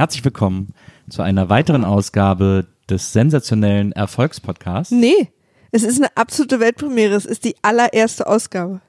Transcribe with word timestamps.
herzlich 0.00 0.24
willkommen 0.24 0.72
zu 1.10 1.20
einer 1.20 1.50
weiteren 1.50 1.84
Ausgabe 1.84 2.66
des 2.88 3.12
sensationellen 3.12 3.92
Erfolgspodcasts. 3.92 4.92
Nee, 4.92 5.28
es 5.72 5.82
ist 5.82 5.98
eine 5.98 6.16
absolute 6.16 6.58
Weltpremiere. 6.58 7.14
Es 7.14 7.26
ist 7.26 7.44
die 7.44 7.54
allererste 7.60 8.26
Ausgabe. 8.26 8.80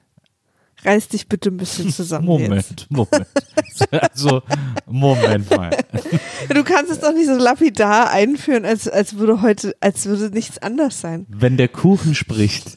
Reiß 0.82 1.08
dich 1.08 1.28
bitte 1.28 1.50
ein 1.50 1.58
bisschen 1.58 1.92
zusammen. 1.92 2.24
Moment, 2.24 2.64
Jetzt. 2.70 2.90
Moment. 2.90 3.26
Also, 3.90 4.40
Moment 4.86 5.50
mal. 5.50 5.76
Du 6.48 6.64
kannst 6.64 6.90
es 6.90 7.00
doch 7.00 7.12
nicht 7.12 7.26
so 7.26 7.36
lapidar 7.36 8.10
einführen, 8.10 8.64
als, 8.64 8.88
als 8.88 9.18
würde 9.18 9.42
heute, 9.42 9.76
als 9.80 10.06
würde 10.06 10.30
nichts 10.30 10.62
anders 10.62 11.02
sein. 11.02 11.26
Wenn 11.28 11.58
der 11.58 11.68
Kuchen 11.68 12.14
spricht. 12.14 12.72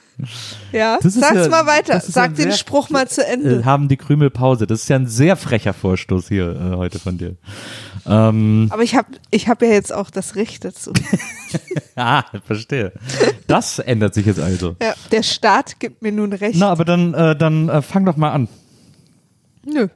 Ja, 0.73 0.99
sag's 1.03 1.37
ja- 1.37 1.49
mal 1.49 1.67
weiter. 1.67 2.01
Sag 2.01 2.39
ja 2.39 2.45
den 2.47 2.53
Spruch 2.53 2.91
mal 2.91 3.07
zu 3.09 3.25
äh, 3.27 3.33
Ende. 3.33 3.65
haben 3.65 3.89
die 3.89 3.97
Krümel 3.97 4.31
Pause. 4.31 4.67
Das 4.67 4.83
ist 4.83 4.89
ja 4.89 4.97
ein 4.97 5.07
sehr 5.07 5.37
frecher 5.37 5.75
Vorstoß 5.75 6.29
hier 6.29 6.51
äh, 6.55 6.77
heute 6.77 6.99
von 6.99 7.19
dir. 7.19 7.37
Ähm, 8.07 8.69
Aber 8.71 8.83
ich 8.83 8.95
habe 8.95 9.09
ich 9.31 9.49
hab 9.49 9.63
ja 9.63 9.69
jetzt 9.69 9.93
auch 9.93 10.11
das 10.11 10.37
Recht 10.37 10.65
dazu. 10.65 10.93
ah, 11.97 12.23
verstehe. 12.45 12.93
Das 13.47 13.79
ändert 13.79 14.15
sich 14.15 14.27
jetzt 14.27 14.41
also. 14.41 14.77
Ja, 14.81 14.95
der 15.13 15.23
Staat 15.23 15.81
gibt 15.81 16.03
mir 16.03 16.13
nun 16.13 16.33
Recht. 16.33 16.59
Na, 16.59 16.71
aber 16.71 16.85
dann, 16.85 17.15
äh, 17.15 17.37
dann 17.37 17.69
äh, 17.69 17.83
fang 17.83 18.05
doch 18.05 18.17
mal 18.17 18.31
an. 18.33 18.49
Nö. 19.65 19.89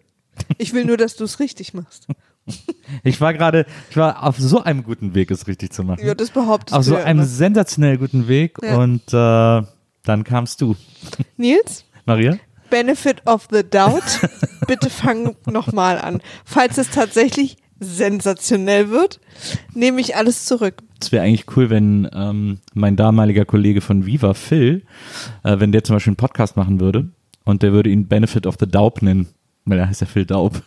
Ich 0.59 0.73
will 0.73 0.85
nur, 0.85 0.97
dass 0.97 1.17
du 1.17 1.25
es 1.25 1.41
richtig 1.41 1.75
machst. 1.75 2.07
Ich 3.05 3.21
war 3.21 3.33
gerade, 3.33 3.65
ich 3.91 3.97
war 3.97 4.25
auf 4.25 4.37
so 4.39 4.65
einem 4.65 4.83
guten 4.83 5.15
Weg, 5.15 5.31
es 5.31 5.47
richtig 5.47 5.73
zu 5.73 5.85
machen. 5.85 6.05
Ja, 6.05 6.15
das 6.17 6.31
behauptest 6.31 6.77
auf 6.77 6.85
so 6.85 6.97
einem 6.97 7.21
immer. 7.21 7.27
sensationell 7.29 7.97
guten 7.99 8.27
Weg 8.27 8.57
Ja. 8.63 8.77
und 8.79 9.03
äh, 9.13 9.63
dann 10.05 10.25
kamst 10.25 10.61
du. 10.61 10.77
Nils, 11.37 11.85
Maria? 12.07 12.39
Benefit 12.71 13.27
of 13.27 13.49
the 13.51 13.63
Doubt, 13.69 14.03
bitte 14.69 14.91
fang 14.91 15.35
nochmal 15.47 15.99
an. 15.99 16.21
Falls 16.45 16.79
es 16.79 16.91
tatsächlich 16.91 17.57
sensationell 17.81 18.91
wird, 18.91 19.21
nehme 19.75 20.01
ich 20.01 20.15
alles 20.17 20.45
zurück. 20.45 20.83
Es 21.01 21.11
wäre 21.13 21.25
eigentlich 21.25 21.47
cool, 21.57 21.71
wenn 21.71 22.09
ähm, 22.13 22.59
mein 22.75 22.95
damaliger 22.97 23.45
Kollege 23.45 23.81
von 23.81 24.05
Viva, 24.07 24.35
Phil, 24.35 24.83
äh, 25.43 25.59
wenn 25.59 25.73
der 25.73 25.83
zum 25.83 25.97
Beispiel 25.97 26.11
einen 26.11 26.17
Podcast 26.17 26.57
machen 26.57 26.79
würde 26.81 27.09
und 27.45 27.63
der 27.63 27.73
würde 27.73 27.91
ihn 27.91 28.07
Benefit 28.07 28.47
of 28.47 28.57
the 28.61 28.67
Daub 28.69 29.01
nennen, 29.03 29.29
weil 29.65 29.79
er 29.79 29.89
heißt 29.89 30.03
ja 30.03 30.07
Phil 30.07 30.27
Daub. 30.27 30.63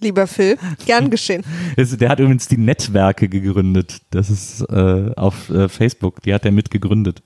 Lieber 0.00 0.26
Phil, 0.26 0.58
gern 0.86 1.10
geschehen. 1.10 1.44
Es- 1.76 1.96
Der 1.96 2.08
hat 2.08 2.18
übrigens 2.20 2.48
die 2.48 2.56
Netzwerke 2.58 3.28
gegründet. 3.28 4.00
Das 4.10 4.28
ist 4.30 4.60
äh, 4.70 5.10
auf 5.16 5.48
äh, 5.50 5.68
Facebook. 5.68 6.20
Die 6.22 6.34
hat 6.34 6.44
er 6.44 6.52
mitgegründet. 6.52 7.22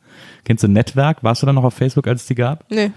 Kennst 0.48 0.64
du 0.64 0.68
Netzwerk? 0.68 1.22
Warst 1.22 1.42
du 1.42 1.46
da 1.46 1.52
noch 1.52 1.62
auf 1.64 1.74
Facebook, 1.74 2.06
als 2.08 2.22
es 2.22 2.26
die 2.26 2.34
gab? 2.34 2.64
Nee. 2.70 2.90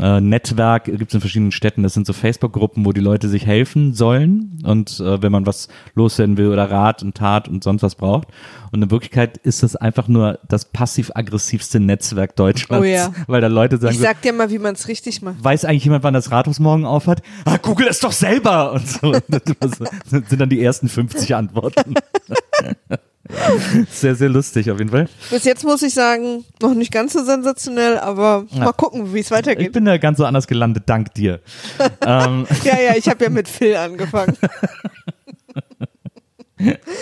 Äh, 0.00 0.20
Netzwerk 0.20 0.86
gibt 0.86 1.12
es 1.12 1.14
in 1.14 1.20
verschiedenen 1.20 1.52
Städten. 1.52 1.84
Das 1.84 1.94
sind 1.94 2.04
so 2.04 2.12
Facebook-Gruppen, 2.12 2.84
wo 2.84 2.90
die 2.90 3.00
Leute 3.00 3.28
sich 3.28 3.46
helfen 3.46 3.94
sollen 3.94 4.58
und 4.64 4.98
äh, 4.98 5.22
wenn 5.22 5.30
man 5.30 5.46
was 5.46 5.68
loswerden 5.94 6.36
will 6.36 6.48
oder 6.48 6.68
Rat 6.68 7.04
und 7.04 7.16
Tat 7.16 7.46
und 7.46 7.62
sonst 7.62 7.82
was 7.84 7.94
braucht. 7.94 8.26
Und 8.72 8.82
in 8.82 8.90
Wirklichkeit 8.90 9.36
ist 9.36 9.62
das 9.62 9.76
einfach 9.76 10.08
nur 10.08 10.40
das 10.48 10.64
passiv-aggressivste 10.64 11.78
Netzwerk 11.78 12.34
Deutschlands, 12.34 12.84
Oh 12.84 12.90
ja. 12.90 13.12
weil 13.28 13.40
da 13.40 13.46
Leute 13.46 13.78
sagen, 13.78 13.94
Ich 13.94 14.00
sag 14.00 14.20
dir 14.22 14.32
mal, 14.32 14.50
wie 14.50 14.58
man 14.58 14.74
es 14.74 14.88
richtig 14.88 15.22
macht. 15.22 15.36
weiß 15.44 15.64
eigentlich 15.66 15.84
jemand, 15.84 16.02
wann 16.02 16.14
das 16.14 16.32
Rathaus 16.32 16.58
morgen 16.58 16.86
aufhat? 16.86 17.22
Ah, 17.44 17.58
google 17.58 17.86
es 17.86 18.00
doch 18.00 18.10
selber! 18.10 18.72
Und 18.72 18.88
so. 18.88 19.12
Das 19.30 19.78
sind 20.10 20.40
dann 20.40 20.48
die 20.48 20.60
ersten 20.60 20.88
50 20.88 21.36
Antworten. 21.36 21.94
Sehr, 23.90 24.14
sehr 24.14 24.28
lustig 24.28 24.70
auf 24.70 24.78
jeden 24.78 24.90
Fall. 24.90 25.08
Bis 25.30 25.44
jetzt 25.44 25.64
muss 25.64 25.82
ich 25.82 25.94
sagen, 25.94 26.44
noch 26.60 26.74
nicht 26.74 26.92
ganz 26.92 27.14
so 27.14 27.24
sensationell, 27.24 27.98
aber 27.98 28.44
Ja. 28.50 28.64
mal 28.66 28.72
gucken, 28.72 29.14
wie 29.14 29.20
es 29.20 29.26
Ich 29.26 29.30
weitergeht. 29.32 29.72
bin 29.72 29.86
da 29.86 29.96
ganz 29.96 30.18
so 30.18 30.26
anders 30.26 30.46
gelandet, 30.46 30.84
dank 30.86 31.14
dir. 31.14 31.40
ähm, 32.06 32.46
Ja, 32.64 32.78
ja, 32.78 32.96
ich 32.96 33.08
habe 33.08 33.24
ja 33.24 33.30
mit 33.30 33.48
Phil 33.48 33.76
angefangen. 33.76 34.36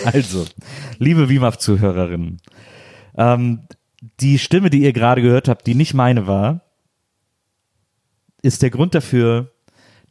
Also, 0.05 0.45
liebe 0.97 1.29
WIMAF-Zuhörerinnen, 1.29 2.41
ähm, 3.15 3.61
die 4.19 4.39
Stimme, 4.39 4.69
die 4.69 4.81
ihr 4.81 4.93
gerade 4.93 5.21
gehört 5.21 5.47
habt, 5.47 5.67
die 5.67 5.75
nicht 5.75 5.93
meine 5.93 6.25
war, 6.27 6.61
ist 8.41 8.61
der 8.63 8.71
Grund 8.71 8.95
dafür, 8.95 9.51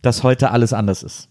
dass 0.01 0.23
heute 0.23 0.53
alles 0.53 0.73
anders 0.73 1.03
ist. 1.03 1.29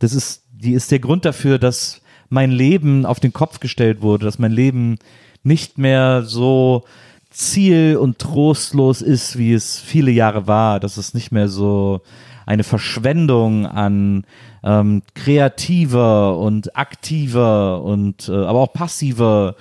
Das 0.00 0.12
ist, 0.12 0.42
die 0.52 0.72
ist 0.74 0.90
der 0.90 0.98
Grund 0.98 1.24
dafür, 1.24 1.58
dass 1.58 2.02
mein 2.28 2.50
Leben 2.50 3.06
auf 3.06 3.20
den 3.20 3.32
Kopf 3.32 3.60
gestellt 3.60 4.02
wurde, 4.02 4.24
dass 4.24 4.38
mein 4.38 4.52
Leben 4.52 4.98
nicht 5.42 5.78
mehr 5.78 6.22
so 6.22 6.84
ziel- 7.30 7.96
und 7.96 8.18
trostlos 8.18 9.02
ist, 9.02 9.38
wie 9.38 9.52
es 9.52 9.78
viele 9.78 10.10
Jahre 10.10 10.46
war, 10.46 10.80
dass 10.80 10.96
es 10.96 11.14
nicht 11.14 11.32
mehr 11.32 11.48
so 11.48 12.00
eine 12.46 12.64
Verschwendung 12.64 13.66
an 13.66 14.24
ähm, 14.64 15.02
kreativer 15.14 16.38
und 16.38 16.76
aktiver 16.76 17.82
und 17.82 18.28
äh, 18.28 18.32
aber 18.32 18.60
auch 18.60 18.72
passiver 18.72 19.56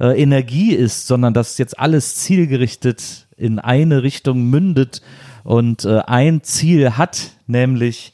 äh, 0.00 0.20
Energie 0.20 0.72
ist, 0.72 1.06
sondern 1.06 1.34
dass 1.34 1.58
jetzt 1.58 1.78
alles 1.78 2.16
zielgerichtet 2.16 3.26
in 3.36 3.58
eine 3.58 4.02
Richtung 4.02 4.44
mündet 4.44 5.02
und 5.44 5.84
äh, 5.84 6.00
ein 6.00 6.42
Ziel 6.42 6.96
hat, 6.96 7.30
nämlich 7.46 8.12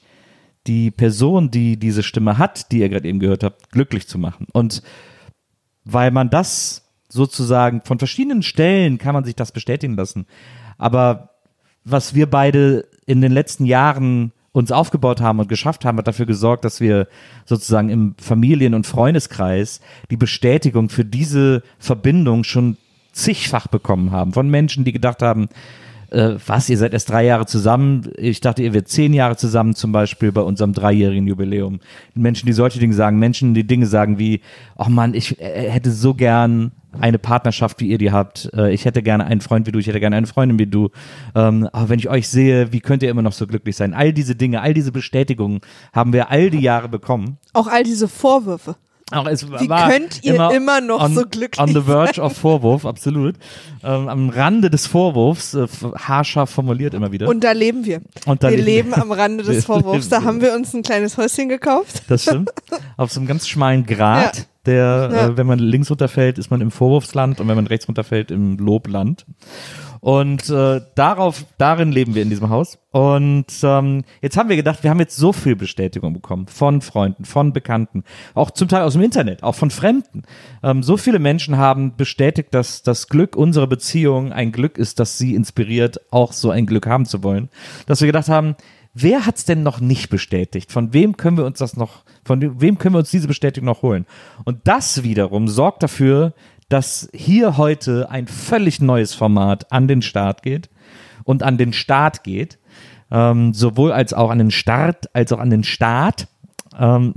die 0.66 0.90
Person, 0.90 1.50
die 1.50 1.78
diese 1.78 2.02
Stimme 2.02 2.38
hat, 2.38 2.72
die 2.72 2.80
ihr 2.80 2.88
gerade 2.88 3.08
eben 3.08 3.20
gehört 3.20 3.44
habt, 3.44 3.70
glücklich 3.70 4.08
zu 4.08 4.18
machen. 4.18 4.46
Und 4.52 4.82
weil 5.84 6.10
man 6.10 6.30
das 6.30 6.82
sozusagen 7.08 7.82
von 7.84 7.98
verschiedenen 7.98 8.42
Stellen 8.42 8.98
kann 8.98 9.14
man 9.14 9.24
sich 9.24 9.36
das 9.36 9.52
bestätigen 9.52 9.96
lassen. 9.96 10.26
Aber 10.78 11.30
was 11.84 12.14
wir 12.14 12.28
beide 12.28 12.88
in 13.06 13.20
den 13.20 13.32
letzten 13.32 13.64
Jahren 13.64 14.32
uns 14.52 14.72
aufgebaut 14.72 15.20
haben 15.20 15.38
und 15.38 15.48
geschafft 15.48 15.84
haben, 15.84 15.98
hat 15.98 16.08
dafür 16.08 16.26
gesorgt, 16.26 16.64
dass 16.64 16.80
wir 16.80 17.08
sozusagen 17.44 17.90
im 17.90 18.14
Familien- 18.18 18.74
und 18.74 18.86
Freundeskreis 18.86 19.80
die 20.10 20.16
Bestätigung 20.16 20.88
für 20.88 21.04
diese 21.04 21.62
Verbindung 21.78 22.42
schon 22.42 22.76
zigfach 23.12 23.66
bekommen 23.66 24.10
haben. 24.12 24.32
Von 24.32 24.48
Menschen, 24.48 24.84
die 24.84 24.92
gedacht 24.92 25.22
haben, 25.22 25.48
äh, 26.10 26.34
was, 26.46 26.68
ihr 26.68 26.78
seid 26.78 26.92
erst 26.92 27.10
drei 27.10 27.24
Jahre 27.24 27.46
zusammen. 27.46 28.10
Ich 28.16 28.40
dachte, 28.40 28.62
ihr 28.62 28.72
werdet 28.72 28.88
zehn 28.88 29.14
Jahre 29.14 29.36
zusammen, 29.36 29.74
zum 29.74 29.92
Beispiel 29.92 30.32
bei 30.32 30.40
unserem 30.40 30.72
dreijährigen 30.72 31.26
Jubiläum. 31.26 31.80
Menschen, 32.14 32.46
die 32.46 32.52
solche 32.52 32.78
Dinge 32.78 32.94
sagen, 32.94 33.18
Menschen, 33.18 33.54
die 33.54 33.66
Dinge 33.66 33.86
sagen 33.86 34.18
wie, 34.18 34.40
oh 34.76 34.88
Mann, 34.88 35.14
ich 35.14 35.40
äh, 35.40 35.70
hätte 35.70 35.90
so 35.90 36.14
gern 36.14 36.72
eine 37.00 37.18
Partnerschaft, 37.18 37.80
wie 37.80 37.88
ihr 37.88 37.98
die 37.98 38.12
habt. 38.12 38.50
Äh, 38.54 38.72
ich 38.72 38.84
hätte 38.84 39.02
gerne 39.02 39.24
einen 39.24 39.40
Freund 39.40 39.66
wie 39.66 39.72
du, 39.72 39.78
ich 39.78 39.86
hätte 39.86 40.00
gerne 40.00 40.16
eine 40.16 40.26
Freundin 40.26 40.58
wie 40.58 40.66
du. 40.66 40.90
Ähm, 41.34 41.68
aber 41.72 41.88
wenn 41.88 41.98
ich 41.98 42.08
euch 42.08 42.28
sehe, 42.28 42.72
wie 42.72 42.80
könnt 42.80 43.02
ihr 43.02 43.10
immer 43.10 43.22
noch 43.22 43.32
so 43.32 43.46
glücklich 43.46 43.76
sein? 43.76 43.94
All 43.94 44.12
diese 44.12 44.34
Dinge, 44.34 44.60
all 44.60 44.74
diese 44.74 44.92
Bestätigungen 44.92 45.60
haben 45.92 46.12
wir 46.12 46.30
all 46.30 46.50
die 46.50 46.60
Jahre 46.60 46.88
bekommen. 46.88 47.38
Auch 47.52 47.66
all 47.66 47.82
diese 47.82 48.08
Vorwürfe. 48.08 48.76
Auch 49.12 49.26
es 49.28 49.48
Wie 49.48 49.68
war 49.68 49.88
könnt 49.88 50.24
ihr 50.24 50.50
immer 50.50 50.80
noch 50.80 51.00
on, 51.00 51.14
so 51.14 51.22
glücklich 51.30 51.60
On 51.60 51.68
the 51.72 51.80
verge 51.82 52.20
of 52.20 52.36
Vorwurf, 52.36 52.84
absolut. 52.84 53.36
Ähm, 53.84 54.08
am 54.08 54.28
Rande 54.30 54.68
des 54.68 54.88
Vorwurfs, 54.88 55.54
äh, 55.54 55.68
haarscharf 55.96 56.50
formuliert 56.50 56.92
immer 56.92 57.12
wieder. 57.12 57.28
Und 57.28 57.44
da 57.44 57.52
leben 57.52 57.84
wir. 57.84 58.00
Und 58.26 58.42
da 58.42 58.50
wir 58.50 58.56
leben 58.56 58.90
leben 58.90 58.94
am 58.94 59.12
Rande 59.12 59.44
Wir 59.46 59.54
des 59.54 59.64
Vorwurfs. 59.64 60.08
Da 60.08 60.24
haben 60.24 60.40
wir 60.40 60.54
uns 60.54 60.74
ein 60.74 60.82
kleines 60.82 61.16
Häuschen 61.18 61.48
gekauft. 61.48 62.02
das 62.08 62.22
stimmt. 62.24 62.50
Auf 62.96 63.12
so 63.12 63.20
einem 63.20 63.28
ganz 63.28 63.46
schmalen 63.46 63.86
Grat, 63.86 64.38
Ja. 64.38 64.42
der, 64.66 65.10
Ja. 65.12 65.26
äh, 65.28 65.36
wenn 65.36 65.46
man 65.46 65.60
links 65.60 65.88
runterfällt, 65.88 66.36
ist 66.38 66.50
man 66.50 66.60
im 66.60 66.72
Vorwurfsland 66.72 67.38
und 67.40 67.46
wenn 67.46 67.54
man 67.54 67.68
rechts 67.68 67.86
runterfällt, 67.86 68.32
im 68.32 68.56
Lobland. 68.58 69.24
Und 70.06 70.48
äh, 70.50 70.82
darauf, 70.94 71.46
darin 71.58 71.90
leben 71.90 72.14
wir 72.14 72.22
in 72.22 72.30
diesem 72.30 72.48
Haus. 72.48 72.78
Und 72.92 73.46
ähm, 73.64 74.04
jetzt 74.22 74.36
haben 74.36 74.48
wir 74.48 74.54
gedacht, 74.54 74.84
wir 74.84 74.90
haben 74.90 75.00
jetzt 75.00 75.16
so 75.16 75.32
viel 75.32 75.56
Bestätigung 75.56 76.12
bekommen 76.12 76.46
von 76.46 76.80
Freunden, 76.80 77.24
von 77.24 77.52
Bekannten, 77.52 78.04
auch 78.32 78.52
zum 78.52 78.68
Teil 78.68 78.82
aus 78.82 78.92
dem 78.92 79.02
Internet, 79.02 79.42
auch 79.42 79.56
von 79.56 79.72
Fremden. 79.72 80.22
Ähm, 80.62 80.84
so 80.84 80.96
viele 80.96 81.18
Menschen 81.18 81.56
haben 81.56 81.96
bestätigt, 81.96 82.54
dass 82.54 82.84
das 82.84 83.08
Glück 83.08 83.34
unserer 83.34 83.66
Beziehung 83.66 84.32
ein 84.32 84.52
Glück 84.52 84.78
ist, 84.78 85.00
das 85.00 85.18
sie 85.18 85.34
inspiriert, 85.34 85.98
auch 86.12 86.32
so 86.32 86.50
ein 86.50 86.66
Glück 86.66 86.86
haben 86.86 87.04
zu 87.04 87.24
wollen, 87.24 87.48
dass 87.86 88.00
wir 88.00 88.06
gedacht 88.06 88.28
haben, 88.28 88.54
wer 88.94 89.26
hat's 89.26 89.44
denn 89.44 89.64
noch 89.64 89.80
nicht 89.80 90.08
bestätigt? 90.08 90.70
Von 90.70 90.92
wem 90.92 91.16
können 91.16 91.36
wir 91.36 91.44
uns 91.46 91.58
das 91.58 91.76
noch, 91.76 92.04
von 92.24 92.60
wem 92.60 92.78
können 92.78 92.94
wir 92.94 93.00
uns 93.00 93.10
diese 93.10 93.26
Bestätigung 93.26 93.66
noch 93.66 93.82
holen? 93.82 94.06
Und 94.44 94.60
das 94.68 95.02
wiederum 95.02 95.48
sorgt 95.48 95.82
dafür, 95.82 96.32
dass 96.68 97.08
hier 97.12 97.56
heute 97.56 98.10
ein 98.10 98.26
völlig 98.26 98.80
neues 98.80 99.14
Format 99.14 99.72
an 99.72 99.88
den 99.88 100.02
Start 100.02 100.42
geht 100.42 100.68
und 101.24 101.42
an 101.42 101.58
den 101.58 101.72
Start 101.72 102.24
geht. 102.24 102.58
Ähm, 103.10 103.54
sowohl 103.54 103.92
als 103.92 104.12
auch 104.12 104.30
an 104.30 104.38
den 104.38 104.50
Start, 104.50 105.14
als 105.14 105.32
auch 105.32 105.38
an 105.38 105.50
den 105.50 105.62
Start. 105.62 106.26
Ähm, 106.76 107.14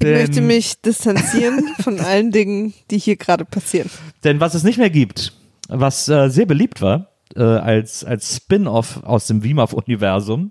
Ich 0.00 0.06
möchte 0.06 0.40
mich 0.40 0.80
distanzieren 0.80 1.74
von 1.80 2.00
allen 2.00 2.30
Dingen, 2.30 2.74
die 2.90 2.98
hier 2.98 3.16
gerade 3.16 3.44
passieren. 3.44 3.90
Denn 4.24 4.40
was 4.40 4.54
es 4.54 4.62
nicht 4.62 4.78
mehr 4.78 4.90
gibt, 4.90 5.32
was 5.68 6.08
äh, 6.08 6.28
sehr 6.28 6.46
beliebt 6.46 6.80
war, 6.80 7.07
äh, 7.36 7.42
als, 7.42 8.04
als 8.04 8.36
Spin-off 8.36 9.02
aus 9.04 9.26
dem 9.26 9.42
WIMAF-Universum, 9.44 10.50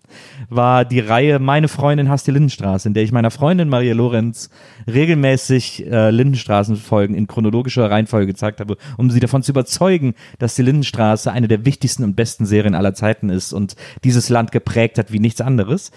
war 0.49 0.85
die 0.85 0.99
Reihe 0.99 1.39
Meine 1.39 1.67
Freundin 1.67 2.09
hasst 2.09 2.27
die 2.27 2.31
Lindenstraße, 2.31 2.87
in 2.87 2.93
der 2.93 3.03
ich 3.03 3.11
meiner 3.11 3.31
Freundin 3.31 3.69
Maria 3.69 3.93
Lorenz 3.93 4.49
regelmäßig 4.87 5.85
äh, 5.85 6.09
Lindenstraßenfolgen 6.11 7.15
in 7.15 7.27
chronologischer 7.27 7.89
Reihenfolge 7.89 8.27
gezeigt 8.27 8.59
habe, 8.59 8.77
um 8.97 9.09
sie 9.09 9.19
davon 9.19 9.43
zu 9.43 9.51
überzeugen, 9.51 10.13
dass 10.39 10.55
die 10.55 10.63
Lindenstraße 10.63 11.31
eine 11.31 11.47
der 11.47 11.65
wichtigsten 11.65 12.03
und 12.03 12.15
besten 12.15 12.45
Serien 12.45 12.75
aller 12.75 12.93
Zeiten 12.93 13.29
ist 13.29 13.53
und 13.53 13.75
dieses 14.03 14.29
Land 14.29 14.51
geprägt 14.51 14.97
hat 14.97 15.11
wie 15.11 15.19
nichts 15.19 15.41
anderes. 15.41 15.91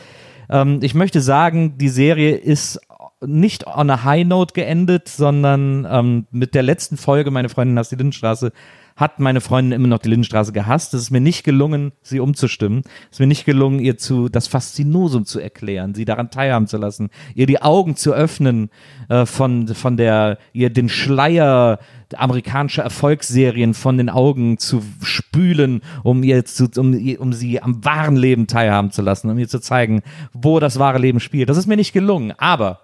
Ähm, 0.49 0.81
ich 0.83 0.95
möchte 0.95 1.21
sagen, 1.21 1.79
die 1.79 1.89
Serie 1.89 2.37
ist 2.37 2.81
nicht 3.25 3.67
on 3.67 3.91
a 3.91 4.05
high 4.05 4.27
note 4.27 4.55
geendet, 4.55 5.09
sondern 5.09 5.87
ähm, 5.91 6.27
mit 6.31 6.55
der 6.55 6.63
letzten 6.63 6.97
Folge, 6.97 7.31
meine 7.31 7.49
Freundin 7.49 7.79
hasst 7.79 7.93
die 7.93 7.97
Lindenstraße, 7.97 8.53
hat 9.01 9.19
meine 9.19 9.41
Freundin 9.41 9.73
immer 9.73 9.89
noch 9.89 9.99
die 9.99 10.11
Lindenstraße 10.11 10.53
gehasst. 10.53 10.93
Es 10.93 11.01
ist 11.01 11.11
mir 11.11 11.23
nicht 11.23 11.43
gelungen, 11.43 11.93
sie 12.03 12.21
umzustimmen. 12.21 12.83
Es 13.05 13.17
ist 13.17 13.21
mir 13.21 13.27
nicht 13.27 13.47
gelungen, 13.47 13.81
ihr 13.81 13.97
zu 13.97 14.29
das 14.29 14.47
Faszinosum 14.47 15.25
zu 15.25 15.41
erklären, 15.41 15.95
sie 15.95 16.05
daran 16.05 16.31
teilhaben 16.31 16.67
zu 16.67 16.77
lassen, 16.77 17.09
ihr 17.35 17.47
die 17.47 17.63
Augen 17.63 17.97
zu 17.97 18.13
öffnen 18.13 18.69
äh, 19.09 19.25
von 19.25 19.69
von 19.69 19.97
der 19.97 20.39
ihr 20.53 20.69
den 20.69 20.91
Schleier 20.91 21.79
amerikanischer 22.15 22.83
Erfolgsserien 22.83 23.73
von 23.73 23.97
den 23.97 24.11
Augen 24.11 24.59
zu 24.59 24.83
spülen, 25.03 25.81
um 26.03 26.23
ihr 26.23 26.45
zu, 26.45 26.69
um, 26.77 26.93
um 27.19 27.33
sie 27.33 27.63
am 27.63 27.85
wahren 27.85 28.17
Leben 28.17 28.49
teilhaben 28.49 28.91
zu 28.91 29.01
lassen, 29.01 29.31
um 29.31 29.39
ihr 29.39 29.49
zu 29.49 29.61
zeigen, 29.61 30.03
wo 30.33 30.61
das 30.61 30.79
wahre 30.79 30.99
Leben 30.99 31.21
spielt. 31.21 31.49
Das 31.49 31.57
ist 31.57 31.67
mir 31.67 31.77
nicht 31.77 31.93
gelungen, 31.93 32.33
aber 32.37 32.81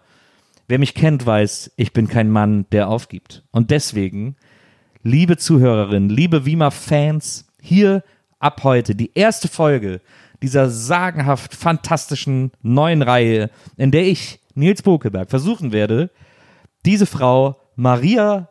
Wer 0.69 0.81
mich 0.81 0.95
kennt, 0.95 1.25
weiß, 1.25 1.73
ich 1.77 1.93
bin 1.93 2.09
kein 2.09 2.29
Mann, 2.29 2.67
der 2.73 2.89
aufgibt. 2.89 3.45
Und 3.53 3.71
deswegen, 3.71 4.35
liebe 5.07 5.37
Zuhörerinnen, 5.37 6.11
liebe 6.11 6.45
Wima-Fans, 6.45 7.47
hier 7.61 8.03
ab 8.41 8.65
heute 8.65 8.97
die 8.97 9.13
erste 9.15 9.47
Folge 9.47 10.01
dieser 10.43 10.69
sagenhaft 10.69 11.55
fantastischen 11.55 12.51
neuen 12.61 13.03
Reihe, 13.03 13.51
in 13.77 13.93
der 13.93 14.05
ich, 14.05 14.41
Nils 14.55 14.83
Bokelberg, 14.83 15.31
versuchen 15.31 15.71
werde, 15.71 16.11
diese 16.85 17.07
Frau 17.07 17.57
Maria 17.77 18.51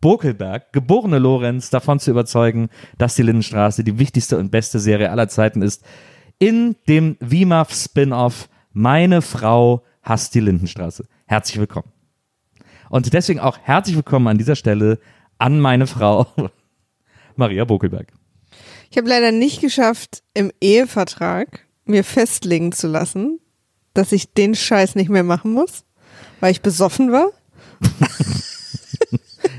Bokelberg, 0.00 0.72
geborene 0.72 1.18
Lorenz, 1.18 1.70
davon 1.70 1.98
zu 1.98 2.12
überzeugen, 2.12 2.68
dass 2.98 3.16
die 3.16 3.22
Lindenstraße 3.22 3.82
die 3.82 3.98
wichtigste 3.98 4.38
und 4.38 4.50
beste 4.50 4.78
Serie 4.78 5.10
aller 5.10 5.28
Zeiten 5.28 5.60
ist. 5.60 5.84
In 6.38 6.76
dem 6.88 7.16
WIMAF 7.18 7.74
Spin-off 7.74 8.48
Meine 8.72 9.22
Frau 9.22 9.82
hasst 10.02 10.34
die 10.36 10.40
Lindenstraße. 10.40 11.06
Herzlich 11.26 11.58
willkommen. 11.58 11.90
Und 12.90 13.12
deswegen 13.12 13.40
auch 13.40 13.58
herzlich 13.62 13.96
willkommen 13.96 14.28
an 14.28 14.38
dieser 14.38 14.54
Stelle 14.54 15.00
an 15.38 15.60
meine 15.60 15.86
Frau 15.86 16.26
Maria 17.36 17.64
Bokelberg. 17.64 18.12
Ich 18.90 18.96
habe 18.96 19.08
leider 19.08 19.32
nicht 19.32 19.60
geschafft, 19.60 20.22
im 20.34 20.50
Ehevertrag 20.60 21.66
mir 21.84 22.04
festlegen 22.04 22.72
zu 22.72 22.88
lassen, 22.88 23.40
dass 23.94 24.12
ich 24.12 24.32
den 24.32 24.54
Scheiß 24.54 24.94
nicht 24.94 25.08
mehr 25.10 25.22
machen 25.22 25.52
muss, 25.52 25.84
weil 26.40 26.52
ich 26.52 26.62
besoffen 26.62 27.12
war. 27.12 27.28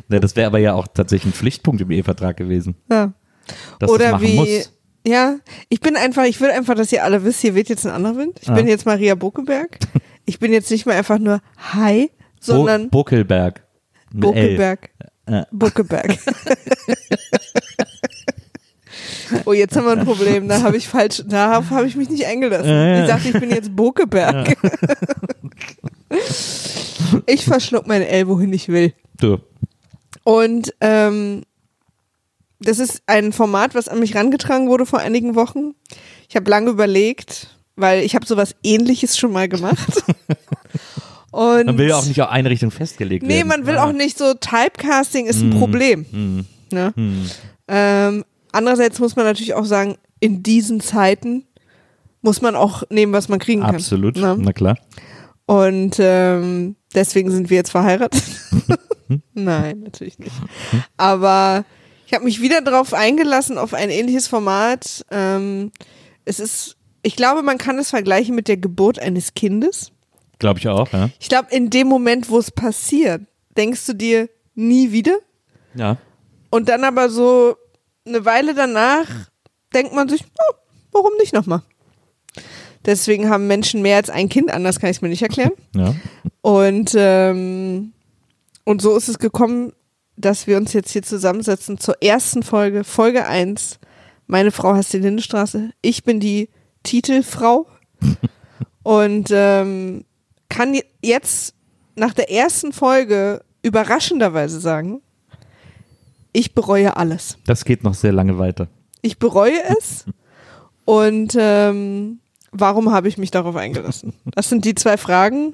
Ne, 0.09 0.21
das 0.21 0.37
wäre 0.37 0.47
aber 0.47 0.59
ja 0.59 0.73
auch 0.73 0.87
tatsächlich 0.87 1.33
ein 1.33 1.35
Pflichtpunkt 1.35 1.81
im 1.81 1.91
Ehevertrag 1.91 2.37
gewesen, 2.37 2.75
Ja. 2.89 3.11
dass 3.79 3.89
Oder 3.89 4.05
das 4.05 4.11
machen 4.13 4.25
wie. 4.27 4.35
muss. 4.35 4.73
Ja, 5.05 5.37
ich 5.67 5.81
bin 5.81 5.97
einfach, 5.97 6.23
ich 6.23 6.39
will 6.39 6.49
einfach, 6.49 6.75
dass 6.75 6.91
ihr 6.93 7.03
alle 7.03 7.25
wisst, 7.25 7.41
hier 7.41 7.55
weht 7.55 7.67
jetzt 7.67 7.85
ein 7.85 7.91
anderer 7.91 8.15
Wind. 8.15 8.39
Ich 8.41 8.49
Ah. 8.49 8.53
bin 8.53 8.67
jetzt 8.67 8.85
Maria 8.85 9.15
Bokeberg. 9.15 9.77
Ich 10.29 10.39
bin 10.39 10.51
jetzt 10.51 10.69
nicht 10.71 10.85
mehr 10.85 10.97
einfach 10.97 11.19
nur 11.19 11.39
Hi, 11.73 12.11
sondern 12.41 12.89
Bo 12.89 12.97
Bokelberg. 13.03 13.63
Mit 14.11 14.35
L. 14.35 14.77
Äh. 15.27 15.43
Bokeberg. 15.51 16.17
oh, 19.45 19.53
jetzt 19.53 19.75
haben 19.75 19.85
wir 19.85 19.91
ein 19.91 20.05
Problem. 20.05 20.47
Da 20.47 20.61
habe 20.61 20.77
ich 20.77 20.87
falsch, 20.87 21.23
darauf 21.27 21.69
habe 21.69 21.87
ich 21.87 21.95
mich 21.95 22.09
nicht 22.09 22.25
eingelassen. 22.25 22.69
Ja, 22.69 22.87
ja. 22.87 23.01
Ich 23.01 23.07
dachte, 23.07 23.27
ich 23.27 23.39
bin 23.39 23.49
jetzt 23.49 23.75
Bokeberg. 23.75 24.57
ich 27.25 27.45
verschluck 27.45 27.87
mein 27.87 28.01
L, 28.01 28.27
wohin 28.27 28.53
ich 28.53 28.69
will. 28.69 28.93
Du. 29.19 29.39
Und 30.23 30.73
ähm, 30.81 31.43
das 32.59 32.79
ist 32.79 33.01
ein 33.05 33.33
Format, 33.33 33.75
was 33.75 33.87
an 33.87 33.99
mich 33.99 34.15
rangetragen 34.15 34.67
wurde 34.67 34.85
vor 34.85 34.99
einigen 34.99 35.35
Wochen. 35.35 35.73
Ich 36.27 36.35
habe 36.35 36.49
lange 36.49 36.71
überlegt, 36.71 37.55
weil 37.75 38.03
ich 38.03 38.15
habe 38.15 38.25
sowas 38.25 38.55
ähnliches 38.63 39.17
schon 39.17 39.31
mal 39.31 39.47
gemacht. 39.47 40.03
Und 41.37 41.65
Man 41.67 41.77
will 41.77 41.87
ja 41.89 41.95
auch 41.97 42.05
nicht 42.05 42.19
auf 42.21 42.29
eine 42.29 42.49
Richtung 42.49 42.71
festgelegt 42.71 43.23
Nee, 43.23 43.35
werden. 43.37 43.47
man 43.49 43.65
will 43.67 43.77
Ah. 43.77 43.85
auch 43.85 43.91
nicht 43.91 44.17
so, 44.17 44.33
Typecasting 44.33 45.27
ist 45.27 45.39
ein 45.41 45.51
Problem. 45.51 46.05
Hm. 46.09 46.45
Ne? 46.71 46.93
Ähm, 47.67 48.25
andererseits 48.51 48.97
muss 48.99 49.15
man 49.15 49.25
natürlich 49.25 49.53
auch 49.53 49.65
sagen, 49.65 49.97
in 50.19 50.41
diesen 50.41 50.81
Zeiten 50.81 51.45
muss 52.23 52.41
man 52.41 52.55
auch 52.55 52.81
nehmen, 52.89 53.13
was 53.13 53.29
man 53.29 53.37
kriegen 53.37 53.61
kann. 53.61 53.75
Absolut, 53.75 54.15
Ne? 54.17 54.35
na 54.39 54.51
klar. 54.51 54.77
Und 55.45 55.97
ähm, 55.99 56.75
deswegen 56.95 57.29
sind 57.29 57.51
wir 57.51 57.57
jetzt 57.57 57.69
verheiratet. 57.69 58.23
Nein, 59.35 59.81
natürlich 59.81 60.17
nicht. 60.19 60.31
Aber 60.97 61.63
ich 62.07 62.13
habe 62.13 62.25
mich 62.25 62.41
wieder 62.41 62.61
darauf 62.61 62.93
eingelassen, 62.95 63.57
auf 63.59 63.73
ein 63.75 63.89
ähnliches 63.91 64.27
Format. 64.27 65.05
Ähm, 65.11 65.71
es 66.25 66.39
ist, 66.39 66.77
ich 67.03 67.15
glaube, 67.15 67.43
man 67.43 67.57
kann 67.59 67.77
es 67.77 67.91
vergleichen 67.91 68.33
mit 68.35 68.47
der 68.47 68.57
Geburt 68.57 68.97
eines 68.99 69.35
Kindes. 69.35 69.91
Glaube 70.39 70.59
ich 70.59 70.67
auch, 70.67 70.91
ja. 70.91 71.09
Ich 71.19 71.29
glaube, 71.29 71.47
in 71.51 71.69
dem 71.69 71.87
Moment, 71.87 72.29
wo 72.29 72.37
es 72.37 72.51
passiert, 72.51 73.21
denkst 73.55 73.85
du 73.87 73.93
dir 73.93 74.29
nie 74.55 74.91
wieder. 74.91 75.17
Ja. 75.73 75.97
Und 76.49 76.69
dann 76.69 76.83
aber 76.83 77.09
so 77.09 77.55
eine 78.05 78.25
Weile 78.25 78.53
danach 78.53 79.07
denkt 79.73 79.93
man 79.93 80.07
sich, 80.09 80.23
oh, 80.23 80.53
warum 80.91 81.13
nicht 81.19 81.33
nochmal? 81.33 81.61
Deswegen 82.85 83.29
haben 83.29 83.47
Menschen 83.47 83.81
mehr 83.81 83.97
als 83.97 84.09
ein 84.09 84.29
Kind, 84.29 84.51
anders 84.51 84.79
kann 84.79 84.89
ich 84.89 84.97
es 84.97 85.01
mir 85.01 85.09
nicht 85.09 85.21
erklären. 85.21 85.51
ja. 85.75 85.93
Und, 86.41 86.93
ähm, 86.95 87.91
und 88.63 88.81
so 88.81 88.95
ist 88.95 89.09
es 89.09 89.19
gekommen, 89.19 89.73
dass 90.15 90.47
wir 90.47 90.57
uns 90.57 90.73
jetzt 90.73 90.91
hier 90.91 91.03
zusammensetzen 91.03 91.77
zur 91.79 92.01
ersten 92.01 92.43
Folge, 92.43 92.83
Folge 92.83 93.25
1. 93.25 93.79
Meine 94.25 94.51
Frau 94.51 94.73
heißt 94.73 94.93
die 94.93 94.99
Lindenstraße. 94.99 95.71
Ich 95.81 96.03
bin 96.03 96.19
die 96.19 96.49
Titelfrau. 96.83 97.67
und 98.83 99.29
ähm, 99.31 100.05
kann 100.49 100.73
je- 100.73 100.83
jetzt 101.01 101.53
nach 101.95 102.13
der 102.13 102.31
ersten 102.31 102.73
Folge 102.73 103.43
überraschenderweise 103.63 104.59
sagen, 104.59 105.01
ich 106.33 106.53
bereue 106.53 106.95
alles. 106.97 107.37
Das 107.45 107.65
geht 107.65 107.83
noch 107.83 107.93
sehr 107.95 108.11
lange 108.11 108.37
weiter. 108.37 108.67
Ich 109.01 109.17
bereue 109.17 109.59
es. 109.79 110.05
Und 110.85 111.35
ähm, 111.39 112.19
warum 112.51 112.91
habe 112.91 113.07
ich 113.07 113.17
mich 113.17 113.31
darauf 113.31 113.55
eingelassen? 113.55 114.13
Das 114.35 114.49
sind 114.49 114.63
die 114.65 114.75
zwei 114.75 114.97
Fragen. 114.97 115.53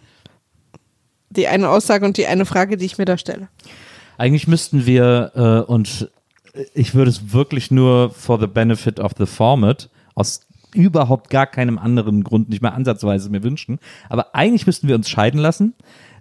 Die 1.30 1.48
eine 1.48 1.70
Aussage 1.70 2.06
und 2.06 2.18
die 2.18 2.28
eine 2.28 2.46
Frage, 2.46 2.78
die 2.78 2.86
ich 2.86 2.98
mir 2.98 3.06
da 3.06 3.18
stelle. 3.18 3.48
Eigentlich 4.18 4.48
müssten 4.48 4.86
wir, 4.86 5.32
äh, 5.36 5.72
und 5.72 6.12
ich 6.76 6.94
würde 6.94 7.10
es 7.10 7.34
wirklich 7.34 7.72
nur 7.72 8.12
for 8.12 8.40
the 8.40 8.46
benefit 8.46 9.00
of 9.00 9.14
the 9.18 9.26
format, 9.26 9.90
aus 10.14 10.42
überhaupt 10.74 11.30
gar 11.30 11.46
keinem 11.48 11.78
anderen 11.78 12.24
Grund 12.24 12.50
nicht 12.50 12.62
mehr 12.62 12.74
ansatzweise 12.74 13.30
mir 13.30 13.44
wünschen, 13.44 13.80
aber 14.10 14.36
eigentlich 14.36 14.66
müssten 14.68 14.88
wir 14.88 14.96
uns 14.96 15.10
scheiden 15.10 15.40
lassen, 15.40 15.74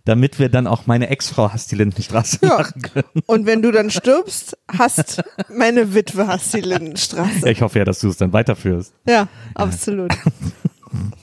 damit 0.05 0.39
wir 0.41 0.49
dann 0.49 0.67
auch 0.67 0.87
meine 0.87 1.09
Ex-Frau 1.11 1.53
Hast 1.53 1.71
die 1.71 1.77
Lindenstraße 1.77 2.39
Ja. 2.43 2.59
machen 2.59 2.83
können. 2.83 3.23
Und 3.27 3.47
wenn 3.47 3.63
du 3.63 3.71
dann 3.71 3.89
stirbst, 3.91 4.59
hast 4.77 5.23
meine 5.49 5.95
Witwe 5.95 6.27
hast 6.27 6.53
die 6.55 6.61
Lindenstraße. 6.61 7.41
Ja, 7.45 7.47
ich 7.47 7.63
hoffe 7.63 7.79
ja, 7.79 7.85
dass 7.85 8.01
du 8.01 8.09
es 8.09 8.17
dann 8.17 8.33
weiterführst. 8.33 8.95
Ja, 9.09 9.29
absolut. 9.55 10.13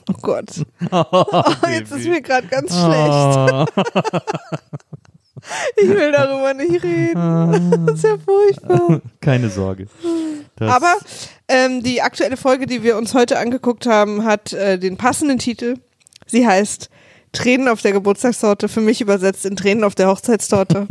Oh 0.09 0.13
Gott. 0.21 0.47
Oh, 0.91 1.23
jetzt 1.71 1.91
ist 1.91 2.07
mir 2.07 2.21
gerade 2.21 2.47
ganz 2.47 2.71
schlecht. 2.71 3.69
Ich 5.77 5.87
will 5.89 6.11
darüber 6.11 6.53
nicht 6.53 6.83
reden. 6.83 7.85
Das 7.85 7.95
ist 7.95 8.03
ja 8.03 8.17
furchtbar. 8.17 9.01
Keine 9.21 9.49
Sorge. 9.49 9.87
Das- 10.55 10.71
Aber 10.75 10.95
ähm, 11.49 11.83
die 11.83 12.01
aktuelle 12.01 12.37
Folge, 12.37 12.65
die 12.65 12.83
wir 12.83 12.95
uns 12.95 13.13
heute 13.13 13.37
angeguckt 13.37 13.85
haben, 13.85 14.23
hat 14.23 14.53
äh, 14.53 14.77
den 14.79 14.97
passenden 14.97 15.39
Titel. 15.39 15.75
Sie 16.25 16.47
heißt 16.47 16.89
Tränen 17.31 17.67
auf 17.67 17.81
der 17.81 17.91
Geburtstagstorte, 17.91 18.69
für 18.69 18.81
mich 18.81 19.01
übersetzt 19.01 19.45
in 19.45 19.55
Tränen 19.55 19.83
auf 19.83 19.95
der 19.95 20.07
Hochzeitstorte. 20.07 20.87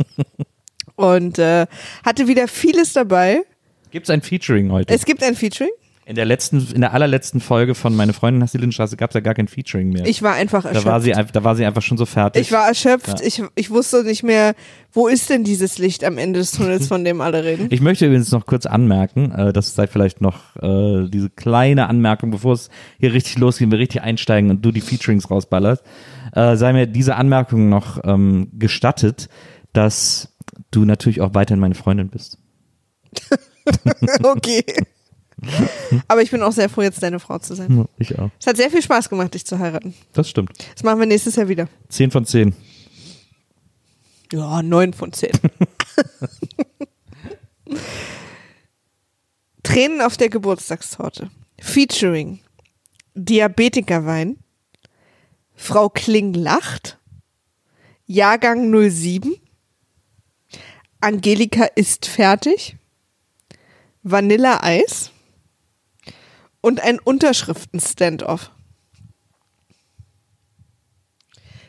Und 0.95 1.39
äh, 1.39 1.65
hatte 2.05 2.27
wieder 2.27 2.47
vieles 2.47 2.93
dabei. 2.93 3.43
Gibt's 3.91 4.09
ein 4.09 4.21
Featuring 4.21 4.71
heute? 4.71 4.93
Es 4.93 5.05
gibt 5.05 5.23
ein 5.23 5.35
Featuring. 5.35 5.71
In 6.09 6.15
der 6.15 6.25
letzten, 6.25 6.65
in 6.73 6.81
der 6.81 6.91
allerletzten 6.95 7.39
Folge 7.39 7.75
von 7.75 7.95
Meine 7.95 8.13
Freundin 8.13 8.41
hast 8.41 8.55
die 8.55 8.57
Lindenstraße 8.57 8.97
gab 8.97 9.11
es 9.11 9.13
ja 9.13 9.19
gar 9.19 9.35
kein 9.35 9.47
Featuring 9.47 9.89
mehr. 9.91 10.07
Ich 10.07 10.23
war 10.23 10.33
einfach 10.33 10.63
da 10.63 10.69
erschöpft. 10.69 10.87
war 10.87 11.01
sie, 11.01 11.13
einfach- 11.13 11.31
da 11.33 11.43
war 11.43 11.55
sie 11.55 11.63
einfach 11.63 11.83
schon 11.83 11.99
so 11.99 12.07
fertig. 12.07 12.41
ich 12.41 12.51
war 12.51 12.67
erschöpft. 12.67 13.19
Ja. 13.19 13.25
Ich, 13.27 13.43
ich 13.53 13.69
wusste 13.69 14.03
nicht 14.03 14.23
mehr, 14.23 14.55
wo 14.91 15.07
ist 15.07 15.29
denn 15.29 15.43
dieses 15.43 15.77
Licht 15.77 16.03
am 16.03 16.17
Ende 16.17 16.39
des 16.39 16.49
Tunnels, 16.49 16.87
von 16.87 17.05
dem 17.05 17.21
alle 17.21 17.43
reden. 17.43 17.67
Ich 17.71 17.81
möchte 17.81 18.07
übrigens 18.07 18.31
noch 18.31 18.47
kurz 18.47 18.65
anmerken, 18.65 19.31
äh, 19.33 19.53
das 19.53 19.75
sei 19.75 19.85
vielleicht 19.85 20.19
noch 20.19 20.55
äh, 20.55 21.07
diese 21.09 21.29
kleine 21.29 21.85
Anmerkung, 21.85 22.31
bevor 22.31 22.53
es 22.53 22.71
hier 22.99 23.13
richtig 23.13 23.37
losgeht, 23.37 23.69
wir 23.69 23.77
richtig 23.77 24.01
einsteigen 24.01 24.49
und 24.49 24.65
du 24.65 24.71
die 24.71 24.81
Featurings 24.81 25.29
rausballerst, 25.29 25.83
äh, 26.33 26.55
sei 26.55 26.73
mir 26.73 26.87
diese 26.87 27.17
Anmerkung 27.17 27.69
noch 27.69 28.03
ähm, 28.03 28.49
gestattet, 28.57 29.29
dass 29.73 30.35
du 30.71 30.85
natürlich 30.85 31.21
auch 31.21 31.35
weiterhin 31.35 31.59
meine 31.59 31.75
Freundin 31.75 32.09
bist. 32.09 32.39
okay. 34.23 34.63
Aber 36.07 36.21
ich 36.21 36.31
bin 36.31 36.41
auch 36.41 36.51
sehr 36.51 36.69
froh, 36.69 36.81
jetzt 36.81 37.01
deine 37.03 37.19
Frau 37.19 37.39
zu 37.39 37.55
sein. 37.55 37.85
Ich 37.97 38.17
auch. 38.17 38.29
Es 38.39 38.47
hat 38.47 38.57
sehr 38.57 38.69
viel 38.71 38.81
Spaß 38.81 39.09
gemacht, 39.09 39.33
dich 39.33 39.45
zu 39.45 39.59
heiraten. 39.59 39.93
Das 40.13 40.29
stimmt. 40.29 40.51
Das 40.73 40.83
machen 40.83 40.99
wir 40.99 41.05
nächstes 41.05 41.35
Jahr 41.35 41.47
wieder. 41.47 41.67
Zehn 41.89 42.11
von 42.11 42.25
zehn. 42.25 42.55
Ja, 44.31 44.61
neun 44.61 44.93
von 44.93 45.11
zehn. 45.13 45.31
Tränen 49.63 50.01
auf 50.01 50.17
der 50.17 50.29
Geburtstagstorte. 50.29 51.29
Featuring 51.59 52.39
Diabetikerwein. 53.15 54.37
Frau 55.55 55.89
Kling 55.89 56.33
lacht. 56.33 56.97
Jahrgang 58.05 58.71
07. 58.71 59.35
Angelika 61.01 61.65
ist 61.65 62.05
fertig. 62.05 62.77
Vanilleeis. 64.03 65.11
Und 66.61 66.81
ein 66.81 66.99
Unterschriften-Standoff. 66.99 68.51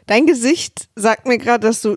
Dein 0.06 0.26
Gesicht 0.26 0.88
sagt 0.97 1.26
mir 1.26 1.38
gerade, 1.38 1.68
dass 1.68 1.82
du 1.82 1.97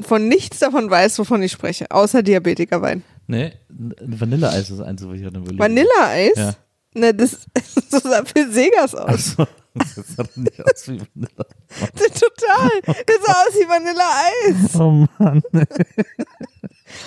von 0.00 0.26
nichts 0.26 0.58
davon 0.58 0.90
weißt, 0.90 1.18
wovon 1.18 1.42
ich 1.42 1.52
spreche, 1.52 1.90
außer 1.90 2.22
Diabetikerwein. 2.22 3.04
Nee, 3.28 3.52
Vanilleeis 3.68 4.70
ist 4.70 4.78
das 4.78 4.80
Einzige, 4.80 5.10
was 5.10 5.20
ich 5.20 5.26
hatte 5.26 5.38
überlegt. 5.38 5.60
Vanilleeis? 5.60 6.36
Ja. 6.36 6.54
Ne, 6.94 7.14
das, 7.14 7.46
so 7.90 7.98
sah 8.00 8.24
Phil 8.24 8.50
Segers 8.50 8.94
aus. 8.94 9.38
Achso, 9.38 9.46
das 9.74 9.94
sah 9.94 10.24
nicht 10.34 10.60
aus 10.60 10.88
wie 10.88 11.00
Vanille. 11.00 11.46
Total. 11.94 12.80
Das 12.84 13.16
sah 13.24 13.32
aus 13.32 13.54
wie 13.54 13.68
Vanilleeis. 13.68 14.80
Oh 14.80 15.06
Mann. 15.18 15.42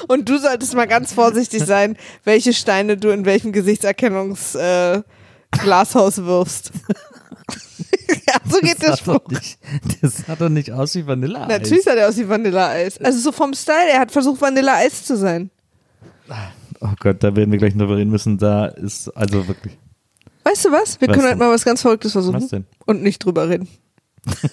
Und 0.08 0.30
du 0.30 0.38
solltest 0.38 0.76
mal 0.76 0.88
ganz 0.88 1.14
vorsichtig 1.14 1.64
sein, 1.64 1.98
welche 2.24 2.54
Steine 2.54 2.98
du 2.98 3.10
in 3.10 3.26
welchem 3.26 3.52
Gesichtserkennungsglashaus 3.52 6.18
äh, 6.18 6.26
wirfst. 6.26 6.72
ja, 8.28 8.36
so 8.50 8.60
geht 8.60 8.82
der 8.82 8.92
das 8.92 9.00
sah 9.00 9.14
Spruch. 9.14 9.20
doch 9.20 9.32
nicht, 9.32 9.60
das 10.02 10.18
sah 10.18 10.36
doch 10.36 10.50
nicht 10.50 10.72
aus 10.72 10.96
wie 10.96 11.06
Vanilleeis. 11.06 11.48
Natürlich 11.48 11.84
sah 11.84 11.96
der 11.96 12.10
aus 12.10 12.18
wie 12.18 12.28
Vanilleeis. 12.28 12.98
Also 13.00 13.20
so 13.20 13.32
vom 13.32 13.54
Style, 13.54 13.90
er 13.92 14.00
hat 14.00 14.12
versucht, 14.12 14.42
Vanilleeis 14.42 15.04
zu 15.04 15.18
sein. 15.18 15.50
Oh 16.82 16.94
Gott, 17.00 17.24
da 17.24 17.36
werden 17.36 17.52
wir 17.52 17.58
gleich 17.58 17.76
drüber 17.76 17.98
reden 17.98 18.12
müssen. 18.12 18.38
Da 18.38 18.68
ist 18.68 19.10
also 19.10 19.48
wirklich. 19.48 19.78
Weißt 20.44 20.66
du 20.66 20.72
was? 20.72 21.00
Wir 21.02 21.08
Was 21.08 21.16
können 21.16 21.28
halt 21.28 21.38
mal 21.38 21.50
was 21.50 21.66
ganz 21.66 21.82
Verrücktes 21.82 22.14
versuchen. 22.14 22.42
Was 22.42 22.48
denn? 22.48 22.66
Und 22.86 23.04
nicht 23.04 23.24
drüber 23.24 23.50
reden. 23.50 23.68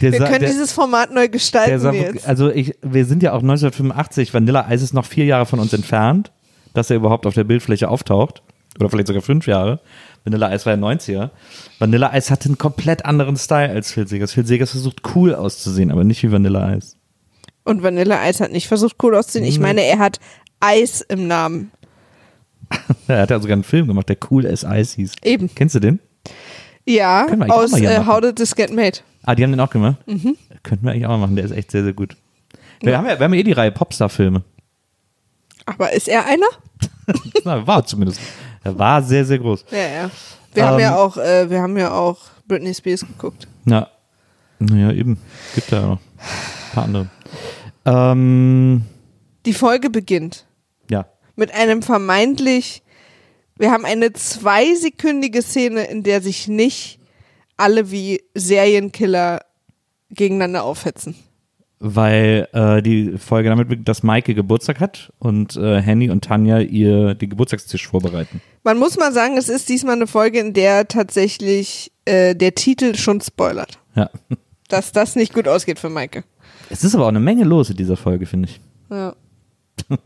Der 0.00 0.12
Wir 0.12 0.18
sa- 0.18 0.26
können 0.26 0.40
der, 0.40 0.50
dieses 0.50 0.72
Format 0.72 1.12
neu 1.12 1.28
gestalten 1.28 1.94
jetzt. 1.94 2.26
also 2.26 2.50
ich, 2.50 2.74
wir 2.82 3.04
sind 3.04 3.22
ja 3.22 3.32
auch 3.32 3.40
1985. 3.42 4.34
Vanilleeis 4.34 4.82
ist 4.82 4.94
noch 4.94 5.04
vier 5.06 5.24
Jahre 5.26 5.46
von 5.46 5.60
uns 5.60 5.72
entfernt, 5.72 6.32
dass 6.74 6.90
er 6.90 6.96
überhaupt 6.96 7.26
auf 7.26 7.34
der 7.34 7.44
Bildfläche 7.44 7.88
auftaucht. 7.88 8.42
Oder 8.80 8.88
vielleicht 8.88 9.06
sogar 9.08 9.22
fünf 9.22 9.46
Jahre. 9.46 9.80
Vanilleeis 10.24 10.64
war 10.66 10.74
ja 10.74 10.78
90er. 10.80 11.30
Vanilleeis 11.78 12.30
hatte 12.30 12.46
einen 12.46 12.58
komplett 12.58 13.04
anderen 13.04 13.36
Style 13.36 13.70
als 13.70 13.92
Phil 13.92 14.08
Segers. 14.08 14.32
Phil 14.32 14.46
Segers 14.46 14.70
versucht 14.70 15.02
cool 15.14 15.34
auszusehen, 15.34 15.90
aber 15.92 16.04
nicht 16.04 16.22
wie 16.22 16.32
Vanilleeis. 16.32 16.96
Und 17.64 17.82
Vanilleeis 17.82 18.40
hat 18.40 18.50
nicht 18.50 18.66
versucht, 18.68 18.96
cool 19.02 19.14
auszusehen. 19.14 19.44
Ich 19.44 19.60
meine, 19.60 19.82
er 19.82 19.98
hat 19.98 20.18
Eis 20.60 21.00
im 21.02 21.26
Namen. 21.28 21.70
Er 23.06 23.20
hat 23.22 23.30
ja 23.30 23.38
sogar 23.38 23.52
einen 23.54 23.64
Film 23.64 23.86
gemacht, 23.86 24.08
der 24.08 24.16
Cool 24.30 24.46
as 24.46 24.62
Ice 24.64 24.96
hieß. 24.96 25.12
Eben. 25.22 25.50
Kennst 25.54 25.74
du 25.74 25.80
den? 25.80 25.98
Ja, 26.86 27.26
aus 27.48 27.72
machen. 27.72 28.06
How 28.06 28.20
Did 28.20 28.36
This 28.36 28.54
Get 28.56 28.72
Made. 28.72 28.98
Ah, 29.24 29.34
die 29.34 29.42
haben 29.44 29.50
den 29.52 29.60
auch 29.60 29.70
gemacht? 29.70 29.96
Mhm. 30.06 30.36
Könnten 30.62 30.84
wir 30.84 30.92
eigentlich 30.92 31.06
auch 31.06 31.10
mal 31.10 31.18
machen, 31.18 31.36
der 31.36 31.44
ist 31.44 31.52
echt 31.52 31.70
sehr, 31.70 31.84
sehr 31.84 31.92
gut. 31.92 32.16
Wir, 32.80 32.98
haben 32.98 33.06
ja, 33.06 33.18
wir 33.18 33.24
haben 33.24 33.34
ja 33.34 33.40
eh 33.40 33.44
die 33.44 33.52
Reihe 33.52 33.70
Popstar-Filme. 33.70 34.42
Aber 35.66 35.92
ist 35.92 36.08
er 36.08 36.26
einer? 36.26 36.46
Na, 37.44 37.64
war 37.66 37.84
zumindest. 37.86 38.20
Er 38.64 38.76
war 38.78 39.02
sehr, 39.02 39.24
sehr 39.24 39.38
groß. 39.38 39.64
Ja, 39.70 39.78
ja. 39.78 40.10
Wir 40.54 40.66
haben 40.66 40.74
Ähm, 40.74 40.80
ja 40.80 40.96
auch, 40.96 41.16
äh, 41.16 41.48
wir 41.48 41.60
haben 41.62 41.76
ja 41.78 41.92
auch 41.92 42.18
Britney 42.48 42.74
Spears 42.74 43.00
geguckt. 43.00 43.46
Na, 43.64 43.88
naja, 44.58 44.92
eben. 44.92 45.18
Gibt 45.54 45.70
da 45.72 45.80
ja 45.80 45.86
noch 45.86 45.98
ein 46.00 46.74
paar 46.74 46.84
andere. 46.84 47.08
Ähm, 47.84 48.82
Die 49.46 49.54
Folge 49.54 49.90
beginnt 49.90 50.44
ja. 50.90 51.06
mit 51.36 51.52
einem 51.54 51.82
vermeintlich, 51.82 52.82
wir 53.56 53.70
haben 53.70 53.84
eine 53.84 54.12
zweisekündige 54.12 55.42
Szene, 55.42 55.84
in 55.84 56.02
der 56.02 56.20
sich 56.20 56.48
nicht 56.48 56.98
alle 57.62 57.90
wie 57.90 58.22
Serienkiller 58.34 59.40
gegeneinander 60.10 60.64
aufhetzen. 60.64 61.14
Weil 61.78 62.48
äh, 62.52 62.82
die 62.82 63.18
Folge 63.18 63.48
damit 63.48 63.68
beginnt, 63.68 63.88
dass 63.88 64.02
Maike 64.02 64.34
Geburtstag 64.34 64.78
hat 64.78 65.12
und 65.18 65.56
äh, 65.56 65.80
Henny 65.80 66.10
und 66.10 66.24
Tanja 66.24 66.60
ihr 66.60 67.14
den 67.14 67.30
Geburtstagstisch 67.30 67.88
vorbereiten. 67.88 68.40
Man 68.62 68.78
muss 68.78 68.98
mal 68.98 69.12
sagen, 69.12 69.36
es 69.36 69.48
ist 69.48 69.68
diesmal 69.68 69.96
eine 69.96 70.06
Folge, 70.06 70.38
in 70.38 70.52
der 70.52 70.86
tatsächlich 70.86 71.90
äh, 72.04 72.36
der 72.36 72.54
Titel 72.54 72.94
schon 72.94 73.20
spoilert. 73.20 73.78
Ja. 73.96 74.10
Dass 74.68 74.92
das 74.92 75.16
nicht 75.16 75.34
gut 75.34 75.48
ausgeht 75.48 75.78
für 75.78 75.88
Maike. 75.88 76.24
Es 76.70 76.84
ist 76.84 76.94
aber 76.94 77.04
auch 77.04 77.08
eine 77.08 77.20
Menge 77.20 77.44
los 77.44 77.70
in 77.70 77.76
dieser 77.76 77.96
Folge, 77.96 78.26
finde 78.26 78.48
ich. 78.48 78.60
Ja. 78.90 79.14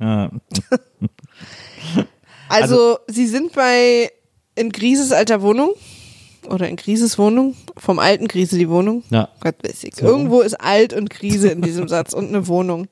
Ja. 0.01 0.31
Also, 2.49 2.99
sie 3.09 3.27
sind 3.27 3.53
bei 3.55 4.09
in 4.55 4.71
Grises 4.71 5.11
alter 5.11 5.43
Wohnung 5.43 5.71
oder 6.49 6.69
in 6.69 6.77
Grises 6.77 7.19
Wohnung, 7.19 7.55
vom 7.77 7.99
alten 7.99 8.29
Grise 8.29 8.59
die 8.59 8.69
Wohnung. 8.69 9.03
ja. 9.11 9.29
Gott 9.41 9.57
weiß 9.63 9.85
ich. 9.85 10.01
Irgendwo 10.01 10.41
ist 10.41 10.55
alt 10.55 10.93
und 10.93 11.11
Krise 11.11 11.49
in 11.49 11.63
diesem 11.63 11.89
Satz 11.89 12.13
und 12.13 12.29
eine 12.29 12.47
Wohnung. 12.49 12.89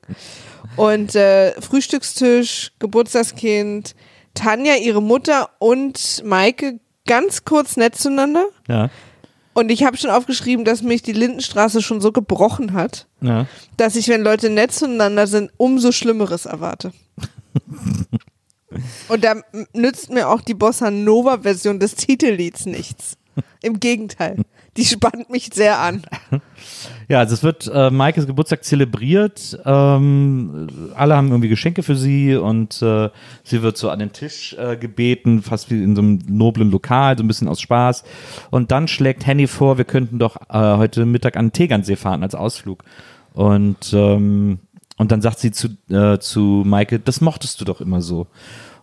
Und 0.75 1.15
äh, 1.15 1.59
Frühstückstisch, 1.61 2.71
Geburtstagskind, 2.79 3.95
Tanja, 4.33 4.75
ihre 4.75 5.01
Mutter 5.01 5.49
und 5.59 6.21
Maike 6.25 6.79
ganz 7.07 7.45
kurz 7.45 7.77
nett 7.77 7.95
zueinander. 7.95 8.45
Ja. 8.67 8.89
Und 9.53 9.69
ich 9.71 9.85
habe 9.85 9.95
schon 9.95 10.09
aufgeschrieben, 10.09 10.65
dass 10.65 10.81
mich 10.81 11.01
die 11.01 11.13
Lindenstraße 11.13 11.81
schon 11.81 12.01
so 12.01 12.11
gebrochen 12.11 12.73
hat, 12.73 13.07
Ja. 13.21 13.45
dass 13.77 13.95
ich, 13.95 14.09
wenn 14.09 14.21
Leute 14.21 14.49
nett 14.49 14.73
zueinander 14.73 15.27
sind, 15.27 15.51
umso 15.55 15.91
Schlimmeres 15.93 16.45
erwarte. 16.45 16.91
Und 19.07 19.23
da 19.23 19.35
nützt 19.73 20.09
mir 20.09 20.27
auch 20.27 20.41
die 20.41 20.53
Bossa 20.53 20.91
Nova 20.91 21.39
Version 21.39 21.79
des 21.79 21.95
Titellieds 21.95 22.65
nichts. 22.65 23.15
Im 23.65 23.79
Gegenteil. 23.79 24.37
Die 24.77 24.85
spannt 24.85 25.29
mich 25.29 25.49
sehr 25.53 25.79
an. 25.79 26.03
Ja, 27.07 27.19
also 27.19 27.35
es 27.35 27.43
wird 27.43 27.69
äh, 27.71 27.91
Maikes 27.91 28.25
Geburtstag 28.25 28.63
zelebriert. 28.63 29.59
Ähm, 29.63 30.67
alle 30.95 31.15
haben 31.15 31.27
irgendwie 31.27 31.49
Geschenke 31.49 31.83
für 31.83 31.95
sie 31.95 32.35
und 32.35 32.81
äh, 32.81 33.11
sie 33.43 33.61
wird 33.61 33.77
so 33.77 33.91
an 33.91 33.99
den 33.99 34.11
Tisch 34.11 34.55
äh, 34.57 34.75
gebeten, 34.75 35.43
fast 35.43 35.69
wie 35.69 35.83
in 35.83 35.95
so 35.95 36.01
einem 36.01 36.19
noblen 36.27 36.71
Lokal, 36.71 37.15
so 37.15 37.23
ein 37.23 37.27
bisschen 37.27 37.47
aus 37.47 37.61
Spaß. 37.61 38.05
Und 38.49 38.71
dann 38.71 38.87
schlägt 38.87 39.27
Henny 39.27 39.45
vor, 39.45 39.77
wir 39.77 39.85
könnten 39.85 40.17
doch 40.17 40.37
äh, 40.49 40.77
heute 40.77 41.05
Mittag 41.05 41.37
an 41.37 41.47
den 41.47 41.53
Tegernsee 41.53 41.95
fahren 41.95 42.23
als 42.23 42.33
Ausflug. 42.33 42.83
Und 43.33 43.93
ähm, 43.93 44.57
und 44.97 45.11
dann 45.11 45.21
sagt 45.21 45.39
sie 45.39 45.51
zu, 45.51 45.67
äh, 45.89 46.17
zu 46.19 46.63
Maike, 46.65 46.99
das 46.99 47.21
mochtest 47.21 47.61
du 47.61 47.65
doch 47.65 47.81
immer 47.81 48.01
so. 48.01 48.27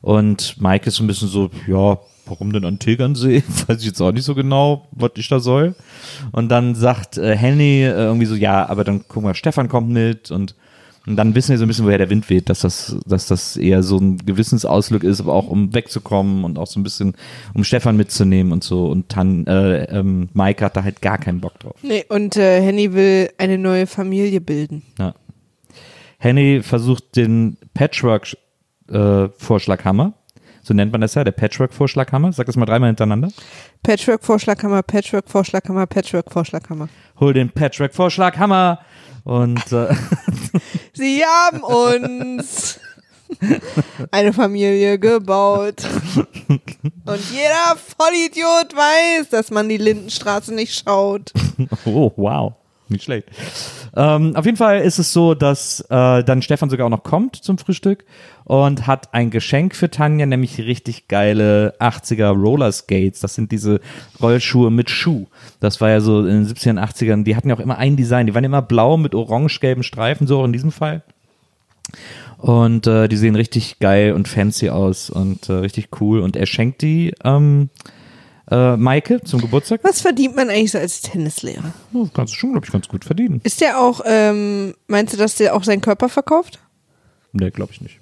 Und 0.01 0.61
Maike 0.61 0.89
ist 0.89 0.97
so 0.97 1.05
ein 1.05 1.07
bisschen 1.07 1.29
so, 1.29 1.51
ja, 1.67 1.99
warum 2.27 2.53
denn 2.53 2.65
an 2.65 2.79
Tegernsee? 2.79 3.43
Weiß 3.67 3.81
ich 3.81 3.87
jetzt 3.87 4.01
auch 4.01 4.13
nicht 4.13 4.25
so 4.25 4.35
genau, 4.35 4.87
was 4.93 5.13
ich 5.17 5.29
da 5.29 5.41
soll. 5.41 5.75
Und 6.33 6.49
dann 6.49 6.75
sagt 6.75 7.19
äh, 7.19 7.37
Henny 7.37 7.83
äh, 7.83 7.93
irgendwie 7.93 8.27
so, 8.27 8.35
ja, 8.35 8.69
aber 8.69 8.85
dann 8.85 9.07
gucken 9.09 9.29
wir, 9.29 9.35
Stefan 9.35 9.69
kommt 9.69 9.91
mit 9.91 10.31
und, 10.31 10.55
und 11.07 11.17
dann 11.17 11.35
wissen 11.35 11.51
wir 11.51 11.59
so 11.59 11.65
ein 11.65 11.69
bisschen, 11.69 11.85
woher 11.85 11.99
der 11.99 12.09
Wind 12.11 12.31
weht, 12.31 12.49
dass 12.49 12.61
das, 12.61 12.97
dass 13.07 13.27
das 13.27 13.57
eher 13.57 13.83
so 13.83 13.99
ein 13.99 14.19
Gewissensausflug 14.19 15.03
ist, 15.05 15.21
aber 15.21 15.33
auch 15.33 15.49
um 15.49 15.75
wegzukommen 15.75 16.45
und 16.45 16.59
auch 16.59 16.69
so 16.69 16.79
ein 16.79 16.85
bisschen, 16.85 17.15
um 17.55 17.65
Stefan 17.65 17.97
mitzunehmen 17.97 18.53
und 18.53 18.63
so. 18.63 18.87
Und 18.87 19.17
dann, 19.17 19.47
äh, 19.47 19.85
ähm, 19.85 20.29
Maike 20.33 20.65
hat 20.65 20.77
da 20.77 20.85
halt 20.85 21.03
gar 21.03 21.19
keinen 21.19 21.41
Bock 21.41 21.59
drauf. 21.59 21.75
Nee, 21.83 22.05
und 22.09 22.37
äh, 22.37 22.63
Henny 22.63 22.95
will 22.95 23.31
eine 23.39 23.59
neue 23.59 23.87
Familie 23.87 24.41
bilden. 24.41 24.83
Ja. 24.99 25.15
Henny 26.19 26.63
versucht 26.63 27.17
den 27.17 27.57
Patchwork-Vorschlaghammer. 27.75 30.13
So 30.63 30.75
nennt 30.75 30.93
man 30.93 31.01
das 31.01 31.15
ja, 31.15 31.25
der 31.25 31.33
Patchwork-Vorschlaghammer. 31.33 32.33
Sag 32.33 32.47
das 32.47 32.57
mal 32.57 32.67
dreimal 32.67 32.89
hintereinander. 32.89 33.29
Patchwork-Vorschlaghammer, 33.83 34.83
Patchwork-Vorschlaghammer, 34.83 35.87
Patchwork-Vorschlaghammer. 35.87 36.89
Hol 37.19 37.33
den 37.33 37.51
Patchwork-Vorschlaghammer. 37.51 38.79
Und 39.25 39.73
äh, 39.73 39.95
Sie 40.93 41.23
haben 41.25 41.63
uns. 41.63 42.81
eine 44.11 44.33
Familie 44.33 44.99
gebaut. 44.99 45.83
Und 46.49 47.31
jeder 47.33 47.77
Vollidiot 47.99 48.75
weiß, 48.75 49.31
dass 49.31 49.51
man 49.51 49.69
die 49.69 49.79
Lindenstraße 49.79 50.55
nicht 50.55 50.75
schaut. 50.85 51.33
Oh, 51.85 52.13
wow. 52.17 52.55
Nicht 52.89 53.05
schlecht. 53.05 53.29
Ähm, 53.97 54.37
auf 54.37 54.45
jeden 54.45 54.57
Fall 54.57 54.81
ist 54.81 54.99
es 54.99 55.13
so, 55.13 55.35
dass 55.35 55.81
äh, 55.89 56.25
dann 56.25 56.43
Stefan 56.43 56.71
sogar 56.71 56.87
auch 56.87 56.91
noch 56.91 57.05
kommt 57.05 57.37
zum 57.37 57.59
Frühstück 57.59 58.05
und 58.45 58.87
hat 58.87 59.15
ein 59.15 59.31
Geschenk 59.31 59.75
für 59.75 59.91
Tanja, 59.91 60.27
nämlich 60.27 60.59
richtig 60.59 61.09
geile 61.09 61.75
80er 61.79 62.31
Roller 62.31 62.73
Skates. 62.73 63.21
Das 63.21 63.35
sind 63.35 63.53
diese 63.53 63.81
Rollschuhe 64.21 64.71
mit 64.71 64.91
Schuh. 64.91 65.27
Das 65.61 65.81
war 65.81 65.91
ja 65.91 66.01
so 66.01 66.21
in 66.21 66.45
den 66.45 66.47
70ern, 66.47 66.81
80ern. 66.81 67.25
Die 67.25 67.37
hatten 67.37 67.49
ja 67.49 67.57
auch 67.57 67.61
immer 67.61 67.79
ein 67.79 67.97
Design. 67.97 68.27
Die 68.27 68.35
waren 68.35 68.45
immer 68.45 68.63
blau 68.63 68.97
mit 68.97 69.15
orange-gelben 69.15 69.83
Streifen, 69.83 70.27
so 70.27 70.41
auch 70.41 70.45
in 70.45 70.53
diesem 70.53 70.73
Fall. 70.73 71.03
Und 72.39 72.89
äh, 72.89 73.09
die 73.09 73.17
sehen 73.17 73.37
richtig 73.37 73.79
geil 73.79 74.13
und 74.13 74.27
fancy 74.27 74.71
aus 74.71 75.11
und 75.11 75.49
äh, 75.49 75.53
richtig 75.53 75.89
cool. 76.01 76.21
Und 76.21 76.37
er 76.37 76.47
schenkt 76.47 76.83
die 76.83 77.15
ähm, 77.23 77.71
äh, 78.53 78.77
Maike 78.77 79.21
zum 79.23 79.41
Geburtstag. 79.41 79.81
Was 79.83 80.01
verdient 80.03 80.37
man 80.37 80.51
eigentlich 80.51 80.73
so 80.73 80.79
als 80.79 81.01
Tennislehrer? 81.01 81.73
Oh, 81.95 82.07
kannst 82.13 82.35
du 82.35 82.39
schon, 82.39 82.53
glaube 82.53 82.67
ich, 82.67 82.73
ganz 82.73 82.87
gut 82.89 83.05
verdienen. 83.05 83.41
Ist 83.45 83.61
der 83.61 83.81
auch, 83.81 84.01
ähm, 84.05 84.75
meinst 84.87 85.13
du, 85.15 85.17
dass 85.17 85.37
der 85.37 85.55
auch 85.57 85.65
seinen 85.65 85.81
Körper 85.81 86.09
verkauft? 86.09 86.59
Nee, 87.33 87.51
glaube 87.51 87.73
ich 87.73 87.81
nicht. 87.81 87.99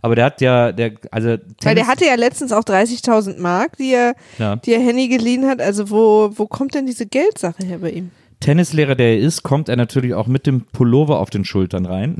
Aber 0.00 0.16
der 0.16 0.24
hat 0.24 0.40
ja, 0.40 0.72
der, 0.72 0.92
also 1.10 1.28
Weil 1.28 1.38
Tennis- 1.60 1.74
der 1.76 1.86
hatte 1.86 2.06
ja 2.06 2.14
letztens 2.14 2.52
auch 2.52 2.64
30.000 2.64 3.38
Mark, 3.38 3.76
die 3.76 3.92
er, 3.92 4.14
Ja. 4.38 4.56
die 4.56 4.72
er 4.72 4.80
Henny 4.80 5.08
geliehen 5.08 5.46
hat. 5.46 5.60
Also 5.60 5.90
wo, 5.90 6.30
wo 6.34 6.46
kommt 6.46 6.74
denn 6.74 6.86
diese 6.86 7.06
Geldsache 7.06 7.64
her 7.64 7.78
bei 7.78 7.90
ihm? 7.90 8.10
Tennislehrer, 8.40 8.96
der 8.96 9.10
er 9.10 9.18
ist, 9.20 9.44
kommt 9.44 9.68
er 9.68 9.76
natürlich 9.76 10.14
auch 10.14 10.26
mit 10.26 10.46
dem 10.48 10.62
Pullover 10.62 11.20
auf 11.20 11.30
den 11.30 11.44
Schultern 11.44 11.86
rein. 11.86 12.16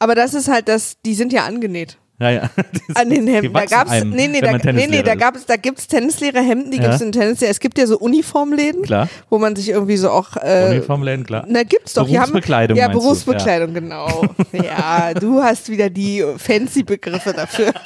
Aber 0.00 0.14
das 0.16 0.34
ist 0.34 0.48
halt 0.48 0.66
das, 0.68 0.96
die 1.06 1.14
sind 1.14 1.32
ja 1.32 1.44
angenäht. 1.44 1.96
Ja, 2.20 2.30
ja. 2.30 2.50
An 2.94 3.10
den 3.10 3.26
Hemden. 3.26 3.52
Da 3.52 3.64
gab's, 3.64 3.90
einem, 3.90 4.10
nee, 4.10 4.28
nee, 4.28 4.40
da, 4.40 4.52
nee, 4.72 4.86
nee, 4.86 5.02
da 5.02 5.14
gab's, 5.14 5.46
da 5.46 5.56
gibt's 5.56 5.86
Tennislehrerhemden, 5.88 6.70
die 6.70 6.76
Ja. 6.78 6.84
gibt's 6.84 7.00
in 7.00 7.12
Tennislehrer. 7.12 7.50
Es 7.50 7.60
gibt 7.60 7.76
ja 7.78 7.86
so 7.86 7.98
Uniformläden, 7.98 8.82
Klar. 8.82 9.08
wo 9.30 9.38
man 9.38 9.56
sich 9.56 9.68
irgendwie 9.70 9.96
so 9.96 10.10
auch, 10.10 10.36
äh, 10.36 10.68
Uniformläden, 10.70 11.24
klar. 11.26 11.44
na 11.48 11.62
gibt's 11.64 11.94
doch. 11.94 12.06
Die 12.06 12.18
haben- 12.18 12.30
Berufsbekleidung 12.30 12.76
Ja, 12.78 12.88
meinst 12.88 12.96
du? 13.00 13.02
Berufsbekleidung, 13.02 13.74
genau. 13.74 14.22
Ja, 14.52 15.12
du 15.14 15.42
hast 15.42 15.68
wieder 15.68 15.90
die 15.90 16.24
fancy 16.38 16.82
Begriffe 16.84 17.32
dafür. 17.32 17.72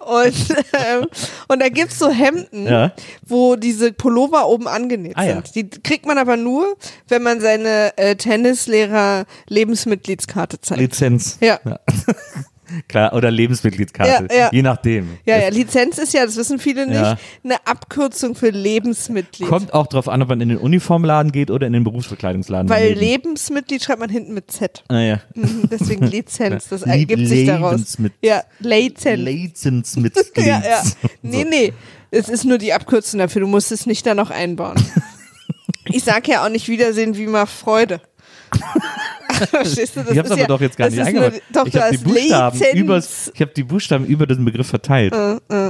Und, 0.00 0.34
ähm, 0.74 1.06
und 1.48 1.62
da 1.62 1.68
gibt's 1.70 1.98
so 1.98 2.10
Hemden, 2.10 2.66
Ja. 2.66 2.92
wo 3.26 3.56
diese 3.56 3.92
Pullover 3.92 4.46
oben 4.48 4.66
angenäht 4.68 5.14
Ah, 5.16 5.24
sind. 5.24 5.54
Die 5.54 5.70
kriegt 5.70 6.04
man 6.06 6.18
aber 6.18 6.36
nur, 6.36 6.76
wenn 7.08 7.22
man 7.22 7.40
seine 7.40 7.96
äh, 7.96 8.14
Tennislehrer 8.16 9.24
Lebensmitgliedskarte 9.48 10.60
zeigt. 10.60 10.80
Lizenz. 10.80 11.38
ja. 11.40 11.58
Klar, 12.88 13.12
oder 13.12 13.30
Lebensmitgliedskarte. 13.30 14.28
Ja, 14.30 14.36
ja. 14.38 14.48
Je 14.52 14.62
nachdem. 14.62 15.18
Ja, 15.26 15.36
ja, 15.38 15.48
Lizenz 15.48 15.98
ist 15.98 16.12
ja, 16.14 16.24
das 16.24 16.36
wissen 16.36 16.58
viele 16.58 16.86
nicht, 16.86 16.96
Ja. 17.00 17.16
eine 17.42 17.56
Abkürzung 17.66 18.34
für 18.34 18.50
Lebensmitglied. 18.50 19.48
Kommt 19.48 19.74
auch 19.74 19.86
drauf 19.86 20.08
an, 20.08 20.22
ob 20.22 20.28
man 20.28 20.40
in 20.40 20.48
den 20.48 20.58
Uniformladen 20.58 21.32
geht 21.32 21.50
oder 21.50 21.66
in 21.66 21.72
den 21.72 21.84
Berufsbekleidungsladen. 21.84 22.68
Weil 22.68 22.94
daneben. 22.94 23.00
Lebensmitglied 23.00 23.82
schreibt 23.82 24.00
man 24.00 24.10
hinten 24.10 24.34
mit 24.34 24.50
Z. 24.50 24.84
Ah, 24.88 24.98
ja. 25.00 25.20
Mhm, 25.34 25.68
Deswegen 25.70 26.06
Lizenz, 26.06 26.68
das 26.68 26.84
Le- 26.84 26.92
ergibt 26.92 27.26
sich 27.26 27.46
daraus. 27.46 27.96
Ja, 28.22 28.42
Lizenz. 28.60 29.20
Lizenzmitglied. 29.22 30.24
Ja, 30.46 30.62
ja. 30.68 30.82
Nee, 31.22 31.44
nee. 31.48 31.72
Es 32.10 32.28
ist 32.28 32.44
nur 32.44 32.58
die 32.58 32.72
Abkürzung 32.72 33.18
dafür. 33.20 33.40
Du 33.40 33.46
musst 33.48 33.72
es 33.72 33.86
nicht 33.86 34.06
da 34.06 34.14
noch 34.14 34.30
einbauen. 34.30 34.76
Ich 35.86 36.04
sag 36.04 36.28
ja 36.28 36.44
auch 36.44 36.48
nicht 36.48 36.68
Wiedersehen 36.68 37.16
wie 37.16 37.26
mal 37.26 37.46
Freude. 37.46 38.00
Verstehst 39.34 39.96
du? 39.96 40.00
Das 40.00 40.12
Ich 40.12 40.18
habe 40.18 40.30
aber 40.30 40.40
ja, 40.40 40.46
doch 40.46 40.60
jetzt 40.60 40.76
gar 40.76 40.90
nicht 40.90 41.00
eingebaut. 41.00 41.42
Doch, 41.52 41.66
ich 41.66 41.76
habe 41.76 41.96
die 41.96 42.04
Buchstaben 42.04 42.60
übers, 42.74 43.32
ich 43.34 43.40
habe 43.40 43.52
die 43.54 43.62
Buchstaben 43.64 44.06
über 44.06 44.26
den 44.26 44.44
Begriff 44.44 44.68
verteilt. 44.68 45.12
Äh, 45.12 45.38
ja. 45.50 45.63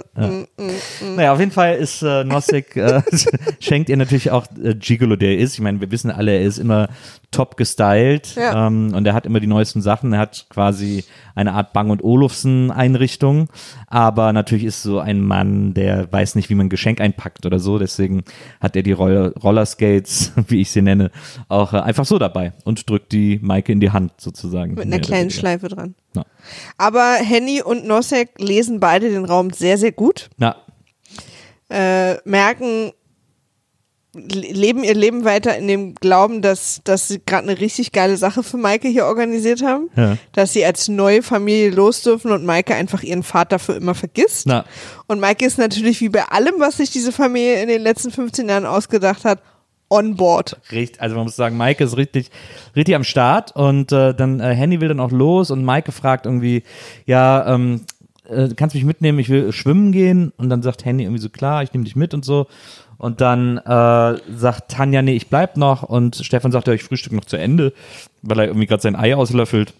Naja, 1.16 1.32
auf 1.32 1.40
jeden 1.40 1.50
Fall 1.52 1.76
ist 1.76 2.02
äh, 2.02 2.24
Nosek 2.24 2.76
äh, 2.76 3.02
schenkt 3.60 3.88
ihr 3.88 3.96
natürlich 3.96 4.30
auch 4.30 4.46
äh, 4.62 4.74
Gigolo, 4.74 5.16
der 5.16 5.30
er 5.30 5.38
ist. 5.38 5.54
Ich 5.54 5.60
meine, 5.60 5.80
wir 5.80 5.90
wissen 5.90 6.10
alle, 6.10 6.32
er 6.32 6.42
ist 6.42 6.58
immer 6.58 6.88
top 7.30 7.56
gestylt 7.56 8.36
Ja. 8.36 8.66
ähm, 8.66 8.92
und 8.94 9.06
er 9.06 9.14
hat 9.14 9.26
immer 9.26 9.40
die 9.40 9.46
neuesten 9.46 9.82
Sachen. 9.82 10.12
Er 10.12 10.20
hat 10.20 10.46
quasi 10.50 11.04
eine 11.34 11.52
Art 11.52 11.72
Bang 11.72 11.90
und 11.90 12.02
Olufsen 12.04 12.70
Einrichtung, 12.70 13.48
aber 13.88 14.32
natürlich 14.32 14.64
ist 14.64 14.82
so 14.82 15.00
ein 15.00 15.20
Mann, 15.20 15.74
der 15.74 16.12
weiß 16.12 16.36
nicht, 16.36 16.48
wie 16.48 16.54
man 16.54 16.66
ein 16.66 16.70
Geschenk 16.70 17.00
einpackt 17.00 17.44
oder 17.44 17.58
so. 17.58 17.78
Deswegen 17.78 18.22
hat 18.60 18.76
er 18.76 18.82
die 18.82 18.92
Roller 18.92 19.32
Rollerskates, 19.32 20.32
wie 20.48 20.60
ich 20.60 20.70
sie 20.70 20.82
nenne, 20.82 21.10
auch 21.48 21.72
äh, 21.72 21.78
einfach 21.78 22.04
so 22.04 22.18
dabei 22.18 22.52
und 22.64 22.88
drückt 22.88 23.12
die 23.12 23.40
Maike 23.42 23.72
in 23.72 23.80
die 23.80 23.90
Hand 23.90 24.12
sozusagen. 24.18 24.74
Mit 24.74 24.84
einer 24.84 25.00
kleinen. 25.00 25.30
Schleife 25.30 25.68
dran. 25.68 25.94
Ja. 26.14 26.24
Aber 26.78 27.14
Henny 27.20 27.62
und 27.62 27.86
Nosek 27.86 28.30
lesen 28.38 28.78
beide 28.78 29.10
den 29.10 29.24
Raum 29.24 29.50
sehr, 29.50 29.78
sehr 29.78 29.90
gut. 29.92 30.30
Na, 30.36 30.56
Äh, 31.70 32.16
merken, 32.28 32.92
le- 34.14 34.52
leben 34.52 34.84
ihr 34.84 34.94
Leben 34.94 35.24
weiter 35.24 35.56
in 35.56 35.66
dem 35.66 35.94
Glauben, 35.94 36.42
dass, 36.42 36.80
dass 36.84 37.08
sie 37.08 37.20
gerade 37.24 37.48
eine 37.48 37.60
richtig 37.60 37.92
geile 37.92 38.16
Sache 38.16 38.42
für 38.42 38.56
Maike 38.56 38.88
hier 38.88 39.06
organisiert 39.06 39.62
haben. 39.62 39.90
Ja. 39.96 40.16
Dass 40.32 40.52
sie 40.52 40.64
als 40.64 40.88
neue 40.88 41.22
Familie 41.22 41.70
los 41.70 42.02
dürfen 42.02 42.30
und 42.30 42.44
Maike 42.44 42.74
einfach 42.74 43.02
ihren 43.02 43.22
Vater 43.22 43.58
für 43.58 43.72
immer 43.72 43.94
vergisst. 43.94 44.46
na, 44.46 44.64
Und 45.06 45.20
Maike 45.20 45.44
ist 45.46 45.58
natürlich 45.58 46.00
wie 46.00 46.10
bei 46.10 46.24
allem, 46.26 46.54
was 46.58 46.76
sich 46.76 46.90
diese 46.90 47.12
Familie 47.12 47.62
in 47.62 47.68
den 47.68 47.82
letzten 47.82 48.10
15 48.10 48.48
Jahren 48.48 48.66
ausgedacht 48.66 49.24
hat, 49.24 49.40
on 49.90 50.16
board. 50.16 50.56
Richtig, 50.72 51.00
also 51.00 51.14
man 51.14 51.24
muss 51.24 51.36
sagen, 51.36 51.56
Maike 51.56 51.84
ist 51.84 51.96
richtig, 51.96 52.30
richtig 52.74 52.94
am 52.94 53.04
Start 53.04 53.54
und 53.54 53.92
äh, 53.92 54.14
dann 54.14 54.40
äh, 54.40 54.54
Henny 54.54 54.80
will 54.80 54.88
dann 54.88 54.98
auch 54.98 55.12
los 55.12 55.50
und 55.50 55.62
Maike 55.64 55.92
fragt 55.92 56.26
irgendwie, 56.26 56.62
ja, 57.04 57.54
ähm, 57.54 57.82
äh, 58.28 58.48
kannst 58.56 58.74
mich 58.74 58.84
mitnehmen, 58.84 59.18
ich 59.18 59.28
will 59.28 59.52
schwimmen 59.52 59.92
gehen. 59.92 60.32
Und 60.36 60.48
dann 60.48 60.62
sagt 60.62 60.84
Henny 60.84 61.04
irgendwie 61.04 61.20
so, 61.20 61.28
klar, 61.28 61.62
ich 61.62 61.72
nehme 61.72 61.84
dich 61.84 61.96
mit 61.96 62.14
und 62.14 62.24
so. 62.24 62.46
Und 62.98 63.20
dann 63.20 63.58
äh, 63.58 64.18
sagt 64.36 64.70
Tanja, 64.70 65.02
nee, 65.02 65.16
ich 65.16 65.28
bleib 65.28 65.56
noch. 65.56 65.82
Und 65.82 66.16
Stefan 66.16 66.52
sagt, 66.52 66.68
ja, 66.68 66.74
ich 66.74 66.84
frühstück 66.84 67.12
noch 67.12 67.24
zu 67.24 67.36
Ende, 67.36 67.72
weil 68.22 68.38
er 68.38 68.46
irgendwie 68.46 68.66
gerade 68.66 68.82
sein 68.82 68.96
Ei 68.96 69.14
auslöffelt. 69.14 69.74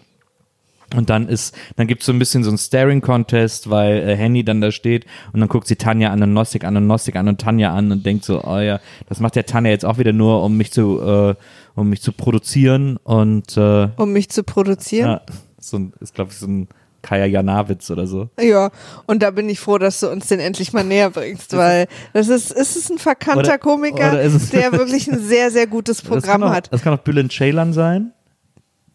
Und 0.95 1.09
dann 1.09 1.27
ist, 1.27 1.55
dann 1.77 1.87
gibt's 1.87 2.05
so 2.05 2.11
ein 2.11 2.19
bisschen 2.19 2.43
so 2.43 2.51
ein 2.51 2.57
Staring-Contest, 2.57 3.69
weil 3.69 4.07
äh, 4.07 4.15
Henny 4.15 4.43
dann 4.43 4.61
da 4.61 4.71
steht. 4.71 5.05
Und 5.33 5.39
dann 5.39 5.49
guckt 5.49 5.67
sie 5.67 5.77
Tanja 5.77 6.11
an 6.11 6.21
und 6.21 6.33
Nostik 6.33 6.63
an 6.63 6.77
und 6.77 6.85
Nostik 6.85 7.15
an 7.15 7.27
und 7.27 7.41
Tanja 7.41 7.73
an 7.73 7.91
und 7.91 8.05
denkt 8.05 8.23
so, 8.25 8.43
oh 8.43 8.59
ja, 8.59 8.79
das 9.09 9.19
macht 9.19 9.35
der 9.35 9.45
Tanja 9.45 9.71
jetzt 9.71 9.85
auch 9.85 9.97
wieder 9.97 10.13
nur, 10.13 10.43
um 10.43 10.55
mich 10.57 10.71
zu, 10.71 11.01
äh, 11.01 11.35
um 11.73 11.89
mich 11.89 12.01
zu 12.01 12.11
produzieren. 12.11 12.97
Und 12.97 13.57
äh, 13.57 13.87
Um 13.97 14.13
mich 14.13 14.29
zu 14.29 14.43
produzieren. 14.43 15.09
ja, 15.09 15.21
so 15.59 15.77
ein, 15.77 15.93
ist 15.99 16.13
glaube 16.13 16.31
ich 16.31 16.37
so 16.37 16.47
ein 16.47 16.67
Kaya 17.05 17.25
Janawitz 17.25 17.91
oder 17.91 18.07
so. 18.07 18.29
Ja, 18.41 18.71
und 19.05 19.21
da 19.21 19.29
bin 19.29 19.47
ich 19.47 19.59
froh, 19.59 19.77
dass 19.77 19.99
du 19.99 20.09
uns 20.09 20.27
den 20.27 20.39
endlich 20.39 20.73
mal 20.73 20.83
näher 20.83 21.11
bringst, 21.11 21.55
weil 21.55 21.87
das 22.13 22.29
ist, 22.29 22.51
es 22.51 22.75
ist 22.75 22.89
ein 22.89 22.97
verkannter 22.97 23.39
Oder- 23.41 23.57
Komiker, 23.59 24.13
oder 24.13 24.23
es- 24.23 24.49
der 24.49 24.71
wirklich 24.71 25.07
ein 25.11 25.19
sehr, 25.19 25.51
sehr 25.51 25.67
gutes 25.67 25.97
Das 26.01 26.07
Programm 26.07 26.41
auch, 26.43 26.49
hat. 26.49 26.73
das 26.73 26.81
kann 26.81 26.93
auch 26.93 26.99
Bülent 27.03 27.31
Ceylan 27.31 27.73
sein. 27.73 28.11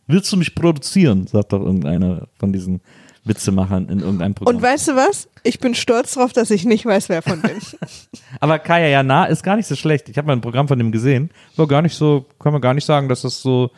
Willst 0.08 0.32
du 0.32 0.36
mich 0.36 0.56
produzieren? 0.56 1.28
Sagt 1.28 1.52
doch 1.52 1.60
irgendeiner 1.60 2.26
von 2.38 2.52
diesen 2.52 2.80
Witzemachern 3.22 3.88
in 3.88 4.00
irgendeinem 4.00 4.34
Programm. 4.34 4.56
Und 4.56 4.62
weißt 4.62 4.88
du 4.88 4.96
was? 4.96 5.28
Ich 5.44 5.60
bin 5.60 5.76
stolz 5.76 6.14
drauf, 6.14 6.32
dass 6.32 6.50
ich 6.50 6.64
nicht 6.64 6.84
weiß, 6.86 7.08
wer 7.10 7.22
von 7.22 7.40
denen. 7.42 7.60
Aber 8.40 8.58
Kaya 8.58 8.88
Jana 8.88 9.26
ist 9.26 9.44
gar 9.44 9.54
nicht 9.54 9.66
so 9.68 9.76
schlecht. 9.76 10.08
Ich 10.08 10.16
habe 10.18 10.26
mal 10.26 10.32
ein 10.32 10.40
Programm 10.40 10.66
von 10.66 10.78
dem 10.78 10.90
gesehen. 10.90 11.30
War 11.54 11.68
gar 11.68 11.82
nicht 11.82 11.94
so, 11.94 12.26
kann 12.40 12.52
man 12.52 12.60
gar 12.60 12.74
nicht 12.74 12.86
sagen, 12.86 13.08
dass 13.08 13.22
das 13.22 13.40
so, 13.40 13.70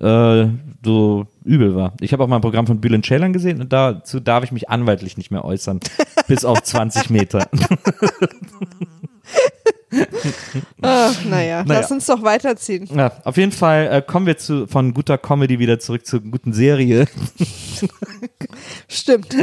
äh, 0.00 0.46
so 0.84 1.26
übel 1.48 1.74
war. 1.74 1.94
Ich 2.00 2.12
habe 2.12 2.22
auch 2.22 2.28
mal 2.28 2.36
ein 2.36 2.42
Programm 2.42 2.66
von 2.66 2.80
Bülent 2.80 3.04
Ceylan 3.06 3.32
gesehen 3.32 3.60
und 3.60 3.72
dazu 3.72 4.20
darf 4.20 4.44
ich 4.44 4.52
mich 4.52 4.68
anwaltlich 4.68 5.16
nicht 5.16 5.30
mehr 5.30 5.44
äußern. 5.44 5.80
bis 6.28 6.44
auf 6.44 6.62
20 6.62 7.10
Meter. 7.10 7.48
Ach, 10.82 11.24
naja, 11.24 11.64
Naja. 11.64 11.80
lass 11.80 11.90
uns 11.90 12.04
doch 12.06 12.22
weiterziehen. 12.22 12.86
Ja, 12.94 13.12
auf 13.24 13.36
jeden 13.38 13.52
Fall 13.52 13.88
äh, 13.90 14.02
kommen 14.02 14.26
wir 14.26 14.36
zu, 14.36 14.66
von 14.66 14.92
guter 14.92 15.16
Comedy 15.16 15.58
wieder 15.58 15.78
zurück 15.78 16.04
zur 16.06 16.20
guten 16.20 16.52
Serie. 16.52 17.06
Stimmt. 18.88 19.34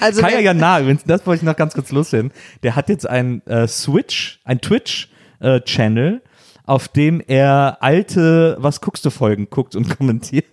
Also, 0.00 0.20
Kaya 0.22 0.38
Jana, 0.40 0.80
übrigens, 0.80 1.02
das 1.04 1.26
wollte 1.26 1.40
ich 1.42 1.46
noch 1.46 1.56
ganz 1.56 1.74
kurz 1.74 1.90
loswerden. 1.90 2.30
Der 2.62 2.76
hat 2.76 2.88
jetzt 2.88 3.08
ein 3.08 3.44
äh, 3.46 3.66
Switch, 3.66 4.38
ein 4.44 4.60
Twitch-Channel, 4.60 6.22
auf 6.64 6.88
dem 6.88 7.20
er 7.26 7.78
alte 7.80 8.56
Was 8.60 8.80
guckst 8.80 9.04
du 9.04 9.10
Folgen 9.10 9.48
guckt 9.50 9.74
und 9.74 9.96
kommentiert. 9.98 10.44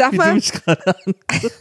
Sag 0.00 0.12
mal, 0.14 0.40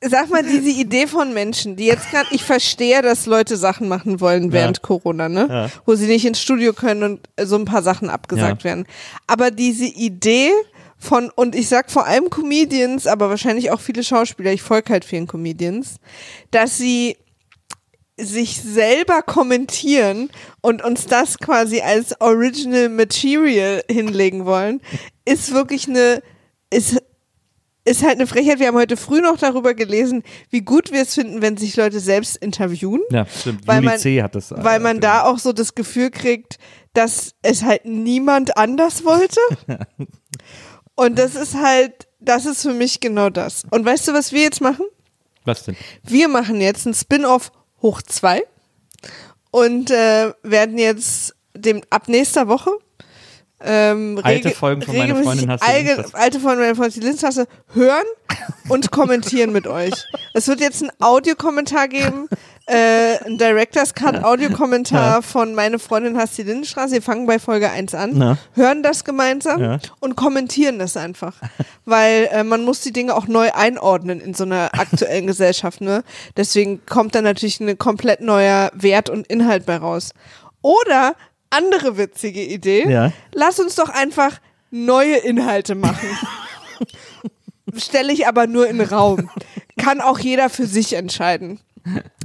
sag 0.00 0.30
mal, 0.30 0.42
diese 0.42 0.70
Idee 0.70 1.06
von 1.06 1.32
Menschen, 1.34 1.76
die 1.76 1.86
jetzt 1.86 2.10
gerade, 2.10 2.28
ich 2.32 2.44
verstehe, 2.44 3.02
dass 3.02 3.26
Leute 3.26 3.56
Sachen 3.56 3.88
machen 3.88 4.20
wollen 4.20 4.52
während 4.52 4.82
Corona, 4.82 5.28
ne? 5.28 5.46
Ja. 5.48 5.70
Wo 5.84 5.94
sie 5.94 6.06
nicht 6.06 6.24
ins 6.24 6.40
Studio 6.40 6.72
können 6.72 7.02
und 7.02 7.28
so 7.42 7.56
ein 7.56 7.64
paar 7.64 7.82
Sachen 7.82 8.10
abgesagt 8.10 8.62
Ja. 8.62 8.70
werden. 8.70 8.86
Aber 9.26 9.50
diese 9.50 9.86
Idee 9.86 10.50
von, 10.98 11.30
und 11.34 11.54
ich 11.54 11.68
sag 11.68 11.90
vor 11.90 12.06
allem 12.06 12.30
Comedians, 12.30 13.06
aber 13.06 13.28
wahrscheinlich 13.28 13.70
auch 13.70 13.80
viele 13.80 14.02
Schauspieler, 14.02 14.52
ich 14.52 14.62
folge 14.62 14.92
halt 14.92 15.04
vielen 15.04 15.26
Comedians, 15.26 15.96
dass 16.50 16.78
sie 16.78 17.16
sich 18.18 18.62
selber 18.62 19.20
kommentieren 19.20 20.30
und 20.62 20.82
uns 20.82 21.06
das 21.06 21.38
quasi 21.38 21.80
als 21.80 22.18
Original 22.20 22.88
Material 22.88 23.82
hinlegen 23.90 24.46
wollen, 24.46 24.80
ist 25.26 25.52
wirklich 25.52 25.86
eine, 25.86 26.22
ist 26.70 27.02
ist 27.86 28.02
halt 28.02 28.14
eine 28.16 28.26
Frechheit. 28.26 28.58
Wir 28.58 28.66
haben 28.68 28.76
heute 28.76 28.96
früh 28.96 29.20
noch 29.20 29.38
darüber 29.38 29.72
gelesen, 29.74 30.22
wie 30.50 30.60
gut 30.60 30.92
wir 30.92 31.02
es 31.02 31.14
finden, 31.14 31.40
wenn 31.40 31.56
sich 31.56 31.76
Leute 31.76 32.00
selbst 32.00 32.36
interviewen. 32.36 33.00
Ja, 33.10 33.24
stimmt. 33.26 33.66
Weil 33.66 33.76
Juli 33.76 33.86
man- 33.86 33.98
C. 33.98 34.22
hat 34.22 34.34
das. 34.34 34.50
äh, 34.52 34.56
Weil 34.58 34.80
man 34.80 35.00
da 35.00 35.22
auch 35.22 35.38
so 35.38 35.52
das 35.52 35.74
Gefühl 35.74 36.10
kriegt, 36.10 36.58
dass 36.92 37.32
es 37.42 37.62
halt 37.62 37.84
niemand 37.84 38.56
anders 38.58 39.04
wollte. 39.04 39.40
Und 40.94 41.18
das 41.18 41.34
ist 41.34 41.54
halt, 41.54 42.06
das 42.20 42.46
ist 42.46 42.62
für 42.62 42.72
mich 42.72 43.00
genau 43.00 43.28
das. 43.30 43.64
Und 43.70 43.84
weißt 43.84 44.08
du, 44.08 44.12
was 44.14 44.32
wir 44.32 44.42
jetzt 44.42 44.60
machen? 44.60 44.86
Was 45.44 45.64
denn? 45.64 45.76
Wir 46.02 46.28
machen 46.28 46.60
jetzt 46.60 46.86
ein 46.86 46.94
Spin-off 46.94 47.52
hoch 47.82 48.02
zwei 48.02 48.42
und 49.50 49.90
äh, 49.90 50.32
werden 50.42 50.78
jetzt 50.78 51.36
dem 51.54 51.82
ab 51.90 52.08
nächster 52.08 52.48
Woche 52.48 52.70
ähm, 53.60 54.20
Alte 54.22 54.50
Folgen 54.50 54.82
von 54.82 54.96
Meine 54.96 55.14
regelmäßig 55.14 55.46
Freundin 55.48 55.50
hast 55.50 56.12
du 56.12 56.18
alte 56.18 56.40
Folgen 56.40 56.60
meiner 56.60 56.74
Freundin 56.76 57.02
Linztasse 57.02 57.46
hören 57.72 58.04
und 58.68 58.90
kommentieren 58.90 59.52
mit 59.52 59.66
euch. 59.66 59.94
Es 60.34 60.46
wird 60.48 60.60
jetzt 60.60 60.82
einen 60.82 60.92
Audiokommentar 61.00 61.88
geben, 61.88 62.28
äh, 62.66 63.16
ein 63.24 63.38
Director's 63.38 63.94
Cut 63.94 64.24
Audiokommentar 64.24 65.22
von 65.22 65.54
Meine 65.54 65.78
Freundin 65.78 66.18
hasst 66.18 66.36
die 66.36 66.42
Lindenstraße. 66.42 66.94
Wir 66.94 67.02
fangen 67.02 67.26
bei 67.26 67.38
Folge 67.38 67.70
1 67.70 67.94
an, 67.94 68.10
Na. 68.14 68.38
hören 68.54 68.82
das 68.82 69.04
gemeinsam 69.04 69.60
Ja. 69.62 69.78
und 70.00 70.16
kommentieren 70.16 70.78
das 70.78 70.96
einfach. 70.96 71.34
Weil 71.84 72.28
äh, 72.32 72.42
man 72.44 72.64
muss 72.64 72.80
die 72.80 72.92
Dinge 72.92 73.14
auch 73.14 73.26
neu 73.28 73.50
einordnen 73.52 74.20
in 74.20 74.34
so 74.34 74.44
einer 74.44 74.70
aktuellen 74.78 75.26
Gesellschaft. 75.28 75.80
Ne? 75.80 76.02
Deswegen 76.36 76.84
kommt 76.84 77.14
dann 77.14 77.24
natürlich 77.24 77.60
ein 77.60 77.78
komplett 77.78 78.20
neuer 78.20 78.70
Wert 78.74 79.08
und 79.08 79.26
Inhalt 79.28 79.64
bei 79.64 79.76
raus. 79.76 80.10
Oder 80.60 81.14
andere 81.50 81.96
witzige 81.98 82.42
Idee, 82.42 82.88
Ja. 82.88 83.12
lass 83.32 83.58
uns 83.60 83.74
doch 83.76 83.88
einfach 83.88 84.40
neue 84.70 85.16
Inhalte 85.16 85.74
machen. 85.74 86.08
Stelle 87.76 88.12
ich 88.12 88.26
aber 88.26 88.46
nur 88.46 88.68
in 88.68 88.78
den 88.78 88.88
Raum. 88.88 89.30
Kann 89.78 90.00
auch 90.00 90.18
jeder 90.18 90.48
für 90.50 90.66
sich 90.66 90.94
entscheiden. 90.94 91.60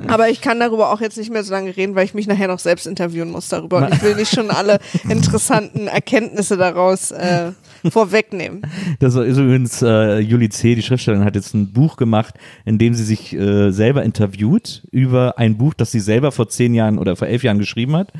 Aber 0.07 0.29
ich 0.29 0.41
kann 0.41 0.59
darüber 0.59 0.91
auch 0.91 1.01
jetzt 1.01 1.17
nicht 1.17 1.29
mehr 1.29 1.43
so 1.43 1.51
lange 1.53 1.75
reden, 1.77 1.93
weil 1.95 2.05
ich 2.05 2.13
mich 2.15 2.25
nachher 2.25 2.47
noch 2.47 2.57
selbst 2.59 2.87
interviewen 2.87 3.29
muss 3.29 3.47
darüber. 3.49 3.77
Und 3.77 3.93
ich 3.93 4.01
will 4.01 4.15
nicht 4.15 4.33
schon 4.33 4.49
alle 4.49 4.79
interessanten 5.07 5.87
Erkenntnisse 5.87 6.57
daraus 6.57 7.11
äh, 7.11 7.51
vorwegnehmen. 7.89 8.61
Das 8.99 9.15
ist 9.15 9.37
übrigens 9.37 9.81
äh, 9.81 10.19
Juli 10.19 10.49
C., 10.49 10.75
die 10.75 10.81
Schriftstellerin, 10.81 11.25
hat 11.25 11.35
jetzt 11.35 11.53
ein 11.53 11.71
Buch 11.71 11.97
gemacht, 11.97 12.35
in 12.65 12.77
dem 12.77 12.93
sie 12.93 13.03
sich 13.03 13.33
äh, 13.33 13.71
selber 13.71 14.03
interviewt 14.03 14.87
über 14.91 15.37
ein 15.37 15.57
Buch, 15.57 15.73
das 15.73 15.91
sie 15.91 15.99
selber 15.99 16.31
vor 16.31 16.49
zehn 16.49 16.73
Jahren 16.73 16.97
oder 16.97 17.15
vor 17.15 17.27
elf 17.27 17.43
Jahren 17.43 17.59
geschrieben 17.59 17.95
hat. 17.95 18.11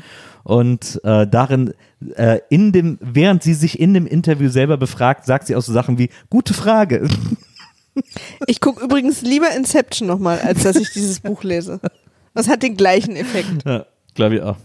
Und 0.44 1.00
äh, 1.04 1.26
darin, 1.26 1.72
äh, 2.16 2.40
in 2.50 2.72
dem, 2.72 2.98
während 3.00 3.42
sie 3.42 3.54
sich 3.54 3.78
in 3.78 3.94
dem 3.94 4.06
Interview 4.06 4.48
selber 4.48 4.76
befragt, 4.76 5.26
sagt 5.26 5.46
sie 5.46 5.54
auch 5.54 5.62
so 5.62 5.72
Sachen 5.72 5.98
wie, 5.98 6.10
gute 6.30 6.54
Frage. 6.54 7.08
Ich 8.46 8.62
gucke 8.62 8.82
übrigens 8.82 9.20
lieber 9.20 9.54
Inception 9.54 10.08
nochmal, 10.08 10.38
als 10.38 10.62
dass 10.62 10.76
ich 10.76 10.92
dieses 10.92 11.20
Buch 11.20 11.42
lese. 11.42 11.78
Das 12.32 12.48
hat 12.48 12.62
den 12.62 12.74
gleichen 12.74 13.16
Effekt. 13.16 13.66
Ja, 13.66 13.84
glaube 14.14 14.36
ich 14.36 14.42
auch. 14.42 14.56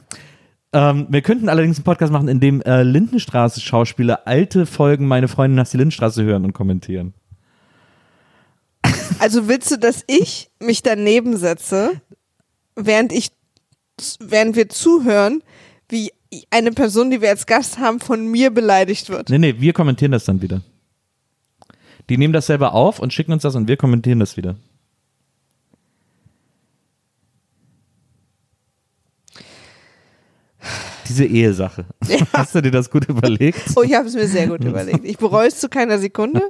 Ähm, 0.73 1.07
wir 1.09 1.21
könnten 1.21 1.49
allerdings 1.49 1.77
einen 1.77 1.85
Podcast 1.85 2.11
machen, 2.11 2.27
in 2.27 2.39
dem 2.39 2.61
äh, 2.61 2.83
Lindenstraße-Schauspieler 2.83 4.27
alte 4.27 4.65
Folgen 4.65 5.07
Meine 5.07 5.27
Freundin 5.27 5.55
nach 5.55 5.67
die 5.67 5.77
Lindenstraße 5.77 6.23
hören 6.23 6.43
und 6.45 6.53
kommentieren. 6.53 7.13
Also 9.19 9.47
willst 9.47 9.71
du, 9.71 9.77
dass 9.77 10.03
ich 10.07 10.51
mich 10.59 10.83
daneben 10.83 11.37
setze, 11.37 12.01
während 12.75 13.11
ich, 13.11 13.29
während 14.19 14.55
wir 14.55 14.69
zuhören, 14.69 15.41
wie 15.89 16.11
eine 16.51 16.71
Person, 16.71 17.09
die 17.09 17.21
wir 17.21 17.29
als 17.29 17.45
Gast 17.45 17.79
haben, 17.79 17.99
von 17.99 18.27
mir 18.27 18.51
beleidigt 18.51 19.09
wird? 19.09 19.29
Nee, 19.29 19.37
nee, 19.37 19.55
wir 19.57 19.73
kommentieren 19.73 20.11
das 20.11 20.25
dann 20.25 20.41
wieder. 20.41 20.61
Die 22.09 22.17
nehmen 22.17 22.33
das 22.33 22.47
selber 22.47 22.73
auf 22.73 22.99
und 22.99 23.13
schicken 23.13 23.33
uns 23.33 23.43
das 23.43 23.55
und 23.55 23.67
wir 23.67 23.77
kommentieren 23.77 24.19
das 24.19 24.37
wieder. 24.37 24.55
Diese 31.07 31.25
Ehesache. 31.25 31.85
Hast 32.33 32.55
du 32.55 32.61
dir 32.61 32.71
das 32.71 32.89
gut 32.89 33.05
überlegt? 33.09 33.59
Oh, 33.75 33.81
ich 33.83 33.93
habe 33.93 34.07
es 34.07 34.13
mir 34.15 34.27
sehr 34.27 34.47
gut 34.47 34.63
überlegt. 34.65 35.03
Ich 35.05 35.17
bereue 35.17 35.47
es 35.47 35.59
zu 35.59 35.69
keiner 35.69 35.99
Sekunde. 35.99 36.41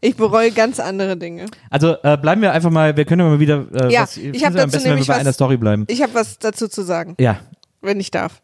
Ich 0.00 0.16
bereue 0.16 0.50
ganz 0.50 0.80
andere 0.80 1.16
Dinge. 1.16 1.46
Also 1.70 1.96
äh, 2.02 2.16
bleiben 2.16 2.42
wir 2.42 2.52
einfach 2.52 2.70
mal, 2.70 2.96
wir 2.96 3.04
können 3.04 3.20
ja 3.22 3.28
mal 3.28 3.40
wieder, 3.40 3.66
äh, 3.74 3.92
Ja, 3.92 4.02
was, 4.02 4.16
ich 4.16 4.44
hab 4.44 4.50
am 4.52 4.56
dazu 4.56 4.66
besten, 4.66 4.72
wenn 4.72 4.82
wir 4.84 4.90
nämlich 4.90 5.06
bei 5.08 5.14
was- 5.14 5.20
einer 5.20 5.32
Story 5.32 5.56
bleiben. 5.56 5.84
Ich 5.88 6.02
habe 6.02 6.14
was 6.14 6.38
dazu 6.38 6.68
zu 6.68 6.82
sagen, 6.82 7.14
Ja, 7.20 7.40
wenn 7.80 8.00
ich 8.00 8.10
darf. 8.10 8.40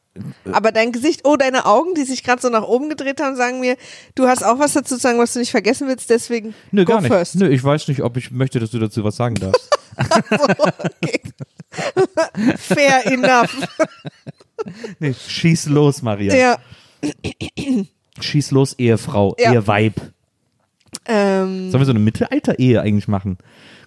Aber 0.51 0.73
dein 0.73 0.93
Gesicht, 0.93 1.23
oh, 1.25 1.37
deine 1.37 1.67
Augen, 1.67 1.93
die 1.95 2.05
sich 2.05 2.25
gerade 2.25 2.41
so 2.41 2.49
nach 2.49 2.63
oben 2.63 2.89
gedreht 2.89 3.21
haben, 3.21 3.37
sagen 3.37 3.61
mir, 3.61 3.77
du 4.15 4.27
hast 4.27 4.43
auch 4.43 4.59
was 4.59 4.73
dazu 4.73 4.95
zu 4.95 5.01
sagen, 5.03 5.19
was 5.19 5.35
du 5.35 5.41
nicht 5.41 5.51
vergessen 5.51 5.89
willst, 5.89 6.09
deswegen 6.09 6.55
nö, 6.71 6.87
go 6.87 6.95
gar 6.95 7.03
nicht. 7.03 7.13
first. 7.13 7.35
Nö, 7.35 7.49
ich 7.49 7.63
weiß 7.63 7.87
nicht, 7.89 8.03
ob 8.03 8.17
ich 8.17 8.31
möchte, 8.31 8.59
dass 8.59 8.71
du 8.71 8.79
dazu 8.79 9.05
was 9.05 9.17
sagen 9.17 9.35
darfst. 9.35 9.69
Okay. 10.99 11.21
Fair 12.59 13.07
enough. 13.13 13.55
nee, 14.99 15.15
schieß 15.15 15.67
los, 15.67 16.03
Maria. 16.03 16.35
Ja. 16.35 16.59
Schieß 18.21 18.51
los, 18.51 18.75
Ehefrau, 18.79 19.35
Ja. 19.39 19.53
Eheweib. 19.53 19.95
Ähm, 21.05 21.71
Sollen 21.71 21.81
wir 21.81 21.87
so 21.87 21.93
eine 21.93 22.01
Mittelalter-Ehe 22.01 22.81
eigentlich 22.81 23.09
machen? 23.09 23.39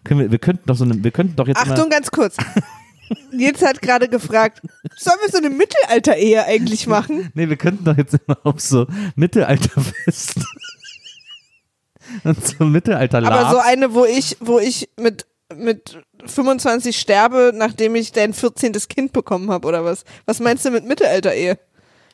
Können 0.04 0.20
wir, 0.20 0.32
wir 0.32 0.40
könnten 0.40 0.64
doch 0.66 0.76
so 0.76 0.86
eine, 0.86 1.04
wir 1.04 1.12
könnten 1.12 1.36
doch 1.36 1.48
jetzt 1.48 1.60
Achtung, 1.60 1.90
ganz 1.90 2.12
kurz. 2.12 2.38
Nils 3.32 3.62
hat 3.64 3.82
gerade 3.82 4.08
gefragt, 4.08 4.62
sollen 4.96 5.18
wir 5.24 5.32
so 5.32 5.38
eine 5.38 5.50
Mittelalter-Ehe 5.50 6.46
eigentlich 6.46 6.88
machen? 6.88 7.32
nee, 7.34 7.50
wir 7.50 7.58
könnten 7.58 7.84
doch 7.84 7.98
jetzt 7.98 8.14
immer 8.26 8.38
auf 8.44 8.60
so 8.60 8.86
Mittelalterfest 9.16 10.36
und 12.24 12.46
so 12.46 12.66
Mittelalter 12.66 13.18
Aber 13.24 13.50
so 13.50 13.58
eine, 13.58 13.94
wo 13.94 14.06
ich, 14.06 14.38
wo 14.40 14.60
ich 14.60 14.90
mit, 14.98 15.26
mit 15.56 16.02
25 16.26 17.00
sterbe, 17.00 17.52
nachdem 17.54 17.96
ich 17.96 18.12
dein 18.12 18.34
14. 18.34 18.74
Kind 18.88 19.14
bekommen 19.14 19.52
habe, 19.52 19.68
oder 19.68 19.84
was? 19.84 20.04
Was 20.26 20.40
meinst 20.40 20.66
du 20.66 20.72
mit 20.72 20.86
Mittelalter-Ehe? 20.86 21.58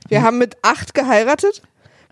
Wir 0.07 0.21
haben 0.21 0.37
mit 0.37 0.57
acht 0.61 0.93
geheiratet, 0.93 1.61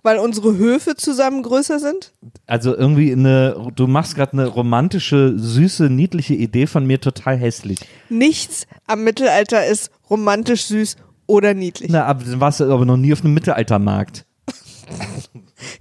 weil 0.01 0.17
unsere 0.17 0.57
Höfe 0.57 0.95
zusammen 0.95 1.43
größer 1.43 1.79
sind? 1.79 2.13
Also 2.45 2.75
irgendwie 2.75 3.11
eine, 3.11 3.71
du 3.75 3.87
machst 3.87 4.15
gerade 4.15 4.33
eine 4.33 4.47
romantische, 4.47 5.33
süße, 5.37 5.89
niedliche 5.89 6.33
Idee 6.33 6.67
von 6.67 6.85
mir 6.85 6.99
total 6.99 7.37
hässlich. 7.37 7.79
Nichts 8.09 8.67
am 8.87 9.03
Mittelalter 9.03 9.65
ist 9.65 9.91
romantisch, 10.09 10.65
süß 10.65 10.97
oder 11.27 11.53
niedlich. 11.53 11.89
Na, 11.91 12.05
aber 12.05 12.23
du 12.23 12.39
warst 12.39 12.61
aber 12.61 12.85
noch 12.85 12.97
nie 12.97 13.13
auf 13.13 13.23
einem 13.23 13.33
Mittelaltermarkt. 13.33 14.25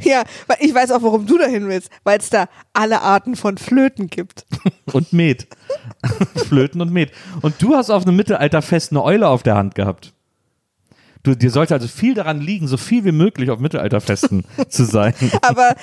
Ja, 0.00 0.22
weil 0.46 0.58
ich 0.60 0.74
weiß 0.74 0.90
auch, 0.92 1.02
warum 1.02 1.26
du 1.26 1.38
dahin 1.38 1.68
willst, 1.68 1.90
weil 2.04 2.18
es 2.18 2.30
da 2.30 2.48
alle 2.72 3.02
Arten 3.02 3.36
von 3.36 3.58
Flöten 3.58 4.08
gibt. 4.08 4.44
Und 4.92 5.12
Met. 5.12 5.46
Flöten 6.48 6.80
und 6.80 6.92
Met. 6.92 7.12
Und 7.40 7.60
du 7.60 7.74
hast 7.74 7.90
auf 7.90 8.06
einem 8.06 8.16
Mittelalterfest 8.16 8.92
eine 8.92 9.02
Eule 9.02 9.28
auf 9.28 9.42
der 9.42 9.56
Hand 9.56 9.74
gehabt. 9.74 10.12
Du, 11.22 11.34
dir 11.34 11.50
sollte 11.50 11.74
also 11.74 11.86
viel 11.86 12.14
daran 12.14 12.40
liegen, 12.40 12.66
so 12.66 12.76
viel 12.76 13.04
wie 13.04 13.12
möglich 13.12 13.50
auf 13.50 13.60
Mittelalterfesten 13.60 14.44
zu 14.68 14.84
sein. 14.84 15.14
Aber 15.42 15.76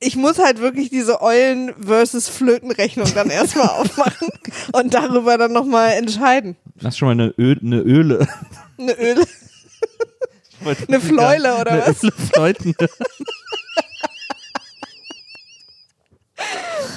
ich 0.00 0.16
muss 0.16 0.38
halt 0.38 0.60
wirklich 0.60 0.90
diese 0.90 1.20
Eulen 1.22 1.74
versus 1.80 2.28
Flötenrechnung 2.28 3.12
dann 3.14 3.30
erstmal 3.30 3.68
aufmachen 3.68 4.28
und 4.72 4.94
darüber 4.94 5.38
dann 5.38 5.52
nochmal 5.52 5.92
entscheiden. 5.92 6.56
Hast 6.82 6.96
du 6.96 6.98
schon 6.98 7.16
mal 7.16 7.24
eine, 7.24 7.34
Ö 7.38 7.56
eine 7.60 7.80
Öle. 7.80 8.26
Eine 8.78 8.92
Öle. 8.92 9.26
Eine 10.88 11.00
Fläule 11.00 11.56
oder 11.60 11.72
eine 11.72 11.86
was? 11.86 12.02
Öle 12.02 12.12
Fleuten. 12.12 12.74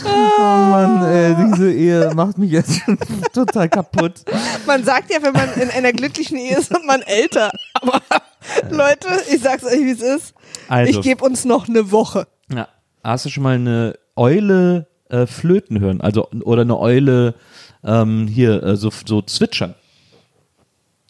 Oh 0.05 0.39
Mann, 0.39 1.03
ey, 1.03 1.35
diese 1.51 1.71
Ehe 1.71 2.11
macht 2.15 2.37
mich 2.37 2.51
jetzt 2.51 2.81
schon 2.81 2.97
total 3.33 3.69
kaputt. 3.69 4.23
Man 4.65 4.83
sagt 4.83 5.11
ja, 5.11 5.21
wenn 5.21 5.33
man 5.33 5.53
in 5.53 5.69
einer 5.69 5.91
glücklichen 5.91 6.37
Ehe 6.37 6.57
ist, 6.57 6.71
wird 6.71 6.85
man 6.85 7.01
älter. 7.01 7.51
Aber 7.73 8.01
Leute, 8.69 9.07
ich 9.31 9.41
sag's 9.41 9.63
euch, 9.63 9.79
wie 9.79 9.91
es 9.91 10.01
ist. 10.01 10.33
Also. 10.67 10.91
Ich 10.91 11.01
gebe 11.01 11.23
uns 11.23 11.45
noch 11.45 11.67
eine 11.67 11.91
Woche. 11.91 12.27
Ja. 12.53 12.67
Hast 13.03 13.25
du 13.25 13.29
schon 13.29 13.43
mal 13.43 13.55
eine 13.55 13.97
Eule 14.15 14.87
äh, 15.09 15.25
flöten 15.25 15.79
hören? 15.79 16.01
Also, 16.01 16.29
oder 16.43 16.61
eine 16.61 16.77
Eule 16.79 17.35
ähm, 17.83 18.27
hier 18.27 18.61
äh, 18.63 18.75
so, 18.75 18.91
so 19.05 19.21
zwitschern? 19.21 19.75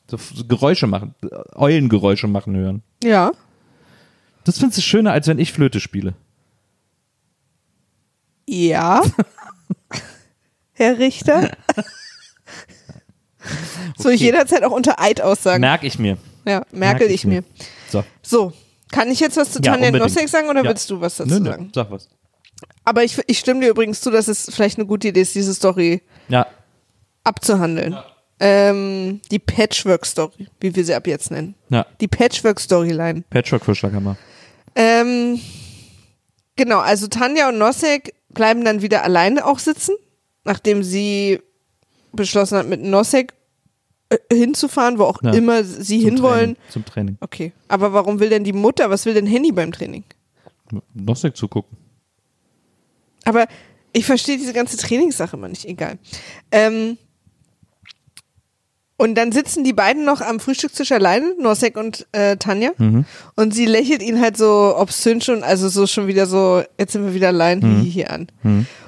So, 0.09 0.17
so 0.17 0.43
Geräusche 0.45 0.87
machen, 0.87 1.13
Eulengeräusche 1.55 2.27
machen 2.27 2.55
hören. 2.55 2.81
Ja. 3.03 3.31
Das 4.43 4.57
findest 4.57 4.77
du 4.79 4.81
schöner, 4.81 5.11
als 5.11 5.27
wenn 5.27 5.37
ich 5.39 5.53
Flöte 5.53 5.79
spiele. 5.79 6.13
Ja. 8.47 9.01
Herr 10.73 10.97
Richter. 10.99 11.51
So 13.97 14.09
ich 14.09 14.15
Okay. 14.21 14.25
jederzeit 14.25 14.63
auch 14.63 14.71
unter 14.71 14.99
Eid 15.01 15.21
aussagen. 15.21 15.61
Merk 15.61 15.83
ich 15.83 15.97
mir. 15.97 16.17
ja, 16.45 16.63
merkel 16.71 17.09
ich 17.09 17.25
mir. 17.25 17.43
So. 17.89 18.03
So, 18.21 18.53
kann 18.91 19.09
ich 19.09 19.19
jetzt 19.21 19.37
was 19.37 19.51
zu 19.53 19.59
Ja, 19.61 19.75
Tanja. 19.77 19.91
Nossek 19.91 20.27
sagen 20.29 20.49
oder 20.49 20.61
Ja. 20.63 20.69
willst 20.69 20.89
du 20.89 20.99
was 21.01 21.15
dazu 21.17 21.29
Nö, 21.31 21.39
nö, 21.39 21.49
sagen? 21.51 21.71
sag 21.73 21.89
was. 21.89 22.09
Aber 22.83 23.03
ich, 23.03 23.17
ich 23.27 23.39
stimme 23.39 23.61
dir 23.61 23.69
übrigens 23.69 24.01
zu, 24.01 24.11
dass 24.11 24.27
es 24.27 24.53
vielleicht 24.53 24.77
eine 24.77 24.85
gute 24.87 25.07
Idee 25.07 25.21
ist, 25.21 25.33
diese 25.35 25.53
Story 25.53 26.01
Ja, 26.27 26.47
abzuhandeln. 27.23 27.97
Ähm, 28.39 29.19
die 29.31 29.39
Patchwork-Story, 29.39 30.47
wie 30.61 30.75
wir 30.75 30.85
sie 30.85 30.93
ab 30.93 31.07
jetzt 31.07 31.29
nennen. 31.31 31.55
ja. 31.69 31.85
Die 31.99 32.07
Patchwork-Storyline. 32.07 33.23
Patchwork 33.29 33.65
Vorschlaghammer. 33.65 34.17
Ähm, 34.75 35.39
genau, 36.55 36.79
also 36.79 37.07
Tanja 37.07 37.49
und 37.49 37.57
Nosek 37.57 38.13
bleiben 38.29 38.63
dann 38.63 38.81
wieder 38.81 39.03
alleine 39.03 39.45
auch 39.45 39.59
sitzen, 39.59 39.95
nachdem 40.45 40.83
sie 40.83 41.41
beschlossen 42.13 42.57
hat, 42.57 42.67
mit 42.67 42.81
Nosek 42.81 43.33
äh, 44.09 44.17
hinzufahren, 44.33 44.99
wo 44.99 45.03
auch 45.03 45.21
Ja, 45.21 45.33
immer 45.33 45.63
sie 45.65 45.99
hinwollen. 45.99 46.55
Training, 46.55 46.69
zum 46.71 46.85
Training. 46.85 47.17
Okay, 47.19 47.51
aber 47.67 47.91
warum 47.93 48.19
will 48.21 48.29
denn 48.29 48.43
die 48.45 48.53
Mutter, 48.53 48.89
was 48.89 49.05
will 49.05 49.13
denn 49.13 49.25
Henny 49.27 49.51
beim 49.51 49.71
Training? 49.73 50.03
Nosek 50.93 51.35
zugucken. 51.35 51.77
Aber 53.25 53.47
ich 53.91 54.05
verstehe 54.05 54.37
diese 54.37 54.53
ganze 54.53 54.77
Trainingssache 54.77 55.35
immer 55.35 55.49
nicht, 55.49 55.65
egal. 55.65 55.97
Ähm, 56.51 56.97
und 58.99 59.15
dann 59.15 59.31
sitzen 59.31 59.63
die 59.63 59.73
beiden 59.73 60.03
noch 60.05 60.21
am 60.21 60.39
Frühstückstisch 60.39 60.91
alleine, 60.91 61.33
Nosek 61.39 61.77
und 61.77 62.05
äh, 62.11 62.35
Tanja. 62.37 62.71
Mhm. 62.77 63.05
Und 63.35 63.53
sie 63.55 63.65
lächelt 63.65 64.03
ihn 64.03 64.19
halt 64.21 64.35
so 64.37 64.75
obszön 64.77 65.21
schon, 65.21 65.41
also 65.43 65.69
so 65.69 65.87
schon 65.87 66.05
wieder 66.07 66.25
so, 66.27 66.61
jetzt 66.77 66.91
sind 66.93 67.05
wir 67.05 67.13
wieder 67.13 67.29
allein, 67.29 67.59
Mhm. 67.59 67.81
hihi 67.81 68.05
an. 68.05 68.27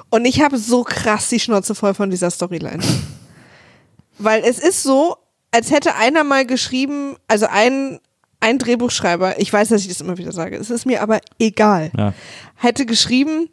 Und 0.09 0.25
ich 0.25 0.41
habe 0.41 0.57
so 0.57 0.83
krass 0.83 1.29
die 1.29 1.39
Schnauze 1.39 1.73
voll 1.73 1.93
von 1.93 2.09
dieser 2.11 2.29
Storyline. 2.29 2.83
Weil 4.17 4.43
es 4.43 4.59
ist 4.59 4.83
so, 4.83 5.15
als 5.51 5.71
hätte 5.71 5.95
einer 5.95 6.23
mal 6.23 6.45
geschrieben, 6.45 7.15
also 7.27 7.47
ein, 7.49 7.99
ein 8.41 8.57
Drehbuchschreiber, 8.59 9.39
ich 9.39 9.51
weiß, 9.51 9.69
dass 9.69 9.81
ich 9.81 9.87
das 9.87 10.01
immer 10.01 10.17
wieder 10.17 10.31
sage, 10.31 10.57
es 10.57 10.69
ist 10.69 10.85
mir 10.85 11.01
aber 11.01 11.19
egal 11.39 11.91
Ja. 11.97 12.13
hätte 12.55 12.85
geschrieben, 12.85 13.49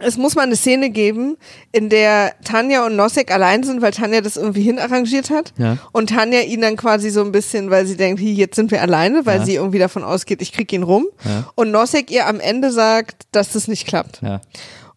es 0.00 0.16
muss 0.16 0.34
mal 0.34 0.42
eine 0.42 0.56
Szene 0.56 0.90
geben, 0.90 1.36
in 1.72 1.88
der 1.88 2.34
Tanja 2.44 2.84
und 2.86 2.96
Nosek 2.96 3.30
allein 3.32 3.62
sind, 3.62 3.82
weil 3.82 3.92
Tanja 3.92 4.20
das 4.20 4.36
irgendwie 4.36 4.62
hinarrangiert 4.62 5.30
hat. 5.30 5.52
Ja. 5.58 5.78
Und 5.92 6.10
Tanja 6.10 6.40
ihn 6.40 6.60
dann 6.60 6.76
quasi 6.76 7.10
so 7.10 7.22
ein 7.22 7.32
bisschen, 7.32 7.70
weil 7.70 7.86
sie 7.86 7.96
denkt, 7.96 8.20
hi, 8.20 8.32
jetzt 8.32 8.56
sind 8.56 8.70
wir 8.70 8.82
alleine, 8.82 9.26
weil 9.26 9.40
Ja. 9.40 9.44
sie 9.46 9.54
irgendwie 9.54 9.78
davon 9.78 10.02
ausgeht, 10.04 10.42
ich 10.42 10.52
krieg 10.52 10.72
ihn 10.72 10.82
rum. 10.82 11.06
Ja. 11.24 11.50
Und 11.54 11.70
Nosek 11.70 12.10
ihr 12.10 12.26
am 12.26 12.40
Ende 12.40 12.70
sagt, 12.72 13.22
dass 13.32 13.52
das 13.52 13.68
nicht 13.68 13.86
klappt. 13.86 14.20
Ja. 14.22 14.40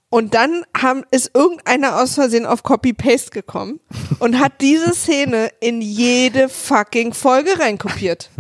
Und 0.10 0.36
dann 0.36 0.64
haben, 0.78 1.04
ist 1.10 1.32
irgendeiner 1.34 2.00
aus 2.00 2.14
Versehen 2.14 2.46
auf 2.46 2.62
Copy-Paste 2.62 3.32
gekommen 3.32 3.80
und 4.20 4.40
hat 4.40 4.62
diese 4.62 4.94
Szene 4.94 5.50
in 5.60 5.82
jede 5.82 6.50
fucking 6.50 7.14
Folge 7.14 7.60
reinkopiert. 7.60 8.30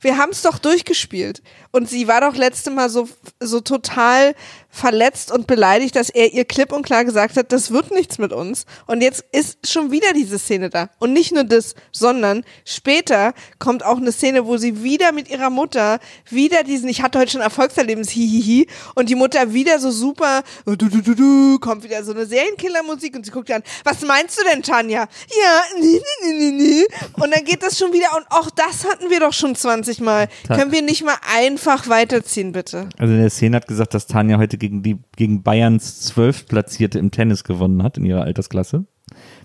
Wir 0.00 0.16
haben 0.18 0.30
es 0.30 0.42
doch 0.42 0.58
durchgespielt. 0.58 1.42
Und 1.72 1.88
sie 1.88 2.08
war 2.08 2.20
doch 2.20 2.36
letzte 2.36 2.70
Mal 2.70 2.90
so, 2.90 3.08
so 3.38 3.60
total 3.60 4.34
verletzt 4.70 5.32
und 5.32 5.46
beleidigt, 5.46 5.96
dass 5.96 6.10
er 6.10 6.32
ihr 6.32 6.44
klipp 6.44 6.72
und 6.72 6.84
klar 6.86 7.04
gesagt 7.04 7.36
hat, 7.36 7.50
das 7.52 7.72
wird 7.72 7.90
nichts 7.90 8.18
mit 8.18 8.32
uns. 8.32 8.66
Und 8.86 9.02
jetzt 9.02 9.24
ist 9.32 9.68
schon 9.68 9.90
wieder 9.90 10.12
diese 10.14 10.38
Szene 10.38 10.70
da. 10.70 10.90
Und 10.98 11.12
nicht 11.12 11.32
nur 11.32 11.44
das, 11.44 11.74
sondern 11.92 12.44
später 12.64 13.34
kommt 13.58 13.84
auch 13.84 13.96
eine 13.96 14.12
Szene, 14.12 14.46
wo 14.46 14.56
sie 14.56 14.82
wieder 14.82 15.12
mit 15.12 15.28
ihrer 15.28 15.50
Mutter 15.50 15.98
wieder 16.30 16.62
diesen, 16.62 16.88
ich 16.88 17.02
hatte 17.02 17.18
heute 17.18 17.32
schon 17.32 17.40
Erfolgserlebnis, 17.40 18.10
hihihi, 18.10 18.68
und 18.94 19.08
die 19.08 19.16
Mutter 19.16 19.52
wieder 19.52 19.80
so 19.80 19.90
super, 19.90 20.42
du, 20.64 20.76
du, 20.76 20.88
du, 20.88 21.14
du, 21.14 21.58
kommt 21.58 21.82
wieder 21.82 22.04
so 22.04 22.12
eine 22.12 22.26
Serienkillermusik 22.26 23.16
und 23.16 23.24
sie 23.24 23.32
guckt 23.32 23.50
an, 23.50 23.62
was 23.82 24.02
meinst 24.02 24.38
du 24.38 24.44
denn, 24.44 24.62
Tanja? 24.62 25.08
Ja, 25.42 25.62
nee, 25.80 26.00
nee, 26.22 26.32
nee, 26.32 26.50
nee, 26.50 26.50
nee. 26.50 26.86
Und 27.20 27.34
dann 27.34 27.44
geht 27.44 27.62
das 27.62 27.76
schon 27.76 27.92
wieder, 27.92 28.16
und 28.16 28.26
auch 28.30 28.50
das 28.50 28.84
hatten 28.88 29.10
wir 29.10 29.18
doch 29.18 29.32
schon 29.32 29.56
20 29.56 30.00
Mal. 30.00 30.28
Können 30.46 30.70
wir 30.70 30.82
nicht 30.82 31.04
mal 31.04 31.16
einfach 31.60 31.88
weiterziehen, 31.88 32.52
bitte? 32.52 32.88
Also 32.98 33.12
in 33.12 33.20
der 33.20 33.30
Szene 33.30 33.56
hat 33.56 33.66
gesagt, 33.66 33.94
dass 33.94 34.06
Tanja 34.06 34.38
heute 34.38 34.58
gegen 34.58 34.82
die 34.82 34.98
gegen 35.16 35.42
Bayerns 35.42 36.00
zwölftplatzierte 36.00 36.98
im 36.98 37.10
Tennis 37.10 37.44
gewonnen 37.44 37.82
hat 37.82 37.98
in 37.98 38.04
ihrer 38.04 38.22
Altersklasse. 38.22 38.86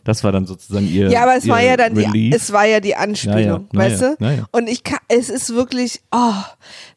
Das 0.05 0.23
war 0.23 0.31
dann 0.31 0.45
sozusagen 0.45 0.87
ihr 0.87 1.09
Ja, 1.09 1.23
aber 1.23 1.35
es 1.35 1.47
war 1.47 1.61
ja 1.61 1.75
dann 1.75 1.95
die, 1.95 2.31
es 2.31 2.53
war 2.53 2.65
ja 2.65 2.79
die 2.79 2.95
Anspielung, 2.95 3.67
Ja, 3.73 3.79
ja. 3.83 3.89
Weißt 3.89 4.01
du? 4.01 4.15
ja. 4.19 4.45
Und 4.51 4.67
ich 4.69 4.83
kann, 4.83 4.99
es 5.09 5.29
ist 5.29 5.53
wirklich, 5.53 6.01
oh, 6.11 6.31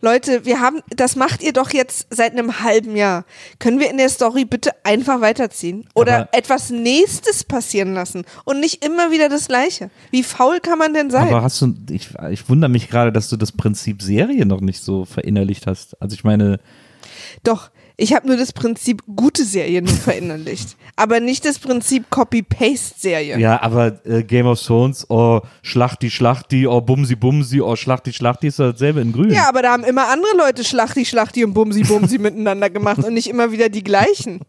Leute, 0.01 0.45
wir 0.45 0.61
haben, 0.61 0.81
das 0.95 1.17
macht 1.17 1.43
ihr 1.43 1.53
doch 1.53 1.71
jetzt 1.73 2.07
seit 2.11 2.33
einem 2.33 2.61
halben 2.61 2.95
Jahr. 2.97 3.25
Können 3.59 3.81
wir 3.81 3.91
in 3.91 3.97
der 3.97 4.11
Story 4.11 4.45
bitte 4.45 4.73
einfach 4.85 5.21
weiterziehen? 5.23 5.89
Oder 5.95 6.17
Aber- 6.17 6.29
etwas 6.33 6.71
Nächstes 6.71 7.45
passieren 7.45 7.95
lassen 7.95 8.25
und 8.45 8.61
nicht 8.61 8.85
immer 8.85 9.11
wieder 9.11 9.29
das 9.29 9.49
Gleiche? 9.49 9.91
Wie 10.11 10.23
faul 10.23 10.61
kann 10.61 10.79
man 10.79 10.93
denn 10.95 11.11
sein? 11.11 11.29
Aber 11.29 11.43
hast 11.43 11.61
du, 11.63 11.75
ich, 11.91 12.11
ich 12.31 12.49
wundere 12.49 12.71
mich 12.71 12.91
gerade, 12.91 13.11
dass 13.11 13.29
du 13.31 13.37
das 13.39 13.53
Prinzip 13.53 14.03
Serie 14.03 14.45
noch 14.47 14.61
nicht 14.61 14.83
so 14.83 15.07
verinnerlicht 15.07 15.67
hast. 15.67 16.01
Also 16.03 16.15
ich 16.15 16.25
meine, 16.25 16.61
Doch, 17.43 17.71
ich 18.01 18.15
habe 18.15 18.29
nur 18.29 18.37
das 18.37 18.53
Prinzip 18.53 19.03
gute 19.15 19.45
Serie 19.45 19.83
nur 19.83 19.93
verinnerlicht. 19.93 20.77
aber 20.95 21.19
nicht 21.19 21.45
das 21.45 21.59
Prinzip 21.59 22.09
Copy-Paste-Serie. 22.11 23.39
ja, 23.39 23.61
aber 23.61 24.05
äh, 24.07 24.23
Game 24.23 24.47
of 24.47 24.63
Thrones, 24.63 25.05
oh, 25.11 25.41
Schlachti, 25.63 26.09
Schlachti, 26.09 26.67
oh, 26.67 26.81
Bumsi, 26.81 27.17
Bumsi, 27.17 27.61
oh, 27.61 27.75
Schlachti, 27.75 28.13
Schlachti 28.13 28.47
ist 28.47 28.61
dasselbe 28.61 29.01
in 29.01 29.13
grün. 29.13 29.31
Ja, 29.31 29.49
aber 29.49 29.63
da 29.63 29.73
haben 29.73 29.85
immer 29.85 30.09
andere 30.11 30.37
Leute 30.37 30.63
Schlachti, 30.63 31.05
Schlachti 31.05 31.45
und 31.45 31.55
Bumsi, 31.55 31.83
Bumsi 31.83 32.19
miteinander 32.19 32.71
gemacht 32.71 33.05
und 33.05 33.15
nicht 33.15 33.29
immer 33.29 33.51
wieder 33.51 33.69
die 33.69 33.83
gleichen. 33.83 34.41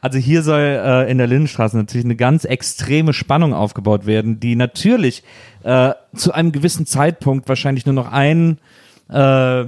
Also 0.00 0.18
hier 0.18 0.42
soll 0.42 0.60
äh, 0.60 1.10
in 1.10 1.18
der 1.18 1.26
Lindenstraße 1.26 1.76
natürlich 1.76 2.04
eine 2.04 2.16
ganz 2.16 2.44
extreme 2.44 3.12
Spannung 3.12 3.54
aufgebaut 3.54 4.06
werden, 4.06 4.40
die 4.40 4.56
natürlich 4.56 5.22
äh, 5.62 5.92
zu 6.14 6.32
einem 6.32 6.52
gewissen 6.52 6.86
Zeitpunkt 6.86 7.48
wahrscheinlich 7.48 7.86
nur 7.86 7.94
noch 7.94 8.10
ein, 8.10 8.58
äh, 9.08 9.64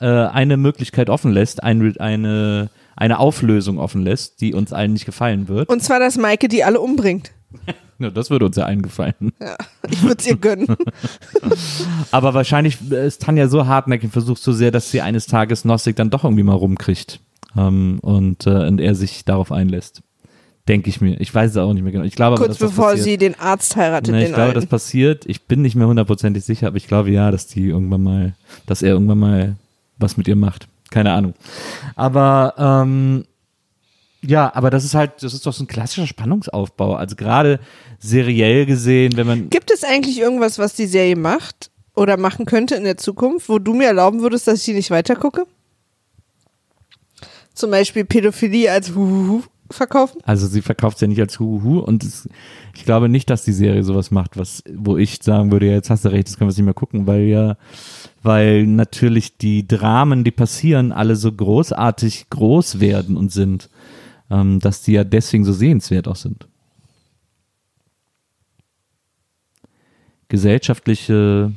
äh, 0.00 0.06
eine 0.06 0.56
Möglichkeit 0.56 1.10
offen 1.10 1.32
lässt, 1.32 1.62
ein, 1.62 1.96
eine, 1.98 2.70
eine 2.96 3.18
Auflösung 3.18 3.78
offen 3.78 4.02
lässt, 4.02 4.40
die 4.40 4.54
uns 4.54 4.72
allen 4.72 4.92
nicht 4.92 5.06
gefallen 5.06 5.48
wird. 5.48 5.68
Und 5.68 5.82
zwar, 5.82 6.00
dass 6.00 6.16
Maike 6.16 6.48
die 6.48 6.64
alle 6.64 6.80
umbringt. 6.80 7.32
Ja, 8.02 8.08
das 8.08 8.30
würde 8.30 8.46
uns 8.46 8.56
ja 8.56 8.64
allen 8.64 8.80
gefallen. 8.80 9.32
Ja, 9.42 9.58
ich 9.90 10.02
würde 10.02 10.16
es 10.18 10.26
ihr 10.26 10.36
gönnen. 10.36 10.66
Aber 12.10 12.32
wahrscheinlich 12.32 12.78
ist 12.90 13.20
Tanja 13.20 13.46
so 13.46 13.66
hartnäckig 13.66 14.04
und 14.04 14.12
versucht 14.12 14.42
so 14.42 14.52
sehr, 14.52 14.70
dass 14.70 14.90
sie 14.90 15.02
eines 15.02 15.26
Tages 15.26 15.66
Nostik 15.66 15.96
dann 15.96 16.08
doch 16.08 16.24
irgendwie 16.24 16.42
mal 16.42 16.54
rumkriegt. 16.54 17.20
Ähm, 17.58 17.98
und, 18.00 18.46
äh, 18.46 18.66
und 18.66 18.80
er 18.80 18.94
sich 18.94 19.26
darauf 19.26 19.52
einlässt. 19.52 20.02
Denke 20.66 20.88
ich 20.88 21.02
mir. 21.02 21.20
Ich 21.20 21.34
weiß 21.34 21.50
es 21.50 21.56
auch 21.58 21.72
nicht 21.74 21.82
mehr 21.82 21.92
genau. 21.92 22.04
Ich 22.04 22.14
glaube 22.14 22.36
aber, 22.36 22.46
Kurz 22.46 22.58
das 22.58 22.70
bevor 22.70 22.96
sie 22.96 23.18
den 23.18 23.38
Arzt 23.38 23.76
heiratet, 23.76 24.14
Nee, 24.14 24.26
ich 24.26 24.32
glaube, 24.32 24.54
das 24.54 24.62
alten. 24.62 24.70
passiert. 24.70 25.26
Ich 25.26 25.42
bin 25.42 25.60
nicht 25.60 25.74
mehr 25.74 25.86
hundertprozentig 25.86 26.44
sicher, 26.44 26.68
aber 26.68 26.76
ich 26.78 26.86
glaube 26.86 27.10
ja, 27.10 27.30
dass 27.30 27.48
die 27.48 27.66
irgendwann 27.66 28.02
mal, 28.02 28.34
dass 28.64 28.80
er 28.80 28.90
irgendwann 28.90 29.18
mal 29.18 29.56
was 30.00 30.16
mit 30.16 30.28
ihr 30.28 30.36
macht. 30.36 30.68
Keine 30.90 31.12
Ahnung. 31.12 31.34
Aber 31.94 32.54
ähm, 32.58 33.24
ja, 34.22 34.54
aber 34.54 34.70
das 34.70 34.84
ist 34.84 34.94
halt, 34.94 35.22
das 35.22 35.32
ist 35.32 35.46
doch 35.46 35.52
so 35.52 35.64
ein 35.64 35.68
klassischer 35.68 36.06
Spannungsaufbau. 36.06 36.94
Also 36.94 37.16
gerade 37.16 37.60
seriell 37.98 38.66
gesehen, 38.66 39.16
wenn 39.16 39.26
man 39.26 39.50
Gibt 39.50 39.70
es 39.70 39.84
eigentlich 39.84 40.18
irgendwas, 40.18 40.58
was 40.58 40.74
die 40.74 40.86
Serie 40.86 41.16
macht 41.16 41.70
oder 41.94 42.16
machen 42.16 42.44
könnte 42.44 42.74
in 42.74 42.84
der 42.84 42.96
Zukunft, 42.96 43.48
wo 43.48 43.58
du 43.58 43.74
mir 43.74 43.86
erlauben 43.86 44.20
würdest, 44.20 44.46
dass 44.46 44.58
ich 44.58 44.64
die 44.66 44.74
nicht 44.74 44.90
weitergucke? 44.90 45.46
Zum 47.54 47.70
Beispiel 47.70 48.04
Pädophilie 48.04 48.70
als 48.70 48.94
Huhuhu 48.94 49.42
verkaufen? 49.70 50.20
Also 50.24 50.46
sie 50.46 50.62
verkauft 50.62 50.96
es 50.96 51.00
ja 51.00 51.08
nicht 51.08 51.20
als 51.20 51.38
Huhu 51.38 51.78
und 51.78 52.04
es, 52.04 52.28
ich 52.74 52.84
glaube 52.84 53.08
nicht, 53.08 53.30
dass 53.30 53.44
die 53.44 53.52
Serie 53.52 53.82
sowas 53.82 54.10
macht, 54.10 54.36
was, 54.36 54.62
wo 54.74 54.96
ich 54.96 55.18
sagen 55.22 55.52
würde, 55.52 55.66
ja, 55.66 55.72
jetzt 55.72 55.90
hast 55.90 56.04
du 56.04 56.10
recht, 56.10 56.28
das 56.28 56.36
können 56.36 56.50
wir 56.50 56.54
nicht 56.54 56.64
mehr 56.64 56.74
gucken, 56.74 57.06
weil 57.06 57.22
ja, 57.22 57.56
weil 58.22 58.66
natürlich 58.66 59.38
die 59.38 59.66
Dramen, 59.66 60.24
die 60.24 60.30
passieren, 60.30 60.92
alle 60.92 61.16
so 61.16 61.32
großartig 61.32 62.30
groß 62.30 62.80
werden 62.80 63.16
und 63.16 63.32
sind, 63.32 63.70
ähm, 64.30 64.60
dass 64.60 64.82
die 64.82 64.92
ja 64.92 65.04
deswegen 65.04 65.44
so 65.44 65.52
sehenswert 65.52 66.08
auch 66.08 66.16
sind. 66.16 66.46
Gesellschaftliche, 70.28 71.52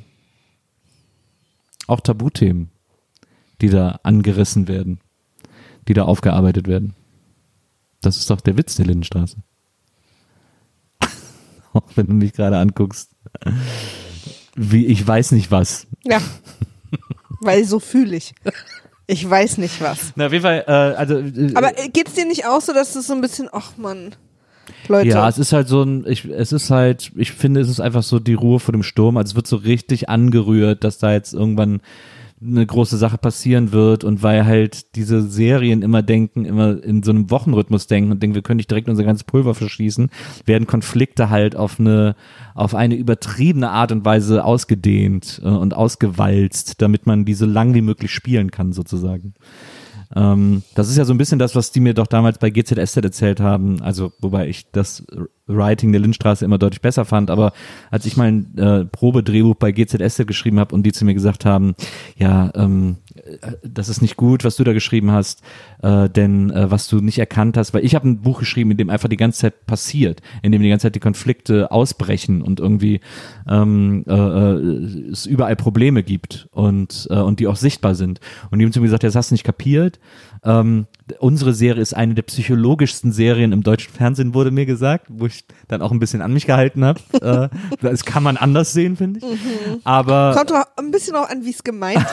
auch 1.87 1.99
Tabuthemen, 1.99 2.69
die 3.61 3.69
da 3.69 3.99
angerissen 4.03 4.67
werden, 4.67 4.99
die 5.87 5.93
da 5.93 6.03
aufgearbeitet 6.03 6.67
werden. 6.67 6.95
Das 8.05 8.17
ist 8.17 8.29
doch 8.29 8.41
der 8.41 8.57
Witz 8.57 8.75
der 8.75 8.85
Lindenstraße. 8.85 9.37
Auch 11.73 11.83
wenn 11.95 12.07
du 12.07 12.13
mich 12.13 12.33
gerade 12.33 12.57
anguckst. 12.57 13.11
Wie, 14.55 14.85
ich 14.85 15.05
weiß 15.05 15.31
nicht 15.31 15.51
was. 15.51 15.87
Ja. 16.03 16.21
Weil 17.41 17.65
so 17.65 17.79
fühle 17.79 18.15
ich. 18.15 18.33
Ich 19.07 19.27
weiß 19.29 19.57
nicht 19.57 19.81
was. 19.81 20.13
Na, 20.15 20.27
auf 20.27 20.31
jeden 20.31 20.43
Fall, 20.43 20.63
äh, 20.67 20.71
also. 20.71 21.17
Äh, 21.17 21.53
Aber 21.55 21.77
äh, 21.77 21.89
geht's 21.89 22.13
dir 22.13 22.25
nicht 22.25 22.45
auch 22.45 22.61
so, 22.61 22.73
dass 22.73 22.93
das 22.93 23.07
so 23.07 23.13
ein 23.13 23.21
bisschen, 23.21 23.49
ach 23.51 23.71
man, 23.77 24.15
Leute. 24.87 25.09
ja, 25.09 25.27
es 25.27 25.37
ist 25.37 25.51
halt 25.51 25.67
so 25.67 25.83
ein, 25.83 26.05
ich, 26.07 26.25
es 26.25 26.51
ist 26.51 26.69
halt, 26.69 27.11
ich 27.15 27.31
finde, 27.31 27.61
es 27.61 27.69
ist 27.69 27.79
einfach 27.79 28.03
so 28.03 28.19
die 28.19 28.33
Ruhe 28.33 28.59
vor 28.59 28.71
dem 28.71 28.83
Sturm. 28.83 29.17
Also 29.17 29.31
es 29.31 29.35
wird 29.35 29.47
so 29.47 29.57
richtig 29.57 30.09
angerührt, 30.09 30.83
dass 30.83 30.99
da 30.99 31.11
jetzt 31.11 31.33
irgendwann 31.33 31.81
eine 32.41 32.65
große 32.65 32.97
Sache 32.97 33.17
passieren 33.17 33.71
wird 33.71 34.03
und 34.03 34.21
weil 34.21 34.45
halt 34.45 34.95
diese 34.95 35.21
Serien 35.21 35.81
immer 35.81 36.01
denken, 36.01 36.45
immer 36.45 36.83
in 36.83 37.03
so 37.03 37.11
einem 37.11 37.31
Wochenrhythmus 37.31 37.87
denken 37.87 38.11
und 38.11 38.21
denken, 38.21 38.35
wir 38.35 38.41
können 38.41 38.57
nicht 38.57 38.69
direkt 38.69 38.89
unser 38.89 39.03
ganzes 39.03 39.23
Pulver 39.23 39.55
verschießen, 39.55 40.09
werden 40.45 40.67
Konflikte 40.67 41.29
halt 41.29 41.55
auf 41.55 41.79
eine, 41.79 42.15
auf 42.53 42.75
eine 42.75 42.95
übertriebene 42.95 43.69
Art 43.69 43.91
und 43.91 44.05
Weise 44.05 44.43
ausgedehnt 44.43 45.41
äh, 45.43 45.47
und 45.47 45.73
ausgewalzt, 45.73 46.81
damit 46.81 47.05
man 47.05 47.25
die 47.25 47.33
so 47.33 47.45
lang 47.45 47.73
wie 47.73 47.81
möglich 47.81 48.11
spielen 48.11 48.51
kann, 48.51 48.73
sozusagen. 48.73 49.33
Ähm, 50.15 50.63
das 50.75 50.89
ist 50.89 50.97
ja 50.97 51.05
so 51.05 51.13
ein 51.13 51.17
bisschen 51.17 51.39
das, 51.39 51.55
was 51.55 51.71
die 51.71 51.79
mir 51.79 51.93
doch 51.93 52.07
damals 52.07 52.37
bei 52.37 52.49
GZSZ 52.49 52.97
erzählt 52.97 53.39
haben. 53.39 53.81
Also, 53.81 54.13
wobei 54.19 54.47
ich 54.47 54.71
das 54.71 55.05
Writing 55.47 55.91
der 55.91 56.01
Lindstraße 56.01 56.45
immer 56.45 56.57
deutlich 56.57 56.81
besser 56.81 57.05
fand. 57.05 57.29
Aber 57.29 57.53
als 57.91 58.05
ich 58.05 58.17
mein 58.17 58.57
äh, 58.57 58.85
Probedrehbuch 58.85 59.55
bei 59.55 59.71
GZSZ 59.71 60.25
geschrieben 60.27 60.59
habe 60.59 60.73
und 60.73 60.83
die 60.83 60.91
zu 60.91 61.05
mir 61.05 61.13
gesagt 61.13 61.45
haben, 61.45 61.75
ja, 62.17 62.51
ähm, 62.55 62.97
das 63.63 63.89
ist 63.89 64.01
nicht 64.01 64.17
gut, 64.17 64.43
was 64.43 64.55
du 64.55 64.63
da 64.63 64.73
geschrieben 64.73 65.11
hast, 65.11 65.43
äh, 65.81 66.09
denn 66.09 66.49
äh, 66.49 66.71
was 66.71 66.87
du 66.87 66.99
nicht 66.99 67.19
erkannt 67.19 67.57
hast, 67.57 67.73
weil 67.73 67.85
ich 67.85 67.95
habe 67.95 68.07
ein 68.07 68.21
Buch 68.21 68.39
geschrieben, 68.39 68.71
in 68.71 68.77
dem 68.77 68.89
einfach 68.89 69.09
die 69.09 69.17
ganze 69.17 69.39
Zeit 69.39 69.65
passiert, 69.65 70.21
in 70.41 70.51
dem 70.51 70.61
die 70.61 70.69
ganze 70.69 70.87
Zeit 70.87 70.95
die 70.95 70.99
Konflikte 70.99 71.71
ausbrechen 71.71 72.41
und 72.41 72.59
irgendwie 72.59 73.01
ähm, 73.47 74.03
äh, 74.07 74.13
äh, 74.13 75.11
es 75.11 75.25
überall 75.25 75.55
Probleme 75.55 76.03
gibt 76.03 76.47
und, 76.51 77.07
äh, 77.11 77.15
und 77.15 77.39
die 77.39 77.47
auch 77.47 77.55
sichtbar 77.55 77.95
sind. 77.95 78.19
Und 78.49 78.59
die 78.59 78.65
haben 78.65 78.71
zu 78.71 78.79
mir 78.79 78.87
gesagt, 78.87 79.03
ja, 79.03 79.07
das 79.07 79.15
hast 79.15 79.31
du 79.31 79.35
nicht 79.35 79.43
kapiert. 79.43 79.99
Ähm, 80.43 80.87
unsere 81.19 81.53
Serie 81.53 81.81
ist 81.81 81.93
eine 81.93 82.13
der 82.13 82.23
psychologischsten 82.23 83.11
Serien 83.11 83.51
im 83.51 83.63
deutschen 83.63 83.93
Fernsehen, 83.93 84.33
wurde 84.33 84.51
mir 84.51 84.65
gesagt, 84.65 85.07
wo 85.09 85.25
ich 85.25 85.45
dann 85.67 85.81
auch 85.81 85.91
ein 85.91 85.99
bisschen 85.99 86.21
an 86.21 86.33
mich 86.33 86.45
gehalten 86.45 86.83
habe. 86.83 86.99
äh, 87.21 87.49
das 87.81 88.05
kann 88.05 88.23
man 88.23 88.37
anders 88.37 88.73
sehen, 88.73 88.97
finde 88.97 89.19
ich. 89.19 89.25
Aber 89.83 90.33
Kommt 90.35 90.51
doch 90.51 90.65
ein 90.77 90.91
bisschen 90.91 91.15
auch 91.15 91.29
an, 91.29 91.45
wie 91.45 91.51
es 91.51 91.63
gemeint 91.63 92.05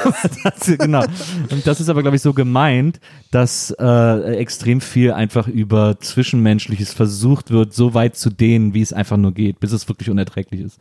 ist. 0.45 0.79
genau. 0.79 1.05
Und 1.51 1.67
das 1.67 1.81
ist 1.81 1.89
aber, 1.89 2.03
glaube 2.03 2.17
ich, 2.17 2.23
so 2.23 2.33
gemeint, 2.33 3.01
dass 3.31 3.75
äh, 3.79 4.37
extrem 4.37 4.81
viel 4.81 5.13
einfach 5.13 5.49
über 5.49 5.99
Zwischenmenschliches 6.01 6.93
versucht 6.93 7.51
wird, 7.51 7.75
so 7.75 7.95
weit 7.95 8.17
zu 8.17 8.31
dehnen, 8.31 8.75
wie 8.75 8.83
es 8.83 8.93
einfach 8.93 9.17
nur 9.17 9.33
geht, 9.33 9.61
bis 9.61 9.73
es 9.73 9.89
wirklich 9.89 10.11
unerträglich 10.11 10.61
ist. 10.61 10.79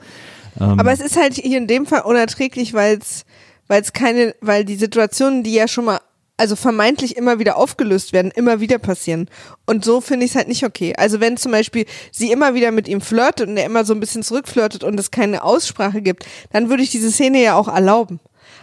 Ähm, 0.59 0.79
Aber 0.79 0.91
es 0.91 0.99
ist 0.99 1.17
halt 1.17 1.35
hier 1.35 1.57
in 1.57 1.67
dem 1.67 1.85
Fall 1.85 2.01
unerträglich, 2.01 2.73
weil 2.73 2.97
es 2.97 3.25
weil 3.69 3.83
es 3.83 3.93
keine, 3.93 4.35
weil 4.41 4.65
die 4.65 4.75
Situationen, 4.75 5.43
die 5.43 5.53
ja 5.53 5.67
schon 5.67 5.85
mal, 5.85 5.99
also 6.39 6.55
vermeintlich 6.55 7.17
immer 7.17 7.37
wieder 7.39 7.57
aufgelöst 7.57 8.13
werden, 8.13 8.31
immer 8.31 8.61
wieder 8.61 8.79
passieren. 8.79 9.29
Und 9.65 9.83
so 9.83 9.99
finde 9.99 10.25
ich 10.25 10.31
es 10.31 10.37
halt 10.37 10.47
nicht 10.47 10.63
okay. 10.63 10.93
Also 10.97 11.19
wenn 11.19 11.37
zum 11.37 11.51
Beispiel 11.51 11.85
sie 12.11 12.31
immer 12.31 12.53
wieder 12.53 12.71
mit 12.71 12.87
ihm 12.87 13.01
flirtet 13.01 13.49
und 13.49 13.57
er 13.57 13.65
immer 13.65 13.83
so 13.83 13.93
ein 13.93 13.99
bisschen 13.99 14.23
zurückflirtet 14.23 14.83
und 14.83 14.99
es 14.99 15.11
keine 15.11 15.43
Aussprache 15.43 16.01
gibt, 16.01 16.25
dann 16.51 16.69
würde 16.69 16.83
ich 16.83 16.91
diese 16.91 17.11
Szene 17.11 17.43
ja 17.43 17.55
auch 17.55 17.67
erlauben. 17.67 18.19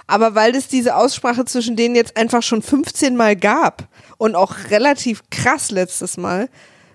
Aber 0.06 0.34
weil 0.34 0.54
es 0.54 0.68
diese 0.68 0.96
Aussprache 0.96 1.44
zwischen 1.44 1.76
denen 1.76 1.94
jetzt 1.94 2.16
einfach 2.16 2.42
schon 2.42 2.62
15 2.62 3.14
Mal 3.14 3.36
gab 3.36 3.88
und 4.16 4.34
auch 4.34 4.54
relativ 4.70 5.22
krass 5.30 5.70
letztes 5.70 6.16
Mal, 6.16 6.48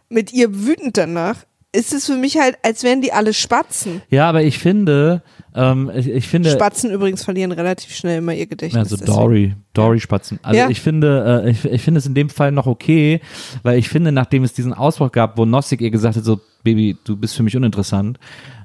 mit 0.09 0.33
ihr 0.33 0.65
wütend 0.65 0.97
danach, 0.97 1.37
ist 1.73 1.93
es 1.93 2.05
für 2.05 2.17
mich 2.17 2.37
halt, 2.37 2.57
als 2.63 2.83
wären 2.83 3.01
die 3.01 3.13
alle 3.13 3.33
Spatzen. 3.33 4.01
ja, 4.09 4.27
aber 4.27 4.43
ich 4.43 4.59
finde, 4.59 5.21
ähm, 5.55 5.91
ich, 5.95 6.07
ich 6.09 6.27
finde, 6.27 6.51
Spatzen 6.51 6.91
übrigens 6.91 7.23
verlieren 7.23 7.51
relativ 7.51 7.95
schnell 7.95 8.17
immer 8.17 8.33
ihr 8.33 8.47
Gedächtnis. 8.47 8.83
Also 8.83 8.97
deswegen. 8.97 9.11
Dory, 9.73 9.87
Dory-Spatzen. 9.87 10.39
Also 10.43 10.59
Ja. 10.59 10.69
ich 10.69 10.81
finde, 10.81 11.43
äh, 11.45 11.51
ich, 11.51 11.65
ich 11.65 11.81
finde 11.81 11.99
es 11.99 12.05
in 12.05 12.13
dem 12.13 12.29
Fall 12.29 12.51
noch 12.51 12.67
okay, 12.67 13.21
weil 13.63 13.77
ich 13.77 13.89
finde, 13.89 14.11
nachdem 14.11 14.43
es 14.43 14.53
diesen 14.53 14.73
Ausbruch 14.73 15.11
gab, 15.11 15.37
wo 15.37 15.45
Nossig 15.45 15.81
ihr 15.81 15.91
gesagt 15.91 16.17
hat, 16.17 16.23
so, 16.23 16.39
Baby, 16.63 16.95
du 17.03 17.17
bist 17.17 17.35
für 17.35 17.41
mich 17.43 17.57
uninteressant, 17.57 18.19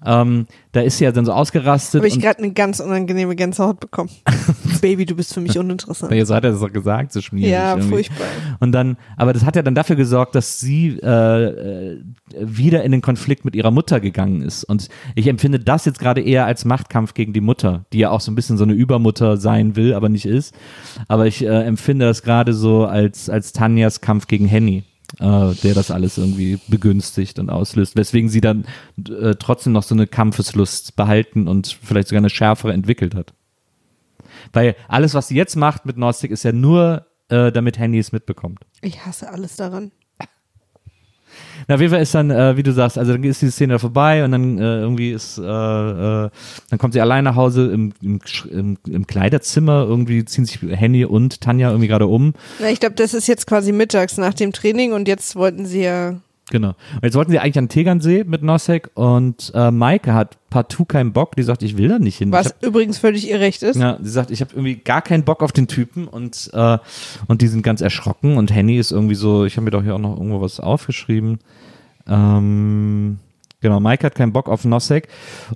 ähm, 0.04 0.46
da 0.72 0.82
ist 0.82 0.98
sie 0.98 1.04
ja 1.04 1.12
dann 1.12 1.24
so 1.24 1.32
ausgerastet 1.32 2.00
Habe 2.00 2.08
ich 2.08 2.20
gerade 2.20 2.38
eine 2.38 2.52
ganz 2.52 2.80
unangenehme 2.80 3.34
Gänsehaut 3.34 3.80
bekommen. 3.80 4.10
Baby, 4.82 5.06
du 5.06 5.16
bist 5.16 5.32
für 5.32 5.40
mich 5.40 5.58
uninteressant. 5.58 6.12
jetzt 6.12 6.30
hat 6.30 6.44
er 6.44 6.52
das 6.52 6.62
auch 6.62 6.72
gesagt, 6.72 7.12
so 7.12 7.20
schmierig. 7.22 7.50
Ja, 7.50 7.70
irgendwie. 7.72 7.88
furchtbar. 7.88 8.26
Und 8.60 8.72
dann, 8.72 8.98
aber 9.16 9.32
das 9.32 9.44
hat 9.44 9.56
ja 9.56 9.62
dann 9.62 9.74
dafür 9.74 9.96
gesorgt, 9.96 10.34
dass 10.34 10.60
sie 10.60 10.98
äh, 11.02 11.44
äh, 11.44 12.02
wieder 12.38 12.84
in 12.84 12.92
den 12.92 13.00
Konflikt 13.00 13.44
mit 13.46 13.56
ihrer 13.56 13.70
Mutter 13.70 13.98
gegangen 14.00 14.42
ist. 14.42 14.64
Und 14.64 14.88
ich 15.14 15.26
empfinde 15.26 15.58
das 15.58 15.86
jetzt 15.86 15.98
gerade 15.98 16.20
eher 16.20 16.44
als 16.44 16.64
Machtkampf 16.66 17.14
gegen 17.14 17.32
die 17.32 17.40
Mutter, 17.40 17.86
die 17.92 17.98
ja 17.98 18.10
auch 18.10 18.20
so 18.20 18.30
ein 18.30 18.34
bisschen 18.34 18.58
so 18.58 18.64
eine 18.64 18.74
Übermutter 18.74 19.38
sein 19.38 19.74
will, 19.76 19.94
aber 19.94 20.08
nicht 20.10 20.26
ist. 20.26 20.54
Aber 21.08 21.26
ich 21.26 21.42
äh, 21.42 21.62
empfinde 21.64 22.06
das 22.06 22.22
gerade 22.22 22.52
so 22.52 22.84
als, 22.84 23.28
als 23.30 23.52
Tanjas 23.52 24.00
Kampf 24.00 24.26
gegen 24.26 24.46
Henny. 24.46 24.84
Äh, 25.20 25.54
der 25.62 25.72
das 25.74 25.92
alles 25.92 26.18
irgendwie 26.18 26.58
begünstigt 26.66 27.38
und 27.38 27.48
auslöst, 27.48 27.94
weswegen 27.94 28.28
sie 28.28 28.40
dann 28.40 28.66
äh, 29.08 29.36
trotzdem 29.38 29.72
noch 29.72 29.84
so 29.84 29.94
eine 29.94 30.08
Kampfeslust 30.08 30.96
behalten 30.96 31.46
und 31.46 31.78
vielleicht 31.80 32.08
sogar 32.08 32.18
eine 32.18 32.28
schärfere 32.28 32.72
entwickelt 32.72 33.14
hat. 33.14 33.32
Weil 34.52 34.74
alles, 34.88 35.14
was 35.14 35.28
sie 35.28 35.36
jetzt 35.36 35.54
macht 35.54 35.86
mit 35.86 35.94
Gnostic, 35.94 36.32
ist 36.32 36.42
ja 36.42 36.50
nur, 36.50 37.06
äh, 37.28 37.52
damit 37.52 37.78
Henny 37.78 37.98
es 37.98 38.10
mitbekommt. 38.10 38.66
Ich 38.82 39.06
hasse 39.06 39.30
alles 39.30 39.54
daran. 39.54 39.92
Na, 41.68 41.74
auf 41.74 41.80
jeden 41.80 41.92
Fall 41.92 42.02
ist 42.02 42.14
dann, 42.14 42.30
äh, 42.30 42.56
wie 42.56 42.62
du 42.62 42.72
sagst, 42.72 42.98
also 42.98 43.12
dann 43.12 43.22
ist 43.24 43.42
die 43.42 43.50
Szene 43.50 43.78
vorbei 43.78 44.24
und 44.24 44.32
dann 44.32 44.58
äh, 44.58 44.80
irgendwie 44.80 45.12
ist, 45.12 45.38
äh, 45.38 45.42
äh, 45.42 46.30
dann 46.70 46.78
kommt 46.78 46.94
sie 46.94 47.00
allein 47.00 47.24
nach 47.24 47.36
Hause 47.36 47.70
im, 47.72 47.92
im, 48.02 48.20
im, 48.50 48.76
im 48.86 49.06
Kleiderzimmer, 49.06 49.84
irgendwie 49.88 50.24
ziehen 50.24 50.44
sich 50.44 50.60
Henny 50.62 51.04
und 51.04 51.40
Tanja 51.40 51.70
irgendwie 51.70 51.88
gerade 51.88 52.06
um. 52.06 52.34
Na, 52.60 52.70
ich 52.70 52.80
glaube, 52.80 52.94
das 52.94 53.14
ist 53.14 53.26
jetzt 53.26 53.46
quasi 53.46 53.72
mittags 53.72 54.16
nach 54.18 54.34
dem 54.34 54.52
Training 54.52 54.92
und 54.92 55.08
jetzt 55.08 55.36
wollten 55.36 55.66
sie 55.66 55.82
ja. 55.82 56.16
Genau. 56.50 56.68
Und 56.68 57.02
jetzt 57.02 57.14
wollten 57.16 57.32
sie 57.32 57.40
eigentlich 57.40 57.58
an 57.58 57.68
Tegernsee 57.68 58.22
mit 58.24 58.42
Nosek 58.42 58.90
und 58.94 59.50
äh, 59.54 59.72
Maike 59.72 60.14
hat 60.14 60.38
partout 60.48 60.84
keinen 60.84 61.12
Bock. 61.12 61.34
Die 61.34 61.42
sagt, 61.42 61.64
ich 61.64 61.76
will 61.76 61.88
da 61.88 61.98
nicht 61.98 62.18
hin. 62.18 62.30
Was 62.30 62.46
hab, 62.46 62.62
übrigens 62.62 62.98
völlig 62.98 63.28
ihr 63.28 63.40
Recht 63.40 63.64
ist. 63.64 63.76
ja, 63.76 63.98
sie 64.00 64.10
sagt, 64.10 64.30
ich 64.30 64.40
habe 64.40 64.52
irgendwie 64.54 64.76
gar 64.76 65.02
keinen 65.02 65.24
Bock 65.24 65.42
auf 65.42 65.50
den 65.50 65.66
Typen 65.66 66.06
und, 66.06 66.50
äh, 66.52 66.78
und 67.26 67.42
die 67.42 67.48
sind 67.48 67.62
ganz 67.62 67.80
erschrocken 67.80 68.36
und 68.36 68.54
Henny 68.54 68.78
ist 68.78 68.92
irgendwie 68.92 69.16
so, 69.16 69.44
ich 69.44 69.56
habe 69.56 69.64
mir 69.64 69.72
doch 69.72 69.82
hier 69.82 69.96
auch 69.96 70.00
noch 70.00 70.16
irgendwo 70.16 70.40
was 70.40 70.60
aufgeschrieben. 70.60 71.40
Ähm, 72.06 73.18
genau, 73.66 73.80
Mike 73.80 74.06
hat 74.06 74.14
keinen 74.14 74.32
Bock 74.32 74.48
auf 74.48 74.64
Nosek. 74.64 75.08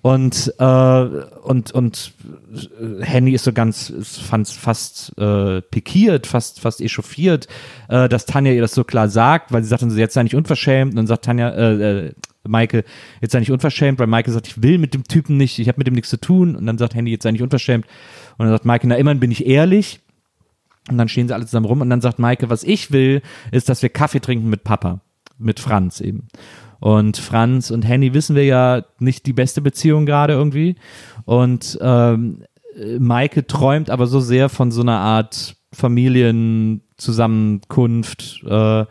Und, 0.02 0.52
äh, 0.58 0.64
und, 0.64 1.70
und 1.70 2.12
äh, 2.52 3.04
Henny 3.04 3.32
ist 3.32 3.44
so 3.44 3.52
ganz, 3.52 3.92
fand 4.02 4.48
fast 4.48 5.16
äh, 5.16 5.62
pikiert, 5.62 6.26
fast, 6.26 6.58
fast 6.58 6.80
echauffiert, 6.80 7.46
äh, 7.88 8.08
dass 8.08 8.26
Tanja 8.26 8.50
ihr 8.50 8.60
das 8.60 8.74
so 8.74 8.82
klar 8.82 9.08
sagt, 9.08 9.52
weil 9.52 9.62
sie 9.62 9.68
sagt 9.68 9.82
dann 9.82 9.90
so, 9.90 9.98
jetzt 9.98 10.14
sei 10.14 10.24
nicht 10.24 10.34
unverschämt. 10.34 10.90
Und 10.92 10.96
dann 10.96 11.06
sagt 11.06 11.24
Tanja, 11.24 11.50
äh, 11.50 12.06
äh, 12.06 12.12
Maike, 12.48 12.84
jetzt 13.20 13.30
sei 13.30 13.38
nicht 13.38 13.52
unverschämt, 13.52 14.00
weil 14.00 14.08
Maike 14.08 14.32
sagt, 14.32 14.48
ich 14.48 14.60
will 14.60 14.78
mit 14.78 14.92
dem 14.92 15.04
Typen 15.04 15.36
nicht, 15.36 15.60
ich 15.60 15.68
habe 15.68 15.78
mit 15.78 15.86
dem 15.86 15.94
nichts 15.94 16.10
zu 16.10 16.20
tun. 16.20 16.56
Und 16.56 16.66
dann 16.66 16.78
sagt 16.78 16.94
Henny, 16.94 17.10
jetzt 17.10 17.22
sei 17.22 17.30
nicht 17.30 17.42
unverschämt. 17.42 17.86
Und 18.38 18.46
dann 18.46 18.54
sagt 18.54 18.64
Maike, 18.64 18.88
na 18.88 18.96
immerhin 18.96 19.20
bin 19.20 19.30
ich 19.30 19.46
ehrlich. 19.46 20.00
Und 20.90 20.98
dann 20.98 21.08
stehen 21.08 21.28
sie 21.28 21.34
alle 21.34 21.46
zusammen 21.46 21.66
rum. 21.66 21.80
Und 21.80 21.90
dann 21.90 22.00
sagt 22.00 22.18
Maike, 22.18 22.50
was 22.50 22.64
ich 22.64 22.90
will, 22.90 23.22
ist, 23.52 23.68
dass 23.68 23.82
wir 23.82 23.88
Kaffee 23.88 24.20
trinken 24.20 24.48
mit 24.50 24.64
Papa, 24.64 25.00
mit 25.38 25.60
Franz 25.60 26.00
eben. 26.00 26.26
Und 26.80 27.18
Franz 27.18 27.70
und 27.70 27.82
Henny 27.82 28.14
wissen 28.14 28.34
wir 28.34 28.44
ja 28.44 28.84
nicht 28.98 29.26
die 29.26 29.32
beste 29.32 29.60
Beziehung 29.60 30.06
gerade 30.06 30.32
irgendwie. 30.32 30.76
Und 31.24 31.78
ähm, 31.80 32.42
äh, 32.76 32.98
Maike 32.98 33.46
träumt 33.46 33.90
aber 33.90 34.06
so 34.06 34.20
sehr 34.20 34.48
von 34.48 34.70
so 34.70 34.80
einer 34.80 34.98
Art 34.98 35.56
Familienzusammenkunft, 35.72 38.42
äh, 38.44 38.86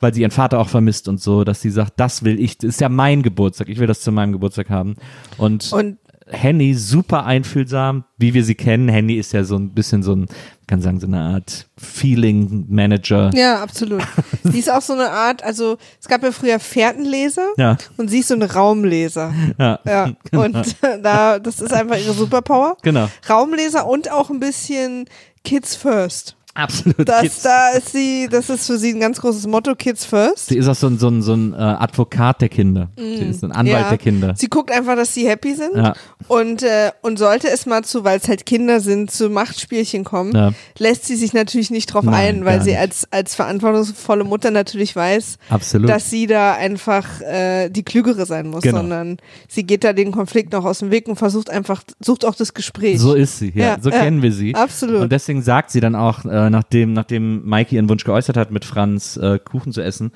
weil 0.00 0.14
sie 0.14 0.22
ihren 0.22 0.30
Vater 0.30 0.60
auch 0.60 0.68
vermisst 0.68 1.08
und 1.08 1.20
so, 1.20 1.44
dass 1.44 1.60
sie 1.60 1.70
sagt, 1.70 1.98
das 1.98 2.22
will 2.22 2.40
ich, 2.40 2.58
das 2.58 2.70
ist 2.70 2.80
ja 2.80 2.88
mein 2.88 3.22
Geburtstag, 3.22 3.68
ich 3.68 3.78
will 3.78 3.86
das 3.86 4.00
zu 4.00 4.12
meinem 4.12 4.32
Geburtstag 4.32 4.70
haben. 4.70 4.96
Und, 5.36 5.72
Und 5.72 5.98
Henny 6.28 6.74
super 6.74 7.24
einfühlsam, 7.24 8.04
wie 8.18 8.34
wir 8.34 8.42
sie 8.44 8.54
kennen. 8.56 8.88
Henny 8.88 9.14
ist 9.14 9.32
ja 9.32 9.44
so 9.44 9.56
ein 9.56 9.70
bisschen 9.74 10.02
so 10.02 10.14
ein, 10.14 10.26
kann 10.66 10.82
sagen, 10.82 10.98
so 10.98 11.06
eine 11.06 11.20
Art 11.20 11.68
Feeling 11.78 12.66
Manager. 12.68 13.30
ja, 13.34 13.62
absolut. 13.62 14.02
sie 14.42 14.58
ist 14.58 14.70
auch 14.70 14.82
so 14.82 14.94
eine 14.94 15.10
Art, 15.10 15.42
also 15.44 15.78
es 16.00 16.08
gab 16.08 16.22
ja 16.24 16.32
früher 16.32 16.58
Fährtenleser 16.58 17.46
Ja. 17.56 17.76
und 17.96 18.08
sie 18.08 18.18
ist 18.20 18.28
so 18.28 18.34
ein 18.34 18.42
Raumleser. 18.42 19.32
Ja, 19.58 19.78
Ja. 19.86 20.10
Und 20.32 20.76
da, 21.02 21.38
das 21.38 21.60
ist 21.60 21.72
einfach 21.72 21.96
ihre 21.98 22.12
Superpower. 22.14 22.76
genau. 22.82 23.08
Raumleser 23.30 23.86
und 23.86 24.10
auch 24.10 24.30
ein 24.30 24.40
bisschen 24.40 25.04
Kids 25.44 25.76
First. 25.76 26.36
Absolut. 26.56 27.08
Das, 27.08 27.20
Kids. 27.22 27.42
da 27.42 27.70
ist 27.76 27.92
sie, 27.92 28.28
das 28.30 28.48
ist 28.50 28.66
für 28.66 28.78
sie 28.78 28.90
ein 28.94 29.00
ganz 29.00 29.20
großes 29.20 29.46
Motto, 29.46 29.74
Kids 29.74 30.04
First. 30.04 30.46
Sie 30.48 30.56
ist 30.56 30.68
auch 30.68 30.74
so 30.74 30.86
ein, 30.88 30.98
so 30.98 31.08
ein, 31.08 31.22
so 31.22 31.34
ein 31.34 31.52
äh, 31.52 31.56
Advokat 31.56 32.40
der 32.40 32.48
Kinder. 32.48 32.88
Sie 32.96 33.02
ist 33.26 33.44
ein 33.44 33.52
Anwalt 33.52 33.66
Mm. 33.66 33.82
Ja. 33.82 33.88
der 33.90 33.98
Kinder. 33.98 34.34
Sie 34.36 34.48
guckt 34.48 34.70
einfach, 34.72 34.96
dass 34.96 35.12
sie 35.14 35.28
happy 35.28 35.54
sind 35.54 35.76
Ja. 35.76 35.94
und, 36.28 36.62
äh, 36.62 36.90
und 37.02 37.18
sollte 37.18 37.48
es 37.48 37.66
mal 37.66 37.84
zu, 37.84 38.04
weil 38.04 38.18
es 38.18 38.28
halt 38.28 38.46
Kinder 38.46 38.80
sind, 38.80 39.10
zu 39.10 39.28
Machtspielchen 39.28 40.04
kommen, 40.04 40.32
Ja. 40.34 40.52
lässt 40.78 41.04
sie 41.04 41.16
sich 41.16 41.32
natürlich 41.34 41.70
nicht 41.70 41.86
drauf 41.92 42.04
Nein, 42.04 42.38
ein, 42.38 42.44
weil 42.44 42.62
sie 42.62 42.76
als, 42.76 43.06
als 43.12 43.34
verantwortungsvolle 43.34 44.24
Mutter 44.24 44.50
natürlich 44.50 44.96
weiß, 44.96 45.38
Absolut. 45.50 45.88
dass 45.88 46.10
sie 46.10 46.26
da 46.26 46.54
einfach 46.54 47.20
äh, 47.20 47.68
die 47.68 47.82
Klügere 47.82 48.26
sein 48.26 48.48
muss, 48.48 48.62
Genau. 48.62 48.78
sondern 48.78 49.18
sie 49.48 49.64
geht 49.64 49.84
da 49.84 49.92
den 49.92 50.12
Konflikt 50.12 50.52
noch 50.52 50.64
aus 50.64 50.78
dem 50.80 50.90
Weg 50.90 51.08
und 51.08 51.16
versucht 51.16 51.50
einfach, 51.50 51.82
sucht 52.00 52.24
auch 52.24 52.34
das 52.34 52.54
Gespräch. 52.54 52.98
So 53.00 53.14
ist 53.14 53.38
sie, 53.38 53.52
ja. 53.54 53.76
So 53.80 53.90
kennen 53.90 54.22
wir 54.22 54.32
sie. 54.32 54.54
Absolut. 54.54 55.02
Und 55.02 55.12
deswegen 55.12 55.42
sagt 55.42 55.70
sie 55.70 55.80
dann 55.80 55.94
auch, 55.94 56.24
äh, 56.24 56.45
nachdem, 56.50 56.92
nachdem 56.92 57.46
Maike 57.48 57.74
ihren 57.76 57.88
Wunsch 57.88 58.04
geäußert 58.04 58.36
hat, 58.36 58.50
mit 58.50 58.64
Franz 58.64 59.16
äh, 59.16 59.38
Kuchen 59.38 59.72
zu 59.72 59.82
essen, 59.82 60.12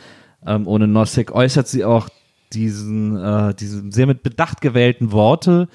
ähm, 0.47 0.67
ohne 0.67 0.87
Nosek, 0.87 1.33
äußert 1.33 1.69
sie 1.69 1.85
auch 1.85 2.09
diesen, 2.53 3.17
äh, 3.17 3.55
diese 3.55 3.83
sehr 3.91 4.07
mit 4.07 4.23
Bedacht 4.23 4.61
gewählten 4.61 5.13
Worte, 5.13 5.69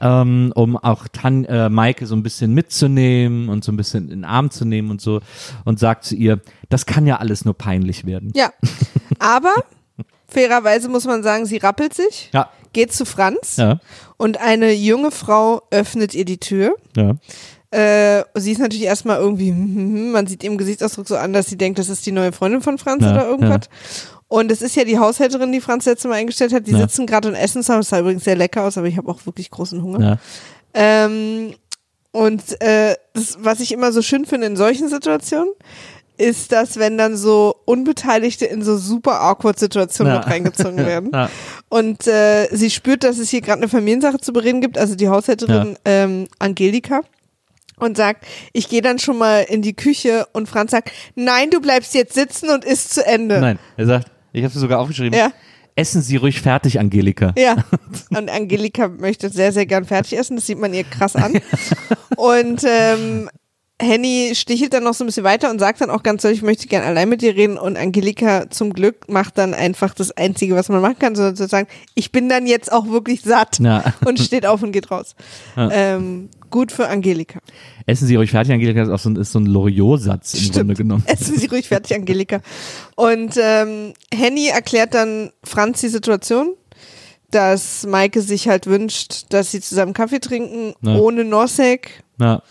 ähm, 0.00 0.52
um 0.54 0.76
auch 0.76 1.06
Tan 1.08 1.44
äh, 1.44 1.68
Maike 1.68 2.06
so 2.06 2.14
ein 2.14 2.22
bisschen 2.22 2.54
mitzunehmen 2.54 3.48
und 3.48 3.64
so 3.64 3.72
ein 3.72 3.76
bisschen 3.76 4.04
in 4.04 4.20
den 4.20 4.24
Arm 4.24 4.50
zu 4.50 4.64
nehmen 4.64 4.90
und 4.90 5.00
so 5.00 5.20
und 5.64 5.78
sagt 5.78 6.04
zu 6.04 6.14
ihr, 6.14 6.40
das 6.68 6.86
kann 6.86 7.06
ja 7.06 7.16
alles 7.16 7.44
nur 7.44 7.54
peinlich 7.54 8.04
werden. 8.06 8.32
Ja, 8.34 8.52
aber 9.18 9.52
fairerweise 10.28 10.88
muss 10.88 11.06
man 11.06 11.22
sagen, 11.22 11.46
sie 11.46 11.58
rappelt 11.58 11.94
sich, 11.94 12.30
Ja, 12.32 12.50
geht 12.72 12.92
zu 12.92 13.04
Franz 13.04 13.56
ja, 13.56 13.80
und 14.16 14.40
eine 14.40 14.72
junge 14.72 15.10
Frau 15.10 15.62
öffnet 15.70 16.14
ihr 16.14 16.24
die 16.24 16.38
Tür. 16.38 16.74
ja. 16.96 17.16
Äh, 17.72 18.24
sie 18.34 18.52
ist 18.52 18.58
natürlich 18.58 18.84
erstmal 18.84 19.18
irgendwie, 19.18 19.48
hm, 19.50 19.56
hm, 19.56 19.94
hm, 19.94 20.10
man 20.12 20.26
sieht 20.26 20.44
ihrem 20.44 20.58
Gesichtsausdruck 20.58 21.08
so 21.08 21.16
an, 21.16 21.32
dass 21.32 21.46
sie 21.46 21.56
denkt, 21.56 21.78
das 21.78 21.88
ist 21.88 22.04
die 22.06 22.12
neue 22.12 22.32
Freundin 22.32 22.60
von 22.60 22.76
Franz 22.78 23.02
Ja, 23.02 23.12
oder 23.12 23.26
irgendwas. 23.26 23.68
Und 24.28 24.50
es 24.52 24.62
ist 24.62 24.76
ja 24.76 24.84
die 24.84 24.98
Haushälterin, 24.98 25.52
die 25.52 25.60
Franz 25.60 25.84
letztes 25.86 26.08
Mal 26.08 26.16
eingestellt 26.16 26.52
hat. 26.52 26.66
Die 26.66 26.72
Ja. 26.72 26.78
sitzen 26.78 27.06
gerade 27.06 27.28
und 27.28 27.34
essen 27.34 27.62
zusammen. 27.62 27.80
Das 27.80 27.88
sah 27.88 27.98
übrigens 28.00 28.24
sehr 28.24 28.36
lecker 28.36 28.64
aus, 28.64 28.76
aber 28.78 28.86
ich 28.88 28.96
habe 28.96 29.10
auch 29.10 29.24
wirklich 29.26 29.50
großen 29.50 29.82
Hunger. 29.82 30.00
ja. 30.00 30.18
Ähm, 30.74 31.54
Und 32.14 32.60
äh, 32.60 32.94
das, 33.14 33.38
was 33.40 33.60
ich 33.60 33.72
immer 33.72 33.90
so 33.90 34.02
schön 34.02 34.26
finde 34.26 34.46
in 34.46 34.56
solchen 34.56 34.88
Situationen, 34.90 35.48
ist, 36.18 36.52
dass 36.52 36.76
wenn 36.78 36.98
dann 36.98 37.16
so 37.16 37.56
Unbeteiligte 37.64 38.44
in 38.44 38.62
so 38.62 38.76
super 38.76 39.22
awkward 39.22 39.58
Situationen 39.58 40.12
Ja. 40.12 40.18
mit 40.20 40.28
reingezogen 40.28 40.76
werden. 40.86 41.10
Ja. 41.12 41.30
Und 41.70 42.06
äh, 42.06 42.48
sie 42.54 42.68
spürt, 42.68 43.02
dass 43.02 43.16
es 43.16 43.30
hier 43.30 43.40
gerade 43.40 43.60
eine 43.62 43.68
Familiensache 43.68 44.18
zu 44.18 44.34
bereden 44.34 44.60
gibt, 44.60 44.76
also 44.76 44.94
die 44.94 45.08
Haushälterin 45.08 45.78
ähm, 45.86 46.28
Angelika. 46.38 47.00
Und 47.78 47.96
sagt, 47.96 48.24
ich 48.52 48.68
gehe 48.68 48.82
dann 48.82 48.98
schon 48.98 49.18
mal 49.18 49.40
in 49.48 49.60
die 49.62 49.74
Küche 49.74 50.26
und 50.32 50.48
Franz 50.48 50.70
sagt, 50.70 50.92
nein, 51.16 51.50
du 51.50 51.60
bleibst 51.60 51.94
jetzt 51.94 52.14
sitzen 52.14 52.48
und 52.50 52.64
isst 52.64 52.94
zu 52.94 53.04
Ende. 53.04 53.40
Nein, 53.40 53.58
er 53.76 53.86
sagt, 53.86 54.10
ich 54.32 54.44
habe 54.44 54.54
es 54.54 54.60
sogar 54.60 54.78
aufgeschrieben. 54.80 55.18
Ja. 55.18 55.32
Essen 55.74 56.02
Sie 56.02 56.16
ruhig 56.16 56.42
fertig, 56.42 56.78
Angelika. 56.78 57.32
Ja, 57.36 57.56
und 58.10 58.30
Angelika 58.30 58.88
möchte 58.88 59.30
sehr, 59.30 59.52
sehr 59.52 59.66
gern 59.66 59.84
fertig 59.84 60.18
essen. 60.18 60.36
Das 60.36 60.46
sieht 60.46 60.58
man 60.58 60.74
ihr 60.74 60.84
krass 60.84 61.16
an. 61.16 61.40
Und 62.16 62.62
ähm, 62.64 63.30
Henny 63.80 64.32
stichelt 64.34 64.74
dann 64.74 64.84
noch 64.84 64.94
so 64.94 65.02
ein 65.02 65.06
bisschen 65.06 65.24
weiter 65.24 65.50
und 65.50 65.58
sagt 65.58 65.80
dann 65.80 65.90
auch 65.90 66.02
ganz 66.02 66.22
deutlich, 66.22 66.38
ich 66.38 66.44
möchte 66.44 66.68
gern 66.68 66.84
allein 66.84 67.08
mit 67.08 67.20
dir 67.22 67.34
reden. 67.34 67.58
Und 67.58 67.76
Angelika 67.76 68.48
zum 68.50 68.74
Glück 68.74 69.08
macht 69.08 69.38
dann 69.38 69.54
einfach 69.54 69.94
das 69.94 70.12
Einzige, 70.16 70.54
was 70.54 70.68
man 70.68 70.80
machen 70.82 70.98
kann, 71.00 71.16
so 71.16 71.32
zu 71.32 71.48
sagen, 71.48 71.66
ich 71.94 72.12
bin 72.12 72.28
dann 72.28 72.46
jetzt 72.46 72.70
auch 72.70 72.86
wirklich 72.88 73.22
satt 73.22 73.58
Ja. 73.58 73.94
und 74.04 74.20
steht 74.20 74.46
auf 74.46 74.62
und 74.62 74.72
geht 74.72 74.90
raus. 74.90 75.16
Ähm, 75.56 76.28
gut 76.52 76.70
für 76.70 76.86
Angelika. 76.86 77.40
Essen 77.86 78.06
Sie 78.06 78.14
ruhig 78.14 78.30
fertig, 78.30 78.52
Angelika 78.52 78.82
ist 78.82 78.88
auch 78.90 78.98
so 79.00 79.10
ein, 79.10 79.16
ist 79.16 79.32
so 79.32 79.40
ein 79.40 79.46
Loriot-Satz 79.46 80.34
im 80.34 80.52
Grunde 80.52 80.74
genommen. 80.74 81.02
Essen 81.06 81.36
Sie 81.36 81.46
ruhig 81.46 81.66
fertig, 81.66 81.96
Angelika. 81.96 82.40
Und 82.94 83.36
ähm, 83.42 83.94
Henny 84.14 84.46
erklärt 84.48 84.94
dann 84.94 85.30
Franz 85.42 85.80
die 85.80 85.88
Situation, 85.88 86.54
dass 87.32 87.84
Maike 87.86 88.20
sich 88.20 88.46
halt 88.46 88.66
wünscht, 88.66 89.24
dass 89.30 89.50
sie 89.50 89.60
zusammen 89.60 89.94
Kaffee 89.94 90.20
trinken, 90.20 90.74
Ja. 90.82 90.96
ohne 90.96 91.24
Nosek. 91.24 92.04
Ja. 92.20 92.42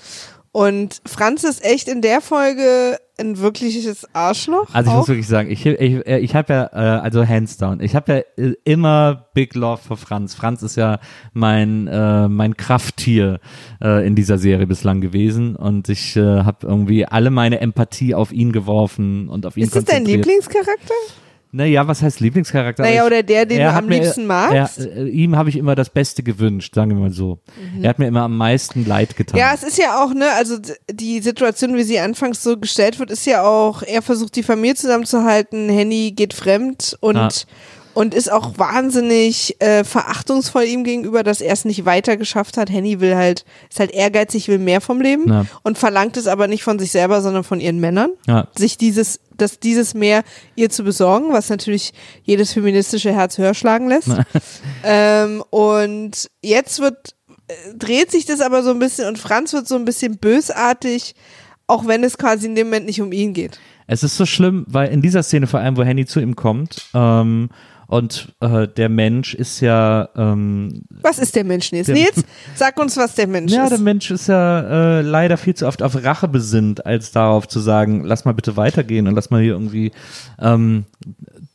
Und 0.54 1.02
Franz 1.06 1.46
ist 1.46 1.64
echt 1.64 1.88
in 1.88 2.02
der 2.02 2.20
Folge 2.20 2.98
ein 3.18 3.40
wirkliches 3.40 4.06
Arschloch. 4.14 4.68
Also 4.74 4.90
ich 4.90 4.94
auch. 4.94 5.00
muss 5.00 5.08
wirklich 5.08 5.28
sagen, 5.28 5.50
ich, 5.50 5.66
ich, 5.66 6.06
ich 6.06 6.36
habe 6.36 6.54
ja, 6.54 6.66
äh, 6.74 7.02
also 7.02 7.26
hands 7.26 7.56
down, 7.56 7.80
ich 7.80 7.96
habe 7.96 8.26
ja 8.38 8.44
äh, 8.44 8.56
immer 8.66 9.30
Big 9.34 9.56
Love 9.56 9.82
für 9.82 9.96
Franz. 9.96 10.34
Franz 10.36 10.62
ist 10.64 10.76
ja 10.76 11.00
mein, 11.32 11.88
äh, 11.88 12.28
mein 12.28 12.58
Krafttier 12.58 13.40
äh, 13.82 14.06
in 14.06 14.16
dieser 14.16 14.38
Serie 14.38 14.68
bislang 14.68 15.00
gewesen 15.00 15.56
und 15.56 15.88
ich 15.88 16.18
äh, 16.18 16.22
habe 16.22 16.68
irgendwie 16.68 17.06
alle 17.06 17.30
meine 17.30 17.62
Empathie 17.62 18.14
auf 18.14 18.34
ihn 18.34 18.52
geworfen 18.52 19.30
und 19.30 19.46
auf 19.46 19.56
ihn 19.56 19.64
ist 19.64 19.76
das 19.76 19.86
dein. 19.86 20.04
Lieblingscharakter? 20.04 20.94
Naja, 21.54 21.86
was 21.88 22.02
heißt 22.02 22.20
Lieblingscharakter? 22.22 22.84
Naja, 22.84 23.06
oder 23.06 23.24
der, 23.24 23.46
den 23.46 23.60
er 23.60 23.72
du 23.72 23.78
am 23.80 23.86
mir- 23.88 24.00
liebsten 24.00 24.26
magst? 24.26 24.80
Er, 24.80 24.96
äh, 24.98 25.08
ihm 25.10 25.36
habe 25.36 25.50
ich 25.50 25.58
immer 25.58 25.76
das 25.76 25.90
Beste 25.90 26.24
gewünscht, 26.24 26.74
sagen 26.76 26.92
wir 26.92 26.98
mal 26.98 27.12
so. 27.12 27.40
Mhm. 27.76 27.84
Er 27.84 27.90
hat 27.90 28.00
mir 28.00 28.08
immer 28.08 28.22
am 28.22 28.38
meisten 28.38 28.86
leid 28.86 29.18
getan. 29.18 29.38
Ja, 29.40 29.52
es 29.54 29.64
ist 29.64 29.78
ja 29.78 30.02
auch, 30.04 30.14
ne, 30.14 30.28
also 30.38 30.58
die 30.90 31.20
Situation, 31.20 31.76
wie 31.76 31.84
sie 31.84 32.00
anfangs 32.00 32.42
so 32.42 32.58
gestellt 32.58 33.00
wird, 33.00 33.12
ist 33.12 33.26
ja 33.26 33.44
auch, 33.44 33.84
er 33.84 34.02
versucht 34.02 34.36
die 34.38 34.44
Familie 34.44 34.76
zusammenzuhalten, 34.76 35.70
Henny 35.70 36.14
geht 36.16 36.34
fremd 36.34 36.98
und, 37.02 37.16
Ja. 37.16 37.30
Und 37.94 38.14
ist 38.14 38.32
auch 38.32 38.58
wahnsinnig 38.58 39.56
äh, 39.62 39.84
verachtungsvoll 39.84 40.64
ihm 40.64 40.84
gegenüber, 40.84 41.24
dass 41.24 41.42
er 41.42 41.54
es 41.54 41.66
nicht 41.66 41.86
weiter 41.86 42.18
geschafft 42.18 42.58
hat. 42.58 42.70
Henny 42.70 43.00
will 43.00 43.16
halt, 43.16 43.46
ist 43.70 43.80
halt 43.80 43.92
ehrgeizig, 43.92 44.48
will 44.48 44.60
mehr 44.60 44.82
vom 44.82 45.02
Leben 45.02 45.28
Ja. 45.28 45.46
und 45.64 45.78
verlangt 45.78 46.18
es 46.18 46.28
aber 46.28 46.48
nicht 46.48 46.64
von 46.64 46.80
sich 46.80 46.92
selber, 46.92 47.22
sondern 47.22 47.44
von 47.44 47.60
ihren 47.60 47.80
Männern. 47.80 48.12
Ja. 48.28 48.48
Sich 48.58 48.78
dieses, 48.78 49.20
dass 49.36 49.60
dieses 49.60 49.94
mehr 49.94 50.24
ihr 50.56 50.70
zu 50.70 50.84
besorgen, 50.84 51.34
was 51.34 51.50
natürlich 51.50 51.94
jedes 52.24 52.54
feministische 52.54 53.14
Herz 53.14 53.38
höher 53.38 53.54
schlagen 53.54 53.88
lässt. 53.90 54.10
ähm, 54.84 55.44
und 55.50 56.30
jetzt 56.42 56.80
wird 56.80 57.16
äh, 57.48 57.54
dreht 57.78 58.12
sich 58.12 58.26
das 58.26 58.42
aber 58.42 58.64
so 58.64 58.70
ein 58.72 58.80
bisschen 58.80 59.08
und 59.08 59.20
Franz 59.20 59.54
wird 59.54 59.68
so 59.68 59.76
ein 59.76 59.86
bisschen 59.86 60.18
bösartig, 60.18 61.14
auch 61.68 61.88
wenn 61.88 62.04
es 62.04 62.18
quasi 62.18 62.46
in 62.48 62.56
dem 62.56 62.68
Moment 62.68 62.86
nicht 62.86 63.02
um 63.02 63.12
ihn 63.12 63.34
geht. 63.34 63.60
Es 63.88 64.04
ist 64.04 64.16
so 64.16 64.26
schlimm, 64.26 64.66
weil 64.70 64.90
in 64.90 65.02
dieser 65.02 65.22
Szene 65.24 65.48
vor 65.48 65.60
allem, 65.60 65.76
wo 65.76 65.84
Henny 65.84 66.06
zu 66.06 66.22
ihm 66.22 66.36
kommt, 66.36 66.86
ähm, 66.94 67.50
und 67.92 68.34
äh, 68.40 68.70
der 68.70 68.88
Mensch 68.88 69.34
ist 69.36 69.60
ja, 69.60 70.08
ähm, 70.16 70.84
Was 71.02 71.20
ist 71.20 71.36
der 71.36 71.44
Mensch, 71.44 71.74
Nils? 71.74 71.88
Der- 71.88 71.96
Nils, 71.96 72.24
sag 72.56 72.80
uns, 72.80 72.96
was 72.96 73.16
der 73.16 73.28
Mensch 73.28 73.52
ja, 73.52 73.68
der 73.68 73.78
ist. 73.78 73.84
Mensch 73.84 74.10
ist 74.10 74.28
ja 74.28 75.00
äh, 75.00 75.02
leider 75.02 75.36
viel 75.36 75.56
zu 75.56 75.68
oft 75.68 75.84
auf 75.84 76.02
Rache 76.02 76.30
besinnt, 76.30 76.86
als 76.86 77.12
darauf 77.12 77.50
zu 77.50 77.60
sagen, 77.60 78.06
lass 78.06 78.24
mal 78.24 78.34
bitte 78.34 78.56
weitergehen 78.56 79.08
und 79.08 79.16
lass 79.16 79.30
mal 79.30 79.42
hier 79.42 79.52
irgendwie 79.52 79.92
ähm, 80.40 80.86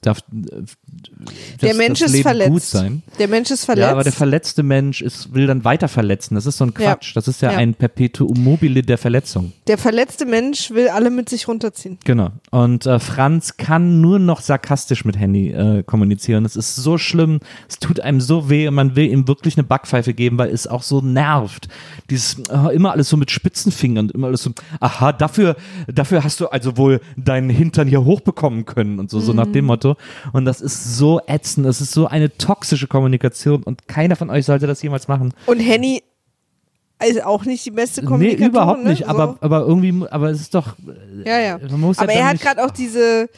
darf, 0.07 0.21
Der 0.31 1.69
das- 1.71 1.77
Mensch 1.77 2.01
ist 2.03 2.13
Leben 2.13 2.23
verletzt. 2.23 2.51
gut 2.51 2.63
sein. 2.63 3.03
Der 3.19 3.29
Mensch 3.29 3.51
ist 3.51 3.65
verletzt. 3.65 3.87
Ja, 3.87 3.93
aber 3.93 4.05
der 4.05 4.13
verletzte 4.13 4.63
Mensch 4.63 5.03
ist, 5.03 5.35
will 5.35 5.47
dann 5.47 5.65
weiter 5.65 5.89
verletzen. 5.89 6.35
Das 6.35 6.47
ist 6.47 6.57
so 6.59 6.65
ein 6.65 6.73
Ja. 6.79 6.95
Quatsch. 6.95 7.15
Das 7.17 7.29
ist 7.29 7.43
ja, 7.43 7.53
Ja. 7.53 7.59
ein 7.59 7.75
Perpetuum 7.75 8.43
mobile 8.43 8.83
der 8.83 8.99
Verletzung. 8.99 9.53
der 9.67 9.79
verletzte 9.79 10.25
Mensch 10.27 10.71
will 10.71 10.89
alle 10.89 11.11
mit 11.11 11.29
sich 11.29 11.49
runterziehen. 11.49 11.99
Genau. 12.05 12.31
Und 12.51 12.87
äh, 12.87 12.99
Franz 12.99 13.57
kann 13.57 14.01
nur 14.01 14.19
noch 14.19 14.41
sarkastisch 14.41 15.05
mit 15.05 15.19
Henny 15.19 15.49
äh, 15.51 15.83
kommunizieren. 15.83 16.45
Es 16.45 16.57
ist 16.57 16.77
so 16.77 16.99
schlimm, 16.99 17.41
es 17.69 17.79
tut 17.79 18.01
einem 18.01 18.21
so 18.21 18.49
weh 18.49 18.69
und 18.69 18.75
man 18.75 18.97
will 18.97 19.07
ihm 19.11 19.27
wirklich 19.29 19.57
eine 19.57 19.65
Backpfeife 19.65 20.15
geben, 20.15 20.39
weil 20.39 20.51
es 20.51 20.67
auch 20.67 20.83
so 20.83 21.01
nervt. 21.01 21.69
Dieses 22.11 22.39
äh, 22.51 22.75
immer 22.75 22.93
alles 22.93 23.09
so 23.09 23.17
mit 23.17 23.31
spitzen 23.31 23.73
Fingern, 23.73 24.11
immer 24.11 24.29
alles 24.29 24.43
so, 24.43 24.51
aha, 24.81 25.13
dafür, 25.13 25.57
dafür 25.93 26.23
hast 26.25 26.41
du 26.41 26.47
also 26.49 26.77
wohl 26.77 27.01
deinen 27.17 27.51
Hintern 27.51 27.89
hier 27.89 28.05
hochbekommen 28.05 28.65
können 28.65 28.99
und 28.99 29.11
so, 29.11 29.21
so 29.21 29.33
nach 29.33 29.47
dem 29.47 29.65
Mhm. 29.65 29.69
Und 30.33 30.45
das 30.45 30.61
ist 30.61 30.97
so 30.97 31.21
ätzend, 31.27 31.67
das 31.67 31.81
ist 31.81 31.93
so 31.93 32.07
eine 32.07 32.37
toxische 32.37 32.87
Kommunikation 32.87 33.63
und 33.63 33.89
keiner 33.89 34.17
von 34.17 34.31
euch 34.31 34.45
sollte 34.47 34.67
das 34.67 34.83
jemals 34.83 35.09
machen. 35.09 35.33
Und 35.47 35.59
Henny 35.61 36.03
ist 37.07 37.23
auch 37.25 37.45
nicht 37.45 37.65
die 37.67 37.71
beste 37.71 38.03
Kommunikatorin. 38.03 38.41
Nee, 38.41 38.49
überhaupt 38.49 38.83
ne? 38.85 38.91
nicht, 38.91 39.05
So. 39.05 39.09
aber, 39.11 39.37
aber 39.41 39.61
irgendwie, 39.67 40.07
aber 40.11 40.31
es 40.31 40.41
ist 40.41 40.55
doch, 40.55 40.77
Ja, 41.25 41.39
ja. 41.39 41.59
man 41.71 41.81
muss 41.81 41.99
ja 41.99 42.05
Aber 42.05 42.13
er 42.13 42.19
dann 42.21 42.29
hat 42.29 42.41
gerade 42.41 42.65
auch 42.65 42.71
diese, 42.71 43.29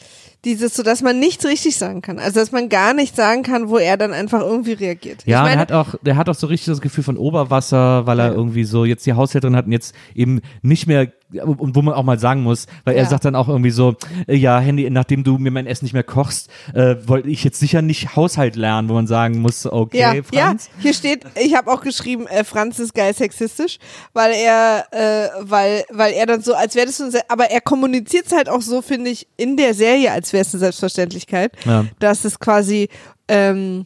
dieses, 0.45 0.77
so 0.77 0.85
dass 0.85 1.03
man 1.03 1.19
nichts 1.19 1.45
richtig 1.45 1.77
sagen 1.77 2.01
kann. 2.01 2.21
Also, 2.21 2.39
dass 2.39 2.53
man 2.53 2.69
gar 2.69 2.95
nicht 2.95 3.17
sagen 3.17 3.43
kann, 3.43 3.69
wo 3.69 3.79
er 3.79 3.97
dann 3.97 4.13
einfach 4.13 4.41
irgendwie 4.43 4.75
reagiert. 4.75 5.25
Ja, 5.27 5.43
meine, 5.43 5.55
er 5.57 5.59
hat 5.59 5.73
auch, 5.73 5.97
der 6.03 6.15
hat 6.17 6.29
auch 6.29 6.37
so 6.37 6.47
richtig 6.47 6.67
das 6.67 6.81
Gefühl 6.81 7.03
von 7.03 7.17
Oberwasser, 7.17 8.07
weil 8.07 8.21
er 8.21 8.27
Ja. 8.29 8.33
irgendwie 8.35 8.63
so 8.63 8.85
jetzt 8.85 9.05
die 9.07 9.15
Haushälterin 9.15 9.57
hat 9.57 9.67
und 9.67 9.73
jetzt 9.73 9.93
eben 10.15 10.41
nicht 10.63 10.87
mehr, 10.87 11.11
und 11.33 11.77
wo 11.77 11.83
man 11.83 11.95
auch 11.95 12.05
mal 12.05 12.19
sagen 12.19 12.43
muss, 12.43 12.67
weil 12.85 12.97
er 12.97 13.03
Ja. 13.05 13.09
sagt 13.09 13.25
dann 13.27 13.35
auch 13.35 13.49
irgendwie 13.49 13.71
so, 13.71 13.97
äh, 14.27 14.35
ja, 14.35 14.59
Handy, 14.61 14.89
nachdem 14.89 15.25
du 15.25 15.37
mir 15.39 15.51
mein 15.51 15.67
Essen 15.67 15.85
nicht 15.85 15.93
mehr 15.93 16.03
kochst, 16.03 16.49
äh, 16.75 16.97
wollte 17.07 17.29
ich 17.29 17.45
jetzt 17.45 17.59
sicher 17.61 17.83
nicht 17.83 18.17
Haushalt 18.17 18.57
lernen, 18.57 18.89
wo 18.89 18.95
man 18.95 19.07
sagen 19.07 19.41
muss, 19.41 19.67
okay, 19.67 19.99
ja, 19.99 20.11
Franz. 20.23 20.71
ja, 20.77 20.83
hier 20.83 20.95
steht, 20.95 21.25
ich 21.39 21.55
habe 21.55 21.71
auch 21.71 21.83
geschrieben, 21.83 22.27
äh, 22.29 22.45
Franz 22.45 22.79
ist 22.79 22.95
geil 22.95 23.15
sexistisch, 23.15 23.79
weil 24.15 24.33
er, 24.33 24.87
äh, 24.91 25.29
weil, 25.41 25.85
weil 25.91 26.13
er 26.15 26.27
dann 26.27 26.41
so, 26.41 26.55
als 26.55 26.75
wäre 26.75 26.87
das 26.87 26.97
so, 26.97 27.05
aber 27.29 27.51
er 27.51 27.61
kommuniziert 27.61 28.27
es 28.27 28.33
halt 28.33 28.49
auch 28.49 28.63
so, 28.63 28.81
finde 28.81 29.11
ich, 29.11 29.27
in 29.37 29.57
der 29.57 29.75
Serie, 29.75 30.13
als 30.13 30.33
wäre 30.33 30.43
es 30.43 30.55
eine 30.55 30.61
Selbstverständlichkeit, 30.61 31.53
Ja. 31.67 31.85
dass 31.99 32.25
es 32.25 32.39
quasi, 32.39 32.89
ähm, 33.29 33.85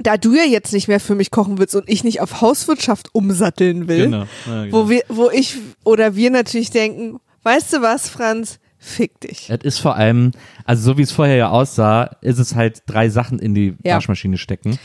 da 0.00 0.16
du 0.16 0.34
ja 0.34 0.44
jetzt 0.44 0.72
nicht 0.72 0.88
mehr 0.88 1.00
für 1.00 1.14
mich 1.14 1.30
kochen 1.30 1.58
willst 1.58 1.74
und 1.74 1.88
ich 1.88 2.04
nicht 2.04 2.20
auf 2.20 2.40
Hauswirtschaft 2.40 3.14
umsatteln 3.14 3.88
will, 3.88 4.04
Genau. 4.04 4.26
Ja, 4.46 4.64
genau. 4.64 4.76
wo 4.84 4.88
wir, 4.90 5.02
wo 5.08 5.30
ich 5.30 5.56
oder 5.84 6.14
wir 6.16 6.30
natürlich 6.30 6.70
denken, 6.70 7.18
weißt 7.42 7.72
du 7.74 7.82
was, 7.82 8.08
Franz, 8.08 8.58
fick 8.78 9.18
dich. 9.20 9.50
Es 9.50 9.64
ist 9.64 9.78
vor 9.78 9.96
allem, 9.96 10.32
also 10.64 10.82
so 10.92 10.98
wie 10.98 11.02
es 11.02 11.12
vorher 11.12 11.36
ja 11.36 11.48
aussah, 11.50 12.16
ist 12.20 12.38
es 12.38 12.54
halt 12.54 12.82
drei 12.86 13.08
Sachen 13.08 13.38
in 13.38 13.54
die 13.54 13.74
Ja. 13.82 13.96
Waschmaschine 13.96 14.38
stecken 14.38 14.78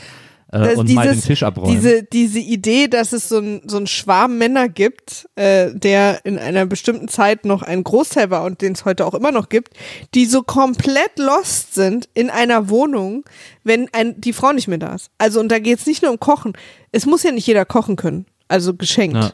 äh, 0.54 0.76
und 0.76 0.88
mal 0.94 1.08
den 1.08 1.20
Tisch 1.20 1.42
abräumen. 1.42 1.74
Diese, 1.74 2.04
diese 2.04 2.38
Idee, 2.38 2.86
dass 2.86 3.12
es 3.12 3.28
so 3.28 3.38
ein, 3.38 3.62
so 3.66 3.76
ein 3.76 3.86
Schwarm 3.86 4.38
Männer 4.38 4.68
gibt, 4.68 5.28
äh, 5.34 5.74
der 5.74 6.24
in 6.24 6.38
einer 6.38 6.64
bestimmten 6.64 7.08
Zeit 7.08 7.44
noch 7.44 7.62
ein 7.62 7.82
Großteil 7.82 8.30
war 8.30 8.44
und 8.44 8.60
den 8.60 8.74
es 8.74 8.84
heute 8.84 9.04
auch 9.04 9.14
immer 9.14 9.32
noch 9.32 9.48
gibt, 9.48 9.74
die 10.14 10.26
so 10.26 10.42
komplett 10.42 11.18
lost 11.18 11.74
sind 11.74 12.08
in 12.14 12.30
einer 12.30 12.68
Wohnung, 12.68 13.24
wenn 13.64 13.88
ein, 13.92 14.20
die 14.20 14.32
Frau 14.32 14.52
nicht 14.52 14.68
mehr 14.68 14.78
da 14.78 14.94
ist. 14.94 15.10
Also, 15.18 15.40
und 15.40 15.48
da 15.50 15.58
geht 15.58 15.80
es 15.80 15.86
nicht 15.86 16.02
nur 16.02 16.12
um 16.12 16.20
Kochen. 16.20 16.52
Es 16.92 17.04
muss 17.04 17.24
ja 17.24 17.32
nicht 17.32 17.46
jeder 17.46 17.64
kochen 17.64 17.96
können. 17.96 18.26
Also 18.46 18.74
geschenkt. 18.74 19.16
Ja. 19.16 19.32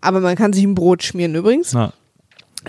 Aber 0.00 0.20
man 0.20 0.36
kann 0.36 0.52
sich 0.52 0.64
ein 0.64 0.74
Brot 0.74 1.02
schmieren 1.02 1.34
übrigens. 1.34 1.72
Na, 1.72 1.92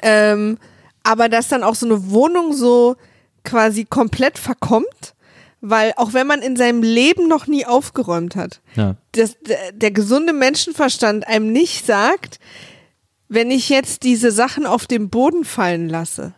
Ähm, 0.02 0.58
aber 1.04 1.28
dass 1.28 1.48
dann 1.48 1.64
auch 1.64 1.76
so 1.76 1.86
eine 1.86 2.12
Wohnung 2.12 2.54
so 2.54 2.96
quasi 3.44 3.86
komplett 3.86 4.38
verkommt, 4.38 5.16
weil 5.62 5.94
auch 5.98 6.14
wenn 6.14 6.28
man 6.28 6.42
in 6.42 6.56
seinem 6.56 6.84
Leben 6.84 7.28
noch 7.28 7.48
nie 7.48 7.66
aufgeräumt 7.66 8.36
hat, 8.36 8.62
ja. 8.76 8.96
das, 9.12 9.38
der, 9.42 9.72
der 9.74 9.92
gesunde 9.92 10.34
Menschenverstand 10.34 11.28
einem 11.28 11.52
nicht 11.52 11.86
sagt, 11.86 12.40
wenn 13.28 13.52
ich 13.52 13.70
jetzt 13.70 14.04
diese 14.04 14.32
Sachen 14.32 14.66
auf 14.66 14.88
den 14.88 15.10
Boden 15.10 15.44
fallen 15.44 15.90
lasse, 15.90 16.34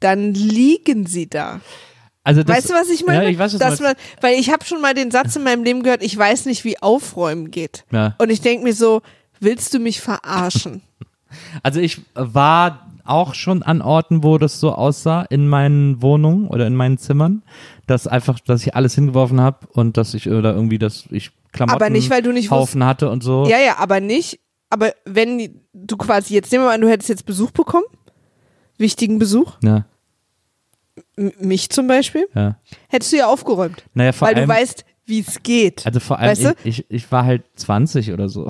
dann 0.00 0.34
liegen 0.34 1.06
sie 1.06 1.28
da. 1.28 1.60
Also 2.24 2.42
das, 2.42 2.56
weißt 2.56 2.70
du, 2.70 2.74
was 2.74 2.88
ich 2.88 3.04
meine? 3.04 3.24
Ja, 3.24 3.30
ich 3.30 3.38
weiß, 3.38 3.58
Dass 3.58 3.80
man, 3.80 3.94
weil 4.20 4.38
ich 4.38 4.50
habe 4.50 4.64
schon 4.64 4.80
mal 4.80 4.94
den 4.94 5.10
Satz 5.10 5.34
in 5.34 5.42
meinem 5.42 5.64
Leben 5.64 5.82
gehört, 5.82 6.02
ich 6.02 6.16
weiß 6.16 6.46
nicht, 6.46 6.64
wie 6.64 6.80
Aufräumen 6.80 7.50
geht. 7.50 7.84
Ja. 7.90 8.14
Und 8.18 8.30
ich 8.30 8.40
denke 8.40 8.64
mir 8.64 8.74
so, 8.74 9.02
willst 9.40 9.74
du 9.74 9.78
mich 9.78 10.00
verarschen? 10.00 10.82
Also 11.62 11.80
ich 11.80 12.02
war 12.12 12.91
auch 13.04 13.34
schon 13.34 13.62
an 13.62 13.82
Orten, 13.82 14.22
wo 14.22 14.38
das 14.38 14.60
so 14.60 14.72
aussah, 14.72 15.22
in 15.22 15.48
meinen 15.48 16.00
Wohnungen 16.02 16.48
oder 16.48 16.66
in 16.66 16.74
meinen 16.76 16.98
Zimmern, 16.98 17.42
dass 17.86 18.06
einfach, 18.06 18.38
dass 18.40 18.62
ich 18.66 18.74
alles 18.74 18.94
hingeworfen 18.94 19.40
habe 19.40 19.66
und 19.72 19.96
dass 19.96 20.14
ich 20.14 20.28
oder 20.28 20.54
irgendwie, 20.54 20.78
dass 20.78 21.06
ich 21.10 21.30
Klamotten 21.52 21.76
Aber 21.82 21.90
nicht, 21.90 22.08
weil 22.10 22.22
du 22.22 22.32
nicht 22.32 22.50
Haufen 22.50 22.84
hatte 22.84 23.10
und 23.10 23.22
so. 23.22 23.46
ja, 23.46 23.58
ja, 23.58 23.76
aber 23.78 24.00
nicht, 24.00 24.40
aber 24.70 24.92
wenn 25.04 25.60
du 25.74 25.96
quasi 25.96 26.32
jetzt, 26.34 26.50
nehmen 26.50 26.64
wir 26.64 26.68
mal 26.68 26.74
an, 26.74 26.80
du 26.80 26.88
hättest 26.88 27.08
jetzt 27.10 27.26
Besuch 27.26 27.50
bekommen, 27.50 27.84
wichtigen 28.78 29.18
Besuch, 29.18 29.52
Ja, 29.62 29.84
m- 31.16 31.32
mich 31.38 31.68
zum 31.70 31.86
Beispiel, 31.86 32.26
ja. 32.34 32.56
hättest 32.88 33.12
du 33.12 33.16
ja 33.18 33.26
aufgeräumt. 33.26 33.84
Naja, 33.94 34.12
vor 34.12 34.28
weil 34.28 34.34
allem, 34.36 34.48
du 34.48 34.54
weißt, 34.54 34.84
wie 35.06 35.20
es 35.20 35.42
geht. 35.42 35.84
also 35.84 36.00
vor 36.00 36.18
allem, 36.18 36.30
weißt 36.30 36.44
du? 36.44 36.54
ich, 36.64 36.78
ich, 36.80 36.90
ich 36.90 37.12
war 37.12 37.24
halt 37.24 37.42
20 37.56 38.12
oder 38.12 38.28
so. 38.28 38.48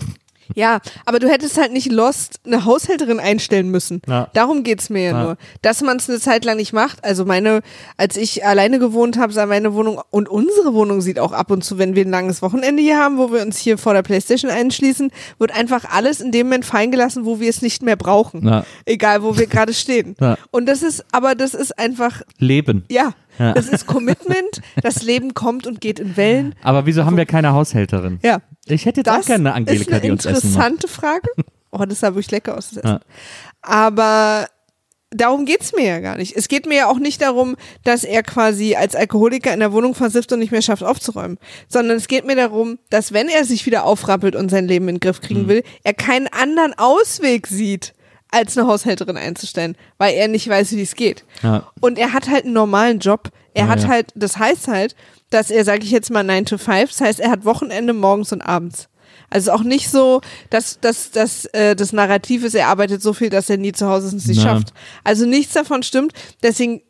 Ja, 0.55 0.81
aber 1.07 1.19
du 1.19 1.29
hättest 1.29 1.59
halt 1.59 1.73
nicht 1.73 1.91
Lost 1.91 2.41
eine 2.45 2.65
Haushälterin 2.65 3.21
einstellen 3.21 3.71
müssen. 3.71 4.03
Ja. 4.07 4.29
Darum 4.35 4.63
geht's 4.65 4.91
mir 4.91 5.03
ja, 5.03 5.11
Ja. 5.13 5.23
nur. 5.23 5.37
Dass 5.63 5.81
man 5.83 5.97
es 5.97 6.09
eine 6.09 6.21
Zeit 6.21 6.45
lang 6.45 6.57
nicht 6.57 6.73
macht. 6.73 7.05
Also 7.05 7.25
meine, 7.25 7.61
als 7.97 8.17
ich 8.17 8.45
alleine 8.45 8.79
gewohnt 8.79 9.17
habe, 9.19 9.33
sah 9.33 9.47
meine 9.47 9.75
Wohnung 9.75 10.01
und 10.11 10.29
unsere 10.29 10.75
Wohnung 10.75 11.01
sieht 11.01 11.19
auch 11.19 11.33
ab 11.33 11.51
und 11.51 11.65
zu, 11.65 11.79
wenn 11.79 11.95
wir 11.95 12.05
ein 12.05 12.11
langes 12.11 12.43
Wochenende 12.43 12.83
hier 12.83 12.99
haben, 12.99 13.19
wo 13.19 13.33
wir 13.33 13.43
uns 13.43 13.59
hier 13.59 13.79
vor 13.79 13.95
der 13.95 14.03
Playstation 14.03 14.51
einschließen, 14.51 15.11
wird 15.39 15.55
einfach 15.55 15.85
alles 15.91 16.21
in 16.21 16.33
dem 16.33 16.47
Moment 16.49 16.65
fallen 16.65 16.91
gelassen, 16.91 17.25
wo 17.25 17.41
wir 17.41 17.49
es 17.49 17.63
nicht 17.63 17.83
mehr 17.83 17.97
brauchen. 17.97 18.47
Ja. 18.47 18.65
Egal, 18.85 19.23
wo 19.23 19.37
wir 19.39 19.47
gerade 19.47 19.73
stehen. 19.75 20.17
Und 20.51 20.67
das 20.67 20.83
ist, 20.83 21.05
aber 21.13 21.35
das 21.35 21.55
ist 21.55 21.79
einfach, 21.79 22.23
Leben. 22.39 22.85
ja, 22.91 23.13
Ja. 23.39 23.53
das 23.55 23.69
ist 23.69 23.87
Commitment. 23.87 24.61
das 24.83 25.03
Leben 25.03 25.35
kommt 25.35 25.67
und 25.67 25.81
geht 25.81 25.99
in 25.99 26.17
Wellen. 26.17 26.55
Aber 26.63 26.87
wieso 26.87 27.05
haben 27.05 27.17
wir 27.17 27.27
keine 27.27 27.53
Haushälterin? 27.53 28.19
Ja. 28.23 28.41
Ich 28.67 28.85
hätte 28.87 29.01
jetzt 29.01 29.09
auch 29.09 29.17
Das 29.17 29.27
gerne 29.27 29.53
eine 29.55 29.65
ist 29.65 29.71
Angelika, 29.71 29.93
eine 29.97 30.01
die 30.03 30.11
uns 30.11 30.25
Essen 30.27 30.35
macht. 30.35 30.45
interessante 30.45 30.89
Frage. 30.89 31.29
Oh, 31.75 31.87
das 31.87 32.01
sah 32.01 32.09
wirklich 32.09 32.31
lecker 32.31 32.59
aus, 32.59 32.69
das 32.69 32.79
Essen. 32.85 32.89
Ja. 32.89 33.01
Aber 33.63 34.47
darum 35.11 35.47
geht's 35.47 35.73
mir 35.75 35.87
ja 35.87 36.01
gar 36.01 36.17
nicht. 36.19 36.37
Es 36.37 36.49
geht 36.49 36.67
mir 36.67 36.77
ja 36.77 36.87
auch 36.89 36.99
nicht 36.99 37.23
darum, 37.23 37.57
dass 37.85 38.05
er 38.05 38.23
quasi 38.23 38.75
als 38.75 38.95
Alkoholiker 38.95 39.55
in 39.55 39.61
der 39.61 39.73
Wohnung 39.73 39.95
versifft 39.95 40.33
und 40.33 40.39
nicht 40.41 40.53
mehr 40.53 40.61
schafft 40.61 40.83
aufzuräumen, 40.83 41.39
sondern 41.69 41.97
es 41.97 42.09
geht 42.09 42.27
mir 42.27 42.37
darum, 42.37 42.79
dass 42.91 43.13
wenn 43.15 43.29
er 43.29 43.45
sich 43.47 43.65
wieder 43.65 43.85
aufrappelt 43.85 44.37
und 44.37 44.51
sein 44.51 44.69
Leben 44.69 44.87
in 44.89 44.97
den 44.97 45.01
Griff 45.01 45.21
Mhm. 45.23 45.27
kriegen 45.27 45.49
will, 45.49 45.63
er 45.83 45.95
keinen 45.95 46.29
anderen 46.29 46.75
Ausweg 46.77 47.47
sieht, 47.47 47.95
als 48.33 48.59
eine 48.59 48.67
Haushälterin 48.67 49.17
einzustellen, 49.17 49.77
weil 49.99 50.15
er 50.15 50.27
nicht 50.27 50.49
weiß, 50.49 50.73
wie 50.73 50.83
es 50.83 50.97
geht. 50.97 51.25
Ja. 51.43 51.69
Und 51.81 51.99
er 51.99 52.13
hat 52.13 52.29
halt 52.29 52.45
einen 52.45 52.55
normalen 52.55 52.99
Job. 52.99 53.29
Er 53.55 53.67
Ja, 53.67 53.71
hat 53.71 53.83
ja. 53.83 53.89
halt, 53.89 54.13
das 54.17 54.39
heißt 54.39 54.67
halt, 54.69 54.97
dass 55.31 55.51
er, 55.51 55.65
sage 55.65 55.85
ich 55.85 55.91
jetzt 55.91 56.11
mal, 56.11 56.25
9 56.25 56.47
to 56.47 56.59
5, 56.59 56.91
das 56.91 57.01
heißt, 57.01 57.21
er 57.21 57.31
hat 57.31 57.45
Wochenende 57.45 57.93
morgens 57.93 58.33
und 58.33 58.43
abends. 58.43 58.89
Also 59.31 59.53
auch 59.53 59.63
nicht 59.63 59.89
so, 59.91 60.21
dass, 60.51 60.81
dass, 60.81 61.11
dass 61.11 61.47
äh, 61.47 61.75
das 61.77 61.93
Narrativ 61.93 62.45
ist, 62.45 62.55
er 62.55 62.69
arbeitet 62.69 63.03
so 63.03 63.13
viel, 63.13 63.31
dass 63.31 63.49
er 63.49 63.57
nie 63.57 63.73
zu 63.73 63.87
Hause 63.89 64.09
ist 64.09 64.13
und 64.13 64.19
es 64.19 64.27
nicht 64.27 64.43
schafft. 64.43 64.73
Also 65.05 65.25
nichts 65.27 65.55
davon 65.55 65.83
stimmt. 65.83 66.13
Deswegen 66.43 66.83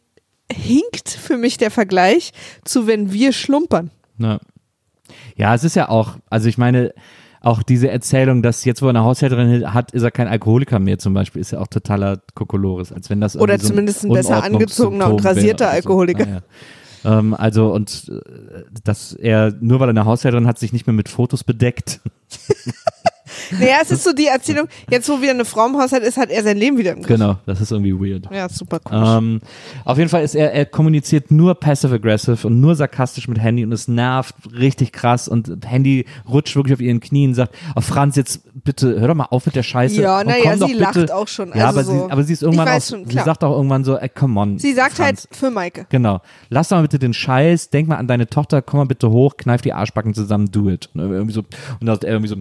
hinkt 0.51 1.09
für 1.09 1.37
mich 1.37 1.57
der 1.59 1.71
Vergleich 1.71 2.33
zu, 2.65 2.87
wenn 2.87 3.13
wir 3.13 3.33
schlumpern. 3.33 3.91
Ja, 5.37 5.55
es 5.55 5.63
ist 5.65 5.77
ja 5.77 5.89
auch, 5.89 6.17
also 6.31 6.49
ich 6.49 6.59
meine, 6.59 6.93
auch 7.43 7.63
diese 7.63 7.91
Erzählung, 7.91 8.43
dass 8.43 8.65
jetzt, 8.65 8.83
wo 8.83 8.87
er 8.87 8.91
eine 8.91 9.05
Haushälterin 9.05 9.75
hat, 9.75 9.91
ist 9.93 10.03
er 10.03 10.11
kein 10.11 10.29
Alkoholiker 10.29 10.79
mehr 10.79 10.99
zum 10.99 11.13
Beispiel, 11.13 11.41
ist 11.41 11.51
ja 11.51 11.59
auch 11.59 11.67
totaler 11.67 12.21
Kokolores, 12.35 12.93
als 12.93 13.11
wenn 13.11 13.21
das 13.21 13.37
Oder 13.37 13.55
irgendwie 13.55 13.67
so 13.67 13.69
zumindest 13.73 14.05
ein 14.05 14.13
besser 14.13 14.45
angezogener 14.45 15.11
und 15.11 15.25
wäre 15.25 15.37
rasierter 15.37 15.65
oder 15.65 15.73
so. 15.73 15.77
Alkoholiker. 15.77 16.27
Naja. 16.27 16.43
Ähm, 17.05 17.35
also 17.35 17.73
und 17.73 18.11
äh, 18.11 18.63
dass 18.85 19.13
er, 19.13 19.53
nur 19.61 19.81
weil 19.81 19.89
er 19.89 19.91
eine 19.91 20.05
Haushälterin 20.05 20.47
hat, 20.47 20.59
sich 20.59 20.73
nicht 20.73 20.87
mehr 20.87 20.95
mit 20.95 21.09
Fotos 21.09 21.45
bedeckt. 21.45 22.01
Naja, 23.59 23.77
es 23.83 23.91
ist 23.91 24.05
so 24.05 24.13
die 24.13 24.27
Erzählung, 24.27 24.69
jetzt 24.91 25.09
wo 25.09 25.21
wieder 25.21 25.33
eine 25.33 25.45
Frau 25.45 25.67
im 25.67 25.77
Haushalt 25.77 26.03
ist, 26.03 26.17
hat 26.17 26.31
er 26.31 26.43
sein 26.43 26.57
Leben 26.57 26.79
wieder 26.79 26.93
im 26.93 26.99
Griff. 27.03 27.09
Genau, 27.09 27.37
das 27.47 27.61
ist 27.61 27.71
irgendwie 27.73 27.93
weird. 27.95 28.29
Ja, 28.33 28.49
super 28.49 28.81
cool. 28.91 29.03
Ähm, 29.19 29.41
auf 29.85 29.99
jeden 29.99 30.09
Fall 30.11 30.23
ist 30.23 30.35
er, 30.35 30.53
er 30.53 30.67
kommuniziert 30.67 31.31
nur 31.31 31.55
passive-aggressive 31.55 32.47
und 32.47 32.61
nur 32.61 32.75
sarkastisch 32.75 33.29
mit 33.29 33.39
Handy 33.41 33.65
und 33.65 33.73
es 33.73 33.89
nervt 33.89 34.35
richtig 34.53 34.93
krass 34.93 35.29
und 35.29 35.51
Handy 35.67 36.07
rutscht 36.29 36.57
wirklich 36.57 36.75
auf 36.75 36.81
ihren 36.81 37.01
Knien 37.01 37.31
und 37.31 37.35
sagt, 37.35 37.55
oh 37.77 37.81
Franz, 37.81 38.17
jetzt 38.17 38.41
bitte, 38.65 39.01
hör 39.01 39.09
doch 39.09 39.15
mal 39.15 39.27
auf 39.31 39.47
mit 39.47 39.55
der 39.55 39.63
Scheiße. 39.63 40.01
Ja, 40.01 40.21
und 40.21 40.27
na 40.27 40.35
komm 40.35 40.45
ja, 40.45 40.57
doch 40.57 40.67
sie 40.69 40.75
bitte. 40.75 41.01
lacht 41.01 41.13
auch 41.13 41.29
schon, 41.29 41.49
Ja, 41.55 41.67
also 41.67 41.81
aber, 41.81 41.85
so. 41.85 41.93
sie, 42.07 42.13
aber 42.13 42.23
sie 42.25 42.33
ist 42.33 42.43
irgendwann 42.43 42.69
auch, 42.69 42.83
schon, 42.83 43.07
sie 43.07 43.19
sagt 43.19 43.45
auch 43.45 43.57
irgendwann 43.57 43.85
so, 43.85 43.97
ey, 43.97 44.09
come 44.09 44.41
on. 44.41 44.59
Sie 44.59 44.73
sagt 44.73 44.95
Franz. 44.97 45.29
halt 45.29 45.37
für 45.37 45.51
Maike. 45.51 45.87
Genau. 45.89 46.21
Lass 46.49 46.69
doch 46.69 46.77
mal 46.77 46.83
bitte 46.83 46.99
den 46.99 47.15
Scheiß, 47.15 47.71
denk 47.71 47.89
mal 47.89 47.97
an 47.97 48.07
deine 48.07 48.27
Tochter, 48.27 48.63
komm 48.63 48.79
mal 48.79 48.87
bitte 48.87 49.11
hoch, 49.11 49.37
kneif 49.37 49.63
die 49.63 49.73
Arschbacken 49.73 50.15
zusammen, 50.15 50.51
do 50.51 50.69
it. 50.69 50.89
Und, 50.95 51.01
irgendwie 51.01 51.33
so, 51.33 51.41
und 51.41 51.87
dann 51.87 51.95
sagt 51.95 52.05
er 52.05 52.13
irgendwie 52.13 52.29
so, 52.29 52.37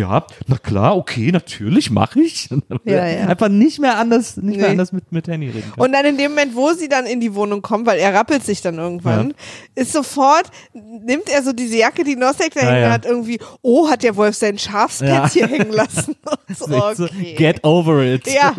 ja, 0.00 0.24
na 0.54 0.58
klar, 0.58 0.96
okay, 0.96 1.30
natürlich, 1.32 1.90
mach 1.90 2.16
ich. 2.16 2.48
Ja, 2.84 3.06
ja. 3.06 3.26
Einfach 3.26 3.48
nicht 3.48 3.78
mehr 3.80 3.98
anders, 3.98 4.36
nicht 4.36 4.56
mehr 4.56 4.66
Nee. 4.66 4.72
anders 4.72 4.92
mit, 4.92 5.10
mit 5.10 5.26
Handy 5.28 5.48
reden 5.48 5.70
kann. 5.74 5.84
Und 5.84 5.92
dann 5.92 6.04
in 6.04 6.16
dem 6.18 6.32
Moment, 6.32 6.54
wo 6.54 6.72
sie 6.72 6.88
dann 6.88 7.06
in 7.06 7.20
die 7.20 7.34
Wohnung 7.34 7.62
kommt, 7.62 7.86
weil 7.86 7.98
er 7.98 8.12
rappelt 8.14 8.44
sich 8.44 8.60
dann 8.60 8.76
irgendwann, 8.78 9.34
ist 9.74 9.92
sofort, 9.92 10.44
nimmt 10.72 11.28
er 11.28 11.42
so 11.42 11.52
diese 11.52 11.76
Jacke, 11.78 12.04
die 12.04 12.16
Nosek 12.16 12.54
da 12.54 12.60
Ja, 12.60 12.66
hängen 12.68 12.82
ja. 12.82 12.90
hat, 12.90 13.04
irgendwie, 13.06 13.38
oh, 13.62 13.88
hat 13.88 14.02
der 14.02 14.16
Wolf 14.16 14.36
sein 14.36 14.58
Schafspelz 14.58 15.10
Ja. 15.12 15.28
hier 15.28 15.46
hängen 15.46 15.72
lassen. 15.72 16.16
So, 16.56 16.66
okay. 16.66 17.34
Get 17.36 17.64
over 17.64 18.02
it. 18.04 18.26
Ja. 18.26 18.54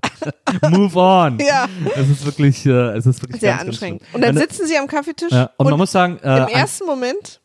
Move 0.70 0.96
on. 0.98 1.38
Ja. 1.40 1.66
Es 1.96 2.08
ist 2.08 2.24
wirklich, 2.24 2.64
äh, 2.66 2.70
es 2.96 3.06
ist 3.06 3.22
wirklich 3.22 3.40
Sehr 3.40 3.52
ganz, 3.56 3.68
anstrengend. 3.68 4.02
Ganz 4.02 4.14
Und 4.14 4.22
dann 4.22 4.36
sitzen 4.36 4.66
sie 4.66 4.76
am 4.76 4.86
Kaffeetisch 4.86 5.32
ja, 5.32 5.44
und, 5.56 5.66
und 5.66 5.70
man 5.70 5.78
muss 5.78 5.90
sagen, 5.90 6.18
äh, 6.22 6.38
im 6.42 6.48
ersten 6.48 6.86
Moment 6.86 7.39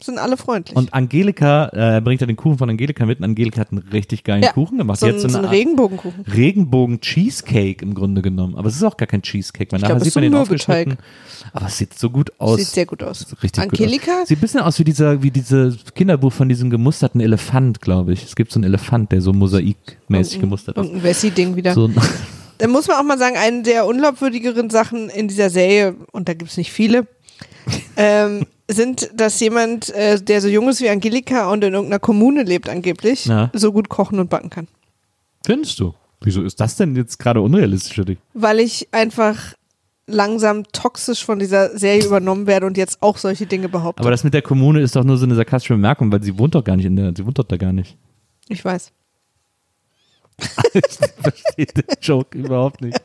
sind 0.00 0.18
alle 0.18 0.36
freundlich. 0.36 0.76
und 0.76 0.94
Angelika, 0.94 1.96
äh, 1.96 2.00
bringt 2.00 2.20
ja 2.20 2.26
den 2.26 2.36
Kuchen 2.36 2.58
von 2.58 2.70
Angelika 2.70 3.04
mit 3.04 3.18
und 3.18 3.24
Angelika 3.24 3.60
hat 3.60 3.72
einen 3.72 3.82
richtig 3.92 4.22
geilen 4.22 4.42
ja, 4.42 4.52
Kuchen 4.52 4.78
gemacht. 4.78 5.00
So 5.00 5.06
ein, 5.06 5.14
hat 5.14 5.20
so 5.20 5.28
so 5.28 5.38
ein 5.38 5.44
eine 5.44 5.48
Art 5.48 5.56
Regenbogenkuchen. 5.56 6.24
Regenbogen-Cheesecake 6.24 7.82
im 7.82 7.94
Grunde 7.94 8.22
genommen. 8.22 8.54
Aber 8.56 8.68
es 8.68 8.76
ist 8.76 8.84
auch 8.84 8.96
gar 8.96 9.06
kein 9.06 9.22
Cheesecake, 9.22 9.72
weil 9.72 9.78
Ich 9.78 9.82
nachher 9.82 9.96
glaub, 9.96 10.04
sieht 10.04 10.14
man 10.14 10.22
den 10.22 10.34
aufgeschnitten. 10.34 10.98
Aber 11.52 11.66
es 11.66 11.78
sieht 11.78 11.98
so 11.98 12.10
gut 12.10 12.32
aus. 12.38 12.58
Sieht 12.58 12.68
sehr 12.68 12.86
gut 12.86 13.02
aus. 13.02 13.26
Richtig 13.42 13.62
Angelika? 13.62 14.12
gut 14.12 14.22
aus. 14.22 14.28
Sieht 14.28 14.38
ein 14.38 14.40
bisschen 14.40 14.60
aus 14.60 14.78
wie 14.78 14.84
dieser, 14.84 15.22
wie 15.22 15.30
dieses 15.30 15.76
Kinderbuch 15.94 16.32
von 16.32 16.48
diesem 16.48 16.70
gemusterten 16.70 17.20
Elefant, 17.20 17.80
glaube 17.80 18.12
ich. 18.12 18.24
Es 18.24 18.36
gibt 18.36 18.52
so 18.52 18.58
einen 18.58 18.64
Elefant, 18.64 19.10
der 19.10 19.20
so 19.20 19.32
mosaikmäßig 19.32 20.40
gemustert 20.40 20.76
ist. 20.76 20.84
Irgendein 20.84 21.02
Wessi-Ding 21.02 21.56
wieder. 21.56 21.74
So, 21.74 21.90
Da 22.58 22.66
muss 22.66 22.88
man 22.88 22.96
auch 22.98 23.04
mal 23.04 23.18
sagen, 23.18 23.36
eine 23.36 23.62
der 23.62 23.86
unglaubwürdigeren 23.86 24.68
Sachen 24.68 25.08
in 25.10 25.28
dieser 25.28 25.48
Serie, 25.48 25.94
und 26.10 26.28
da 26.28 26.34
gibt 26.34 26.50
es 26.50 26.56
nicht 26.56 26.72
viele, 26.72 27.06
ähm, 27.96 28.44
sind, 28.70 29.10
dass 29.14 29.40
jemand, 29.40 29.88
äh, 29.90 30.20
der 30.22 30.40
so 30.40 30.48
jung 30.48 30.68
ist 30.68 30.80
wie 30.80 30.88
Angelika 30.90 31.50
und 31.50 31.64
in 31.64 31.72
irgendeiner 31.74 31.98
Kommune 32.00 32.42
lebt 32.42 32.68
angeblich, 32.68 33.24
Ja. 33.26 33.50
so 33.54 33.72
gut 33.72 33.88
kochen 33.88 34.18
und 34.18 34.28
backen 34.30 34.50
kann. 34.50 34.68
findest 35.46 35.80
du? 35.80 35.94
Wieso 36.20 36.42
ist 36.42 36.60
das 36.60 36.76
denn 36.76 36.96
jetzt 36.96 37.18
gerade 37.18 37.40
unrealistisch 37.40 37.94
für 37.94 38.04
dich? 38.04 38.18
Weil 38.34 38.58
ich 38.60 38.88
einfach 38.92 39.54
langsam 40.06 40.64
toxisch 40.72 41.24
von 41.24 41.38
dieser 41.38 41.78
Serie 41.78 42.04
übernommen 42.04 42.46
werde 42.46 42.66
und 42.66 42.76
jetzt 42.76 43.00
auch 43.02 43.18
solche 43.18 43.46
Dinge 43.46 43.68
behaupte. 43.68 44.00
Aber 44.02 44.10
das 44.10 44.24
mit 44.24 44.34
der 44.34 44.42
Kommune 44.42 44.80
ist 44.80 44.96
doch 44.96 45.04
nur 45.04 45.16
so 45.16 45.24
eine 45.26 45.34
sarkastische 45.36 45.74
Bemerkung, 45.74 46.10
weil 46.10 46.22
sie 46.22 46.36
wohnt 46.38 46.54
doch 46.54 46.64
gar 46.64 46.76
nicht 46.76 46.86
in 46.86 46.96
der, 46.96 47.12
sie 47.16 47.24
wohnt 47.24 47.38
doch 47.38 47.44
da 47.44 47.56
gar 47.56 47.72
nicht. 47.72 47.96
ich 48.48 48.64
weiß. 48.64 48.90
ich 50.74 50.82
verstehe 51.20 51.66
den 51.66 51.84
Joke 52.00 52.38
überhaupt 52.38 52.80
nicht. 52.80 52.96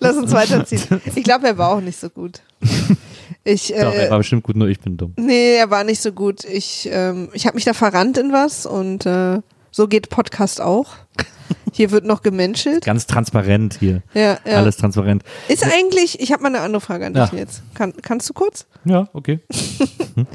Lass 0.00 0.16
uns 0.16 0.32
weiterziehen. 0.32 0.82
Ich 1.14 1.24
glaube, 1.24 1.46
er 1.48 1.58
war 1.58 1.70
auch 1.70 1.80
nicht 1.80 1.98
so 1.98 2.08
gut. 2.10 2.40
Ich, 3.44 3.68
Doch, 3.68 3.76
er 3.76 4.06
äh, 4.06 4.10
war 4.10 4.18
bestimmt 4.18 4.44
gut, 4.44 4.56
nur 4.56 4.68
ich 4.68 4.80
bin 4.80 4.96
dumm. 4.96 5.14
nee, 5.16 5.56
er 5.56 5.70
war 5.70 5.82
nicht 5.84 6.00
so 6.00 6.12
gut. 6.12 6.44
Ich, 6.44 6.88
ähm, 6.92 7.28
ich 7.32 7.46
habe 7.46 7.56
mich 7.56 7.64
da 7.64 7.74
verrannt 7.74 8.18
in 8.18 8.32
was 8.32 8.66
und 8.66 9.04
äh, 9.06 9.40
so 9.70 9.88
geht 9.88 10.10
Podcast 10.10 10.60
auch. 10.60 10.94
Hier 11.72 11.90
wird 11.90 12.04
noch 12.04 12.22
gemenschelt. 12.22 12.84
Ganz 12.84 13.06
transparent 13.06 13.78
hier. 13.80 14.02
Ja, 14.14 14.38
ja. 14.44 14.58
Alles 14.58 14.76
transparent. 14.76 15.22
Ist 15.48 15.64
eigentlich, 15.64 16.20
ich 16.20 16.30
habe 16.32 16.42
mal 16.42 16.48
eine 16.48 16.60
andere 16.60 16.80
Frage 16.82 17.06
an 17.06 17.14
dich 17.14 17.32
Ja. 17.32 17.38
jetzt. 17.38 17.62
Kann, 17.74 17.94
kannst 18.02 18.28
du 18.28 18.34
kurz? 18.34 18.66
Ja, 18.84 19.08
okay. 19.14 19.40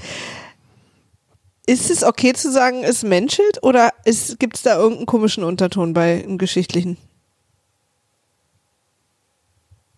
Ist 1.68 1.91
es 1.91 2.03
okay 2.03 2.34
zu 2.34 2.51
sagen, 2.51 2.84
es 2.84 3.03
menschelt 3.03 3.62
oder 3.62 3.91
gibt 4.39 4.55
es 4.55 4.64
da 4.64 4.78
irgendeinen 4.78 5.05
komischen 5.05 5.43
Unterton 5.43 5.93
bei 5.93 6.18
im 6.20 6.38
Geschichtlichen? 6.38 6.97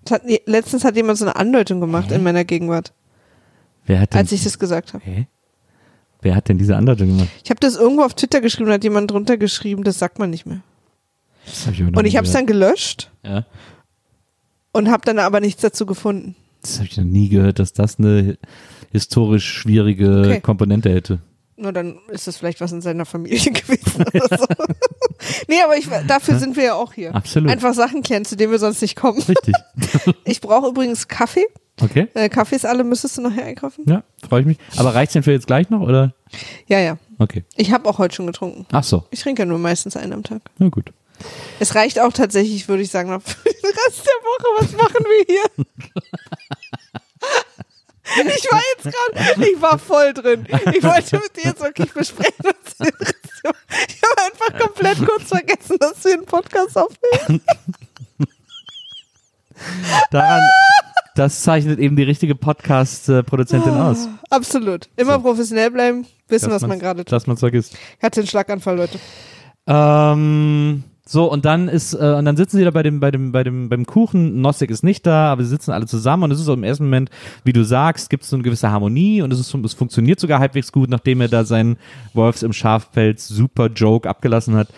Hat, 0.09 0.23
letztens 0.45 0.83
hat 0.83 0.95
jemand 0.95 1.19
so 1.19 1.25
eine 1.25 1.35
Andeutung 1.35 1.79
gemacht 1.79 2.11
in 2.11 2.23
meiner 2.23 2.43
Gegenwart, 2.43 2.93
Wer 3.89 3.99
hat 4.01 4.13
denn, 4.13 4.19
als 4.19 4.31
ich 4.31 4.43
das 4.43 4.59
gesagt 4.59 4.93
habe. 4.93 5.03
Hä? 5.03 5.27
Wer 6.21 6.35
hat 6.35 6.47
denn 6.47 6.59
diese 6.59 6.75
Andeutung 6.77 7.07
gemacht? 7.07 7.29
Ich 7.43 7.49
habe 7.49 7.59
das 7.59 7.75
irgendwo 7.75 8.03
auf 8.03 8.13
Twitter 8.13 8.39
geschrieben, 8.39 8.67
da 8.67 8.75
hat 8.75 8.83
jemand 8.83 9.09
drunter 9.09 9.35
geschrieben, 9.37 9.83
das 9.83 9.97
sagt 9.97 10.19
man 10.19 10.29
nicht 10.29 10.45
mehr. 10.45 10.61
Das 11.45 11.65
hab 11.65 11.73
ich 11.73 11.79
noch 11.79 11.97
Und 11.97 12.05
ich 12.05 12.15
habe 12.15 12.27
es 12.27 12.33
dann 12.33 12.45
gelöscht 12.45 13.09
Ja. 13.25 13.45
und 14.73 14.91
habe 14.91 15.03
dann 15.05 15.17
aber 15.17 15.39
nichts 15.39 15.61
dazu 15.63 15.87
gefunden. 15.87 16.35
Das 16.61 16.75
habe 16.77 16.85
ich 16.87 16.97
noch 16.97 17.05
nie 17.05 17.29
gehört, 17.29 17.57
dass 17.57 17.73
das 17.73 17.97
eine 17.97 18.37
historisch 18.91 19.45
schwierige 19.51 20.19
Okay. 20.19 20.41
Komponente 20.41 20.91
hätte. 20.91 21.19
Nur 21.55 21.73
dann 21.73 21.97
ist 22.09 22.27
das 22.27 22.37
vielleicht 22.37 22.61
was 22.61 22.71
in 22.71 22.81
seiner 22.81 23.05
Familie 23.05 23.39
gewesen 23.51 24.03
oder 24.13 24.37
so. 24.37 24.45
nee, 25.47 25.61
aber 25.63 25.77
ich, 25.77 25.87
dafür 26.07 26.37
sind 26.37 26.55
wir 26.57 26.63
ja 26.63 26.73
auch 26.75 26.93
hier. 26.93 27.15
Absolut. 27.15 27.49
Einfach 27.49 27.73
Sachen 27.73 28.03
klären, 28.03 28.23
zu 28.23 28.35
denen 28.37 28.51
wir 28.51 28.59
sonst 28.59 28.81
nicht 28.83 28.95
kommen. 28.95 29.21
Richtig. 29.23 29.55
Ich 30.25 30.41
brauche 30.41 30.67
übrigens 30.69 31.07
Kaffee. 31.07 31.45
Okay. 31.81 32.07
Äh, 32.13 32.29
Kaffees 32.29 32.65
alle 32.65 32.83
müsstest 32.83 33.17
du 33.17 33.21
nachher 33.21 33.45
einkaufen? 33.45 33.85
Ja, 33.87 34.03
freue 34.27 34.41
ich 34.41 34.47
mich. 34.47 34.57
Aber 34.77 34.93
reicht's 34.95 35.13
denn 35.13 35.23
für 35.23 35.31
jetzt 35.31 35.47
gleich 35.47 35.69
noch, 35.69 35.81
oder? 35.81 36.13
Ja, 36.67 36.79
ja. 36.79 36.97
Okay. 37.17 37.43
Ich 37.55 37.71
habe 37.71 37.87
auch 37.89 37.97
heute 37.97 38.15
schon 38.15 38.27
getrunken. 38.27 38.65
Ach 38.71 38.83
so. 38.83 39.05
Ich 39.11 39.21
trinke 39.21 39.43
ja 39.43 39.45
nur 39.45 39.59
meistens 39.59 39.95
einen 39.95 40.13
am 40.13 40.23
Tag. 40.23 40.41
Na 40.57 40.69
gut. 40.69 40.91
Es 41.59 41.75
reicht 41.75 41.99
auch 41.99 42.13
tatsächlich, 42.13 42.67
würde 42.67 42.83
ich 42.83 42.91
sagen, 42.91 43.09
für 43.21 43.43
den 43.43 43.53
Rest 43.53 44.05
der 44.05 44.13
Woche. 44.23 44.63
Was 44.63 44.71
machen 44.73 45.05
wir 45.05 45.25
hier? 45.27 45.65
Ich 48.15 48.51
war 48.51 48.61
jetzt 48.75 48.95
gerade, 48.95 49.45
ich 49.45 49.61
war 49.61 49.77
voll 49.77 50.13
drin. 50.13 50.47
Ich 50.73 50.83
wollte 50.83 51.17
mit 51.17 51.35
dir 51.37 51.43
jetzt 51.49 51.61
wirklich 51.61 51.93
besprechen. 51.93 52.33
was 52.43 52.87
Ich 52.87 54.01
habe 54.01 54.21
einfach 54.25 54.59
komplett 54.59 55.05
kurz 55.05 55.29
vergessen, 55.29 55.77
dass 55.79 56.03
wir 56.03 56.13
einen 56.13 56.25
Podcast 56.25 56.75
aufnehmen. 56.75 57.41
Daran, 60.11 60.41
das 61.19 61.43
zeichnet 61.43 61.79
eben 61.79 61.95
die 61.97 62.03
richtige 62.03 62.33
Podcast-Produzentin 62.33 63.73
aus. 63.73 64.07
Absolut. 64.29 64.87
Immer 64.95 65.15
So. 65.15 65.21
professionell 65.21 65.69
bleiben, 65.69 66.05
wissen, 66.29 66.49
Dass 66.49 66.61
was 66.61 66.67
man 66.69 66.79
gerade 66.79 67.03
tut. 67.03 67.11
Dass 67.11 67.27
man 67.27 67.33
es 67.33 67.41
vergisst. 67.41 67.77
Ich 67.97 68.03
hatte 68.03 68.21
einen 68.21 68.27
Schlaganfall, 68.27 68.77
Leute. 68.77 68.99
Ähm, 69.67 70.83
so, 71.05 71.29
und 71.29 71.43
dann 71.43 71.67
ist, 71.67 71.93
äh, 71.93 72.15
und 72.17 72.25
dann 72.25 72.37
sitzen 72.37 72.57
sie 72.57 72.63
da 72.63 72.71
bei 72.71 72.83
dem, 72.83 72.99
bei 72.99 73.11
dem, 73.11 73.31
bei 73.31 73.43
dem, 73.43 73.67
beim 73.67 73.85
Kuchen. 73.85 74.41
Nosek 74.41 74.69
ist 74.69 74.83
nicht 74.83 75.05
da, 75.05 75.31
aber 75.31 75.43
sie 75.43 75.49
sitzen 75.49 75.71
alle 75.71 75.87
zusammen 75.87 76.23
und 76.23 76.31
es 76.31 76.39
ist 76.39 76.45
so 76.45 76.53
im 76.53 76.63
ersten 76.63 76.85
Moment, 76.85 77.09
wie 77.43 77.51
du 77.53 77.65
sagst, 77.65 78.09
gibt 78.09 78.23
es 78.23 78.29
so 78.29 78.35
eine 78.35 78.43
gewisse 78.43 78.71
Harmonie 78.71 79.21
und 79.21 79.33
es 79.33 79.39
ist, 79.39 79.53
es 79.53 79.73
funktioniert 79.73 80.19
sogar 80.19 80.39
halbwegs 80.39 80.71
gut, 80.71 80.89
nachdem 80.89 81.19
er 81.21 81.27
da 81.27 81.43
seinen 81.43 81.77
Wolfs 82.13 82.43
im 82.43 82.53
Schafpelz 82.53 83.27
super 83.27 83.67
Joke 83.67 84.07
abgelassen 84.07 84.55
hat. 84.55 84.69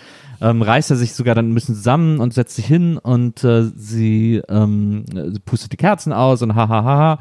Ähm, 0.41 0.61
reißt 0.61 0.89
er 0.89 0.97
sich 0.97 1.13
sogar 1.13 1.35
dann 1.35 1.51
ein 1.51 1.53
bisschen 1.53 1.75
zusammen 1.75 2.19
und 2.19 2.33
setzt 2.33 2.55
sich 2.55 2.65
hin 2.65 2.97
und 2.97 3.43
äh, 3.43 3.63
sie 3.75 4.41
ähm, 4.49 5.05
äh, 5.15 5.39
pustet 5.45 5.71
die 5.71 5.77
Kerzen 5.77 6.13
aus 6.13 6.41
und 6.41 6.55
ha 6.55 6.67
ha 6.67 6.83
ha. 6.83 7.19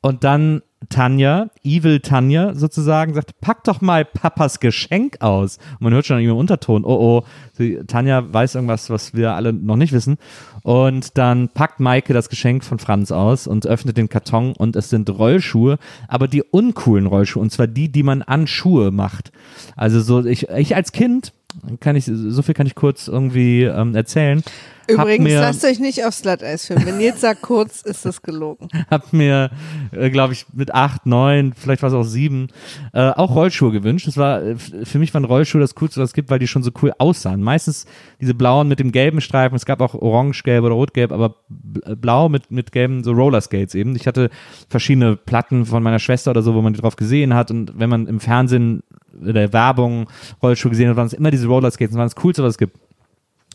Und 0.00 0.24
dann 0.24 0.62
Tanja, 0.88 1.50
Evil 1.64 2.00
Tanja 2.00 2.54
sozusagen, 2.54 3.12
sagt, 3.12 3.40
pack 3.40 3.64
doch 3.64 3.80
mal 3.80 4.04
Papas 4.04 4.60
Geschenk 4.60 5.20
aus. 5.20 5.58
Und 5.72 5.82
man 5.82 5.92
hört 5.92 6.06
schon 6.06 6.20
im 6.20 6.36
Unterton, 6.36 6.84
oh 6.84 6.98
oh, 7.00 7.24
sie, 7.52 7.80
Tanja 7.86 8.32
weiß 8.32 8.54
irgendwas, 8.54 8.88
was 8.88 9.12
wir 9.12 9.34
alle 9.34 9.52
noch 9.52 9.76
nicht 9.76 9.92
wissen. 9.92 10.16
Und 10.62 11.18
dann 11.18 11.48
packt 11.48 11.80
Maike 11.80 12.12
das 12.12 12.28
Geschenk 12.28 12.64
von 12.64 12.78
Franz 12.78 13.10
aus 13.10 13.46
und 13.46 13.66
öffnet 13.66 13.96
den 13.96 14.08
Karton 14.08 14.52
und 14.52 14.76
es 14.76 14.88
sind 14.88 15.10
Rollschuhe, 15.10 15.78
aber 16.06 16.28
die 16.28 16.42
uncoolen 16.42 17.06
Rollschuhe, 17.06 17.42
und 17.42 17.50
zwar 17.50 17.66
die, 17.66 17.90
die 17.90 18.04
man 18.04 18.22
an 18.22 18.46
Schuhe 18.46 18.92
macht. 18.92 19.32
Also 19.76 20.00
so, 20.00 20.24
ich, 20.24 20.48
ich 20.48 20.76
als 20.76 20.92
Kind, 20.92 21.32
kann 21.80 21.96
ich, 21.96 22.04
so 22.06 22.42
viel 22.42 22.54
kann 22.54 22.66
ich 22.66 22.74
kurz 22.74 23.08
irgendwie 23.08 23.62
ähm, 23.64 23.94
erzählen. 23.94 24.42
Übrigens, 24.90 25.24
mir, 25.24 25.40
lasst 25.40 25.64
euch 25.66 25.80
nicht 25.80 26.04
aufs 26.06 26.22
Glatteis 26.22 26.66
filmen. 26.66 26.86
Wenn 26.86 26.96
Nils 26.96 27.20
sagt 27.20 27.42
kurz, 27.42 27.82
ist 27.82 28.06
das 28.06 28.22
gelogen. 28.22 28.68
hab 28.90 29.12
mir, 29.12 29.50
äh, 29.92 30.08
glaube 30.08 30.32
ich, 30.32 30.46
mit 30.54 30.74
acht, 30.74 31.04
neun, 31.04 31.52
vielleicht 31.54 31.82
war 31.82 31.90
es 31.90 31.94
auch 31.94 32.04
sieben, 32.04 32.48
äh, 32.94 33.10
auch 33.10 33.34
Rollschuhe 33.34 33.70
gewünscht. 33.70 34.06
Das 34.06 34.16
war, 34.16 34.42
äh, 34.42 34.56
für 34.56 34.98
mich 34.98 35.12
waren 35.12 35.24
Rollschuhe 35.24 35.60
das 35.60 35.74
Coolste, 35.74 36.00
was 36.00 36.10
es 36.10 36.14
gibt, 36.14 36.30
weil 36.30 36.38
die 36.38 36.46
schon 36.46 36.62
so 36.62 36.70
cool 36.82 36.92
aussahen. 36.96 37.42
Meistens 37.42 37.84
diese 38.18 38.32
blauen 38.32 38.66
mit 38.68 38.80
dem 38.80 38.90
gelben 38.90 39.20
Streifen, 39.20 39.56
es 39.56 39.66
gab 39.66 39.82
auch 39.82 39.94
orange-gelb 39.94 40.64
oder 40.64 40.74
rot-gelb, 40.74 41.12
aber 41.12 41.34
bl- 41.50 41.94
blau 41.96 42.30
mit, 42.30 42.50
mit 42.50 42.72
gelben, 42.72 43.04
so 43.04 43.12
Rollerskates 43.12 43.74
eben. 43.74 43.94
Ich 43.94 44.06
hatte 44.06 44.30
verschiedene 44.70 45.16
Platten 45.16 45.66
von 45.66 45.82
meiner 45.82 45.98
Schwester 45.98 46.30
oder 46.30 46.42
so, 46.42 46.54
wo 46.54 46.62
man 46.62 46.72
die 46.72 46.80
drauf 46.80 46.96
gesehen 46.96 47.34
hat 47.34 47.50
und 47.50 47.78
wenn 47.78 47.90
man 47.90 48.06
im 48.06 48.20
Fernsehen 48.20 48.82
der 49.12 49.52
Werbung 49.52 50.08
Rollschuhe 50.42 50.70
gesehen 50.70 50.90
hat, 50.90 50.96
waren 50.96 51.06
es 51.06 51.12
immer 51.12 51.30
diese 51.30 51.46
Rollerskates, 51.46 51.92
das 51.92 51.98
war 51.98 52.06
das 52.06 52.16
Coolste, 52.16 52.42
was 52.42 52.54
es 52.54 52.58
gibt 52.58 52.78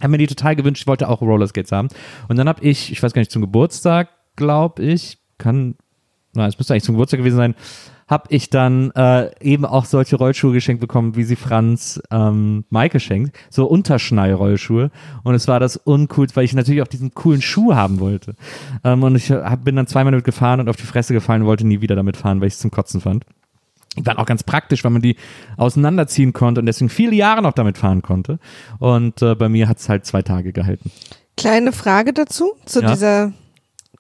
habe 0.02 0.12
mir 0.12 0.18
die 0.18 0.28
total 0.28 0.56
gewünscht, 0.56 0.82
ich 0.82 0.88
wollte 0.88 1.08
auch 1.10 1.22
Rollerskates 1.22 1.72
haben. 1.72 1.88
Und 2.28 2.38
dann 2.38 2.48
habe 2.48 2.64
ich, 2.64 2.92
ich 2.92 3.02
weiß 3.02 3.14
gar 3.14 3.22
nicht, 3.22 3.32
zum 3.32 3.42
Geburtstag, 3.42 4.10
glaube 4.36 4.84
ich, 4.84 5.18
kann, 5.38 5.76
na, 6.34 6.48
es 6.48 6.58
müsste 6.58 6.74
eigentlich 6.74 6.84
zum 6.84 6.96
Geburtstag 6.96 7.20
gewesen 7.20 7.38
sein, 7.38 7.56
habe 8.08 8.26
ich 8.30 8.50
dann 8.50 8.92
äh, 8.92 9.32
eben 9.42 9.66
auch 9.66 9.86
solche 9.86 10.18
Rollschuhe 10.18 10.52
geschenkt 10.52 10.82
bekommen, 10.82 11.16
wie 11.16 11.24
sie 11.24 11.38
Franz 11.38 12.02
ähm, 12.12 12.66
Maike 12.70 13.00
schenkt. 13.00 13.36
So 13.50 13.66
Unterschnall-Rollschuhe. 13.66 14.92
Und 15.24 15.36
es 15.36 15.48
war 15.48 15.60
das 15.62 15.78
uncool, 15.78 16.28
weil 16.34 16.44
ich 16.44 16.54
natürlich 16.54 16.82
auch 16.82 16.88
diesen 16.88 17.14
coolen 17.14 17.42
Schuh 17.42 17.74
haben 17.74 18.02
wollte. 18.02 18.36
Ähm, 18.84 19.04
und 19.04 19.16
ich 19.16 19.32
hab, 19.32 19.64
bin 19.64 19.78
dann 19.78 19.88
zweimal 19.88 20.12
damit 20.12 20.26
gefahren 20.26 20.60
und 20.60 20.70
auf 20.70 20.76
die 20.76 20.84
Fresse 20.84 21.14
gefallen 21.14 21.44
und 21.44 21.48
wollte 21.48 21.66
nie 21.66 21.80
wieder 21.80 21.96
damit 21.96 22.18
fahren, 22.18 22.42
weil 22.42 22.50
ich 22.50 22.56
es 22.56 22.60
zum 22.60 22.72
Kotzen 22.72 23.00
fand. 23.00 23.26
Die 23.98 24.06
waren 24.06 24.18
auch 24.18 24.26
ganz 24.26 24.44
praktisch, 24.44 24.84
weil 24.84 24.92
man 24.92 25.02
die 25.02 25.16
auseinanderziehen 25.58 26.34
konnte 26.34 26.60
und 26.62 26.66
deswegen 26.66 26.90
viele 26.90 27.16
Jahre 27.16 27.42
noch 27.42 27.54
damit 27.54 27.78
fahren 27.78 28.02
konnte. 28.02 28.40
Und 28.80 29.22
äh, 29.22 29.36
bei 29.36 29.50
mir 29.50 29.68
hat 29.68 29.78
es 29.80 29.88
halt 29.90 30.06
zwei 30.06 30.22
Tage 30.24 30.52
gehalten. 30.52 30.92
Kleine 31.38 31.72
Frage 31.72 32.14
dazu, 32.14 32.54
zu 32.66 32.82
Ja. 32.82 32.92
dieser 32.92 33.34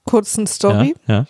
kurzen 0.05 0.47
Story. 0.47 0.95
Ja, 1.07 1.13
ja. 1.15 1.25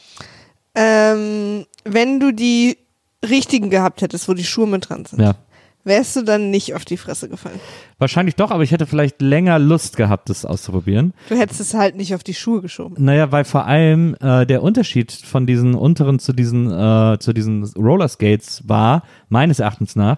Ähm, 0.76 1.66
wenn 1.84 2.20
du 2.20 2.32
die 2.34 2.78
richtigen 3.24 3.70
gehabt 3.70 4.02
hättest, 4.02 4.28
wo 4.28 4.34
die 4.34 4.44
Schuhe 4.44 4.68
mit 4.68 4.90
dran 4.90 5.06
sind, 5.06 5.22
ja. 5.22 5.36
Wärst 5.84 6.16
du 6.16 6.24
dann 6.24 6.50
nicht 6.50 6.76
auf 6.76 6.86
die 6.86 6.98
Fresse 6.98 7.30
gefallen. 7.30 7.60
Wahrscheinlich 7.98 8.36
doch, 8.36 8.52
aber 8.52 8.64
ich 8.64 8.72
hätte 8.72 8.86
vielleicht 8.86 9.22
länger 9.22 9.60
Lust 9.60 9.98
gehabt, 9.98 10.30
das 10.30 10.46
auszuprobieren. 10.46 11.14
Du 11.30 11.36
hättest 11.36 11.60
es 11.62 11.74
halt 11.74 11.96
nicht 11.96 12.16
auf 12.16 12.24
die 12.24 12.34
Schuhe 12.34 12.62
geschoben. 12.62 12.96
Naja, 13.00 13.32
weil 13.32 13.44
vor 13.46 13.66
allem 13.66 14.16
äh, 14.22 14.46
der 14.46 14.64
Unterschied 14.64 15.12
von 15.12 15.46
diesen 15.46 15.76
unteren 15.76 16.20
zu 16.20 16.34
diesen, 16.34 16.72
äh, 16.72 17.18
zu 17.20 17.34
diesen 17.34 17.64
Rollerskates 17.64 18.68
war, 18.68 19.04
meines 19.30 19.60
Erachtens 19.60 19.96
nach, 19.96 20.18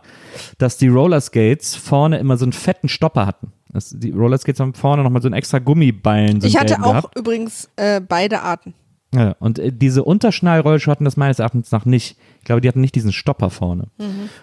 dass 0.57 0.77
die 0.77 0.87
Rollerskates 0.87 1.75
vorne 1.75 2.17
immer 2.19 2.37
so 2.37 2.45
einen 2.45 2.53
fetten 2.53 2.89
Stopper 2.89 3.25
hatten. 3.25 3.51
Das, 3.71 3.89
die 3.89 4.11
Rollerskates 4.11 4.59
haben 4.61 4.73
vorne 4.73 5.03
nochmal 5.03 5.21
so 5.21 5.27
einen 5.27 5.35
extra 5.35 5.59
Gummiballen. 5.59 6.39
So 6.39 6.47
ich 6.47 6.57
hatte 6.57 6.81
auch 6.81 6.91
gehabt. 6.91 7.19
übrigens 7.19 7.69
äh, 7.75 7.99
beide 7.99 8.41
Arten. 8.41 8.73
Ja, 9.13 9.35
und 9.39 9.59
äh, 9.59 9.71
diese 9.71 10.03
Unterschnallrollschuhe 10.03 10.91
hatten 10.91 11.05
das 11.05 11.17
meines 11.17 11.39
Erachtens 11.39 11.71
nach 11.71 11.85
nicht. 11.85 12.17
Ich 12.45 12.47
glaube, 12.47 12.61
die 12.61 12.67
hatten 12.67 12.81
nicht 12.81 12.93
diesen 12.93 13.11
Stopper 13.11 13.49
vorne. 13.49 13.87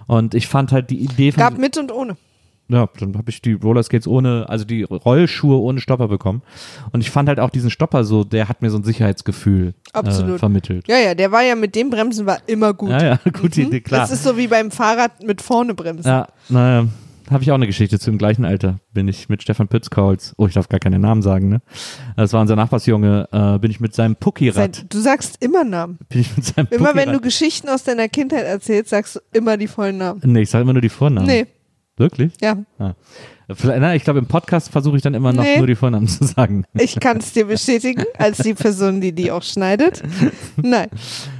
Und 0.09 0.35
ich 0.35 0.49
fand 0.49 0.73
halt 0.73 0.91
die 0.91 0.99
Idee 0.99 1.31
von. 1.31 1.41
Gab 1.41 1.57
mit 1.57 1.79
und 1.79 1.93
ohne. 1.93 2.17
Ja, 2.67 2.89
dann 2.99 3.17
habe 3.17 3.31
ich 3.31 3.41
die 3.41 3.53
Rollerskates 3.53 4.09
ohne, 4.09 4.47
also 4.49 4.65
die 4.65 4.83
Rollschuhe 4.83 5.61
ohne 5.61 5.79
Stopper 5.79 6.09
bekommen. 6.09 6.43
Und 6.91 7.01
ich 7.01 7.13
fand 7.13 7.29
halt 7.29 7.39
auch 7.39 7.51
diesen 7.51 7.71
Stopper 7.71 8.03
so, 8.03 8.25
der 8.25 8.49
hat 8.49 8.61
mir 8.61 8.71
so 8.71 8.79
ein 8.79 8.83
Sicherheitsgefühl 8.83 9.69
äh, 9.69 9.73
Absolut. 9.93 10.41
vermittelt. 10.41 10.89
Ja, 10.89 10.99
ja, 10.99 11.15
der 11.15 11.31
war 11.31 11.43
ja 11.43 11.55
mit 11.55 11.77
dem 11.77 11.91
Bremsen 11.91 12.27
war 12.27 12.39
immer 12.49 12.75
gut. 12.75 12.91
Ja, 12.91 13.05
ja, 13.05 13.21
gute 13.41 13.63
Idee, 13.63 13.83
klar. 13.83 14.01
Das 14.01 14.11
ist 14.11 14.25
so 14.25 14.37
wie 14.37 14.49
beim 14.49 14.73
Fahrrad 14.73 15.23
mit 15.23 15.43
vorne 15.43 15.75
bremsen. 15.75 16.09
Ja, 16.09 16.27
naja, 16.49 16.89
habe 17.31 17.43
ich 17.43 17.51
auch 17.51 17.57
eine 17.57 17.67
Geschichte 17.67 17.99
zu 17.99 18.11
im 18.11 18.19
gleichen 18.19 18.45
Alter. 18.45 18.79
Bin 18.93 19.09
ich 19.09 19.29
mit 19.29 19.43
Stefan 19.43 19.69
Pützkauz, 19.69 20.35
oh, 20.37 20.47
ich 20.47 20.55
darf 20.55 20.69
gar 20.69 20.81
keine 20.81 20.99
Namen 20.99 21.23
sagen, 21.23 21.49
ne? 21.49 21.61
Das 22.17 22.33
war 22.33 22.41
unser 22.41 22.57
Nachbarsjunge, 22.57 23.29
äh, 23.33 23.59
bin 23.59 23.71
ich 23.71 23.81
mit 23.81 23.95
seinem 23.95 24.17
Puckyrad, 24.17 24.77
Seit, 24.77 24.93
du 24.95 24.99
sagst 24.99 25.43
immer 25.43 25.65
Namen. 25.65 25.99
bin 26.09 26.21
ich 26.21 26.37
mit 26.37 26.45
seinem 26.47 26.69
Immer 26.71 26.95
wenn 26.95 27.13
du 27.13 27.21
Geschichten 27.21 27.69
aus 27.69 27.85
deiner 27.85 28.09
Kindheit 28.09 28.45
erzählst, 28.45 28.91
sagst 28.91 29.17
du 29.17 29.21
immer 29.33 29.57
die 29.57 29.69
vollen 29.69 29.99
Namen. 29.99 30.21
Nee, 30.25 30.43
ich 30.43 30.51
sage 30.51 30.63
immer 30.63 30.73
nur 30.73 30.83
die 30.83 30.89
Vornamen. 30.89 31.27
Nee, 31.27 31.47
Wirklich? 31.97 32.33
ja. 32.41 32.59
Ah. 32.79 32.95
Na, 33.65 33.95
ich 33.95 34.05
glaube, 34.05 34.19
im 34.19 34.27
Podcast 34.27 34.71
versuche 34.71 34.97
ich 34.97 35.03
dann 35.03 35.15
immer 35.15 35.33
noch 35.33 35.43
Nee. 35.43 35.59
nur 35.59 35.67
die 35.67 35.75
Vornamen 35.75 36.09
zu 36.09 36.25
sagen. 36.25 36.65
Ich 36.75 36.99
kann 37.01 37.19
es 37.19 37.33
dir 37.33 37.45
bestätigen, 37.47 38.05
als 38.19 38.39
die 38.39 38.55
Person, 38.55 39.01
die 39.01 39.13
die 39.13 39.31
auch 39.31 39.43
schneidet. 39.43 40.03
Nein. 40.57 40.89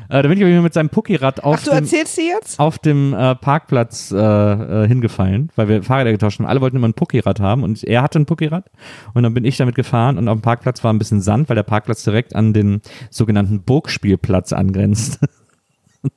Äh, 0.09 0.23
da 0.23 0.29
bin 0.29 0.37
ich 0.37 0.45
aber 0.45 0.61
mit 0.63 0.75
seinem 0.75 0.91
Puckyrad 0.91 1.43
auf 1.43 1.57
Ach, 1.61 1.65
du 1.65 1.71
dem, 1.71 1.79
erzählst 1.79 2.17
sie 2.17 2.29
jetzt? 2.29 2.61
auf 2.61 2.79
dem 2.79 3.15
äh, 3.15 3.35
Parkplatz 3.35 4.11
äh, 4.13 4.17
äh, 4.17 4.87
hingefallen, 4.87 5.51
weil 5.57 5.69
wir 5.69 5.83
Fahrräder 5.83 6.13
getauscht 6.13 6.39
haben. 6.39 6.47
Alle 6.47 6.61
wollten 6.61 6.77
immer 6.77 6.89
ein 6.89 6.95
Puckyrad 6.95 7.41
haben 7.41 7.63
und 7.63 7.83
er 7.83 8.03
hatte 8.03 8.19
ein 8.19 8.27
Puckyrad 8.27 8.71
und 9.15 9.23
dann 9.23 9.33
bin 9.33 9.45
ich 9.47 9.57
damit 9.57 9.75
gefahren 9.75 10.19
und 10.19 10.29
auf 10.29 10.39
dem 10.39 10.43
Parkplatz 10.43 10.85
war 10.85 10.93
ein 10.93 10.99
bisschen 10.99 11.23
Sand, 11.23 11.49
weil 11.49 11.57
der 11.57 11.63
Parkplatz 11.63 12.05
direkt 12.05 12.37
an 12.37 12.53
den 12.53 12.83
sogenannten 13.11 13.63
Burgspielplatz 13.63 14.53
angrenzt. 14.53 15.19
und, 16.03 16.13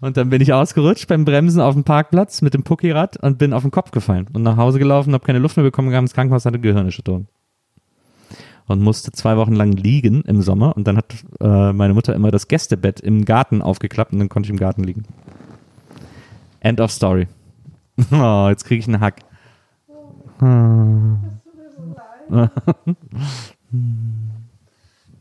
und 0.00 0.16
dann 0.16 0.30
bin 0.30 0.40
ich 0.40 0.52
ausgerutscht 0.52 1.08
beim 1.08 1.24
Bremsen 1.24 1.60
auf 1.60 1.74
dem 1.74 1.84
Parkplatz 1.84 2.42
mit 2.42 2.54
dem 2.54 2.62
Puckyrad 2.62 3.16
und 3.18 3.38
bin 3.38 3.52
auf 3.52 3.62
den 3.62 3.70
Kopf 3.70 3.90
gefallen 3.90 4.26
und 4.32 4.42
nach 4.42 4.56
Hause 4.56 4.78
gelaufen, 4.78 5.12
habe 5.14 5.24
keine 5.24 5.38
Luft 5.38 5.56
mehr 5.56 5.64
bekommen, 5.64 5.90
kam 5.90 6.04
ins 6.04 6.14
Krankenhaus, 6.14 6.44
hatte 6.44 6.58
Gehirnerschütterung 6.58 7.26
und 8.66 8.80
musste 8.80 9.12
zwei 9.12 9.36
Wochen 9.36 9.54
lang 9.54 9.72
liegen 9.72 10.22
im 10.22 10.42
Sommer 10.42 10.76
und 10.76 10.86
dann 10.86 10.96
hat 10.96 11.14
äh, 11.40 11.72
meine 11.72 11.94
Mutter 11.94 12.14
immer 12.14 12.30
das 12.30 12.48
Gästebett 12.48 13.00
im 13.00 13.24
Garten 13.24 13.62
aufgeklappt 13.62 14.12
und 14.12 14.18
dann 14.18 14.28
konnte 14.28 14.48
ich 14.48 14.50
im 14.50 14.58
Garten 14.58 14.84
liegen. 14.84 15.04
End 16.60 16.80
of 16.80 16.90
story. 16.90 17.28
Oh, 18.12 18.48
jetzt 18.50 18.64
kriege 18.64 18.80
ich 18.80 18.88
einen 18.88 19.00
Hack. 19.00 19.20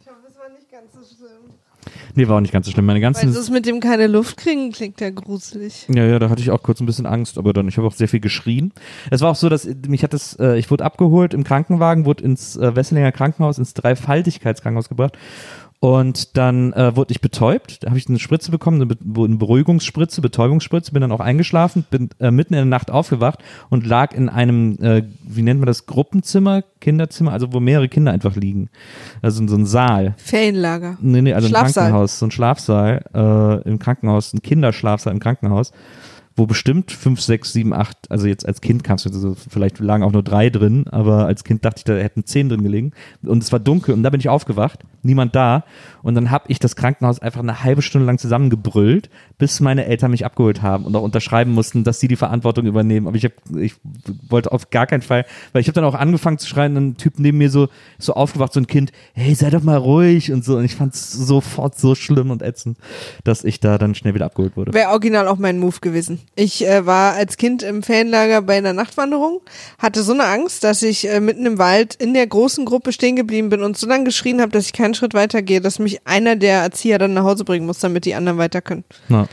Ich 0.01 0.07
hoffe, 0.07 0.27
es 0.27 0.37
war 0.37 0.49
nicht 0.49 0.71
ganz 0.71 0.93
so 0.93 0.99
schlimm. 1.15 1.53
Nee, 2.15 2.27
war 2.27 2.37
auch 2.37 2.41
nicht 2.41 2.53
ganz 2.53 2.65
so 2.65 2.71
schlimm. 2.71 2.85
Meine 2.85 2.97
Weil 2.97 3.13
ganzen. 3.13 3.33
das 3.33 3.49
mit 3.49 3.65
dem 3.65 3.79
keine 3.79 4.07
Luft 4.07 4.37
kriegen 4.37 4.71
klingt 4.71 5.01
ja 5.01 5.09
gruselig. 5.09 5.85
Ja, 5.93 6.05
ja, 6.05 6.19
da 6.19 6.29
hatte 6.29 6.41
ich 6.41 6.51
auch 6.51 6.63
kurz 6.63 6.79
ein 6.79 6.85
bisschen 6.85 7.05
Angst, 7.05 7.37
aber 7.37 7.53
dann, 7.53 7.67
ich 7.67 7.77
habe 7.77 7.87
auch 7.87 7.93
sehr 7.93 8.07
viel 8.07 8.19
geschrien. 8.19 8.71
Es 9.11 9.21
war 9.21 9.31
auch 9.31 9.35
so, 9.35 9.49
dass 9.49 9.67
mich 9.87 10.03
hat 10.03 10.13
das, 10.13 10.37
äh, 10.39 10.57
ich 10.57 10.71
wurde 10.71 10.83
abgeholt 10.83 11.33
im 11.33 11.43
Krankenwagen, 11.43 12.05
wurde 12.05 12.23
ins 12.23 12.55
äh, 12.55 12.75
Wesselinger 12.75 13.11
Krankenhaus, 13.11 13.57
ins 13.57 13.73
Dreifaltigkeitskrankenhaus 13.73 14.89
gebracht. 14.89 15.17
Und 15.81 16.35
dann 16.37 16.73
äh, 16.73 16.95
wurde 16.95 17.11
ich 17.11 17.21
betäubt. 17.21 17.83
Da 17.83 17.89
habe 17.89 17.97
ich 17.97 18.07
eine 18.07 18.17
Spritze 18.17 18.49
bekommen, 18.49 18.81
eine, 18.81 18.87
Be 18.87 19.23
eine 19.23 19.35
Beruhigungsspritze, 19.35 20.21
Betäubungsspritze, 20.21 20.91
bin 20.91 21.01
dann 21.01 21.11
auch 21.11 21.19
eingeschlafen, 21.19 21.85
bin 21.91 22.09
äh, 22.19 22.31
mitten 22.31 22.53
in 22.53 22.59
der 22.59 22.65
Nacht 22.65 22.89
aufgewacht 22.89 23.43
und 23.69 23.85
lag 23.85 24.13
in 24.13 24.29
einem, 24.29 24.79
äh, 24.81 25.03
wie 25.27 25.43
nennt 25.43 25.59
man 25.59 25.67
das, 25.67 25.85
Gruppenzimmer, 25.85 26.63
Kinderzimmer, 26.79 27.33
also 27.33 27.53
wo 27.53 27.59
mehrere 27.59 27.89
Kinder 27.89 28.13
einfach 28.13 28.35
liegen. 28.35 28.69
Also 29.21 29.41
in 29.41 29.47
so 29.47 29.57
ein 29.57 29.65
Saal. 29.65 30.15
Ferienlager. 30.17 30.97
Nee, 31.01 31.21
nee, 31.21 31.33
also 31.33 31.47
ein. 31.47 31.53
Krankenhaus, 31.53 32.19
so 32.19 32.25
ein 32.25 32.31
Schlafsaal 32.31 33.05
äh, 33.13 33.69
im 33.69 33.77
Krankenhaus, 33.77 34.33
ein 34.33 34.41
Kinderschlafsaal 34.41 35.13
im 35.13 35.19
Krankenhaus. 35.19 35.71
wo 36.35 36.45
bestimmt 36.45 36.91
fünf, 36.91 37.21
sechs, 37.21 37.53
sieben, 37.53 37.73
acht, 37.73 37.97
also 38.09 38.27
jetzt 38.27 38.45
als 38.45 38.59
Kind 38.59 38.83
kamst 38.83 39.05
du 39.05 39.13
so, 39.13 39.35
vielleicht 39.35 39.79
lagen 39.79 40.03
auch 40.03 40.11
nur 40.11 40.23
drei 40.23 40.49
drin, 40.49 40.85
aber 40.89 41.25
als 41.25 41.43
Kind 41.43 41.63
dachte 41.63 41.79
ich, 41.79 41.83
da 41.85 41.93
hätten 41.93 42.25
zehn 42.25 42.49
drin 42.49 42.63
gelegen. 42.63 42.91
Und 43.23 43.41
es 43.41 43.51
war 43.51 43.59
dunkel 43.59 43.93
und 43.93 44.03
da 44.03 44.09
bin 44.09 44.19
ich 44.19 44.27
aufgewacht, 44.27 44.79
niemand 45.05 45.35
da. 45.35 45.63
Und 46.01 46.15
dann 46.15 46.31
habe 46.31 46.45
ich 46.49 46.59
das 46.59 46.75
Krankenhaus 46.75 47.19
einfach 47.19 47.39
eine 47.39 47.63
halbe 47.63 47.81
Stunde 47.81 48.05
lang 48.05 48.17
zusammengebrüllt, 48.17 49.09
bis 49.37 49.59
meine 49.59 49.85
Eltern 49.85 50.11
mich 50.11 50.25
abgeholt 50.25 50.61
haben 50.61 50.85
und 50.85 50.95
auch 50.95 51.01
unterschreiben 51.01 51.51
mussten, 51.51 51.83
dass 51.83 51.99
sie 51.99 52.07
die 52.07 52.15
Verantwortung 52.15 52.65
übernehmen. 52.65 53.07
Aber 53.07 53.17
ich, 53.17 53.25
hab, 53.25 53.33
ich 53.57 53.75
wollte 54.27 54.51
auf 54.51 54.69
gar 54.69 54.87
keinen 54.87 55.01
Fall, 55.01 55.25
weil 55.53 55.61
ich 55.61 55.67
habe 55.67 55.75
dann 55.75 55.85
auch 55.85 55.95
angefangen 55.95 56.37
zu 56.37 56.47
schreien, 56.47 56.75
ein 56.75 56.97
Typ 56.97 57.13
neben 57.17 57.37
mir 57.37 57.49
so, 57.49 57.69
so 57.97 58.13
aufgewacht, 58.13 58.53
so 58.53 58.59
ein 58.59 58.67
Kind, 58.67 58.91
hey, 59.13 59.33
sei 59.35 59.49
doch 59.49 59.63
mal 59.63 59.77
ruhig 59.77 60.31
und 60.31 60.43
so. 60.43 60.57
Und 60.57 60.65
ich 60.65 60.75
fand 60.75 60.93
es 60.93 61.11
sofort 61.11 61.77
so 61.77 61.95
schlimm 61.95 62.31
und 62.31 62.41
ätzend, 62.41 62.77
dass 63.23 63.43
ich 63.43 63.59
da 63.59 63.77
dann 63.77 63.95
schnell 63.95 64.13
wieder 64.13 64.25
abgeholt 64.25 64.57
wurde. 64.57 64.73
Wäre 64.73 64.89
original 64.89 65.27
auch 65.27 65.37
mein 65.37 65.59
Move 65.59 65.79
gewesen. 65.81 66.19
Ich 66.35 66.65
äh, 66.65 66.85
war 66.85 67.13
als 67.13 67.37
Kind 67.37 67.63
im 67.63 67.83
Ferienlager 67.83 68.41
bei 68.41 68.57
einer 68.57 68.73
Nachtwanderung, 68.73 69.41
hatte 69.77 70.03
so 70.03 70.13
eine 70.13 70.25
Angst, 70.25 70.63
dass 70.63 70.81
ich 70.81 71.07
äh, 71.07 71.19
mitten 71.19 71.45
im 71.45 71.57
Wald 71.57 71.95
in 71.95 72.13
der 72.13 72.27
großen 72.27 72.65
Gruppe 72.65 72.91
stehen 72.91 73.15
geblieben 73.15 73.49
bin 73.49 73.61
und 73.61 73.77
so 73.77 73.87
lange 73.87 74.05
geschrien 74.05 74.41
habe, 74.41 74.51
dass 74.51 74.65
ich 74.65 74.73
keinen 74.73 74.94
Schritt 74.95 75.13
weiter 75.13 75.41
gehe, 75.41 75.61
dass 75.61 75.79
mich 75.79 76.05
einer 76.07 76.35
der 76.35 76.61
Erzieher 76.61 76.97
dann 76.97 77.13
nach 77.13 77.23
Hause 77.23 77.43
bringen 77.45 77.65
muss, 77.65 77.79
damit 77.79 78.05
die 78.05 78.15
anderen 78.15 78.37
weiter 78.37 78.61
können. 78.61 78.83
Na, 79.09 79.27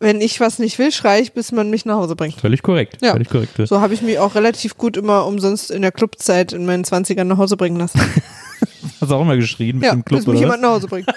Wenn 0.00 0.20
ich 0.20 0.40
was 0.40 0.58
nicht 0.58 0.78
will, 0.78 0.90
schreie 0.90 1.22
ich, 1.22 1.32
bis 1.32 1.52
man 1.52 1.70
mich 1.70 1.84
nach 1.84 1.96
Hause 1.96 2.16
bringt. 2.16 2.34
völlig 2.40 2.62
korrekt. 2.62 2.98
Ja. 3.02 3.12
Völlig 3.12 3.28
korrekt. 3.30 3.52
So 3.64 3.80
habe 3.80 3.94
ich 3.94 4.02
mich 4.02 4.18
auch 4.18 4.34
relativ 4.34 4.76
gut 4.76 4.96
immer 4.96 5.26
umsonst 5.26 5.70
in 5.70 5.82
der 5.82 5.92
Clubzeit 5.92 6.52
in 6.52 6.66
meinen 6.66 6.84
20ern 6.84 7.24
nach 7.24 7.38
Hause 7.38 7.56
bringen 7.56 7.76
lassen. 7.76 8.00
Hast 9.00 9.10
du 9.10 9.14
auch 9.14 9.22
immer 9.22 9.36
geschrien 9.36 9.76
mit 9.76 9.84
ja, 9.84 9.92
dem 9.92 10.04
Club 10.04 10.20
bis 10.20 10.26
mich 10.26 10.40
jemand 10.40 10.62
nach 10.62 10.70
Hause 10.70 10.88
bringt. 10.88 11.06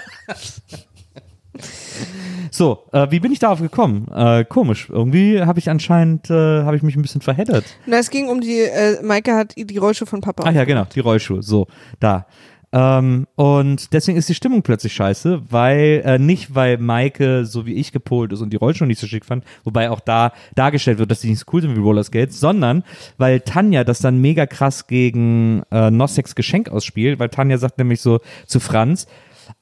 So, 2.51 2.85
äh, 2.91 3.07
wie 3.11 3.19
bin 3.19 3.31
ich 3.31 3.39
darauf 3.39 3.61
gekommen? 3.61 4.07
Äh, 4.13 4.43
komisch. 4.45 4.89
Irgendwie 4.89 5.41
habe 5.41 5.59
ich 5.59 5.69
anscheinend, 5.69 6.29
äh, 6.29 6.63
habe 6.63 6.75
ich 6.75 6.81
mich 6.81 6.95
ein 6.95 7.01
bisschen 7.01 7.21
verheddert. 7.21 7.65
Na, 7.85 7.97
es 7.97 8.09
ging 8.09 8.29
um 8.29 8.41
die, 8.41 8.61
äh, 8.61 9.01
Maike 9.03 9.35
hat 9.35 9.53
die 9.57 9.77
Rollschuhe 9.77 10.07
von 10.07 10.21
Papa. 10.21 10.43
Ach 10.45 10.51
ja, 10.53 10.63
genau, 10.65 10.85
die 10.85 10.99
Rollschuhe. 10.99 11.43
So, 11.43 11.67
da. 11.99 12.25
Ähm, 12.73 13.27
und 13.35 13.93
deswegen 13.93 14.17
ist 14.17 14.27
die 14.27 14.35
Stimmung 14.35 14.61
plötzlich 14.61 14.93
scheiße, 14.93 15.41
weil, 15.49 16.01
äh, 16.05 16.19
nicht 16.19 16.53
weil 16.53 16.77
Maike 16.77 17.45
so 17.45 17.65
wie 17.65 17.75
ich 17.75 17.93
gepolt 17.93 18.33
ist 18.33 18.41
und 18.41 18.51
die 18.51 18.57
Rollschuhe 18.57 18.87
nicht 18.87 18.99
so 18.99 19.07
schick 19.07 19.23
fand, 19.23 19.45
wobei 19.63 19.89
auch 19.89 20.01
da 20.01 20.33
dargestellt 20.55 20.97
wird, 20.99 21.09
dass 21.09 21.21
die 21.21 21.29
nicht 21.29 21.39
so 21.39 21.45
cool 21.53 21.61
sind 21.61 21.75
wie 21.75 21.79
Roller 21.79 22.03
Skates, 22.03 22.39
sondern 22.39 22.83
weil 23.17 23.39
Tanja 23.39 23.85
das 23.85 23.99
dann 23.99 24.19
mega 24.19 24.45
krass 24.45 24.87
gegen 24.87 25.63
äh, 25.71 25.89
Nosseks 25.89 26.35
Geschenk 26.35 26.67
ausspielt, 26.67 27.19
weil 27.19 27.29
Tanja 27.29 27.57
sagt 27.57 27.77
nämlich 27.77 28.01
so 28.01 28.19
zu 28.45 28.59
Franz, 28.59 29.07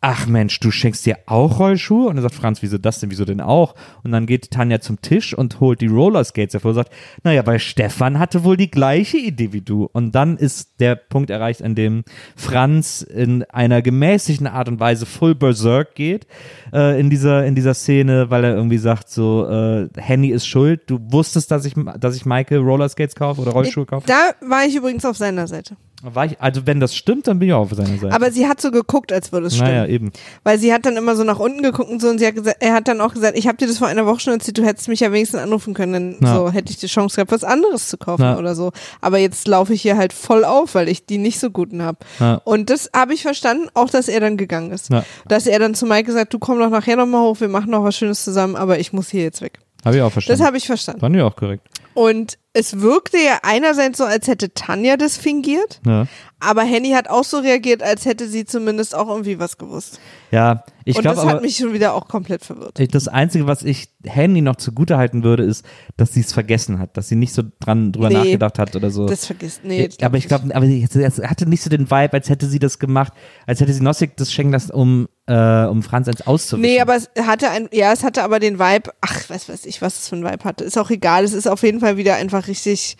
ach 0.02 0.28
Mensch, 0.28 0.60
du 0.60 0.72
schenkst 0.72 1.06
dir 1.06 1.18
auch 1.26 1.60
Rollschuhe? 1.60 2.08
Und 2.08 2.16
dann 2.16 2.24
sagt 2.24 2.36
Franz, 2.36 2.62
wieso 2.62 2.78
das 2.78 3.00
denn, 3.00 3.12
wieso 3.12 3.26
denn 3.26 3.42
auch? 3.42 3.76
Und 4.04 4.12
dann 4.12 4.26
geht 4.26 4.52
Tanja 4.52 4.80
zum 4.80 5.02
Tisch 5.02 5.34
und 5.34 5.60
holt 5.60 5.82
die 5.82 5.88
Rollerskates 5.88 6.54
hervor 6.54 6.70
und 6.70 6.76
sagt, 6.76 6.92
naja, 7.24 7.46
weil 7.46 7.60
Stefan 7.60 8.20
hatte 8.20 8.44
wohl 8.44 8.58
die 8.58 8.72
gleiche 8.72 9.18
Idee 9.18 9.54
wie 9.54 9.62
du. 9.62 9.90
Und 9.92 10.14
dann 10.14 10.38
ist 10.38 10.80
der 10.80 10.96
Punkt 10.96 11.30
erreicht, 11.30 11.62
an 11.62 11.76
dem 11.76 12.04
Franz 12.36 13.02
in 13.02 13.44
einer 13.44 13.82
gemäßigten 13.82 14.48
Art 14.48 14.68
und 14.68 14.80
Weise 14.80 15.06
full 15.06 15.36
berserk 15.36 15.96
geht 15.96 16.28
äh, 16.74 17.00
in, 17.00 17.10
dieser, 17.10 17.46
in 17.46 17.56
dieser 17.56 17.74
Szene, 17.74 18.30
weil 18.30 18.44
er 18.44 18.56
irgendwie 18.56 18.78
sagt 18.78 19.10
so, 19.10 19.48
äh, 19.48 19.88
Henny 19.96 20.30
ist 20.30 20.48
schuld, 20.48 20.82
du 20.88 21.00
wusstest, 21.12 21.52
dass 21.52 21.66
ich, 21.66 21.74
dass 22.00 22.16
ich 22.16 22.26
Maike 22.26 22.58
Rollerskates 22.58 23.16
kaufe 23.16 23.42
oder 23.42 23.52
Rollschuhe 23.52 23.86
kaufe? 23.86 24.08
Da 24.08 24.32
war 24.48 24.66
ich 24.66 24.76
übrigens 24.76 25.06
auf 25.06 25.18
seiner 25.18 25.48
Seite. 25.48 25.78
Ich, 26.26 26.40
also 26.42 26.66
wenn 26.68 26.80
das 26.80 26.96
stimmt, 26.96 27.28
dann 27.28 27.40
bin 27.40 27.50
ich 27.50 27.54
auch 27.54 27.62
auf 27.62 27.72
seiner 27.74 27.98
Seite. 27.98 28.12
Aber 28.14 28.32
sie 28.32 28.48
hat 28.48 28.62
so 28.62 28.72
geguckt, 28.72 29.12
als 29.12 29.32
würde 29.32 29.48
es 29.48 29.56
stimmen. 29.56 29.72
naja, 29.72 29.86
eben. 29.88 30.12
Weil 30.44 30.60
sie 30.60 30.74
hat 30.74 30.86
dann 30.86 30.98
immer 30.98 31.16
so 31.16 31.24
nach 31.24 31.40
unten 31.40 31.64
geguckt 31.64 31.90
und 31.90 32.02
so 32.02 32.10
und 32.10 32.20
sie 32.20 32.28
hat 32.28 32.36
gesagt, 32.36 32.58
er 32.60 32.74
hat 32.74 32.88
dann 32.88 33.02
auch 33.02 33.14
gesagt, 33.14 33.38
ich 33.38 33.48
habe 33.48 33.58
dir 33.58 33.68
das 33.68 33.78
vor 33.80 33.88
einer 33.88 34.06
Woche 34.06 34.20
schon 34.20 34.34
erzählt, 34.34 34.58
du 34.58 34.64
hättest 34.66 34.88
mich 34.88 35.00
ja 35.00 35.12
wenigstens 35.12 35.40
anrufen 35.42 35.74
können, 35.74 36.18
dann 36.22 36.36
so 36.36 36.52
hätte 36.52 36.72
ich 36.72 36.78
die 36.78 36.88
Chance 36.88 37.16
gehabt, 37.16 37.32
was 37.32 37.44
anderes 37.44 37.90
zu 37.90 37.98
kaufen 37.98 38.22
Ja. 38.24 38.38
oder 38.38 38.56
so. 38.56 38.72
Aber 39.02 39.18
jetzt 39.18 39.48
laufe 39.48 39.74
ich 39.74 39.82
hier 39.82 39.98
halt 39.98 40.14
voll 40.14 40.46
auf, 40.46 40.76
weil 40.76 40.88
ich 40.90 41.06
die 41.06 41.18
nicht 41.18 41.40
so 41.40 41.50
guten 41.50 41.82
habe. 41.82 41.98
Und 42.44 42.70
das 42.70 42.90
habe 42.96 43.14
ich 43.14 43.22
verstanden, 43.24 43.68
auch 43.74 43.90
dass 43.90 44.08
er 44.08 44.20
dann 44.20 44.38
gegangen 44.38 44.72
ist. 44.72 44.90
Ja. 44.92 45.04
Dass 45.28 45.48
er 45.48 45.60
dann 45.60 45.76
zu 45.76 45.86
Mike 45.86 46.04
gesagt, 46.06 46.34
du 46.34 46.40
komm 46.40 46.60
doch 46.60 46.70
nachher 46.70 46.96
nochmal 46.98 47.22
hoch, 47.22 47.40
wir 47.40 47.50
machen 47.50 47.72
noch 47.72 47.84
was 47.84 47.96
Schönes 47.96 48.24
zusammen, 48.24 48.56
aber 48.56 48.80
ich 48.80 48.94
muss 48.94 49.10
hier 49.10 49.24
jetzt 49.24 49.42
weg. 49.42 49.60
Habe 49.84 49.98
ich 49.98 50.02
auch 50.02 50.06
Das 50.08 50.14
verstanden. 50.14 50.44
habe 50.46 50.58
ich 50.58 50.66
verstanden. 50.68 51.00
Fand 51.02 51.16
ich 51.16 51.22
auch 51.22 51.36
korrekt. 51.36 51.68
Und 51.94 52.38
es 52.56 52.82
wirkte 52.82 53.18
ja 53.18 53.40
einerseits 53.44 53.98
so, 53.98 54.06
als 54.06 54.28
hätte 54.28 54.54
Tanja 54.54 54.98
das 54.98 55.18
fingiert, 55.18 55.82
Ja. 55.86 56.08
aber 56.40 56.64
Henny 56.64 56.92
hat 56.92 57.10
auch 57.10 57.24
so 57.24 57.38
reagiert, 57.40 57.84
als 57.84 58.06
hätte 58.06 58.28
sie 58.28 58.46
zumindest 58.46 58.96
auch 58.96 59.08
irgendwie 59.10 59.38
was 59.40 59.58
gewusst. 59.58 60.00
Ja, 60.32 60.64
ich 60.84 60.96
und 60.98 61.02
glaube 61.04 61.18
das 61.18 61.26
hat 61.26 61.42
mich 61.42 61.56
schon 61.58 61.74
wieder 61.74 61.94
auch 61.94 62.08
komplett 62.08 62.44
verwirrt. 62.44 62.80
ich- 62.80 62.90
das 62.90 63.08
Einzige, 63.08 63.48
was 63.48 63.64
ich 63.64 63.88
Handy 64.06 64.42
noch 64.42 64.56
zugute 64.58 64.98
halten 64.98 65.24
würde, 65.24 65.44
ist, 65.44 65.66
dass 65.98 66.14
sie 66.14 66.22
es 66.22 66.34
vergessen 66.34 66.80
hat, 66.80 66.98
dass 66.98 67.08
sie 67.08 67.16
nicht 67.16 67.34
so 67.34 67.44
dran 67.60 67.92
drüber 67.92 68.10
Nee, 68.10 68.16
nachgedacht 68.16 68.60
hat 68.60 68.76
oder 68.76 68.90
so. 68.92 69.06
Das 69.08 69.26
vergisst. 69.26 69.62
Nee, 69.64 69.88
glaub 69.88 70.04
aber 70.04 70.18
ich 70.18 70.28
glaube, 70.28 70.54
aber 70.56 70.66
sie 70.66 70.86
sie 70.90 71.06
hatte 71.06 71.48
nicht 71.50 71.62
so 71.64 71.70
den 71.70 71.90
Vibe, 71.90 72.14
als 72.14 72.30
hätte 72.30 72.48
sie 72.48 72.60
das 72.60 72.80
gemacht, 72.80 73.14
als 73.48 73.60
hätte 73.62 73.74
sie 73.74 73.82
Nossig 73.82 74.18
das 74.18 74.32
schenken 74.34 74.52
lassen, 74.54 74.72
um, 74.72 75.08
äh, 75.28 75.66
um 75.66 75.82
Franz 75.84 76.08
eins 76.08 76.26
auszuwischen. 76.28 76.62
Nee, 76.62 76.82
aber 76.82 76.96
es 76.96 77.10
hatte 77.26 77.50
ein, 77.50 77.68
ja, 77.72 77.92
es 77.94 78.04
hatte 78.04 78.24
aber 78.24 78.40
den 78.40 78.60
Vibe, 78.60 78.92
ach, 79.02 79.24
was 79.30 79.48
weiß 79.50 79.66
ich, 79.66 79.82
was 79.82 80.00
es 80.00 80.10
für 80.10 80.18
ein 80.18 80.24
Vibe 80.26 80.44
hatte. 80.44 80.64
Ist 80.66 80.78
auch 80.78 80.90
egal, 80.92 81.24
es 81.24 81.34
ist 81.34 81.48
auf 81.48 81.64
jeden 81.64 81.80
Fall 81.80 81.98
wieder 81.98 82.16
einfach 82.16 82.45
richtig. 82.48 82.98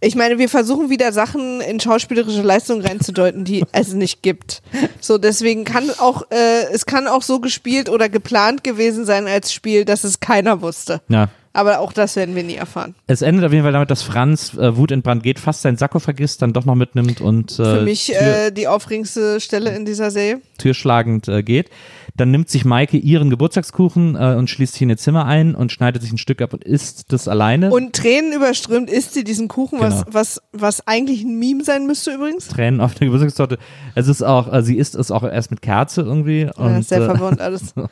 Ich 0.00 0.14
meine, 0.14 0.38
wir 0.38 0.48
versuchen 0.48 0.90
wieder 0.90 1.12
Sachen 1.12 1.60
in 1.60 1.80
schauspielerische 1.80 2.42
Leistungen 2.42 2.86
reinzudeuten, 2.86 3.44
die 3.44 3.64
es 3.72 3.94
nicht 3.94 4.22
gibt. 4.22 4.62
So, 5.00 5.18
deswegen 5.18 5.64
kann 5.64 5.90
auch, 5.98 6.22
äh, 6.30 6.72
es 6.72 6.86
kann 6.86 7.08
auch 7.08 7.22
so 7.22 7.40
gespielt 7.40 7.88
oder 7.88 8.08
geplant 8.08 8.62
gewesen 8.62 9.04
sein 9.04 9.26
als 9.26 9.52
Spiel, 9.52 9.84
dass 9.84 10.04
es 10.04 10.20
keiner 10.20 10.62
wusste. 10.62 11.00
Ja. 11.08 11.30
Aber 11.52 11.80
auch 11.80 11.92
das 11.92 12.14
werden 12.14 12.36
wir 12.36 12.44
nie 12.44 12.54
erfahren. 12.54 12.94
Es 13.08 13.20
endet 13.22 13.44
auf 13.44 13.52
jeden 13.52 13.64
Fall 13.64 13.72
damit, 13.72 13.90
dass 13.90 14.02
Franz 14.02 14.54
äh, 14.54 14.76
wutentbrannt 14.76 15.24
geht, 15.24 15.40
fast 15.40 15.62
seinen 15.62 15.76
Sakko 15.76 15.98
vergisst, 15.98 16.42
dann 16.42 16.52
doch 16.52 16.64
noch 16.64 16.76
mitnimmt 16.76 17.20
und 17.20 17.52
äh, 17.58 17.64
Für 17.64 17.82
mich 17.82 18.06
Tür, 18.06 18.46
äh, 18.46 18.52
die 18.52 18.68
aufregendste 18.68 19.40
Stelle 19.40 19.74
in 19.74 19.84
dieser 19.84 20.12
Serie. 20.12 20.40
türschlagend 20.58 21.26
äh, 21.26 21.42
geht. 21.42 21.70
Dann 22.18 22.30
nimmt 22.30 22.50
sich 22.50 22.64
Maike 22.66 22.98
ihren 22.98 23.30
Geburtstagskuchen 23.30 24.16
äh, 24.16 24.34
und 24.36 24.50
schließt 24.50 24.74
sich 24.74 24.82
in 24.82 24.90
ihr 24.90 24.96
Zimmer 24.98 25.24
ein 25.24 25.54
und 25.54 25.72
schneidet 25.72 26.02
sich 26.02 26.12
ein 26.12 26.18
Stück 26.18 26.42
ab 26.42 26.52
und 26.52 26.64
isst 26.64 27.12
das 27.12 27.28
alleine. 27.28 27.70
Und 27.70 27.94
Tränen 27.94 28.32
überströmt 28.32 28.90
isst 28.90 29.14
sie 29.14 29.24
diesen 29.24 29.48
Kuchen, 29.48 29.80
was, 29.80 30.04
Genau. 30.04 30.14
was, 30.14 30.42
was 30.52 30.86
eigentlich 30.86 31.22
ein 31.22 31.38
Meme 31.38 31.64
sein 31.64 31.86
müsste 31.86 32.12
übrigens. 32.12 32.48
Tränen 32.48 32.80
auf 32.80 32.94
der 32.94 33.06
Geburtstagstorte. 33.06 33.58
Es 33.94 34.08
ist 34.08 34.22
auch, 34.22 34.52
äh, 34.52 34.62
sie 34.62 34.76
isst 34.76 34.94
es 34.96 35.10
auch 35.10 35.22
erst 35.22 35.50
mit 35.50 35.62
Kerze 35.62 36.02
irgendwie. 36.02 36.50
Und, 36.56 36.72
ja, 36.74 36.82
sehr 36.82 37.00
äh, 37.02 37.04
verwirrend 37.06 37.40
alles. 37.40 37.72
Und, 37.74 37.88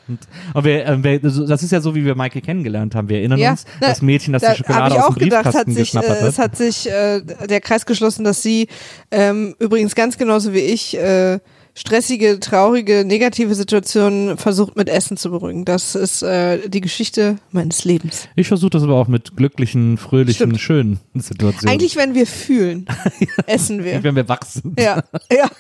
und 0.55 0.65
wir, 0.65 0.85
äh, 0.87 1.03
wir, 1.05 1.21
das 1.21 1.63
ist 1.63 1.71
ja 1.71 1.81
so, 1.81 1.95
wie 1.95 2.05
wir 2.05 2.15
Maike 2.17 2.41
kennengelernt 2.41 2.95
haben. 2.95 3.09
Wir 3.09 3.19
erinnern 3.19 3.39
Ja, 3.39 3.53
uns, 3.53 3.65
na, 3.81 3.89
das 3.89 4.03
Mädchen, 4.03 4.33
das 4.33 4.43
da 4.43 4.53
die 4.53 4.59
Schokolade 4.59 4.95
ich 4.95 5.01
aus 5.01 5.07
auch 5.09 5.15
dem 5.15 5.25
gedacht, 5.25 5.45
hat 5.47 5.67
Briefkasten 5.67 5.71
sich, 5.73 5.79
äh, 5.95 5.99
geschnappert 6.01 6.23
es 6.23 6.39
hat. 6.39 6.45
hat 6.51 6.57
sich 6.57 6.91
äh, 6.91 7.21
der 7.49 7.61
Kreis 7.61 7.87
geschlossen, 7.87 8.25
dass 8.25 8.43
sie 8.43 8.67
ähm, 9.13 9.55
übrigens 9.61 9.95
ganz 9.95 10.19
genauso 10.19 10.53
wie 10.53 10.59
ich 10.59 10.97
äh, 10.99 11.39
stressige, 11.77 12.41
traurige, 12.41 13.05
negative 13.05 13.55
Situationen 13.55 14.39
versucht 14.39 14.77
mit 14.77 14.89
Essen 14.89 15.17
zu 15.17 15.31
beruhigen. 15.31 15.65
Das 15.65 15.95
ist 15.95 16.23
äh, 16.23 16.69
die 16.69 16.81
Geschichte 16.81 17.37
meines 17.53 17.85
Lebens. 17.85 18.29
Ich 18.35 18.49
versuche 18.49 18.71
das 18.71 18.83
aber 18.83 18.95
auch 18.97 19.09
mit 19.09 19.37
glücklichen, 19.37 19.99
fröhlichen, 19.99 20.47
Stimmt. 20.49 20.61
schönen 20.61 21.01
Situationen. 21.15 21.69
Eigentlich, 21.73 21.97
wenn 21.97 22.15
wir 22.15 22.27
fühlen, 22.27 22.87
essen 23.47 23.85
wir. 23.85 24.03
wenn 24.03 24.17
wir 24.17 24.29
wach 24.29 24.43
sind. 24.43 24.81
Ja, 24.81 25.05
ja. 25.31 25.51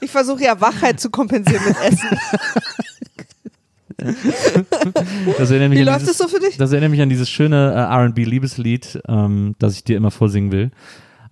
Ich 0.00 0.10
versuche 0.10 0.42
ja 0.44 0.60
Wachheit 0.60 1.00
zu 1.00 1.10
kompensieren 1.10 1.64
mit 1.64 1.76
Essen. 1.80 2.18
Das 5.38 5.50
erinnert 5.50 5.70
mich 5.70 5.80
Wie 5.80 5.84
läuft 5.84 6.02
dieses, 6.02 6.12
es 6.12 6.18
so 6.18 6.28
für 6.28 6.40
dich? 6.40 6.56
Das 6.56 6.70
erinnert 6.70 6.90
mich 6.90 7.00
an 7.00 7.08
dieses 7.08 7.28
schöne 7.28 7.72
äh, 7.72 7.94
R&B-Liebeslied, 7.94 9.00
ähm, 9.08 9.56
das 9.58 9.74
ich 9.74 9.84
dir 9.84 9.96
immer 9.96 10.10
vorsingen 10.10 10.52
will. 10.52 10.70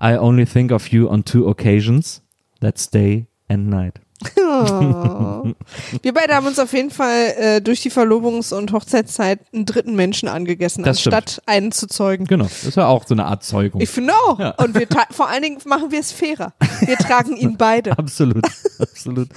I 0.01 0.17
only 0.19 0.47
think 0.47 0.73
of 0.73 0.89
you 0.89 1.09
on 1.09 1.25
two 1.25 1.49
occasions. 1.49 2.23
That's 2.61 2.91
day 2.91 3.27
and 3.49 3.68
night. 3.68 3.94
Oh. 4.38 5.53
Wir 6.03 6.14
beide 6.14 6.34
haben 6.34 6.47
uns 6.47 6.59
auf 6.59 6.72
jeden 6.72 6.90
Fall 6.90 7.34
äh, 7.36 7.61
durch 7.61 7.82
die 7.82 7.90
Verlobungs- 7.90 8.55
und 8.55 8.72
Hochzeitszeit 8.72 9.40
einen 9.53 9.66
dritten 9.66 9.94
Menschen 9.94 10.28
angegessen, 10.28 10.82
Das 10.84 11.01
stimmt. 11.01 11.14
anstatt 11.14 11.42
einen 11.47 11.70
zu 11.70 11.86
zeugen. 11.86 12.24
Genau, 12.24 12.44
das 12.44 12.64
ist 12.64 12.76
ja 12.76 12.86
auch 12.86 13.07
so 13.07 13.14
eine 13.14 13.26
Art 13.26 13.44
Zeugung. 13.44 13.80
Ich 13.80 13.90
finde 13.90 14.14
auch. 14.26 14.38
Ja. 14.38 14.51
Und 14.53 14.74
wir 14.74 14.86
vor 15.11 15.28
allen 15.28 15.42
Dingen 15.42 15.59
machen 15.66 15.90
wir 15.92 16.01
es 16.01 16.12
fairer. 16.12 16.55
Wir 16.80 16.97
tragen 16.97 17.36
ihn 17.36 17.57
beide. 17.57 17.92
Absolut, 17.99 18.47
absolut. 18.78 19.28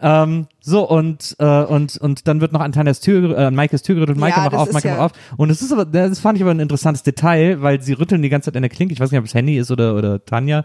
ähm, 0.00 0.46
so, 0.66 0.88
und, 0.88 1.36
äh, 1.40 1.44
und, 1.64 1.98
und 1.98 2.26
dann 2.26 2.40
wird 2.40 2.52
noch 2.52 2.60
an 2.62 2.72
Tanjas 2.72 3.00
Tür, 3.00 3.36
äh, 3.36 3.44
an 3.44 3.54
Maikes 3.54 3.82
Tür 3.82 3.96
gerüttelt, 3.96 4.16
Maike 4.18 4.38
Ja, 4.38 4.48
mach 4.50 4.58
auf, 4.58 4.72
Maike 4.72 4.88
ja- 4.88 4.94
mach 4.94 5.04
auf. 5.04 5.12
Und 5.36 5.50
es 5.50 5.60
ist 5.60 5.72
aber, 5.72 5.84
das 5.84 6.18
fand 6.20 6.38
ich 6.38 6.42
aber 6.42 6.52
ein 6.52 6.58
interessantes 6.60 7.02
Detail, 7.02 7.60
weil 7.60 7.82
sie 7.82 7.92
rütteln 7.92 8.22
die 8.22 8.30
ganze 8.30 8.46
Zeit 8.46 8.56
an 8.56 8.62
der 8.62 8.70
Klinke, 8.70 8.94
ich 8.94 9.00
weiß 9.00 9.10
nicht, 9.10 9.18
ob 9.18 9.26
es 9.26 9.34
Henny 9.34 9.58
ist 9.58 9.70
oder, 9.70 9.94
oder 9.94 10.24
Tanja, 10.24 10.64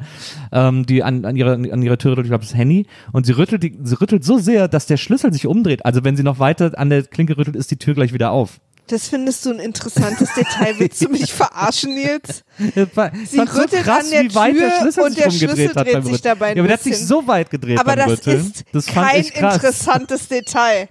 ähm, 0.54 0.86
die 0.86 1.04
an, 1.04 1.26
an, 1.26 1.36
ihrer, 1.36 1.52
an 1.54 1.82
ihrer 1.82 1.98
Tür 1.98 2.12
rüttelt, 2.12 2.28
ich 2.28 2.32
glaube, 2.32 2.46
es 2.46 2.52
ist 2.52 2.58
Henny. 2.58 2.86
Und 3.12 3.26
sie 3.26 3.34
rüttelt, 3.34 3.62
die, 3.62 3.78
sie 3.84 4.00
rüttelt 4.00 4.24
so 4.24 4.38
sehr, 4.38 4.70
dass 4.70 4.86
der 4.86 4.96
Schlüssel 4.96 5.34
sich 5.34 5.46
umdreht. 5.48 5.86
Also 5.86 6.06
wenn 6.06 6.16
sie 6.16 6.24
noch 6.24 6.40
weiter 6.40 6.72
an 6.80 6.90
der 6.90 7.04
Klinke 7.04 7.38
rüttelt, 7.38 7.58
ist 7.58 7.70
die 7.70 7.78
Tür 7.78 7.94
gleich 7.94 8.14
wieder 8.14 8.32
auf. 8.32 8.62
Das 8.90 9.08
findest 9.08 9.46
du 9.46 9.52
ein 9.52 9.60
interessantes 9.60 10.34
Detail. 10.34 10.74
Willst 10.80 11.00
du 11.04 11.10
mich 11.10 11.32
verarschen, 11.32 11.94
Nils? 11.94 12.44
Sie 12.58 13.38
so 13.38 13.42
rüttelt 13.44 13.84
krass, 13.84 14.06
an 14.06 14.12
der 14.12 14.24
wie 14.24 14.36
weit 14.36 14.56
der 14.58 14.70
Tür 14.70 14.80
Schlüssel 14.82 15.04
und 15.04 15.18
der 15.18 15.32
Schlüssel 15.32 15.76
hat 15.76 15.86
dreht 15.88 15.94
sich 15.94 16.14
Rütteln. 16.14 16.22
dabei 16.24 16.46
ein 16.48 16.58
Ja, 16.58 16.62
aber 16.64 16.68
der 16.70 16.78
hat 16.78 16.84
sich 16.84 16.98
so 16.98 17.28
weit 17.28 17.50
gedreht 17.52 17.80
Aber 17.80 17.96
das 17.96 18.10
Rütteln. 18.10 18.48
ist 18.48 18.64
das 18.72 18.86
kein 18.88 19.24
interessantes 19.34 20.28
Detail. 20.28 20.88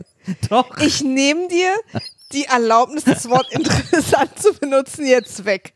Doch. 0.48 0.78
Ich 0.78 1.02
nehme 1.02 1.48
dir 1.48 1.72
die 2.32 2.44
Erlaubnis, 2.44 3.04
das 3.04 3.28
Wort 3.30 3.46
interessant 3.52 4.38
zu 4.38 4.52
benutzen, 4.54 5.06
jetzt 5.06 5.44
weg. 5.44 5.72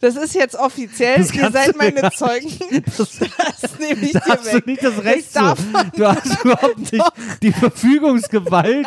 Das 0.00 0.14
ist 0.16 0.34
jetzt 0.34 0.54
offiziell. 0.54 1.16
Das 1.18 1.34
Ihr 1.34 1.50
seid 1.50 1.76
meine 1.76 2.00
mir- 2.02 2.10
Zeugen. 2.12 2.52
Das, 2.96 3.08
Das 3.60 3.78
nehme 3.80 4.04
ich 4.06 4.12
da 4.12 4.20
dir 4.20 4.32
hast 4.34 4.44
weg. 4.54 4.64
du 4.64 4.70
nicht 4.70 4.84
das 4.84 5.02
Recht 5.04 5.34
darf 5.36 5.58
zu. 5.58 5.64
Du 5.96 6.06
hast 6.06 6.44
überhaupt 6.44 6.92
nicht 6.92 7.04
die 7.42 7.52
Verfügungsgewalt 7.52 8.86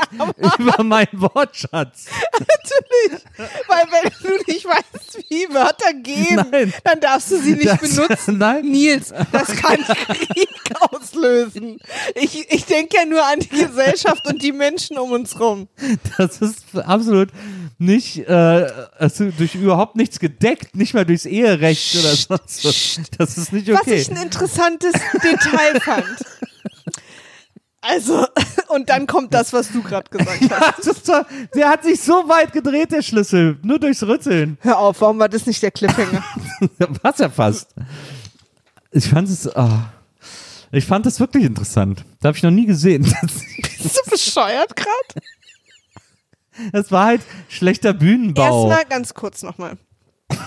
über 0.57 0.83
meinen 0.83 1.09
Wortschatz. 1.13 2.05
Natürlich. 2.31 3.21
Weil 3.67 3.85
wenn 3.91 4.11
du 4.23 4.51
nicht 4.51 4.65
weißt, 4.65 5.19
wie 5.29 5.53
Wörter 5.53 5.93
gehen, 5.93 6.45
Nein. 6.51 6.73
dann 6.85 6.99
darfst 7.01 7.31
du 7.31 7.37
sie 7.41 7.53
nicht 7.53 7.67
Das- 7.67 7.81
benutzen. 7.81 8.37
nein. 8.37 8.65
Nils, 8.65 9.13
das 9.31 9.47
kann 9.55 9.77
Krieg 9.83 10.49
auslösen. 10.79 11.79
Ich, 12.15 12.49
ich 12.51 12.65
denke 12.65 12.95
ja 12.97 13.05
nur 13.05 13.25
an 13.25 13.39
die 13.39 13.49
Gesellschaft 13.49 14.25
und 14.27 14.41
die 14.41 14.53
Menschen 14.53 14.97
um 14.97 15.11
uns 15.11 15.37
rum. 15.39 15.67
Das 16.17 16.37
ist 16.41 16.60
absolut 16.75 17.29
nicht, 17.77 18.19
äh, 18.19 18.67
durch 19.37 19.55
überhaupt 19.55 19.95
nichts 19.95 20.19
gedeckt, 20.19 20.75
nicht 20.75 20.93
mal 20.93 21.05
durchs 21.05 21.25
Eherecht 21.25 21.95
oder 21.95 22.15
sonst 22.15 22.65
was. 22.65 23.01
Das 23.17 23.37
ist 23.37 23.51
nicht 23.53 23.67
Was 23.67 23.81
okay. 23.81 23.95
ich 23.95 24.11
ein 24.11 24.17
interessantes 24.17 24.93
Detail 25.23 25.79
fand. 25.81 26.17
Also, 27.81 28.27
und 28.69 28.89
dann 28.89 29.07
kommt 29.07 29.33
das, 29.33 29.51
was 29.53 29.71
du 29.71 29.81
gerade 29.81 30.09
gesagt 30.09 30.41
hast. 30.51 31.07
Ja, 31.07 31.25
der 31.55 31.69
hat 31.69 31.83
sich 31.83 31.99
so 31.99 32.13
weit 32.29 32.53
gedreht, 32.53 32.91
der 32.91 33.01
Schlüssel. 33.01 33.57
Nur 33.63 33.79
durchs 33.79 34.03
Rütteln. 34.03 34.57
Hör 34.61 34.77
auf, 34.77 35.01
warum 35.01 35.19
war 35.19 35.29
das 35.29 35.47
nicht 35.47 35.61
der 35.63 35.71
Cliffhanger? 35.71 36.23
Was 37.01 37.17
ja 37.17 37.29
fast. 37.29 37.73
Ich 38.91 39.09
fand 39.09 39.29
es, 39.29 39.53
ah. 39.55 39.91
ich 40.71 40.85
fand 40.85 41.05
das 41.05 41.19
wirklich 41.19 41.43
interessant. 41.43 42.05
Da 42.19 42.27
habe 42.27 42.37
ich 42.37 42.43
noch 42.43 42.51
nie 42.51 42.67
gesehen. 42.67 43.01
Bist 43.83 43.99
du 44.05 44.11
bescheuert 44.11 44.75
gerade? 44.75 45.25
Das 46.73 46.91
war 46.91 47.05
halt 47.05 47.21
schlechter 47.49 47.93
Bühnenbau. 47.93 48.67
Erstmal 48.69 48.85
ganz 48.85 49.13
kurz 49.13 49.41
nochmal. 49.43 49.77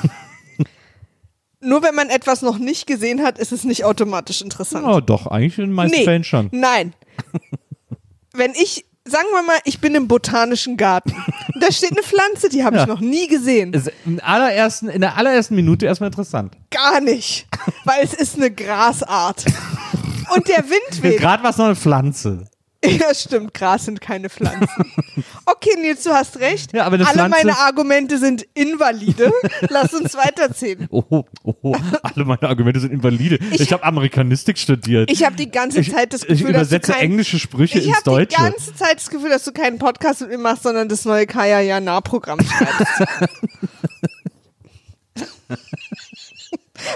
Nur 1.60 1.82
wenn 1.82 1.94
man 1.94 2.10
etwas 2.10 2.42
noch 2.42 2.58
nicht 2.58 2.86
gesehen 2.86 3.22
hat, 3.22 3.38
ist 3.38 3.50
es 3.52 3.64
nicht 3.64 3.84
automatisch 3.84 4.42
interessant. 4.42 4.86
Oh, 4.86 5.00
doch, 5.00 5.26
eigentlich 5.26 5.58
in 5.58 5.64
den 5.66 5.72
meisten 5.72 5.96
nee, 5.96 6.04
Fällen 6.04 6.24
schon. 6.24 6.48
nein. 6.52 6.92
wenn 8.34 8.50
ich, 8.52 8.84
sagen 9.06 9.28
wir 9.32 9.42
mal, 9.42 9.56
ich 9.64 9.80
bin 9.80 9.94
im 9.94 10.06
botanischen 10.06 10.76
Garten. 10.76 11.14
Da 11.60 11.72
steht 11.72 11.92
eine 11.92 12.02
Pflanze, 12.02 12.50
die 12.50 12.64
habe 12.64 12.76
Ja. 12.76 12.82
ich 12.82 12.88
noch 12.88 13.00
nie 13.00 13.28
gesehen. 13.28 13.72
Ist 13.72 13.90
in, 14.04 14.20
allerersten, 14.20 14.88
in 14.90 15.00
der 15.00 15.16
allerersten 15.16 15.54
Minute 15.54 15.86
erstmal 15.86 16.08
interessant. 16.10 16.54
Gar 16.70 17.00
nicht. 17.00 17.46
Weil 17.84 18.04
es 18.04 18.12
ist 18.12 18.36
eine 18.36 18.50
Grasart. 18.50 19.46
Und 20.34 20.48
der 20.48 20.64
Wind 20.64 21.02
weht. 21.02 21.18
Gerade 21.18 21.42
war 21.42 21.50
es 21.50 21.56
noch 21.56 21.66
eine 21.66 21.76
Pflanze. 21.76 22.44
Ja, 23.00 23.14
stimmt, 23.14 23.54
Gras 23.54 23.84
sind 23.86 24.00
keine 24.00 24.28
Pflanzen. 24.28 24.68
Okay, 25.46 25.78
Nils, 25.80 26.02
du 26.02 26.10
hast 26.10 26.40
recht. 26.40 26.72
Ja, 26.72 26.84
aber 26.84 26.94
eine 26.96 27.06
Alle 27.06 27.14
Pflanze- 27.18 27.36
meine 27.44 27.58
Argumente 27.58 28.18
sind 28.18 28.46
invalide. 28.54 29.30
Lass 29.68 29.92
uns 29.94 30.14
weiterzählen. 30.14 30.86
Oh, 30.90 31.02
oh, 31.10 31.24
oh, 31.62 31.76
alle 32.02 32.24
meine 32.24 32.42
Argumente 32.42 32.80
sind 32.80 32.92
invalide. 32.92 33.38
Ich, 33.52 33.72
habe 33.72 33.82
Amerikanistik 33.84 34.58
studiert. 34.58 35.10
Ich 35.10 35.24
habe 35.24 35.36
die 35.36 35.50
ganze 35.50 35.80
Ich- 35.80 35.92
Zeit 35.92 36.12
das 36.12 36.22
ich 36.22 36.28
Gefühl, 36.28 36.52
dass 36.52 36.68
du 36.68 36.74
übersetze 36.76 36.92
kein, 36.92 37.02
englische 37.02 37.38
Sprüche 37.38 37.78
ich 37.78 37.86
ins 37.86 37.96
habe 37.96 38.04
die 38.04 38.10
Deutsche. 38.10 38.42
ganze 38.42 38.74
Zeit 38.74 38.96
das 38.96 39.10
Gefühl, 39.10 39.30
dass 39.30 39.44
du 39.44 39.52
keinen 39.52 39.78
Podcast 39.78 40.20
mit 40.22 40.30
mir 40.30 40.38
machst, 40.38 40.62
sondern 40.62 40.88
das 40.88 41.04
neue 41.04 41.26
Kaya 41.26 41.60
Jana 41.60 42.00
Programm 42.00 42.40
schreibst. 42.40 43.02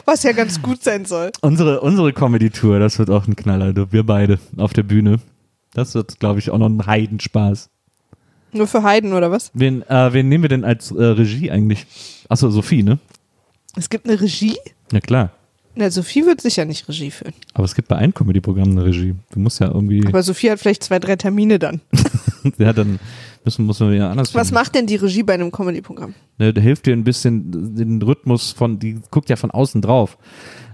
Was 0.05 0.23
ja 0.23 0.33
ganz 0.33 0.61
gut 0.63 0.83
sein 0.83 1.05
soll. 1.05 1.31
Unsere, 1.41 1.81
unsere 1.81 2.13
Comedy-Tour, 2.13 2.79
das 2.79 2.99
wird 2.99 3.11
auch 3.11 3.27
ein 3.27 3.37
Knaller. 3.37 3.73
du. 3.73 3.93
Wir 3.93 4.05
beide 4.05 4.39
auf 4.57 4.73
der 4.73 4.83
Bühne. 4.83 5.19
Das 5.79 5.95
wird, 5.95 6.19
glaube 6.19 6.41
ich, 6.41 6.51
auch 6.51 6.59
noch 6.59 6.69
ein 6.69 6.85
Heidenspaß. 6.85 7.71
Nur 8.53 8.67
für 8.67 8.83
Heiden 8.83 9.13
oder 9.13 9.31
was? 9.31 9.53
Wen, 9.55 9.83
äh, 9.83 10.13
wen 10.13 10.29
nehmen 10.29 10.43
wir 10.43 10.49
denn 10.49 10.65
als 10.65 10.91
äh, 10.91 11.05
Regie 11.05 11.53
eigentlich? 11.53 11.87
Achso, 12.29 12.51
Sophie, 12.51 12.83
ne? 12.83 12.99
Es 13.77 13.89
gibt 13.89 14.09
eine 14.09 14.21
Regie? 14.21 14.57
Ja, 14.91 15.01
klar. 15.01 15.31
Na, 15.77 15.89
Sophie 15.89 16.27
wird 16.27 16.41
sicher 16.41 16.65
nicht 16.65 16.89
Regie 16.89 17.13
führen. 17.13 17.35
Aber 17.55 17.65
es 17.65 17.77
gibt 17.77 17.87
bei 17.87 17.95
allen 17.97 18.13
Comedy-Programmen 18.13 18.77
eine 18.77 18.87
Regie. 18.87 19.15
Du 19.31 19.39
musst 19.39 19.61
ja 19.61 19.69
irgendwie. 19.69 20.05
Aber 20.05 20.25
Sophie 20.25 20.51
hat 20.51 20.59
vielleicht 20.59 20.83
zwei, 20.83 20.99
drei 20.99 21.15
Termine 21.15 21.61
dann. 21.61 21.81
ja, 22.59 22.73
dann 22.73 22.99
müssen, 23.45 23.65
muss 23.65 23.79
man 23.79 23.93
ja 23.93 24.11
anders 24.11 24.35
Was 24.35 24.49
finden. 24.49 24.55
macht 24.61 24.75
denn 24.75 24.87
die 24.89 24.97
Regie 24.97 25.23
bei 25.23 25.35
einem 25.35 25.53
Comedy-Programm? 25.53 26.15
Ne, 26.39 26.53
der 26.53 26.63
hilft 26.65 26.87
dir 26.87 26.95
ein 26.95 27.05
bisschen 27.05 27.77
den 27.77 28.03
Rhythmus 28.03 28.51
von, 28.51 28.81
die 28.81 28.99
guckt 29.13 29.31
ja 29.31 29.37
von 29.37 29.53
außen 29.53 29.81
drauf, 29.81 30.19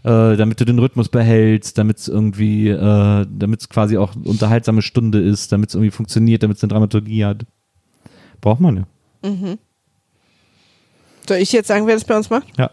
äh, 0.05 0.37
damit 0.37 0.61
du 0.61 0.65
den 0.65 0.79
Rhythmus 0.79 1.09
behältst, 1.09 1.79
damit 1.79 1.99
es 1.99 2.09
irgendwie, 2.09 2.69
äh, 2.69 3.27
damit 3.29 3.61
es 3.61 3.69
quasi 3.69 3.97
auch 3.97 4.15
eine 4.15 4.25
unterhaltsame 4.25 4.83
Stunde 4.83 5.21
ist, 5.21 5.51
damit 5.51 5.71
es 5.71 5.75
irgendwie 5.75 5.91
funktioniert, 5.91 6.43
damit 6.43 6.59
es 6.59 6.63
eine 6.63 6.73
Dramaturgie 6.73 7.25
hat. 7.25 7.45
Braucht 8.41 8.61
man 8.61 8.77
ja. 8.77 8.87
Soll 11.27 11.39
ich 11.39 11.53
jetzt 11.53 11.69
sagen, 11.69 11.87
wer 11.87 11.95
das 11.95 12.05
bei 12.05 12.17
uns 12.17 12.29
macht? 12.29 12.47
Ja. 12.59 12.71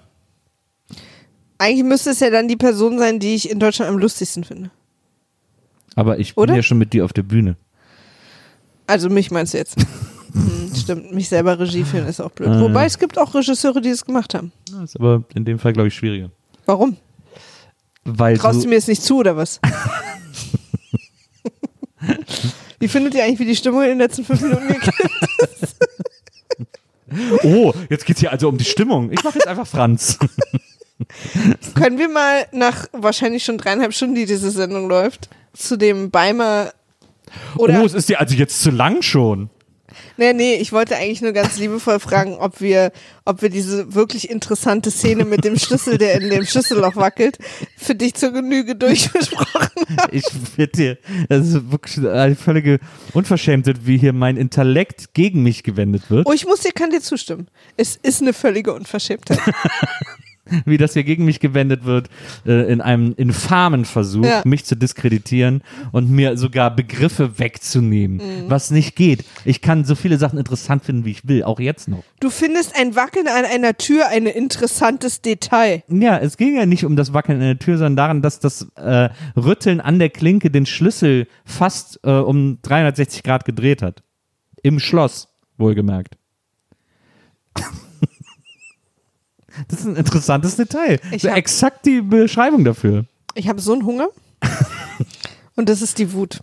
Eigentlich 1.57 1.86
müsste 1.86 2.09
es 2.09 2.19
ja 2.19 2.29
dann 2.29 2.47
die 2.47 2.57
Person 2.57 2.99
sein, 2.99 3.19
die 3.19 3.36
ich 3.36 3.49
in 3.49 3.59
Deutschland 3.59 3.89
am 3.89 3.97
lustigsten 3.97 4.43
finde. 4.43 4.71
Aber 5.95 6.19
ich 6.19 6.36
Oder? 6.36 6.47
bin 6.47 6.55
ja 6.55 6.63
schon 6.63 6.77
mit 6.77 6.91
dir 6.91 7.05
auf 7.05 7.13
der 7.13 7.23
Bühne. 7.23 7.55
Also 8.88 9.09
mich 9.09 9.32
meinst 9.32 9.53
du 9.53 9.59
jetzt? 9.59 9.77
hm, 10.34 10.71
stimmt, 10.75 11.13
mich 11.13 11.29
selber 11.29 11.57
Regie 11.59 11.84
führen 11.84 12.07
ist 12.07 12.19
auch 12.19 12.32
blöd. 12.32 12.49
Äh. 12.49 12.59
Wobei 12.59 12.86
es 12.86 12.99
gibt 12.99 13.17
auch 13.17 13.34
Regisseure, 13.34 13.79
die 13.79 13.89
es 13.89 14.03
gemacht 14.03 14.34
haben. 14.34 14.51
Das 14.71 14.84
ist 14.84 14.95
aber 14.97 15.23
in 15.34 15.45
dem 15.45 15.59
Fall, 15.59 15.71
glaube 15.71 15.88
ich, 15.88 15.95
schwieriger. 15.95 16.32
Warum? 16.65 16.97
Weil 18.04 18.38
Traust 18.38 18.60
du 18.60 18.64
du, 18.64 18.70
mir 18.70 18.76
jetzt 18.76 18.88
nicht 18.88 19.04
zu, 19.04 19.18
oder 19.18 19.38
was? 19.38 19.60
Wie 22.80 22.88
findet 22.88 23.14
ihr 23.14 23.24
eigentlich, 23.24 23.39
wie 23.39 23.45
die 23.45 23.56
Stimmung 23.56 23.84
in 23.84 23.89
den 23.89 23.99
letzten 23.99 24.26
fünf 24.26 24.41
Minuten 24.41 24.68
gekippt 24.68 24.99
ist? 25.62 25.76
oh, 27.43 27.74
jetzt 27.89 28.06
geht's 28.06 28.22
hier 28.22 28.32
also 28.32 28.49
um 28.49 28.58
die 28.58 28.66
Stimmung. 28.66 29.12
Ich 29.12 29.24
mache 29.24 29.36
jetzt 29.36 29.47
einfach 29.47 29.68
Franz. 29.68 30.18
Können 31.76 31.99
wir 31.99 32.10
mal 32.10 32.47
nach 32.52 32.88
wahrscheinlich 32.91 33.43
schon 33.43 33.60
dreieinhalb 33.60 33.93
Stunden, 33.93 34.16
die 34.16 34.26
diese 34.26 34.49
Sendung 34.49 34.89
läuft, 34.89 35.30
zu 35.54 35.78
dem 35.78 36.10
Beimer 36.10 36.74
oder 37.56 37.82
oh, 37.82 37.86
es 37.86 37.93
ist 37.93 38.10
dir 38.10 38.20
also 38.20 38.36
jetzt 38.36 38.62
zu 38.62 38.72
lang 38.72 39.02
schon. 39.02 39.49
Nee, 40.18 40.34
nee, 40.34 40.55
ich 40.55 40.72
wollte 40.72 40.95
eigentlich 40.95 41.22
nur 41.22 41.32
ganz 41.32 41.57
liebevoll 41.57 41.99
fragen, 41.99 42.36
ob 42.36 42.62
wir, 42.62 42.91
ob 43.26 43.41
wir 43.41 43.49
diese 43.49 43.93
wirklich 43.95 44.30
interessante 44.30 44.91
Szene 44.91 45.26
mit 45.26 45.43
dem 45.43 45.57
Schlüssel, 45.57 45.97
der 45.97 46.22
in 46.22 46.30
dem 46.30 46.45
Schlüsselloch 46.45 46.95
wackelt, 46.95 47.38
für 47.78 47.95
dich 47.95 48.14
zur 48.16 48.32
Genüge 48.32 48.76
durchbesprochen 48.76 49.62
haben. 49.62 49.72
Ich 50.12 50.26
bitte 50.55 50.78
dir, 50.78 50.97
das 51.30 51.47
ist 51.47 51.72
wirklich 51.72 52.05
eine 52.05 52.36
völlige 52.36 52.80
Unverschämtheit, 53.14 53.86
wie 53.86 53.97
hier 53.97 54.14
mein 54.14 54.38
Intellekt 54.38 55.14
gegen 55.14 55.43
mich 55.43 55.64
gewendet 55.64 56.09
wird. 56.09 56.28
Oh, 56.28 56.34
ich 56.34 56.45
muss 56.45 56.62
dir, 56.62 56.72
kann 56.72 56.91
dir 56.91 57.01
zustimmen. 57.01 57.47
Es 57.78 57.97
ist 58.01 58.22
eine 58.22 58.34
völlige 58.34 58.74
Unverschämtheit. 58.74 59.39
Wie 60.66 60.78
das 60.78 60.93
hier 60.93 61.04
gegen 61.04 61.26
mich 61.26 61.39
gewendet 61.39 61.86
wird, 61.86 62.10
äh, 62.45 62.72
in 62.72 62.82
einem 62.82 63.14
infamen 63.18 63.86
Versuch, 63.86 64.26
Ja. 64.26 64.41
mich 64.45 64.66
zu 64.66 64.76
diskreditieren 64.76 65.62
und 65.91 66.10
mir 66.12 66.38
sogar 66.38 66.76
Begriffe 66.76 67.39
wegzunehmen, 67.39 68.18
Mhm. 68.18 68.49
was 68.49 68.72
nicht 68.72 68.95
geht. 68.95 69.24
Ich 69.45 69.62
kann 69.62 69.86
so 69.86 69.95
viele 69.95 70.18
Sachen 70.18 70.38
interessant 70.39 70.84
finden, 70.84 71.06
wie 71.06 71.12
ich 71.12 71.28
will, 71.28 71.43
auch 71.43 71.60
jetzt 71.60 71.88
noch. 71.88 72.04
Du 72.20 72.30
findest 72.30 72.76
ein 72.76 72.95
Wackeln 72.95 73.28
an 73.28 73.45
einer 73.45 73.78
Tür 73.78 74.08
ein 74.10 74.26
interessantes 74.26 75.22
Detail. 75.22 75.84
Ja, 75.89 76.18
es 76.18 76.38
ging 76.38 76.56
ja 76.56 76.66
nicht 76.66 76.86
um 76.86 76.95
das 76.95 77.14
Wackeln 77.14 77.39
in 77.41 77.47
der 77.47 77.60
Tür, 77.60 77.78
sondern 77.78 77.95
daran, 77.95 78.22
dass 78.22 78.39
das 78.39 78.68
äh, 78.76 79.10
Rütteln 79.36 79.82
an 79.82 79.99
der 79.99 80.10
Klinke 80.10 80.49
den 80.52 80.66
Schlüssel 80.66 81.28
fast 81.45 81.99
äh, 82.04 82.12
um 82.12 82.60
360 82.62 83.24
Grad 83.24 83.45
gedreht 83.45 83.82
hat. 83.82 84.04
Im 84.64 84.80
Schloss, 84.80 85.28
wohlgemerkt. 85.58 86.18
Das 89.68 89.80
ist 89.80 89.86
ein 89.86 89.95
interessantes 89.95 90.56
Detail. 90.56 90.99
Ich 91.12 91.26
hab- 91.26 91.36
exakt 91.38 91.86
die 91.86 92.02
Beschreibung 92.02 92.64
dafür. 92.64 93.06
Ich 93.36 93.47
habe 93.47 93.62
so 93.62 93.74
einen 93.74 93.86
Hunger. 93.86 94.08
Und 95.56 95.70
das 95.70 95.82
ist 95.82 95.97
die 95.99 96.14
Wut. 96.14 96.41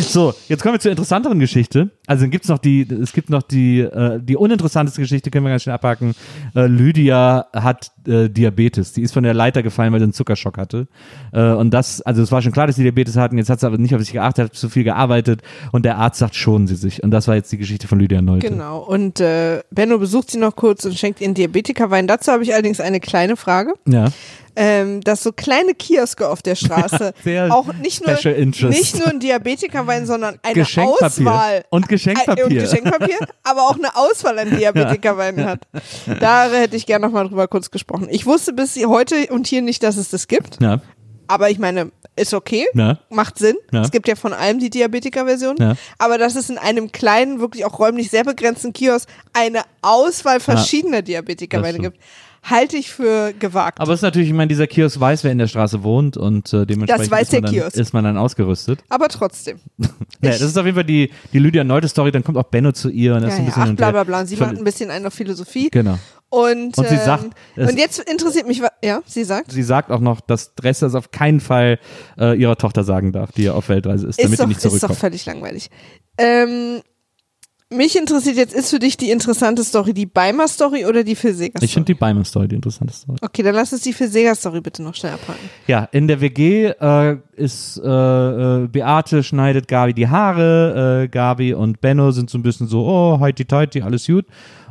So, 0.00 0.34
jetzt 0.48 0.62
kommen 0.62 0.74
wir 0.76 0.80
zur 0.80 0.90
interessanteren 0.92 1.38
Geschichte. 1.38 1.90
Also 2.12 2.28
gibt's 2.28 2.48
noch 2.48 2.58
die, 2.58 2.82
es 2.82 3.14
gibt 3.14 3.30
noch 3.30 3.40
die, 3.40 3.80
äh, 3.80 4.20
die 4.22 4.36
uninteressanteste 4.36 5.00
Geschichte, 5.00 5.30
können 5.30 5.46
wir 5.46 5.50
ganz 5.50 5.62
schnell 5.62 5.74
abhaken. 5.76 6.14
Äh, 6.54 6.66
Lydia 6.66 7.46
hat 7.54 7.90
äh, 8.06 8.28
Diabetes. 8.28 8.92
Die 8.92 9.00
ist 9.00 9.14
von 9.14 9.22
der 9.22 9.32
Leiter 9.32 9.62
gefallen, 9.62 9.94
weil 9.94 10.00
sie 10.00 10.04
einen 10.04 10.12
Zuckerschock 10.12 10.58
hatte. 10.58 10.88
Äh, 11.32 11.52
und 11.52 11.70
das, 11.70 12.02
also 12.02 12.20
es 12.22 12.30
war 12.30 12.42
schon 12.42 12.52
klar, 12.52 12.66
dass 12.66 12.76
sie 12.76 12.82
Diabetes 12.82 13.16
hatten. 13.16 13.38
Jetzt 13.38 13.48
hat 13.48 13.60
sie 13.60 13.66
aber 13.66 13.78
nicht 13.78 13.94
auf 13.94 14.02
sich 14.02 14.12
geachtet, 14.12 14.44
hat 14.44 14.54
zu 14.54 14.68
viel 14.68 14.84
gearbeitet. 14.84 15.40
Und 15.72 15.86
der 15.86 15.96
Arzt 15.96 16.18
sagt, 16.18 16.34
schonen 16.34 16.66
sie 16.66 16.76
sich. 16.76 17.02
Und 17.02 17.12
das 17.12 17.28
war 17.28 17.34
jetzt 17.34 17.50
die 17.50 17.56
Geschichte 17.56 17.88
von 17.88 17.98
Lydia 17.98 18.20
Neute. 18.20 18.46
Genau. 18.46 18.80
Und 18.80 19.18
äh, 19.20 19.62
Benno 19.70 19.96
besucht 19.98 20.30
sie 20.30 20.38
noch 20.38 20.54
kurz 20.54 20.84
und 20.84 20.94
schenkt 20.98 21.22
ihr 21.22 21.28
einen 21.28 21.34
Diabetikerwein. 21.34 22.06
Dazu 22.06 22.30
habe 22.30 22.42
ich 22.42 22.52
allerdings 22.52 22.78
eine 22.78 23.00
kleine 23.00 23.36
Frage. 23.36 23.72
Ja. 23.88 24.08
ähm, 24.54 25.00
dass 25.00 25.22
so 25.22 25.32
kleine 25.32 25.72
Kioske 25.72 26.28
auf 26.28 26.42
der 26.42 26.54
Straße 26.62 27.14
auch 27.48 27.72
nicht 27.80 28.06
nur, 28.06 28.18
nicht 28.68 28.98
nur 28.98 29.08
ein 29.08 29.18
Diabetikerwein, 29.18 30.04
sondern 30.04 30.38
eine 30.42 30.54
Geschenkpapier. 30.54 31.06
Auswahl. 31.06 31.64
Und 31.70 31.88
Geschenkpapier. 32.04 32.44
Äh, 32.44 32.46
Und 32.48 32.54
Geschenkpapier, 32.54 33.18
aber 33.42 33.62
auch 33.62 33.76
eine 33.76 33.94
Auswahl 33.96 34.38
an 34.38 34.50
Diabetikerweinen 34.56 35.44
hat. 35.46 35.60
Da 36.20 36.48
hätte 36.50 36.76
ich 36.76 36.86
gerne 36.86 37.06
nochmal 37.06 37.28
drüber 37.28 37.48
kurz 37.48 37.70
gesprochen. 37.70 38.08
Ich 38.10 38.26
wusste 38.26 38.52
bis 38.52 38.76
heute 38.86 39.26
und 39.30 39.46
hier 39.46 39.62
nicht, 39.62 39.82
dass 39.82 39.96
es 39.96 40.10
das 40.10 40.28
gibt. 40.28 40.60
Ja. 40.62 40.80
Aber 41.28 41.48
ich 41.50 41.58
meine, 41.58 41.92
ist 42.16 42.34
okay, 42.34 42.66
Ja. 42.74 42.98
macht 43.08 43.38
Sinn. 43.38 43.56
Ja. 43.72 43.80
Es 43.82 43.90
gibt 43.90 44.06
ja 44.06 44.16
von 44.16 44.32
allem 44.34 44.58
die 44.58 44.68
Diabetiker-Version. 44.68 45.56
Ja. 45.58 45.74
Aber 45.98 46.18
dass 46.18 46.36
es 46.36 46.50
in 46.50 46.58
einem 46.58 46.92
kleinen, 46.92 47.40
wirklich 47.40 47.64
auch 47.64 47.78
räumlich 47.78 48.10
sehr 48.10 48.24
begrenzten 48.24 48.72
Kiosk 48.74 49.08
eine 49.32 49.62
Auswahl 49.80 50.40
verschiedener 50.40 51.00
Diabetikerweine 51.00 51.78
gibt, 51.78 51.98
halte 52.42 52.76
ich 52.76 52.90
für 52.90 53.32
gewagt. 53.38 53.80
Aber 53.80 53.92
es 53.92 53.98
ist 54.00 54.02
natürlich, 54.02 54.28
ich 54.28 54.34
meine, 54.34 54.48
dieser 54.48 54.66
Kiosk 54.66 54.98
weiß, 54.98 55.24
wer 55.24 55.32
in 55.32 55.38
der 55.38 55.46
Straße 55.46 55.82
wohnt 55.82 56.16
und 56.16 56.52
äh, 56.52 56.66
dementsprechend 56.66 57.10
weiß 57.10 57.28
ist, 57.28 57.32
man 57.32 57.42
der 57.42 57.50
dann, 57.50 57.60
Kiosk. 57.60 57.76
ist 57.76 57.92
man 57.94 58.04
dann 58.04 58.16
ausgerüstet. 58.18 58.82
Aber 58.88 59.08
trotzdem. 59.08 59.58
Ja, 60.24 60.30
das 60.30 60.40
ist 60.40 60.56
auf 60.56 60.64
jeden 60.64 60.76
Fall 60.76 60.84
die, 60.84 61.10
die 61.32 61.40
Lydia 61.40 61.64
Neute 61.64 61.88
Story, 61.88 62.12
dann 62.12 62.22
kommt 62.22 62.38
auch 62.38 62.44
Benno 62.44 62.70
zu 62.70 62.90
ihr 62.90 63.16
und 63.16 63.22
das 63.22 63.30
Ja, 63.30 63.34
ist 63.34 63.38
ein 63.40 63.44
ja, 63.44 63.46
bisschen 63.46 63.62
ach, 63.62 63.64
hin 63.64 63.70
und 63.70 63.76
bla 63.76 63.90
bla 63.90 64.04
bla. 64.04 64.24
Sie 64.24 64.36
macht 64.36 64.56
ein 64.56 64.62
bisschen 64.62 64.88
einen 64.90 65.06
auf 65.06 65.14
Philosophie. 65.14 65.68
Genau. 65.70 65.98
Und, 66.28 66.78
Und 66.78 66.88
sie 66.88 66.94
ähm, 66.94 67.00
sagt, 67.04 67.24
und 67.56 67.76
jetzt 67.76 67.98
interessiert 68.08 68.46
mich, 68.46 68.62
ja, 68.84 69.00
sie 69.04 69.24
sagt, 69.24 69.50
Sie 69.50 69.62
sagt 69.64 69.90
auch 69.90 69.98
noch, 70.00 70.20
dass 70.20 70.54
Dress 70.54 70.78
das 70.78 70.94
auf 70.94 71.10
keinen 71.10 71.40
Fall 71.40 71.78
äh, 72.16 72.38
ihrer 72.40 72.56
Tochter 72.56 72.84
sagen 72.84 73.12
darf, 73.12 73.32
die 73.32 73.42
ja 73.42 73.52
auf 73.54 73.68
Weltreise 73.68 74.06
ist, 74.06 74.18
damit 74.18 74.34
ist 74.34 74.38
doch, 74.40 74.44
die 74.44 74.48
nicht 74.50 74.58
ist 74.58 74.64
doch 74.64 74.70
zurückkommt. 74.78 74.98
völlig 75.00 75.26
langweilig. 75.26 75.70
Ähm, 76.18 76.80
mich 77.72 77.96
interessiert 77.96 78.36
jetzt, 78.36 78.54
ist 78.54 78.70
für 78.70 78.78
dich 78.78 78.96
die 78.96 79.10
interessante 79.10 79.64
Story 79.64 79.92
die 79.92 80.06
Beimer-Story 80.06 80.86
oder 80.86 81.04
die 81.04 81.14
Phil 81.14 81.34
Seger-Story? 81.34 81.64
Ich 81.64 81.74
finde 81.74 81.86
die 81.86 81.94
Beimann 81.94 82.24
Story 82.24 82.48
die 82.48 82.56
interessante 82.56 82.92
Story. 82.92 83.18
Okay, 83.20 83.42
dann 83.42 83.54
lass 83.54 83.72
uns 83.72 83.82
die 83.82 83.92
Phil 83.92 84.08
Seger-Story 84.08 84.60
bitte 84.60 84.82
noch 84.82 84.94
schnell 84.94 85.12
abhaken. 85.12 85.48
Ja, 85.66 85.88
in 85.92 86.08
der 86.08 86.20
WG 86.20 86.66
äh, 86.66 87.16
ist 87.34 87.80
äh, 87.82 87.88
äh, 87.88 88.68
Beate 88.68 89.22
schneidet 89.22 89.68
Gabi 89.68 89.94
die 89.94 90.08
Haare, 90.08 91.04
äh, 91.04 91.08
Gabi 91.08 91.54
und 91.54 91.80
Benno 91.80 92.10
sind 92.10 92.30
so 92.30 92.38
ein 92.38 92.42
bisschen 92.42 92.68
so, 92.68 92.86
oh, 92.86 93.20
heiti 93.20 93.44
teiti, 93.44 93.82
alles 93.82 94.06
gut. 94.06 94.26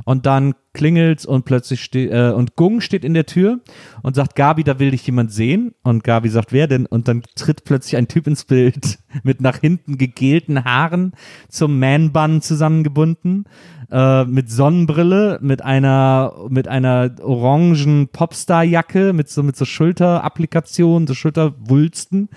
Und 0.06 0.26
dann 0.26 0.56
klingelt's 0.74 1.26
und 1.26 1.46
plötzlich 1.46 1.84
steht, 1.84 2.12
äh, 2.12 2.32
und 2.32 2.56
Gung 2.56 2.82
steht 2.82 3.04
in 3.04 3.14
der 3.14 3.26
Tür 3.26 3.60
und 4.04 4.16
sagt, 4.16 4.36
Gabi, 4.36 4.64
da 4.64 4.80
will 4.80 4.92
dich 4.92 5.06
jemand 5.06 5.32
sehen. 5.32 5.74
Und 5.84 6.04
Gabi 6.04 6.30
sagt, 6.30 6.54
wer 6.54 6.68
denn? 6.68 6.86
Und 6.86 7.08
dann 7.08 7.24
tritt 7.36 7.64
plötzlich 7.64 7.98
ein 7.98 8.08
Typ 8.08 8.28
ins 8.28 8.46
Bild 8.46 9.00
mit 9.24 9.42
nach 9.42 9.58
hinten 9.60 9.98
gegelten 9.98 10.64
Haaren 10.64 11.14
zum 11.50 11.80
Man-Bun 11.80 12.42
zusammengebunden, 12.42 13.46
äh, 13.92 14.24
mit 14.26 14.50
Sonnenbrille, 14.50 15.40
mit 15.42 15.62
einer, 15.62 16.34
mit 16.50 16.68
einer 16.68 17.16
orangen 17.22 18.08
Popstar-Jacke, 18.08 19.14
mit 19.14 19.30
so, 19.30 19.44
mit 19.44 19.56
so 19.56 19.66
Schulterapplikationen, 19.66 21.08
so 21.08 21.14
Schulterwulsten 21.14 22.30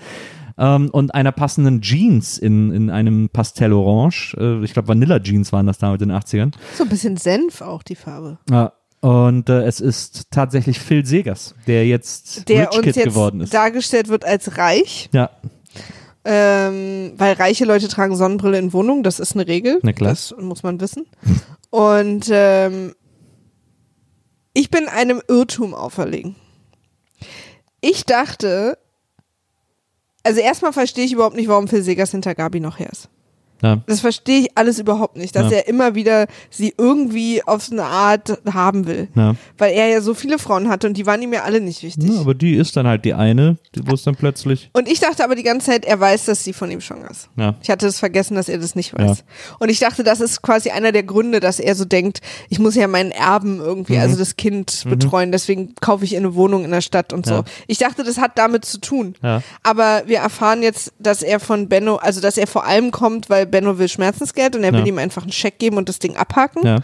ähm, 0.57 0.89
und 0.91 1.13
einer 1.13 1.31
passenden 1.31 1.81
Jeans 1.81 2.37
in, 2.37 2.71
in 2.71 2.89
einem 2.89 3.29
Pastellorange. 3.29 4.33
Äh, 4.37 4.63
ich 4.63 4.73
glaube, 4.73 4.87
Vanilla-Jeans 4.87 5.51
waren 5.53 5.67
das 5.67 5.77
damals 5.77 6.01
in 6.01 6.09
den 6.09 6.17
80ern. 6.17 6.53
So 6.77 6.83
ein 6.83 6.89
bisschen 6.89 7.17
Senf 7.17 7.61
auch, 7.61 7.83
die 7.83 7.95
Farbe. 7.95 8.37
Ja. 8.49 8.73
Und 9.01 9.49
äh, 9.49 9.63
es 9.65 9.81
ist 9.81 10.31
tatsächlich 10.31 10.79
Phil 10.79 11.05
Segers, 11.05 11.53
der 11.67 11.85
jetzt 11.85 12.49
Der 12.49 12.69
Rich 12.69 12.77
uns 12.77 12.85
Kid 12.85 12.95
jetzt 12.95 13.05
geworden 13.05 13.41
ist. 13.41 13.53
dargestellt 13.53 14.07
wird 14.07 14.25
als 14.25 14.57
reich, 14.57 15.09
Ja, 15.13 15.29
ähm, 16.27 17.13
weil 17.17 17.33
reiche 17.33 17.65
Leute 17.65 17.87
tragen 17.87 18.15
Sonnenbrille 18.15 18.57
in 18.57 18.73
Wohnungen, 18.73 19.03
das 19.03 19.19
ist 19.19 19.33
eine 19.35 19.45
Regel. 19.47 19.79
Na 19.83 19.93
klar. 19.93 20.09
Das 20.09 20.33
muss 20.39 20.63
man 20.63 20.79
wissen. 20.81 21.05
Und 21.69 22.27
ähm, 22.31 22.95
ich 24.53 24.71
bin 24.71 24.87
einem 24.87 25.21
Irrtum 25.27 25.75
auferlegen. 25.75 26.35
Ich 27.79 28.05
dachte, 28.05 28.79
also 30.25 30.41
erstmal 30.41 30.73
verstehe 30.73 31.05
ich 31.05 31.13
überhaupt 31.13 31.35
nicht, 31.35 31.47
warum 31.47 31.67
Phil 31.67 31.83
Segers 31.83 32.11
hinter 32.11 32.35
Gabi 32.35 32.59
noch 32.59 32.79
her 32.79 32.89
ist. 32.91 33.09
Ja, 33.65 33.81
Das 33.87 33.99
verstehe 34.01 34.41
ich 34.41 34.49
alles 34.57 34.79
überhaupt 34.79 35.17
nicht, 35.17 35.35
dass 35.35 35.51
Ja. 35.51 35.57
er 35.57 35.67
immer 35.67 35.95
wieder 35.95 36.27
sie 36.49 36.73
irgendwie 36.77 37.41
auf 37.43 37.63
so 37.63 37.73
eine 37.73 37.83
Art 37.85 38.39
haben 38.51 38.87
will. 38.87 39.07
ja. 39.15 39.35
Weil 39.57 39.73
er 39.73 39.87
ja 39.87 40.01
so 40.01 40.13
viele 40.13 40.37
Frauen 40.39 40.69
hatte 40.69 40.87
und 40.87 40.95
die 40.97 41.05
waren 41.05 41.21
ihm 41.21 41.33
ja 41.33 41.43
alle 41.43 41.61
nicht 41.61 41.81
wichtig. 41.83 42.11
Aber 42.19 42.33
die 42.33 42.55
ist 42.55 42.75
dann 42.77 42.87
halt 42.87 43.05
die 43.05 43.13
eine, 43.13 43.57
die- 43.75 43.87
wo 43.87 43.93
es 43.93 44.03
dann 44.03 44.15
plötzlich. 44.15 44.69
Und 44.73 44.87
ich 44.87 44.99
dachte 44.99 45.23
aber 45.23 45.35
die 45.35 45.43
ganze 45.43 45.67
Zeit, 45.67 45.85
er 45.85 45.99
weiß, 45.99 46.25
dass 46.25 46.43
sie 46.43 46.53
von 46.53 46.69
ihm 46.71 46.81
schwanger 46.81 47.09
ist. 47.09 47.29
Ja. 47.37 47.55
Ich 47.61 47.69
hatte 47.69 47.87
es 47.87 47.99
vergessen, 47.99 48.35
dass 48.35 48.49
er 48.49 48.57
das 48.59 48.75
nicht 48.75 48.93
weiß. 48.97 49.23
Und 49.59 49.69
ich 49.69 49.79
dachte, 49.79 50.03
das 50.03 50.19
ist 50.21 50.41
quasi 50.41 50.69
einer 50.69 50.91
der 50.91 51.03
Gründe, 51.03 51.39
dass 51.39 51.59
er 51.59 51.75
so 51.75 51.85
denkt, 51.85 52.21
ich 52.49 52.59
muss 52.59 52.75
ja 52.75 52.87
meinen 52.87 53.11
Erben 53.11 53.59
irgendwie, 53.59 53.93
Mhm. 53.95 53.99
also 54.01 54.17
das 54.17 54.35
Kind 54.35 54.83
betreuen, 54.87 55.31
deswegen 55.31 55.73
kaufe 55.81 56.03
ich 56.05 56.15
eine 56.15 56.35
Wohnung 56.35 56.63
in 56.65 56.71
der 56.71 56.81
Stadt 56.81 57.13
und 57.13 57.25
so. 57.25 57.43
Ich 57.67 57.77
dachte, 57.79 58.03
das 58.03 58.17
hat 58.17 58.37
damit 58.37 58.65
zu 58.65 58.79
tun. 58.79 59.15
Aber 59.63 60.03
wir 60.05 60.19
erfahren 60.19 60.61
jetzt, 60.61 60.93
dass 60.99 61.21
er 61.23 61.39
von 61.39 61.67
Benno, 61.69 61.95
also 61.95 62.21
dass 62.21 62.37
er 62.37 62.47
vor 62.47 62.65
allem 62.65 62.91
kommt, 62.91 63.29
weil 63.29 63.45
Benno 63.55 63.77
will 63.77 63.87
Schmerzensgeld 63.87 64.55
und 64.57 64.63
er 64.65 64.73
Ja. 64.73 64.77
will 64.79 64.87
ihm 64.87 64.97
einfach 64.97 65.21
einen 65.23 65.31
Scheck 65.31 65.59
geben 65.59 65.77
und 65.77 65.87
das 65.87 65.99
Ding 65.99 66.17
abhaken. 66.17 66.65
Ja. 66.65 66.79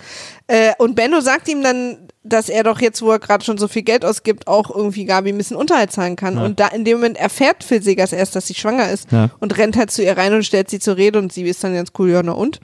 Äh, 0.48 0.72
und 0.78 0.96
Benno 0.96 1.20
sagt 1.20 1.50
ihm 1.50 1.62
dann, 1.62 2.08
dass 2.24 2.48
er 2.50 2.64
doch 2.64 2.80
jetzt, 2.80 3.02
wo 3.02 3.12
er 3.12 3.20
gerade 3.20 3.44
schon 3.44 3.58
so 3.58 3.68
viel 3.68 3.82
Geld 3.82 4.06
ausgibt, 4.06 4.48
auch 4.48 4.70
irgendwie 4.74 5.06
Gabi 5.06 5.30
ein 5.34 5.38
bisschen 5.38 5.58
Unterhalt 5.58 5.92
zahlen 5.92 6.16
kann. 6.16 6.36
Ja. 6.38 6.46
Und 6.46 6.60
da 6.60 6.68
in 6.68 6.86
dem 6.86 6.98
Moment 7.00 7.18
erfährt 7.18 7.64
Phil 7.64 7.82
Segers 7.82 8.14
erst, 8.14 8.36
dass 8.36 8.48
sie 8.48 8.54
schwanger 8.54 8.90
ist 8.90 9.08
und 9.40 9.58
rennt 9.58 9.76
halt 9.76 9.92
zu 9.92 10.04
ihr 10.04 10.16
rein 10.18 10.34
und 10.34 10.44
stellt 10.46 10.70
sie 10.70 10.80
zur 10.80 10.98
Rede 10.98 11.20
und 11.20 11.34
sie 11.34 11.44
ist 11.44 11.64
dann 11.64 11.74
ganz 11.74 11.90
cool, 12.00 12.10
ja, 12.12 12.22
na 12.24 12.32
und? 12.34 12.60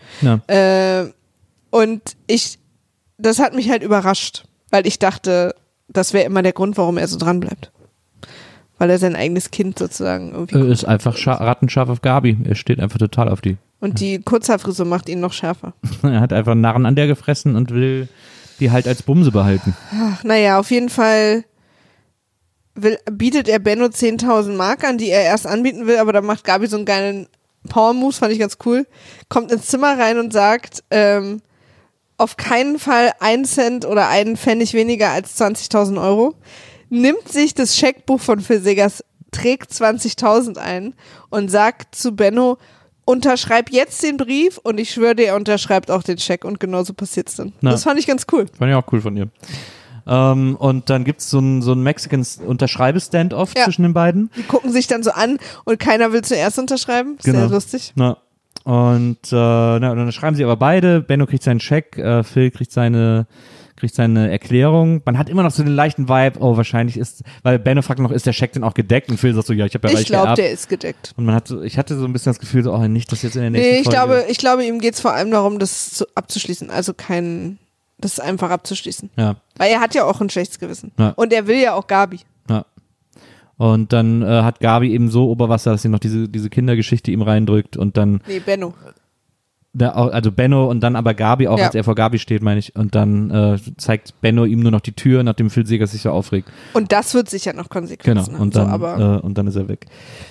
Äh, 0.48 1.06
und 1.72 2.02
ich, 2.28 2.60
das 3.18 3.40
hat 3.40 3.54
mich 3.54 3.70
halt 3.70 3.84
überrascht, 3.84 4.46
weil 4.70 4.88
ich 4.88 5.00
dachte, 5.00 5.54
das 5.90 6.14
wäre 6.14 6.26
immer 6.26 6.44
der 6.44 6.54
Grund, 6.54 6.78
warum 6.78 6.98
er 6.98 7.08
so 7.08 7.18
dran 7.18 7.40
bleibt. 7.40 7.72
Weil 8.78 8.90
er 8.90 9.00
sein 9.00 9.16
eigenes 9.16 9.52
Kind 9.52 9.80
sozusagen 9.80 10.32
irgendwie. 10.32 10.72
Ist 10.72 10.86
einfach 10.86 11.18
scha 11.18 11.34
rattenscharf 11.34 11.90
auf 11.90 12.02
Gabi. 12.02 12.38
Er 12.44 12.56
steht 12.56 12.80
einfach 12.80 13.00
total 13.00 13.30
auf 13.30 13.42
die. 13.42 13.58
Und 13.80 14.00
die 14.00 14.20
Kurzhaarfrisur 14.20 14.86
macht 14.86 15.10
ihn 15.10 15.20
noch 15.20 15.34
schärfer. 15.34 15.74
Er 16.04 16.20
hat 16.20 16.34
einfach 16.34 16.54
einen 16.54 16.62
Narren 16.62 16.86
an 16.86 16.96
der 16.96 17.08
gefressen 17.08 17.56
und 17.56 17.72
will 17.72 18.08
die 18.60 18.72
halt 18.72 18.88
als 18.88 19.04
Bumse 19.04 19.32
behalten. 19.32 19.76
Ach, 19.94 20.24
naja, 20.24 20.60
auf 20.60 20.72
jeden 20.72 20.90
Fall 20.90 21.44
will, 22.74 22.98
bietet 23.12 23.48
er 23.48 23.60
Benno 23.60 23.86
10.000 23.86 24.56
Mark 24.56 24.84
an, 24.84 24.98
die 24.98 25.10
er 25.10 25.24
erst 25.24 25.46
anbieten 25.46 25.86
will, 25.86 25.98
aber 25.98 26.14
dann 26.14 26.26
macht 26.26 26.44
Gabi 26.44 26.68
so 26.68 26.78
einen 26.78 26.86
geilen 26.86 27.28
Power-Moves, 27.70 28.20
fand 28.20 28.32
ich 28.32 28.40
ganz 28.40 28.58
cool. 28.66 28.88
Kommt 29.30 29.52
ins 29.52 29.68
Zimmer 29.68 29.98
rein 30.00 30.18
und 30.20 30.34
sagt, 30.34 30.84
ähm, 30.90 31.42
auf 32.18 32.38
keinen 32.38 32.80
Fall 32.80 33.12
ein 33.20 33.46
Cent 33.46 33.86
oder 33.86 34.08
einen 34.08 34.38
Pfennig 34.38 34.74
weniger 34.74 35.10
als 35.10 35.40
20.000 35.40 36.02
Euro. 36.02 36.36
Nimmt 36.90 37.28
sich 37.28 37.54
das 37.54 37.76
Scheckbuch 37.78 38.20
von 38.22 38.40
Phil 38.40 38.62
Segers, 38.62 39.04
trägt 39.32 39.72
20.000 39.72 40.58
ein 40.58 40.94
und 41.30 41.50
sagt 41.52 41.96
zu 41.96 42.16
Benno, 42.16 42.58
unterschreib 43.06 43.70
jetzt 43.72 44.04
den 44.04 44.18
Brief 44.18 44.58
und 44.58 44.80
ich 44.80 44.92
schwöre 44.92 45.16
dir, 45.16 45.28
er 45.28 45.36
unterschreibt 45.36 45.92
auch 45.92 46.04
den 46.04 46.18
Scheck 46.18 46.44
und 46.46 46.60
genauso 46.60 46.94
passiert's 46.94 47.36
dann. 47.36 47.54
Na. 47.62 47.72
Das 47.72 47.84
fand 47.84 48.00
ich 48.00 48.08
ganz 48.08 48.26
cool. 48.32 48.46
Fand 48.58 48.70
ich 48.72 48.76
auch 48.76 48.86
cool 48.92 49.02
von 49.02 49.16
ihr. 49.18 49.30
Ähm, 50.06 50.56
und 50.58 50.90
dann 50.90 51.04
gibt's 51.04 51.30
so 51.30 51.40
ein, 51.40 51.62
so 51.62 51.74
ein 51.74 51.82
Mexican 51.84 52.26
Unterschreibe-Standoff 52.46 53.54
Ja. 53.58 53.66
zwischen 53.66 53.84
den 53.84 53.94
beiden. 53.94 54.30
Die 54.38 54.44
gucken 54.44 54.72
sich 54.72 54.88
dann 54.88 55.04
so 55.04 55.12
an 55.12 55.38
und 55.66 55.80
keiner 55.80 56.14
will 56.14 56.22
zuerst 56.24 56.58
unterschreiben. 56.60 57.18
Sehr 57.20 57.34
Genau. 57.34 57.48
lustig. 57.48 57.92
Na. 57.96 58.18
Und, 58.64 59.18
äh, 59.32 59.36
na, 59.36 59.92
und 59.92 59.98
dann 59.98 60.12
schreiben 60.12 60.36
sie 60.36 60.44
aber 60.44 60.58
beide. 60.58 61.02
Benno 61.02 61.26
kriegt 61.26 61.44
seinen 61.44 61.60
Scheck, 61.62 61.98
äh, 61.98 62.24
Phil 62.24 62.52
kriegt 62.52 62.72
seine, 62.72 63.28
kriegt 63.78 63.96
seine 63.96 64.30
Erklärung. 64.30 65.02
Man 65.06 65.18
hat 65.18 65.30
immer 65.30 65.44
noch 65.44 65.52
so 65.52 65.64
den 65.64 65.74
leichten 65.74 66.10
Vibe, 66.10 66.40
oh, 66.42 66.58
wahrscheinlich 66.58 66.98
ist, 66.98 67.24
weil 67.44 67.60
Benno 67.60 67.82
fragt 67.82 68.00
noch, 68.00 68.12
ist 68.12 68.26
der 68.26 68.34
Scheck 68.34 68.52
denn 68.54 68.64
auch 68.64 68.74
gedeckt? 68.74 69.10
Und 69.10 69.18
Phil 69.18 69.34
sagt 69.34 69.48
so, 69.48 69.54
ja, 69.54 69.66
ich 69.66 69.74
habe 69.76 69.88
ja 69.88 69.98
Ich 69.98 70.06
glaube, 70.08 70.34
der 70.34 70.52
ist 70.52 70.68
gedeckt. 70.68 71.14
Und 71.16 71.26
man 71.26 71.36
hat 71.36 71.48
so, 71.48 71.62
ich 71.62 71.78
hatte 71.78 71.98
so 71.98 72.06
ein 72.06 72.12
bisschen 72.14 72.32
das 72.32 72.40
Gefühl, 72.40 72.64
so, 72.64 72.74
oh, 72.74 72.88
nicht, 72.88 73.12
dass 73.12 73.22
jetzt 73.22 73.36
in 73.36 73.42
der 73.44 73.52
nächsten 73.52 73.70
Nee, 73.72 73.78
ich 73.80 73.84
Folge. 73.86 73.96
glaube, 73.98 74.26
ich 74.30 74.38
glaube, 74.40 74.66
ihm 74.66 74.80
geht's 74.80 75.00
vor 75.00 75.14
allem 75.14 75.32
darum, 75.32 75.60
das 75.60 75.92
zu, 75.92 76.06
abzuschließen. 76.16 76.70
Also 76.70 76.94
kein, 76.94 77.60
das 78.00 78.20
einfach 78.20 78.50
abzuschließen. 78.50 79.12
Ja. 79.16 79.36
Weil 79.58 79.72
er 79.72 79.80
hat 79.80 79.96
ja 79.96 80.04
auch 80.06 80.20
ein 80.20 80.30
schlechtes 80.30 80.60
Gewissen. 80.60 80.92
Ja. 80.98 81.10
Und 81.16 81.32
er 81.32 81.48
will 81.48 81.58
ja 81.62 81.74
auch 81.74 81.88
Gabi. 81.88 82.20
Ja. 82.50 82.66
Und 83.58 83.94
dann 83.94 84.22
äh, 84.22 84.44
hat 84.44 84.60
Gabi 84.60 84.92
eben 84.92 85.10
so 85.10 85.30
Oberwasser, 85.30 85.72
dass 85.72 85.82
sie 85.82 85.90
noch 85.90 86.00
diese, 86.00 86.28
diese 86.30 86.50
Kindergeschichte 86.50 87.12
ihm 87.12 87.22
reindrückt 87.22 87.78
und 87.78 87.98
dann, 87.98 88.22
Nee, 88.28 88.40
Benno. 88.40 88.74
Also 89.80 90.32
Benno 90.32 90.70
und 90.70 90.80
dann 90.82 90.96
aber 90.96 91.14
Gabi 91.14 91.48
auch, 91.48 91.60
Ja. 91.60 91.66
als 91.68 91.76
er 91.76 91.84
vor 91.84 91.94
Gabi 91.96 92.18
steht, 92.20 92.42
meine 92.42 92.60
ich. 92.60 92.76
Und 92.76 92.96
dann 92.96 93.30
äh, 93.30 93.58
zeigt 93.78 94.20
Benno 94.22 94.46
ihm 94.46 94.60
nur 94.62 94.72
noch 94.72 94.82
die 94.82 94.94
Tür, 94.94 95.24
nachdem 95.24 95.50
Phil 95.50 95.66
Segers 95.68 95.92
sich 95.92 96.02
so 96.02 96.10
aufregt. 96.12 96.50
Und 96.74 96.92
das 96.92 97.14
wird 97.14 97.30
sicher 97.30 97.54
noch 97.54 97.70
Genau. 97.70 97.82
Konsequenzen 97.82 98.34
haben. 98.34 98.42
Und 98.42 98.56
dann, 98.56 98.68
so, 98.68 98.72
aber 98.74 99.20
äh, 99.22 99.26
und 99.26 99.38
dann 99.38 99.46
ist 99.48 99.56
er 99.56 99.68
weg. 99.68 99.86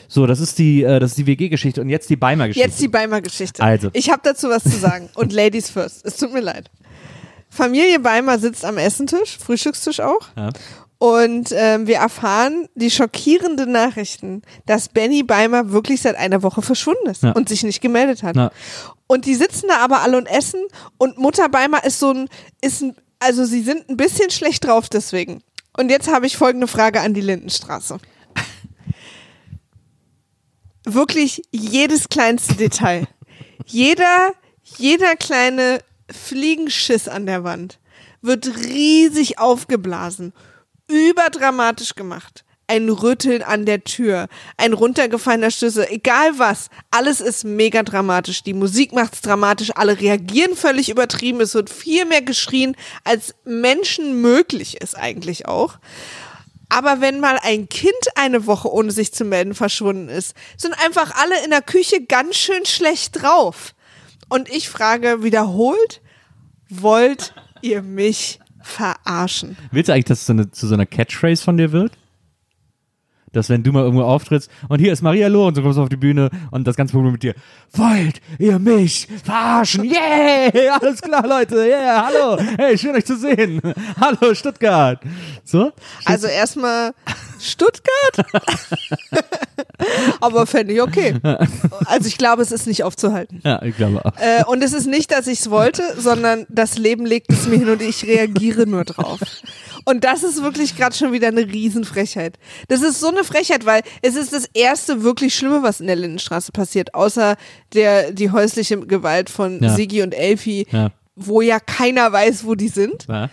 So, 0.08 0.26
das 0.26 0.40
ist 0.40 0.58
die, 0.58 0.82
äh, 0.82 0.98
das 0.98 1.10
ist 1.12 1.18
die 1.18 1.26
WG-Geschichte 1.26 1.80
und 1.80 1.88
jetzt 1.88 2.10
die 2.10 2.16
Beimer-Geschichte. 2.16 2.68
jetzt 2.68 2.80
die 2.80 2.88
Beimer-Geschichte. 2.88 3.62
Also. 3.62 3.90
Ich 3.92 4.10
habe 4.10 4.20
dazu 4.24 4.48
was 4.48 4.64
zu 4.64 4.70
sagen. 4.76 5.08
Und 5.14 5.32
Ladies 5.32 5.70
first. 5.70 6.04
Es 6.04 6.16
tut 6.16 6.32
mir 6.32 6.40
leid. 6.40 6.70
Familie 7.48 8.00
Beimer 8.00 8.38
sitzt 8.38 8.64
am 8.64 8.76
Essentisch, 8.76 9.38
Frühstückstisch 9.38 10.00
auch. 10.00 10.28
Ja. 10.36 10.50
Und 10.98 11.50
ähm, 11.52 11.86
wir 11.86 11.96
erfahren 11.96 12.68
die 12.74 12.90
schockierenden 12.90 13.70
Nachrichten, 13.70 14.40
dass 14.64 14.88
Benny 14.88 15.22
Beimer 15.22 15.70
wirklich 15.70 16.00
seit 16.00 16.16
einer 16.16 16.42
Woche 16.42 16.62
verschwunden 16.62 17.06
ist 17.10 17.22
Ja. 17.22 17.32
und 17.32 17.50
sich 17.50 17.62
nicht 17.64 17.82
gemeldet 17.82 18.22
hat. 18.22 18.36
Ja. 18.36 18.50
Und 19.06 19.26
die 19.26 19.34
sitzen 19.34 19.68
da 19.68 19.76
aber 19.78 20.00
alle 20.00 20.16
und 20.16 20.26
essen 20.26 20.60
und 20.96 21.18
Mutter 21.18 21.50
Beimer 21.50 21.84
ist 21.84 21.98
so 21.98 22.10
ein, 22.12 22.28
ist 22.62 22.80
ein, 22.82 22.96
also 23.18 23.44
sie 23.44 23.62
sind 23.62 23.88
ein 23.90 23.98
bisschen 23.98 24.30
schlecht 24.30 24.64
drauf 24.64 24.88
deswegen. 24.88 25.42
Und 25.76 25.90
jetzt 25.90 26.10
habe 26.10 26.26
ich 26.26 26.38
folgende 26.38 26.66
Frage 26.66 27.02
an 27.02 27.12
die 27.12 27.20
Lindenstraße. 27.20 27.98
Wirklich 30.84 31.42
jedes 31.50 32.08
kleinste 32.08 32.54
Detail. 32.54 33.06
Jeder, 33.66 34.32
jeder 34.78 35.16
kleine 35.16 35.80
Fliegenschiss 36.10 37.08
an 37.08 37.26
der 37.26 37.44
Wand 37.44 37.78
wird 38.22 38.46
riesig 38.64 39.38
aufgeblasen, 39.38 40.32
überdramatisch 40.88 41.94
gemacht. 41.94 42.44
ein 42.68 42.88
Rütteln 42.88 43.42
an 43.42 43.64
der 43.64 43.84
Tür, 43.84 44.28
ein 44.56 44.72
runtergefallener 44.72 45.50
Schlüssel, 45.50 45.86
egal 45.88 46.38
was. 46.38 46.68
Alles 46.90 47.20
ist 47.20 47.44
mega 47.44 47.82
dramatisch. 47.84 48.42
Die 48.42 48.54
Musik 48.54 48.92
macht's 48.92 49.20
dramatisch, 49.20 49.70
alle 49.76 50.00
reagieren 50.00 50.56
völlig 50.56 50.88
übertrieben. 50.88 51.40
Es 51.40 51.54
wird 51.54 51.70
viel 51.70 52.04
mehr 52.06 52.22
geschrien, 52.22 52.76
als 53.04 53.34
Menschen 53.44 54.20
möglich 54.20 54.80
ist 54.80 54.96
eigentlich 54.96 55.46
auch. 55.46 55.78
Aber 56.68 57.00
wenn 57.00 57.20
mal 57.20 57.38
ein 57.42 57.68
Kind 57.68 57.92
eine 58.16 58.46
Woche 58.46 58.72
ohne 58.72 58.90
sich 58.90 59.12
zu 59.14 59.24
melden 59.24 59.54
verschwunden 59.54 60.08
ist, 60.08 60.34
sind 60.56 60.74
einfach 60.84 61.14
alle 61.14 61.44
in 61.44 61.50
der 61.50 61.62
Küche 61.62 62.04
ganz 62.04 62.36
schön 62.36 62.66
schlecht 62.66 63.22
drauf. 63.22 63.74
Und 64.28 64.48
ich 64.48 64.68
frage 64.68 65.22
wiederholt, 65.22 66.00
wollt 66.68 67.34
ihr 67.62 67.82
mich 67.82 68.40
verarschen? 68.66 69.56
Willst 69.70 69.88
du 69.88 69.92
eigentlich, 69.92 70.04
dass 70.06 70.20
es 70.20 70.26
so 70.26 70.32
eine, 70.32 70.50
zu 70.50 70.66
so 70.66 70.74
einer 70.74 70.86
Catchphrase 70.86 71.42
von 71.42 71.56
dir 71.56 71.72
wird? 71.72 71.92
Dass 73.32 73.50
wenn 73.50 73.62
du 73.62 73.70
mal 73.70 73.82
irgendwo 73.82 74.04
auftrittst 74.04 74.50
und 74.68 74.78
hier 74.78 74.92
ist 74.92 75.02
Maria 75.02 75.28
Loh 75.28 75.48
und 75.48 75.56
du 75.56 75.62
kommst 75.62 75.78
auf 75.78 75.90
die 75.90 75.96
Bühne 75.96 76.30
und 76.50 76.66
das 76.66 76.74
ganze 76.74 76.92
Publikum 76.92 77.12
mit 77.12 77.22
dir, 77.22 77.34
wollt 77.72 78.20
ihr 78.38 78.58
mich 78.58 79.08
verarschen? 79.24 79.84
Yeah! 79.84 80.78
Alles 80.80 81.02
klar, 81.02 81.26
Leute, 81.26 81.56
yeah, 81.56 82.06
hallo, 82.06 82.38
hey, 82.56 82.78
schön 82.78 82.94
euch 82.94 83.04
zu 83.04 83.16
sehen. 83.16 83.60
Hallo, 84.00 84.32
Stuttgart. 84.32 85.00
So? 85.44 85.72
Also 86.06 86.28
erstmal 86.28 86.92
Stuttgart? 87.40 88.26
Aber 90.20 90.46
fände 90.46 90.72
ich 90.74 90.80
okay. 90.82 91.14
Also 91.86 92.08
ich 92.08 92.18
glaube, 92.18 92.42
es 92.42 92.50
ist 92.52 92.66
nicht 92.66 92.82
aufzuhalten. 92.82 93.40
Ja, 93.44 93.62
ich 93.62 93.76
glaube 93.76 94.04
auch. 94.04 94.12
Äh, 94.18 94.44
und 94.46 94.62
es 94.62 94.72
ist 94.72 94.86
nicht, 94.86 95.12
dass 95.12 95.26
ich 95.26 95.40
es 95.40 95.50
wollte, 95.50 95.82
sondern 95.98 96.46
das 96.48 96.78
Leben 96.78 97.06
legt 97.06 97.30
es 97.32 97.46
mir 97.46 97.58
hin 97.58 97.68
und 97.68 97.82
ich 97.82 98.04
reagiere 98.04 98.66
nur 98.66 98.84
drauf. 98.84 99.20
Und 99.84 100.02
das 100.04 100.22
ist 100.22 100.42
wirklich 100.42 100.76
gerade 100.76 100.94
schon 100.96 101.12
wieder 101.12 101.28
eine 101.28 101.46
Riesenfrechheit. 101.46 102.38
Das 102.68 102.82
ist 102.82 102.98
so 103.00 103.08
eine 103.08 103.22
Frechheit, 103.24 103.66
weil 103.66 103.82
es 104.02 104.16
ist 104.16 104.32
das 104.32 104.48
erste 104.54 105.02
wirklich 105.02 105.34
Schlimme, 105.34 105.62
was 105.62 105.80
in 105.80 105.86
der 105.86 105.96
Lindenstraße 105.96 106.50
passiert, 106.52 106.94
außer 106.94 107.36
der, 107.74 108.10
die 108.12 108.30
häusliche 108.30 108.78
Gewalt 108.80 109.30
von 109.30 109.62
Ja. 109.62 109.70
Sigi 109.74 110.02
und 110.02 110.12
Elfi, 110.12 110.66
Ja. 110.70 110.90
wo 111.14 111.40
ja 111.40 111.60
keiner 111.60 112.10
weiß, 112.12 112.44
wo 112.46 112.54
die 112.54 112.68
sind. 112.68 113.06
Ja. 113.08 113.30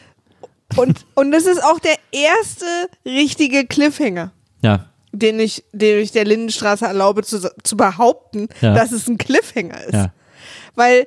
Und, 0.76 1.05
und 1.15 1.32
das 1.32 1.45
ist 1.45 1.63
auch 1.63 1.80
der 1.80 1.95
erste 2.11 2.65
richtige 3.05 3.65
Cliffhanger 3.65 4.32
ja. 4.63 4.89
den 5.11 5.39
ich, 5.39 5.63
den 5.71 5.99
ich 5.99 6.11
der 6.11 6.26
Lindenstraße 6.26 6.86
erlaube 6.86 7.24
zu, 7.24 7.51
zu 7.63 7.78
behaupten, 7.78 8.47
Ja. 8.61 8.74
dass 8.74 8.91
es 8.91 9.07
ein 9.07 9.19
Cliffhanger 9.19 9.84
ist. 9.84 9.93
Ja. 9.93 10.13
Weil, 10.74 11.05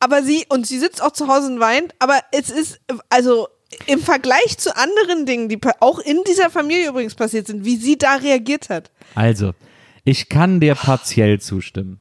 aber 0.00 0.22
sie, 0.22 0.44
und 0.50 0.66
sie 0.66 0.78
sitzt 0.78 1.02
auch 1.02 1.12
zu 1.12 1.28
Hause 1.28 1.46
und 1.46 1.60
weint, 1.60 1.94
aber 1.98 2.20
es 2.32 2.50
ist, 2.50 2.80
also 3.08 3.48
im 3.86 4.00
Vergleich 4.00 4.58
zu 4.58 4.76
anderen 4.76 5.24
Dingen, 5.24 5.48
die 5.48 5.58
auch 5.80 5.98
in 5.98 6.22
dieser 6.28 6.50
Familie 6.50 6.88
übrigens 6.88 7.14
passiert 7.14 7.46
sind, 7.46 7.64
wie 7.64 7.76
sie 7.76 7.96
da 7.96 8.16
reagiert 8.16 8.68
hat. 8.68 8.90
Also, 9.14 9.52
ich 10.04 10.28
kann 10.28 10.60
dir 10.60 10.74
partiell 10.74 11.40
zustimmen. 11.40 12.00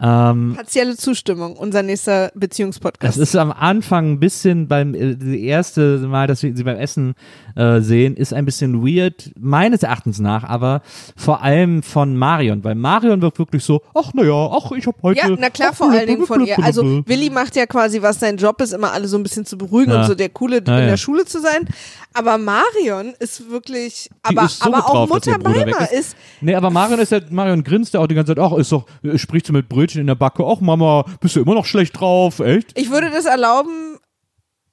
Ähm, 0.00 0.52
Partielle 0.54 0.96
Zustimmung, 0.96 1.56
unser 1.56 1.82
nächster 1.82 2.30
Beziehungspodcast. 2.36 3.18
ist 3.18 3.34
am 3.34 3.50
Anfang 3.50 4.12
ein 4.12 4.20
bisschen 4.20 4.68
beim 4.68 4.94
äh, 4.94 5.16
die 5.16 5.44
erste 5.44 5.98
Mal, 5.98 6.28
dass 6.28 6.42
wir 6.44 6.56
sie 6.56 6.62
beim 6.62 6.76
Essen 6.78 7.14
äh, 7.56 7.80
sehen, 7.80 8.16
ist 8.16 8.32
ein 8.32 8.44
bisschen 8.44 8.86
weird 8.86 9.32
meines 9.38 9.82
Erachtens 9.82 10.20
nach, 10.20 10.44
aber 10.44 10.82
vor 11.16 11.42
allem 11.42 11.82
von 11.82 12.16
Marion, 12.16 12.62
weil 12.62 12.76
Marion 12.76 13.20
wirkt 13.22 13.40
wirklich 13.40 13.64
so, 13.64 13.82
ach 13.92 14.14
naja, 14.14 14.48
ach 14.52 14.70
ich 14.70 14.86
habe 14.86 14.96
heute 15.02 15.18
Ja, 15.20 15.36
na 15.36 15.50
klar, 15.50 15.70
ach, 15.72 15.76
vor 15.76 15.90
allen 15.90 16.06
Dingen 16.06 16.26
von 16.26 16.46
ihr. 16.46 16.62
Also 16.62 17.02
Willi 17.06 17.30
macht 17.30 17.56
ja 17.56 17.66
quasi, 17.66 18.00
was 18.00 18.20
sein 18.20 18.36
Job 18.36 18.60
ist, 18.60 18.72
immer 18.72 18.92
alle 18.92 19.08
so 19.08 19.16
ein 19.16 19.24
bisschen 19.24 19.44
zu 19.46 19.58
beruhigen 19.58 19.90
Ja. 19.90 20.02
und 20.02 20.06
so 20.06 20.14
der 20.14 20.28
Coole 20.28 20.62
Ja, 20.64 20.76
in 20.76 20.84
ja. 20.84 20.90
der 20.90 20.96
Schule 20.96 21.24
zu 21.24 21.40
sein. 21.40 21.66
Aber 22.14 22.38
Marion 22.38 23.14
ist 23.18 23.50
wirklich, 23.50 24.10
aber, 24.22 24.44
ist 24.44 24.62
so 24.62 24.72
aber 24.72 24.88
auch 24.88 25.08
Mutter 25.08 25.38
Beimer 25.38 25.90
ist, 25.92 26.16
Nee, 26.40 26.54
aber 26.54 26.70
Marion 26.70 27.00
ist 27.00 27.10
ja, 27.12 27.20
Marion 27.30 27.62
grinst 27.64 27.94
ja 27.94 28.00
auch 28.00 28.06
die 28.06 28.14
ganze 28.14 28.34
Zeit, 28.34 28.42
ach, 28.44 28.56
ist 28.56 28.70
doch, 28.72 28.86
äh, 29.02 29.18
spricht 29.18 29.46
sie 29.46 29.52
mit 29.52 29.68
Brötchen 29.68 29.87
in 29.96 30.06
der 30.06 30.14
Backe, 30.14 30.44
ach 30.46 30.60
Mama, 30.60 31.04
bist 31.20 31.36
du 31.36 31.40
immer 31.40 31.54
noch 31.54 31.66
schlecht 31.66 31.98
drauf, 31.98 32.40
echt? 32.40 32.78
Ich 32.78 32.90
würde 32.90 33.10
das 33.10 33.24
erlauben, 33.24 33.98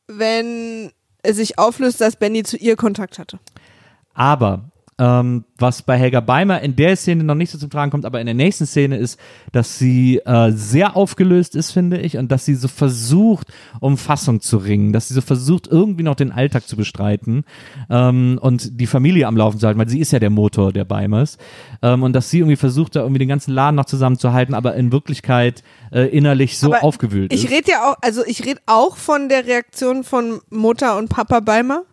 wenn 0.07 0.91
es 1.23 1.37
sich 1.37 1.57
auflöst, 1.57 2.01
dass 2.01 2.15
Benny 2.15 2.43
zu 2.43 2.57
ihr 2.57 2.75
Kontakt 2.75 3.19
hatte. 3.19 3.39
Aber 4.13 4.71
ähm, 4.97 5.43
was 5.57 5.81
bei 5.81 5.97
Helga 5.97 6.21
Beimer 6.21 6.61
in 6.61 6.75
der 6.75 6.95
Szene 6.95 7.23
noch 7.23 7.35
nicht 7.35 7.51
so 7.51 7.57
zum 7.57 7.69
Tragen 7.69 7.91
kommt, 7.91 8.05
aber 8.05 8.19
in 8.21 8.25
der 8.27 8.35
nächsten 8.35 8.65
Szene 8.65 8.97
ist, 8.97 9.19
dass 9.51 9.77
sie 9.77 10.19
äh, 10.19 10.51
sehr 10.51 10.95
aufgelöst 10.95 11.55
ist, 11.55 11.71
finde 11.71 11.97
ich, 11.97 12.17
und 12.17 12.31
dass 12.31 12.45
sie 12.45 12.55
so 12.55 12.67
versucht, 12.69 13.47
um 13.81 13.97
Fassung 13.97 14.39
zu 14.39 14.57
ringen, 14.57 14.93
dass 14.93 15.09
sie 15.09 15.13
so 15.13 15.21
versucht, 15.21 15.67
irgendwie 15.67 16.03
noch 16.03 16.15
den 16.15 16.31
Alltag 16.31 16.67
zu 16.67 16.77
bestreiten 16.77 17.43
ähm, 17.89 18.39
und 18.41 18.79
die 18.79 18.87
Familie 18.87 19.27
am 19.27 19.35
Laufen 19.35 19.59
zu 19.59 19.67
halten, 19.67 19.79
weil 19.79 19.89
sie 19.89 19.99
ist 19.99 20.11
ja 20.11 20.19
der 20.19 20.29
Motor 20.29 20.71
der 20.71 20.85
Beimers. 20.85 21.37
Ähm, 21.81 22.03
und 22.03 22.13
dass 22.13 22.29
sie 22.29 22.39
irgendwie 22.39 22.55
versucht, 22.55 22.95
da 22.95 23.01
irgendwie 23.01 23.19
den 23.19 23.29
ganzen 23.29 23.51
Laden 23.53 23.75
noch 23.75 23.85
zusammenzuhalten, 23.85 24.55
aber 24.55 24.75
in 24.75 24.93
Wirklichkeit 24.93 25.61
äh, 25.91 26.07
innerlich 26.07 26.57
so 26.57 26.73
Aber 26.73 26.83
aufgewühlt 26.83 27.33
Ich 27.33 27.45
ist. 27.45 27.51
rede 27.51 27.71
ja 27.71 27.91
auch, 27.91 27.97
also 28.01 28.25
ich 28.25 28.45
rede 28.45 28.61
auch 28.65 28.95
von 28.95 29.27
der 29.27 29.45
Reaktion 29.45 30.03
von 30.05 30.39
Mutter 30.49 30.97
und 30.97 31.09
Papa 31.09 31.41
Beimer. 31.41 31.83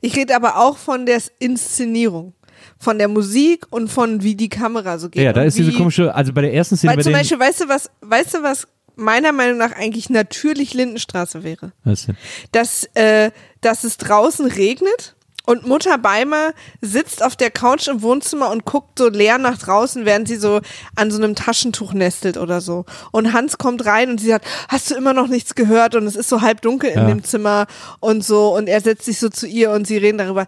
Ich 0.00 0.16
rede 0.16 0.36
aber 0.36 0.56
auch 0.58 0.76
von 0.76 1.06
der 1.06 1.20
Inszenierung. 1.38 2.34
Von 2.82 2.96
der 2.98 3.08
Musik 3.08 3.66
und 3.70 3.88
von 3.88 4.22
wie 4.22 4.34
die 4.34 4.48
Kamera 4.48 4.98
so 4.98 5.10
geht. 5.10 5.22
Ja, 5.22 5.34
da 5.34 5.42
ist 5.42 5.58
diese 5.58 5.72
komische, 5.72 6.14
also 6.14 6.32
bei 6.32 6.40
der 6.40 6.54
ersten 6.54 6.76
Szene, 6.78 6.96
Weil 6.96 7.04
zum 7.04 7.12
Beispiel, 7.12 7.38
weißt 7.38 7.60
du 7.60 7.68
was, 7.68 7.90
weißt 8.00 8.34
du 8.34 8.42
was 8.42 8.66
meiner 8.96 9.32
Meinung 9.32 9.58
nach 9.58 9.72
eigentlich 9.72 10.08
natürlich 10.08 10.72
Lindenstraße 10.74 11.42
wäre? 11.44 11.72
Was 11.84 12.06
denn? 12.06 12.16
dass, 12.52 12.84
äh, 12.94 13.30
dass 13.60 13.84
es 13.84 13.98
draußen 13.98 14.46
regnet 14.46 15.14
und 15.46 15.66
Mutter 15.66 15.98
Beimer 15.98 16.52
sitzt 16.80 17.22
auf 17.22 17.36
der 17.36 17.50
Couch 17.50 17.88
im 17.88 18.00
Wohnzimmer 18.02 18.50
und 18.50 18.64
guckt 18.64 18.98
so 18.98 19.08
leer 19.08 19.36
nach 19.38 19.58
draußen, 19.58 20.04
während 20.06 20.28
sie 20.28 20.36
so 20.36 20.60
an 20.96 21.10
so 21.10 21.18
einem 21.22 21.34
Taschentuch 21.34 21.92
nestelt 21.92 22.36
oder 22.38 22.60
so. 22.62 22.84
Und 23.10 23.32
Hans 23.34 23.58
kommt 23.58 23.84
rein 23.84 24.10
und 24.10 24.20
sie 24.20 24.28
sagt, 24.28 24.46
hast 24.68 24.90
du 24.90 24.94
immer 24.94 25.12
noch 25.12 25.26
nichts 25.28 25.54
gehört? 25.54 25.94
Und 25.96 26.06
es 26.06 26.16
ist 26.16 26.28
so 26.30 26.40
halb 26.40 26.62
dunkel 26.62 26.90
in 26.90 26.98
Ja. 27.00 27.06
dem 27.06 27.24
Zimmer 27.24 27.66
und 28.00 28.24
so. 28.24 28.54
Und 28.56 28.68
er 28.68 28.80
setzt 28.80 29.04
sich 29.06 29.18
so 29.18 29.28
zu 29.28 29.46
ihr 29.46 29.70
und 29.72 29.86
sie 29.86 29.96
reden 29.98 30.18
darüber. 30.18 30.46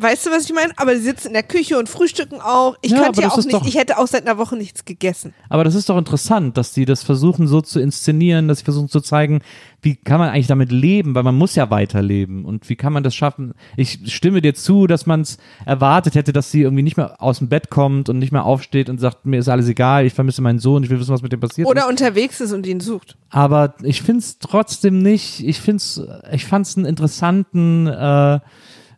Weißt 0.00 0.26
du, 0.26 0.30
was 0.30 0.44
ich 0.44 0.54
meine? 0.54 0.72
Aber 0.76 0.94
sie 0.94 1.02
sitzen 1.02 1.28
in 1.28 1.32
der 1.32 1.42
Küche 1.42 1.76
und 1.76 1.88
frühstücken 1.88 2.40
auch. 2.40 2.76
Ich 2.82 2.92
Ja, 2.92 3.02
könnte 3.02 3.22
ja 3.22 3.30
auch 3.30 3.38
ist 3.38 3.46
nicht, 3.46 3.66
ich 3.66 3.76
hätte 3.76 3.98
auch 3.98 4.06
seit 4.06 4.26
einer 4.26 4.38
Woche 4.38 4.56
nichts 4.56 4.84
gegessen. 4.84 5.34
Aber 5.48 5.64
das 5.64 5.74
ist 5.74 5.88
doch 5.88 5.98
interessant, 5.98 6.56
dass 6.56 6.72
die 6.72 6.84
das 6.84 7.02
versuchen 7.02 7.48
so 7.48 7.60
zu 7.60 7.80
inszenieren, 7.80 8.46
dass 8.46 8.58
sie 8.58 8.64
versuchen 8.64 8.88
zu 8.88 9.00
zeigen, 9.00 9.40
wie 9.82 9.96
kann 9.96 10.18
man 10.20 10.30
eigentlich 10.30 10.46
damit 10.46 10.70
leben, 10.70 11.14
weil 11.14 11.22
man 11.22 11.34
muss 11.36 11.54
ja 11.54 11.70
weiterleben 11.70 12.44
und 12.44 12.68
wie 12.68 12.76
kann 12.76 12.92
man 12.92 13.02
das 13.02 13.14
schaffen. 13.14 13.54
Ich 13.76 14.00
stimme 14.06 14.40
dir 14.40 14.54
zu, 14.54 14.86
dass 14.86 15.06
man 15.06 15.22
es 15.22 15.38
erwartet 15.66 16.14
hätte, 16.14 16.32
dass 16.32 16.50
sie 16.50 16.62
irgendwie 16.62 16.82
nicht 16.82 16.96
mehr 16.96 17.20
aus 17.20 17.38
dem 17.38 17.48
Bett 17.48 17.70
kommt 17.70 18.08
und 18.08 18.18
nicht 18.18 18.32
mehr 18.32 18.44
aufsteht 18.44 18.88
und 18.88 18.98
sagt, 18.98 19.26
mir 19.26 19.38
ist 19.38 19.48
alles 19.48 19.68
egal, 19.68 20.06
ich 20.06 20.14
vermisse 20.14 20.42
meinen 20.42 20.58
Sohn, 20.58 20.82
ich 20.82 20.90
will 20.90 20.98
wissen, 21.00 21.12
was 21.12 21.22
mit 21.22 21.32
dem 21.32 21.40
passiert 21.40 21.66
ist. 21.66 21.70
Oder 21.70 21.88
unterwegs 21.88 22.40
ist 22.40 22.52
und 22.52 22.66
ihn 22.66 22.80
sucht. 22.80 23.16
Aber 23.30 23.74
ich 23.82 24.02
finde 24.02 24.20
es 24.20 24.38
trotzdem 24.38 25.02
nicht, 25.02 25.44
ich 25.44 25.60
find's, 25.60 26.00
ich 26.32 26.44
fand 26.44 26.66
es 26.66 26.76
einen 26.76 26.86
interessanten, 26.86 27.86
äh, 27.86 28.40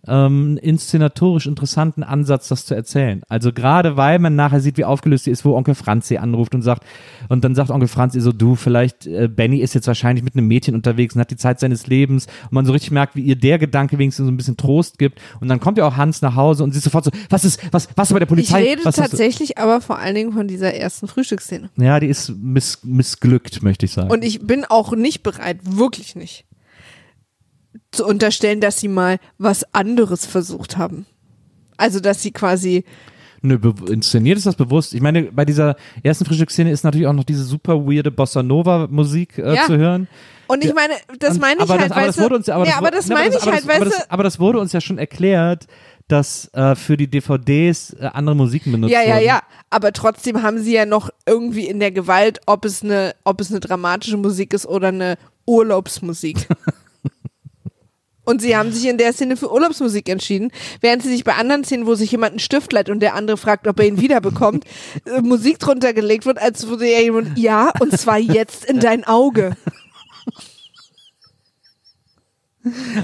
ähm, 0.06 0.58
inszenatorisch 0.62 1.46
interessanten 1.46 2.02
Ansatz, 2.02 2.48
das 2.48 2.64
zu 2.66 2.74
erzählen. 2.74 3.22
Also 3.28 3.52
gerade 3.52 3.96
weil 3.96 4.18
man 4.18 4.34
nachher 4.34 4.60
sieht, 4.60 4.76
wie 4.78 4.84
aufgelöst 4.84 5.24
sie 5.24 5.30
ist, 5.30 5.44
wo 5.44 5.54
Onkel 5.56 5.74
Franz 5.74 6.08
sie 6.08 6.18
anruft 6.18 6.54
und 6.54 6.62
sagt, 6.62 6.84
und 7.28 7.44
dann 7.44 7.54
sagt 7.54 7.70
Onkel 7.70 7.88
Franz 7.88 8.14
ihr 8.14 8.22
so, 8.22 8.32
du, 8.32 8.54
vielleicht, 8.54 9.06
äh, 9.06 9.28
Benny 9.28 9.58
ist 9.58 9.74
jetzt 9.74 9.86
wahrscheinlich 9.86 10.24
mit 10.24 10.34
einem 10.34 10.48
Mädchen 10.48 10.74
unterwegs 10.74 11.14
und 11.14 11.20
hat 11.20 11.30
die 11.30 11.36
Zeit 11.36 11.60
seines 11.60 11.86
Lebens 11.86 12.26
und 12.44 12.52
man 12.52 12.66
so 12.66 12.72
richtig 12.72 12.90
merkt, 12.90 13.14
wie 13.16 13.22
ihr 13.22 13.36
der 13.36 13.58
Gedanke 13.58 13.98
wenigstens 13.98 14.26
so 14.26 14.32
ein 14.32 14.36
bisschen 14.36 14.56
Trost 14.56 14.98
gibt 14.98 15.20
und 15.40 15.48
dann 15.48 15.60
kommt 15.60 15.78
ja 15.78 15.86
auch 15.86 15.96
Hans 15.96 16.22
nach 16.22 16.34
Hause 16.34 16.64
und 16.64 16.72
sie 16.72 16.78
ist 16.78 16.84
sofort 16.84 17.04
so, 17.04 17.10
was 17.28 17.44
ist, 17.44 17.60
was, 17.72 17.88
was 17.96 18.08
ist 18.08 18.12
bei 18.14 18.18
der 18.18 18.26
Ich 18.26 18.28
Polizei? 18.28 18.62
rede 18.62 18.82
hast 18.84 18.98
du? 18.98 19.02
tatsächlich 19.02 19.58
aber 19.58 19.80
vor 19.80 19.98
allen 19.98 20.14
Dingen 20.14 20.32
von 20.32 20.48
dieser 20.48 20.74
ersten 20.74 21.08
Frühstücksszene. 21.08 21.70
Ja, 21.76 22.00
die 22.00 22.06
ist 22.06 22.32
miss, 22.40 22.78
missglückt, 22.84 23.62
möchte 23.62 23.86
ich 23.86 23.92
sagen. 23.92 24.10
Und 24.10 24.24
ich 24.24 24.46
bin 24.46 24.64
auch 24.64 24.92
nicht 24.96 25.22
bereit, 25.22 25.58
wirklich 25.64 26.16
nicht, 26.16 26.44
zu 27.92 28.06
unterstellen, 28.06 28.60
dass 28.60 28.78
sie 28.80 28.88
mal 28.88 29.18
was 29.38 29.64
anderes 29.74 30.26
versucht 30.26 30.76
haben. 30.76 31.06
Also, 31.76 32.00
dass 32.00 32.22
sie 32.22 32.30
quasi, 32.30 32.84
Nö, 33.42 33.58
inszeniert 33.88 34.36
ist 34.36 34.46
das 34.46 34.54
bewusst. 34.54 34.92
Ich 34.94 35.00
meine, 35.00 35.22
bei 35.24 35.46
dieser 35.46 35.76
ersten 36.02 36.26
Frühstücksszene 36.26 36.70
ist 36.70 36.84
natürlich 36.84 37.06
auch 37.06 37.14
noch 37.14 37.24
diese 37.24 37.42
super 37.42 37.86
weirde 37.86 38.10
Bossa 38.10 38.42
Nova 38.42 38.86
Musik 38.90 39.38
äh, 39.38 39.54
Ja. 39.56 39.64
zu 39.64 39.76
hören. 39.78 40.08
und 40.46 40.62
ich 40.62 40.68
Ja, 40.68 40.74
meine, 40.74 40.94
das 41.18 41.38
meine 41.38 41.62
ich 41.64 41.68
halt, 41.70 41.90
weißt 41.90 42.08
das 42.08 42.18
wurde 42.18 42.28
du, 42.30 42.34
uns, 42.36 42.48
aber 42.50 42.64
ja, 42.66 42.72
das, 42.72 42.76
aber 42.78 42.86
wurde- 42.88 42.96
das 42.98 43.08
ne, 43.08 43.14
meine 43.14 43.34
ich 43.36 43.46
halt, 43.46 43.66
weißt 43.66 43.86
das, 43.86 44.10
aber 44.10 44.22
das 44.24 44.38
wurde 44.38 44.58
uns 44.60 44.72
ja 44.72 44.80
schon 44.82 44.98
erklärt, 44.98 45.66
dass 46.06 46.50
äh, 46.54 46.74
für 46.74 46.96
die 46.98 47.08
DVDs 47.08 47.94
äh, 47.94 48.10
andere 48.12 48.36
Musiken 48.36 48.72
du, 48.72 48.76
benutzt 48.78 48.92
ja, 48.92 49.00
ja, 49.02 49.14
wurden. 49.14 49.26
ja, 49.26 49.42
aber 49.70 49.92
trotzdem 49.94 50.42
haben 50.42 50.58
sie 50.60 50.74
ja 50.74 50.84
noch 50.84 51.08
irgendwie 51.24 51.66
in 51.66 51.80
der 51.80 51.92
Gewalt, 51.92 52.40
ob 52.46 52.64
es 52.66 52.82
eine, 52.82 53.14
ob 53.24 53.40
es 53.40 53.50
eine 53.50 53.60
dramatische 53.60 54.16
Musik 54.18 54.52
ist 54.52 54.66
oder 54.66 54.88
eine 54.88 55.16
Urlaubsmusik. 55.46 56.46
Und 58.24 58.42
sie 58.42 58.56
haben 58.56 58.72
sich 58.72 58.86
in 58.86 58.98
der 58.98 59.12
Szene 59.12 59.36
für 59.36 59.52
Urlaubsmusik 59.52 60.08
entschieden, 60.08 60.50
während 60.80 61.02
sie 61.02 61.08
sich 61.08 61.24
bei 61.24 61.34
anderen 61.34 61.64
Szenen, 61.64 61.86
wo 61.86 61.94
sich 61.94 62.12
jemand 62.12 62.32
einen 62.32 62.38
Stift 62.38 62.72
leiht 62.72 62.90
und 62.90 63.00
der 63.00 63.14
andere 63.14 63.36
fragt, 63.36 63.66
ob 63.66 63.78
er 63.80 63.86
ihn 63.86 64.00
wiederbekommt, 64.00 64.64
äh, 65.06 65.20
Musik 65.20 65.58
drunter 65.58 65.92
gelegt 65.92 66.26
wird, 66.26 66.38
als 66.38 66.66
würde 66.66 66.90
ja 66.90 67.00
jemand, 67.00 67.38
ja, 67.38 67.72
und 67.80 67.98
zwar 67.98 68.18
jetzt 68.18 68.64
in 68.64 68.80
dein 68.80 69.04
Auge. 69.04 69.56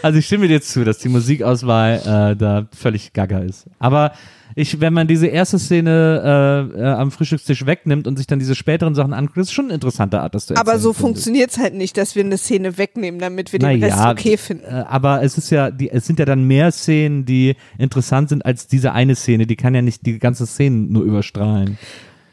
Also 0.02 0.18
ich 0.18 0.26
stimme 0.26 0.48
dir 0.48 0.60
zu, 0.60 0.84
dass 0.84 0.98
die 0.98 1.08
Musikauswahl 1.08 2.32
äh, 2.32 2.36
da 2.36 2.68
völlig 2.76 3.14
gaga 3.14 3.38
ist. 3.38 3.64
Aber 3.78 4.12
ich, 4.58 4.80
wenn 4.80 4.94
man 4.94 5.06
diese 5.06 5.26
erste 5.26 5.58
Szene 5.58 6.72
äh, 6.74 6.80
äh, 6.80 6.84
am 6.92 7.10
Frühstückstisch 7.10 7.66
wegnimmt 7.66 8.06
und 8.06 8.16
sich 8.16 8.26
dann 8.26 8.38
diese 8.38 8.54
späteren 8.54 8.94
Sachen 8.94 9.12
anguckt, 9.12 9.36
ist 9.36 9.52
schon 9.52 9.66
eine 9.66 9.74
interessante 9.74 10.18
Art, 10.18 10.34
das 10.34 10.46
zu 10.46 10.54
erzählen. 10.54 10.66
Aber 10.66 10.78
so 10.78 10.94
funktioniert 10.94 11.50
es 11.50 11.58
halt 11.58 11.74
nicht, 11.74 11.98
dass 11.98 12.16
wir 12.16 12.24
eine 12.24 12.38
Szene 12.38 12.78
wegnehmen, 12.78 13.20
damit 13.20 13.52
wir 13.52 13.58
den 13.58 13.78
Naja, 13.78 13.94
Rest 13.94 14.18
okay 14.18 14.38
finden. 14.38 14.64
Äh, 14.64 14.84
aber 14.88 15.22
es 15.22 15.36
ist 15.36 15.50
ja, 15.50 15.70
die, 15.70 15.90
es 15.90 16.06
sind 16.06 16.18
ja 16.18 16.24
dann 16.24 16.44
mehr 16.44 16.72
Szenen, 16.72 17.26
die 17.26 17.54
interessant 17.76 18.30
sind 18.30 18.46
als 18.46 18.66
diese 18.66 18.92
eine 18.92 19.14
Szene. 19.14 19.46
Die 19.46 19.56
kann 19.56 19.74
ja 19.74 19.82
nicht 19.82 20.06
die 20.06 20.18
ganze 20.18 20.46
Szene 20.46 20.86
nur 20.88 21.04
überstrahlen. 21.04 21.76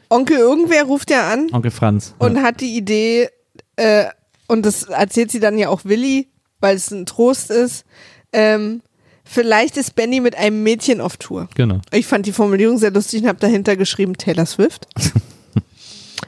Onkel 0.08 0.38
irgendwer 0.38 0.84
ruft 0.84 1.10
ja 1.10 1.30
an 1.30 1.48
Onkel 1.52 1.70
Franz. 1.70 2.14
und 2.18 2.36
ja. 2.36 2.42
hat 2.42 2.62
die 2.62 2.74
Idee, 2.74 3.28
äh, 3.76 4.06
und 4.48 4.64
das 4.64 4.84
erzählt 4.84 5.30
sie 5.30 5.40
dann 5.40 5.58
ja 5.58 5.68
auch 5.68 5.84
Willi, 5.84 6.28
weil 6.60 6.76
es 6.76 6.90
ein 6.90 7.04
Trost 7.04 7.50
ist, 7.50 7.84
ähm, 8.32 8.80
vielleicht 9.24 9.76
ist 9.76 9.94
Benny 9.94 10.20
mit 10.20 10.36
einem 10.36 10.62
Mädchen 10.62 11.00
auf 11.00 11.16
Tour. 11.16 11.48
Genau. 11.54 11.80
Ich 11.92 12.06
fand 12.06 12.26
die 12.26 12.32
Formulierung 12.32 12.78
sehr 12.78 12.90
lustig 12.90 13.22
und 13.22 13.28
habe 13.28 13.38
dahinter 13.40 13.76
geschrieben 13.76 14.16
Taylor 14.16 14.46
Swift. 14.46 14.86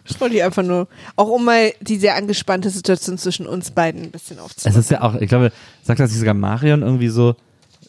Das 0.08 0.20
wollte 0.20 0.36
ich 0.36 0.42
einfach 0.44 0.62
nur, 0.62 0.86
auch 1.16 1.28
um 1.28 1.44
mal 1.44 1.72
die 1.80 1.96
sehr 1.96 2.14
angespannte 2.14 2.70
Situation 2.70 3.18
zwischen 3.18 3.46
uns 3.46 3.72
beiden 3.72 4.02
ein 4.02 4.10
bisschen 4.12 4.36
Es 4.36 4.42
aufzunehmen. 4.44 4.80
ist 4.80 4.90
ja 4.90 5.00
auch, 5.02 5.16
ich 5.16 5.28
glaube, 5.28 5.50
sagt 5.82 5.98
das 5.98 6.10
nicht 6.10 6.20
sogar 6.20 6.34
Marion 6.34 6.82
irgendwie 6.82 7.08
so, 7.08 7.34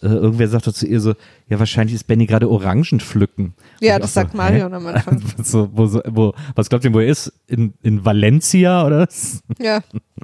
äh, 0.01 0.07
irgendwer 0.07 0.47
sagt 0.47 0.67
doch 0.67 0.73
zu 0.73 0.85
ihr 0.85 0.99
so, 0.99 1.13
ja, 1.49 1.59
wahrscheinlich 1.59 1.95
ist 1.95 2.05
Benny 2.05 2.25
gerade 2.25 2.49
Orangen 2.49 2.99
pflücken. 2.99 3.53
Ja, 3.79 3.97
das 3.97 4.11
auch 4.11 4.13
so, 4.13 4.21
sagt 4.21 4.33
Marion 4.33 4.73
am 4.73 4.85
Anfang. 4.87 5.21
so, 5.43 5.69
wo, 5.73 6.01
wo, 6.07 6.33
was 6.55 6.69
glaubt 6.69 6.83
ihr, 6.85 6.93
wo 6.93 6.99
er 6.99 7.07
ist? 7.07 7.31
In, 7.47 7.73
in 7.83 8.03
Valencia 8.03 8.85
oder 8.85 8.99
was? 9.01 9.41
Ja. 9.59 9.81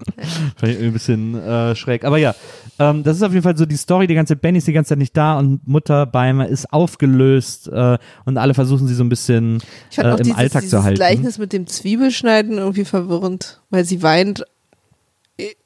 Vielleicht 0.57 0.81
ein 0.81 0.93
bisschen 0.93 1.35
äh, 1.35 1.75
schräg. 1.75 2.03
Aber 2.03 2.17
ja, 2.17 2.35
ähm, 2.79 3.03
das 3.03 3.17
ist 3.17 3.23
auf 3.23 3.31
jeden 3.31 3.43
Fall 3.43 3.57
so 3.57 3.65
die 3.65 3.77
Story. 3.77 4.07
Die 4.07 4.15
ganze 4.15 4.35
Benny 4.35 4.57
ist 4.57 4.67
die 4.67 4.73
ganze 4.73 4.89
Zeit 4.89 4.97
nicht 4.97 5.15
da 5.15 5.37
und 5.39 5.67
Mutter 5.67 6.05
Beimer 6.05 6.47
ist 6.47 6.71
aufgelöst 6.73 7.67
äh, 7.67 7.97
und 8.25 8.37
alle 8.37 8.53
versuchen 8.53 8.87
sie 8.87 8.95
so 8.95 9.03
ein 9.03 9.09
bisschen 9.09 9.59
Ich 9.89 9.95
fand 9.95 10.07
äh, 10.07 10.11
auch 10.11 10.17
im 10.17 10.23
dieses, 10.23 10.37
Alltag 10.37 10.61
dieses 10.61 10.71
zu 10.71 10.83
halten. 10.83 10.95
Gleichnis 10.95 11.37
mit 11.37 11.53
dem 11.53 11.67
Zwiebelschneiden 11.67 12.57
irgendwie 12.57 12.85
verwirrend, 12.85 13.61
weil 13.69 13.85
sie 13.85 14.03
weint 14.03 14.45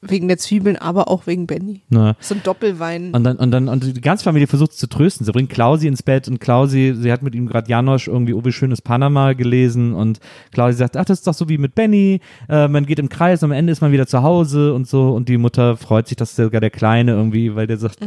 wegen 0.00 0.28
der 0.28 0.38
Zwiebeln, 0.38 0.76
aber 0.76 1.08
auch 1.08 1.26
wegen 1.26 1.46
Benny. 1.46 1.82
Ne? 1.90 2.16
So 2.20 2.34
ein 2.34 2.42
Doppelwein. 2.42 3.12
Und 3.12 3.22
dann, 3.24 3.36
und 3.36 3.50
dann, 3.50 3.68
und 3.68 3.84
die 3.84 4.00
ganze 4.00 4.24
Familie 4.24 4.46
versucht 4.46 4.72
es 4.72 4.78
zu 4.78 4.88
trösten. 4.88 5.26
Sie 5.26 5.32
bringt 5.32 5.50
Klausi 5.50 5.86
ins 5.86 6.02
Bett 6.02 6.26
und 6.26 6.40
Klausi, 6.40 6.94
sie 6.96 7.12
hat 7.12 7.22
mit 7.22 7.34
ihm 7.34 7.46
gerade 7.46 7.68
Janosch 7.68 8.08
irgendwie 8.08 8.32
Oh, 8.32 8.44
wie 8.44 8.52
schönes 8.52 8.80
Panama 8.80 9.34
gelesen 9.34 9.92
und 9.92 10.20
Klausi 10.52 10.78
sagt, 10.78 10.96
ach, 10.96 11.04
das 11.04 11.18
ist 11.18 11.26
doch 11.26 11.34
so 11.34 11.48
wie 11.48 11.58
mit 11.58 11.74
Benny, 11.74 12.20
äh, 12.48 12.66
man 12.66 12.86
geht 12.86 12.98
im 12.98 13.10
Kreis 13.10 13.42
und 13.42 13.50
am 13.50 13.56
Ende 13.56 13.72
ist 13.72 13.82
man 13.82 13.92
wieder 13.92 14.06
zu 14.06 14.22
Hause 14.22 14.72
und 14.72 14.88
so 14.88 15.10
und 15.10 15.28
die 15.28 15.36
Mutter 15.36 15.76
freut 15.76 16.08
sich, 16.08 16.16
dass 16.16 16.34
sogar 16.34 16.60
der 16.60 16.70
Kleine 16.70 17.12
irgendwie, 17.12 17.54
weil 17.54 17.66
der 17.66 17.76
sagt, 17.76 18.00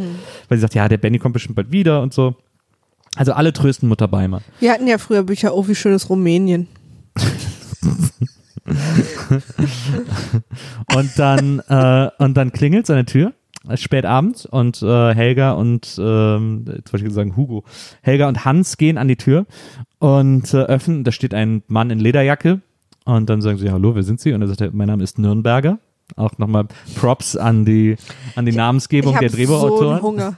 weil 0.47 0.57
sie 0.57 0.61
sagt, 0.61 0.73
ja, 0.73 0.89
der 0.89 0.97
Benny 0.97 1.19
kommt 1.19 1.33
bestimmt 1.33 1.55
bald 1.55 1.71
wieder 1.71 2.01
und 2.01 2.13
so. 2.13 2.35
Also 3.15 3.33
alle 3.33 3.53
trösten 3.53 3.87
Mutter 3.89 4.07
Beimer. 4.07 4.41
Wir 4.59 4.71
hatten 4.71 4.87
ja 4.87 4.97
früher 4.97 5.23
Bücher, 5.23 5.53
oh, 5.53 5.67
wie 5.67 5.75
schön 5.75 5.93
ist 5.93 6.09
Rumänien. 6.09 6.67
Und 10.95 11.17
dann, 11.17 11.59
äh, 11.67 12.09
und 12.19 12.35
dann 12.35 12.51
klingelt 12.51 12.85
seine 12.85 13.05
Tür. 13.05 13.33
Spät 13.75 14.05
abends 14.05 14.47
und 14.47 14.81
äh, 14.81 15.13
Helga 15.13 15.51
und, 15.51 15.95
ähm, 16.01 16.65
jetzt 16.67 16.91
wollte 16.91 17.05
ich 17.05 17.13
sagen 17.13 17.37
Hugo, 17.37 17.63
Helga 18.01 18.27
und 18.27 18.43
Hans 18.43 18.77
gehen 18.77 18.97
an 18.97 19.07
die 19.07 19.17
Tür 19.17 19.45
und 19.99 20.51
äh, 20.55 20.63
öffnen, 20.63 21.03
da 21.03 21.11
steht 21.11 21.35
ein 21.35 21.61
Mann 21.67 21.91
in 21.91 21.99
Lederjacke 21.99 22.61
und 23.05 23.29
dann 23.29 23.43
sagen 23.43 23.59
sie, 23.59 23.71
hallo, 23.71 23.93
wer 23.93 24.01
sind 24.01 24.19
Sie? 24.19 24.33
Und 24.33 24.41
er 24.41 24.47
sagt, 24.47 24.73
mein 24.73 24.87
Name 24.87 25.03
ist 25.03 25.19
Nürnberger. 25.19 25.77
Auch 26.15 26.37
nochmal 26.37 26.67
Props 26.95 27.35
an 27.35 27.63
die, 27.63 27.95
an 28.35 28.45
die 28.45 28.51
Namensgebung 28.51 29.13
ich 29.13 29.19
der 29.19 29.29
so 29.29 29.37
Drehbuchautoren. 29.37 29.93
einen 29.93 30.01
Hunger. 30.01 30.35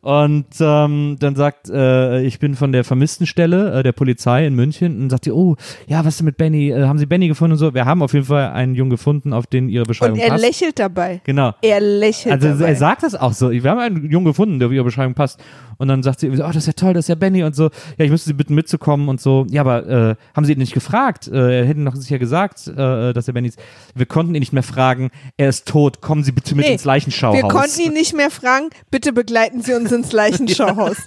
Und 0.00 0.46
ähm, 0.60 1.16
dann 1.20 1.36
sagt, 1.36 1.68
äh, 1.68 2.22
ich 2.22 2.38
bin 2.38 2.54
von 2.54 2.72
der 2.72 2.84
Vermisstenstelle 2.84 3.80
äh, 3.80 3.82
der 3.82 3.92
Polizei 3.92 4.46
in 4.46 4.54
München 4.54 5.02
und 5.02 5.10
sagt 5.10 5.26
die, 5.26 5.32
oh, 5.32 5.56
ja, 5.86 6.00
was 6.00 6.14
ist 6.14 6.20
denn 6.20 6.24
mit 6.26 6.36
Benny? 6.36 6.70
Äh, 6.70 6.84
haben 6.86 6.98
Sie 6.98 7.06
Benny 7.06 7.28
gefunden 7.28 7.52
und 7.52 7.58
so? 7.58 7.74
Wir 7.74 7.84
haben 7.84 8.02
auf 8.02 8.12
jeden 8.14 8.26
Fall 8.26 8.50
einen 8.52 8.74
Jungen 8.74 8.90
gefunden, 8.90 9.32
auf 9.32 9.46
den 9.46 9.68
Ihre 9.68 9.84
Beschreibung 9.84 10.18
Und 10.18 10.24
er 10.24 10.30
passt. 10.30 10.44
lächelt 10.44 10.78
dabei. 10.78 11.20
Genau. 11.24 11.52
Er 11.62 11.80
lächelt 11.80 12.32
Also 12.32 12.48
dabei. 12.48 12.68
er 12.70 12.76
sagt 12.76 13.02
das 13.02 13.14
auch 13.14 13.32
so. 13.32 13.50
Wir 13.50 13.62
haben 13.70 13.78
einen 13.80 14.10
Jungen 14.10 14.26
gefunden, 14.26 14.58
der 14.58 14.68
auf 14.68 14.72
ihre 14.74 14.84
Beschreibung 14.84 15.14
passt. 15.14 15.40
Und 15.78 15.88
dann 15.88 16.02
sagt 16.02 16.20
sie, 16.20 16.28
oh, 16.30 16.36
das 16.36 16.56
ist 16.56 16.66
ja 16.66 16.72
toll, 16.74 16.92
das 16.94 17.04
ist 17.06 17.08
ja 17.08 17.14
Benny 17.14 17.42
und 17.42 17.56
so. 17.56 17.64
Ja, 17.96 18.04
ich 18.04 18.10
müsste 18.10 18.28
Sie 18.28 18.34
bitten 18.34 18.54
mitzukommen 18.54 19.08
und 19.08 19.20
so. 19.20 19.46
Ja, 19.50 19.62
aber 19.62 19.86
äh, 19.88 20.14
haben 20.36 20.44
Sie 20.44 20.52
ihn 20.52 20.58
nicht 20.58 20.74
gefragt? 20.74 21.26
Äh, 21.28 21.60
er 21.60 21.64
hätte 21.66 21.80
noch 21.80 21.96
sicher 21.96 22.18
gesagt, 22.18 22.66
äh, 22.68 23.12
dass 23.14 23.28
er 23.28 23.34
Benny 23.34 23.48
ist. 23.48 23.58
Wir 23.94 24.04
konnten 24.06 24.34
ihn 24.34 24.40
nicht 24.40 24.52
mehr 24.52 24.62
fragen. 24.62 25.10
Er 25.38 25.48
ist 25.48 25.66
tot. 25.66 26.00
Kommen 26.02 26.22
Sie 26.22 26.32
bitte 26.32 26.54
mit 26.54 26.66
Nee, 26.66 26.72
ins 26.74 26.84
Leichenschauhaus. 26.84 27.34
Wir 27.34 27.48
konnten 27.48 27.80
ihn 27.80 27.92
nicht 27.94 28.14
mehr 28.14 28.30
fragen, 28.30 28.68
bitte 28.90 29.12
begleiten 29.14 29.39
Sie 29.62 29.74
uns 29.74 29.92
ins 29.92 30.12
Leichenschauhaus. 30.12 30.96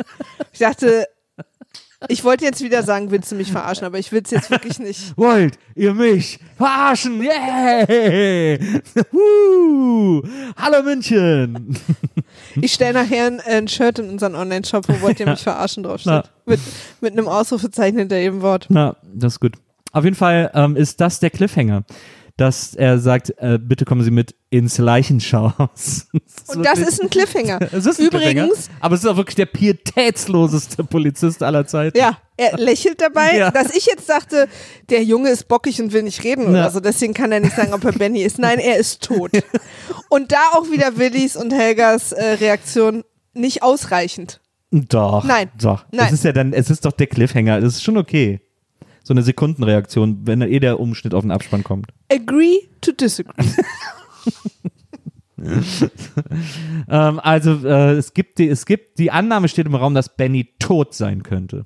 Ich 0.52 0.60
dachte, 0.60 1.08
ich 2.10 2.24
wollte 2.24 2.46
jetzt 2.46 2.62
wieder 2.62 2.84
sagen, 2.84 3.12
willst 3.12 3.32
du 3.32 3.36
mich 3.36 3.52
verarschen, 3.52 3.86
aber 3.86 3.98
ich 3.98 4.12
will 4.12 4.22
es 4.24 4.32
jetzt 4.32 4.52
wirklich 4.52 4.78
nicht. 4.78 5.18
Wollt 5.18 5.58
ihr 5.74 5.94
mich 5.94 6.40
verarschen? 6.58 7.22
Yeah! 7.24 7.88
Hallo 10.58 10.84
München! 10.84 11.76
Ich 12.62 12.74
stelle 12.74 12.94
nachher 12.94 13.28
ein, 13.28 13.40
ein 13.40 13.68
Shirt 13.68 14.00
in 14.00 14.10
unseren 14.10 14.36
Online-Shop, 14.36 14.88
wo 14.88 15.02
wollt 15.02 15.20
ihr 15.20 15.28
mich 15.28 15.42
verarschen 15.42 15.84
draufsteht. 15.84 16.30
Mit, 16.46 16.60
mit 17.02 17.14
einem 17.14 17.28
Ausrufezeichen 17.28 17.98
hinter 17.98 18.20
jedem 18.20 18.42
Wort. 18.42 18.68
Na, 18.70 18.96
das 19.14 19.34
ist 19.34 19.40
gut. 19.40 19.56
Auf 19.92 20.04
jeden 20.04 20.16
Fall 20.16 20.52
ähm, 20.54 20.76
ist 20.76 21.00
das 21.02 21.20
der 21.20 21.30
Cliffhanger, 21.30 21.84
dass 22.44 22.76
er 22.76 23.00
sagt, 23.00 23.34
äh, 23.38 23.58
bitte 23.62 23.86
kommen 23.86 24.04
Sie 24.04 24.12
mit 24.12 24.36
ins 24.50 24.78
Leichenschauhaus. 24.78 26.08
Und 26.48 26.64
das 26.66 26.80
ist 26.80 27.02
ein 27.02 27.10
Cliffhanger. 27.10 27.60
es 27.72 27.86
ist 27.86 28.00
ein 28.00 28.10
Cliffhanger, 28.10 28.44
Übrigens, 28.44 28.70
aber 28.80 28.96
es 28.96 29.04
ist 29.04 29.10
auch 29.10 29.18
wirklich 29.18 29.36
der 29.36 29.46
pietätsloseste 29.48 30.84
Polizist 30.84 31.42
aller 31.44 31.66
Zeiten. 31.66 31.98
ja, 31.98 32.18
er 32.38 32.58
lächelt 32.58 33.00
dabei, 33.02 33.38
Ja. 33.38 33.52
dass 33.52 33.76
ich 33.76 33.86
jetzt 33.86 34.10
dachte, 34.10 34.48
der 34.90 35.04
Junge 35.04 35.30
ist 35.30 35.48
bockig 35.48 35.82
und 35.82 35.94
will 35.94 36.04
nicht 36.04 36.24
reden 36.24 36.54
Ja. 36.56 36.70
so. 36.70 36.80
Deswegen 36.80 37.14
kann 37.14 37.32
er 37.32 37.40
nicht 37.40 37.56
sagen, 37.56 37.74
ob 37.74 37.84
er 37.86 37.94
Benny 37.94 38.22
ist. 38.24 38.40
Nein, 38.40 38.60
er 38.60 38.78
ist 38.78 39.02
tot. 39.04 39.32
Und 40.10 40.32
da 40.32 40.40
auch 40.54 40.70
wieder 40.72 40.98
Willis 40.98 41.36
und 41.36 41.54
Helgas 41.54 42.12
äh, 42.12 42.24
Reaktion 42.34 43.04
nicht 43.34 43.64
ausreichend. 43.64 44.42
Doch. 44.72 45.24
Nein. 45.24 45.50
Doch. 45.62 45.86
Nein. 45.92 46.08
Es 46.08 46.14
ist 46.14 46.24
ja 46.24 46.32
dann, 46.32 46.52
es 46.54 46.70
ist 46.70 46.84
doch 46.86 46.92
der 46.94 47.08
Cliffhanger. 47.08 47.62
Das 47.62 47.76
ist 47.76 47.84
schon 47.84 47.98
okay. 47.98 48.42
So 49.04 49.14
eine 49.14 49.22
Sekundenreaktion, 49.22 50.26
wenn 50.26 50.42
eh 50.42 50.60
der 50.60 50.80
Umschnitt 50.80 51.14
auf 51.14 51.24
den 51.24 51.32
Abspann 51.32 51.64
kommt. 51.64 51.88
Agree 52.10 52.60
to 52.82 52.92
disagree. 52.92 53.44
Ähm, 56.90 57.20
also 57.20 57.68
äh, 57.68 57.94
es 57.94 58.14
gibt 58.14 58.40
die, 58.40 58.48
es 58.48 58.66
gibt 58.66 58.98
die 58.98 59.12
Annahme 59.12 59.48
steht 59.50 59.66
im 59.66 59.76
Raum, 59.76 59.94
dass 59.94 60.16
Benny 60.16 60.54
tot 60.58 60.94
sein 60.94 61.24
könnte. 61.24 61.66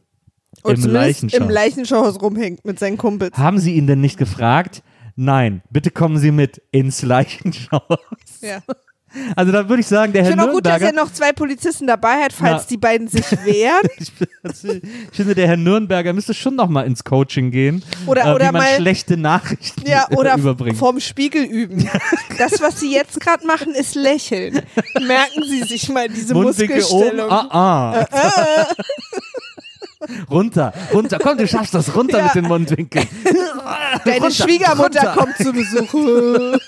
Und 0.63 0.75
Im 0.75 0.81
zumindest 0.81 1.21
Leichenschau. 1.21 1.37
im 1.37 1.49
Leichenschauhaus 1.49 2.21
rumhängt 2.21 2.65
mit 2.65 2.79
seinen 2.79 2.97
Kumpels. 2.97 3.37
Haben 3.37 3.59
Sie 3.59 3.75
ihn 3.75 3.85
denn 3.85 4.01
nicht 4.01 4.17
gefragt? 4.17 4.81
Nein, 5.15 5.61
bitte 5.69 5.91
kommen 5.91 6.17
Sie 6.17 6.31
mit 6.31 6.61
ins 6.71 7.03
Leichenschauhaus. 7.03 7.99
Ja. 8.41 8.61
Also 9.35 9.51
da 9.51 9.67
würde 9.69 9.79
ich 9.81 9.87
sagen, 9.87 10.11
der 10.13 10.21
Ich 10.21 10.27
Herr 10.27 10.33
finde 10.33 10.49
auch 10.49 10.53
gut, 10.53 10.65
dass 10.65 10.81
er 10.81 10.91
noch 10.93 11.11
zwei 11.11 11.31
Polizisten 11.31 11.87
dabei 11.87 12.23
hat, 12.23 12.33
falls 12.33 12.63
Ja. 12.63 12.67
die 12.71 12.77
beiden 12.77 13.07
sich 13.07 13.23
wehren. 13.45 13.87
ich, 13.97 14.11
ich 14.43 14.81
finde, 15.15 15.33
der 15.33 15.47
Herr 15.47 15.57
Nürnberger 15.57 16.13
müsste 16.13 16.33
schon 16.33 16.55
noch 16.55 16.67
mal 16.67 16.85
ins 16.85 17.03
Coaching 17.03 17.49
gehen, 17.49 17.83
Oder- 18.05 18.25
äh, 18.25 18.33
oder 18.35 18.49
wie 18.49 18.51
man 18.53 18.61
mal- 18.61 18.75
schlechte 18.75 19.17
Nachrichten 19.17 19.89
Ja, 19.89 20.07
oder 20.15 20.35
überbringt. 20.37 20.77
vorm 20.77 20.99
Spiegel 20.99 21.43
üben. 21.43 21.89
Das, 22.37 22.61
was 22.61 22.79
sie 22.79 22.93
jetzt 22.93 23.19
gerade 23.19 23.47
machen, 23.47 23.73
ist 23.73 23.95
lächeln. 23.95 24.61
Merken 25.01 25.43
Sie 25.47 25.63
sich 25.63 25.87
mal 25.89 26.09
diese 26.09 26.33
Mundwinkel 26.33 26.83
oben, 26.83 27.17
Muskelstellung. 27.17 27.31
ah, 27.31 27.47
ah. 27.49 28.67
runter, 30.29 30.73
runter, 30.93 31.17
komm, 31.21 31.37
du 31.37 31.47
schaffst 31.47 31.73
das, 31.73 31.95
runter 31.95 32.19
Ja. 32.19 32.25
mit 32.25 32.35
den 32.35 32.45
Mundwinkeln. 32.45 33.07
Deine 34.05 34.19
runter, 34.21 34.31
Schwiegermutter 34.31 35.13
runter. 35.13 35.15
kommt 35.15 35.37
zu 35.37 35.51
Besuch. 35.53 36.59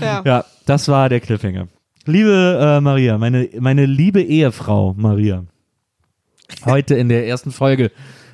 Ja. 0.00 0.22
Ja, 0.24 0.44
das 0.66 0.88
war 0.88 1.08
der 1.08 1.20
Cliffhanger. 1.20 1.68
Liebe 2.06 2.58
äh, 2.60 2.80
Maria, 2.80 3.16
meine, 3.18 3.48
meine 3.60 3.86
liebe 3.86 4.20
Ehefrau 4.22 4.94
Maria, 4.94 5.44
heute 6.64 6.94
in 6.94 7.08
der 7.08 7.26
ersten 7.26 7.50
Folge, 7.50 7.90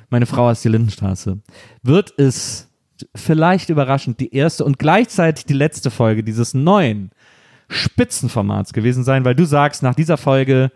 meine 0.09 0.25
Frau 0.25 0.49
aus 0.49 0.61
der 0.61 0.71
Lindenstraße, 0.71 1.39
wird 1.81 2.13
es 2.17 2.69
vielleicht 3.15 3.69
überraschend 3.69 4.19
die 4.19 4.33
erste 4.35 4.65
und 4.65 4.77
gleichzeitig 4.77 5.45
die 5.45 5.53
letzte 5.53 5.89
Folge 5.89 6.23
dieses 6.23 6.53
neuen 6.53 7.11
Spitzenformats 7.69 8.73
gewesen 8.73 9.03
sein, 9.03 9.23
weil 9.23 9.35
du 9.35 9.45
sagst, 9.45 9.81
nach 9.81 9.95
dieser 9.95 10.17
Folge, 10.17 10.71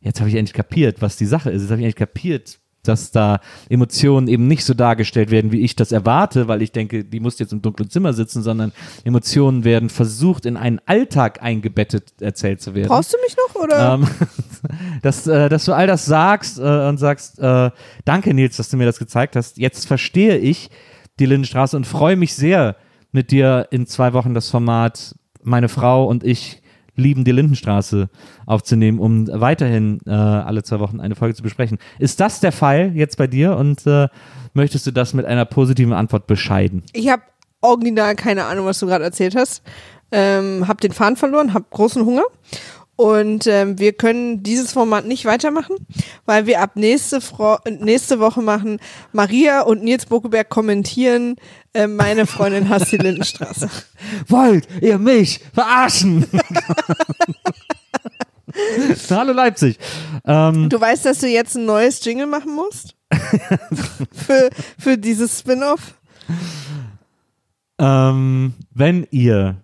jetzt 0.00 0.20
habe 0.20 0.28
ich 0.28 0.36
endlich 0.36 0.54
kapiert, 0.54 1.00
was 1.00 1.16
die 1.16 1.26
Sache 1.26 1.50
ist, 1.50 1.62
jetzt 1.62 1.70
habe 1.70 1.80
ich 1.80 1.86
endlich 1.86 1.96
kapiert, 1.96 2.58
dass 2.88 3.10
da 3.10 3.40
Emotionen 3.68 4.28
eben 4.28 4.46
nicht 4.46 4.64
so 4.64 4.74
dargestellt 4.74 5.30
werden, 5.30 5.52
wie 5.52 5.60
ich 5.60 5.76
das 5.76 5.92
erwarte, 5.92 6.48
weil 6.48 6.62
ich 6.62 6.72
denke, 6.72 7.04
die 7.04 7.20
muss 7.20 7.38
jetzt 7.38 7.52
im 7.52 7.62
dunklen 7.62 7.90
Zimmer 7.90 8.12
sitzen, 8.12 8.42
sondern 8.42 8.72
Emotionen 9.04 9.64
werden 9.64 9.88
versucht, 9.88 10.46
in 10.46 10.56
einen 10.56 10.80
Alltag 10.86 11.42
eingebettet 11.42 12.20
erzählt 12.20 12.60
zu 12.60 12.74
werden. 12.74 12.88
Brauchst 12.88 13.12
du 13.12 13.18
mich 13.22 13.36
noch? 13.36 13.62
Oder? 13.62 13.94
Ähm, 13.94 14.06
dass, 15.02 15.26
äh, 15.26 15.48
dass 15.48 15.64
du 15.64 15.72
all 15.72 15.86
das 15.86 16.06
sagst 16.06 16.58
äh, 16.58 16.88
und 16.88 16.98
sagst, 16.98 17.38
äh, 17.38 17.70
danke 18.04 18.34
Nils, 18.34 18.56
dass 18.56 18.68
du 18.68 18.76
mir 18.76 18.86
das 18.86 18.98
gezeigt 18.98 19.36
hast. 19.36 19.58
Jetzt 19.58 19.86
verstehe 19.86 20.38
ich 20.38 20.70
die 21.18 21.26
Lindenstraße 21.26 21.76
und 21.76 21.86
freue 21.86 22.16
mich 22.16 22.34
sehr, 22.34 22.76
mit 23.14 23.30
dir 23.30 23.68
in 23.70 23.86
zwei 23.86 24.12
Wochen 24.12 24.34
das 24.34 24.50
Format 24.50 25.14
Meine 25.40 25.68
Frau 25.68 26.06
und 26.06 26.24
ich 26.24 26.60
lieben 26.96 27.24
die 27.24 27.32
Lindenstraße 27.32 28.08
aufzunehmen, 28.46 28.98
um 28.98 29.26
weiterhin 29.28 30.00
äh, 30.06 30.10
alle 30.10 30.62
zwei 30.62 30.80
Wochen 30.80 31.00
eine 31.00 31.14
Folge 31.14 31.34
zu 31.34 31.42
besprechen. 31.42 31.78
Ist 31.98 32.20
das 32.20 32.40
der 32.40 32.52
Fall 32.52 32.92
jetzt 32.94 33.16
bei 33.16 33.26
dir 33.26 33.56
und 33.56 33.86
äh, 33.86 34.08
möchtest 34.52 34.86
du 34.86 34.92
das 34.92 35.14
mit 35.14 35.26
einer 35.26 35.44
positiven 35.44 35.92
Antwort 35.92 36.26
bescheiden? 36.26 36.82
Ich 36.92 37.08
habe 37.08 37.22
original 37.60 38.14
keine 38.14 38.44
Ahnung, 38.44 38.66
was 38.66 38.78
du 38.78 38.86
gerade 38.86 39.04
erzählt 39.04 39.34
hast. 39.34 39.62
Ähm, 40.12 40.68
hab 40.68 40.80
den 40.80 40.92
Faden 40.92 41.16
verloren, 41.16 41.54
hab 41.54 41.70
großen 41.70 42.04
Hunger. 42.04 42.24
Und 42.96 43.48
ähm, 43.48 43.78
wir 43.78 43.92
können 43.92 44.44
dieses 44.44 44.72
Format 44.72 45.04
nicht 45.06 45.24
weitermachen, 45.24 45.74
weil 46.26 46.46
wir 46.46 46.60
ab 46.60 46.76
nächste, 46.76 47.20
Fro 47.20 47.58
nächste 47.80 48.20
Woche 48.20 48.40
machen 48.40 48.78
Maria 49.12 49.62
und 49.62 49.82
Nils 49.82 50.06
Bokeberg 50.06 50.48
kommentieren, 50.48 51.34
äh, 51.72 51.88
meine 51.88 52.26
Freundin 52.26 52.68
hasst 52.68 52.92
die 52.92 52.98
Lindenstraße. 52.98 53.68
Wollt 54.28 54.68
ihr 54.80 54.98
mich 54.98 55.40
verarschen? 55.52 56.24
Hallo 59.10 59.32
Leipzig. 59.32 59.78
Ähm, 60.24 60.68
Du 60.68 60.80
weißt, 60.80 61.04
dass 61.04 61.18
du 61.18 61.26
jetzt 61.26 61.56
ein 61.56 61.66
neues 61.66 62.04
Jingle 62.04 62.26
machen 62.26 62.54
musst? 62.54 62.94
für, 64.12 64.50
für 64.78 64.96
dieses 64.96 65.40
Spin-off? 65.40 65.94
ähm, 67.78 68.54
wenn 68.72 69.06
ihr 69.10 69.56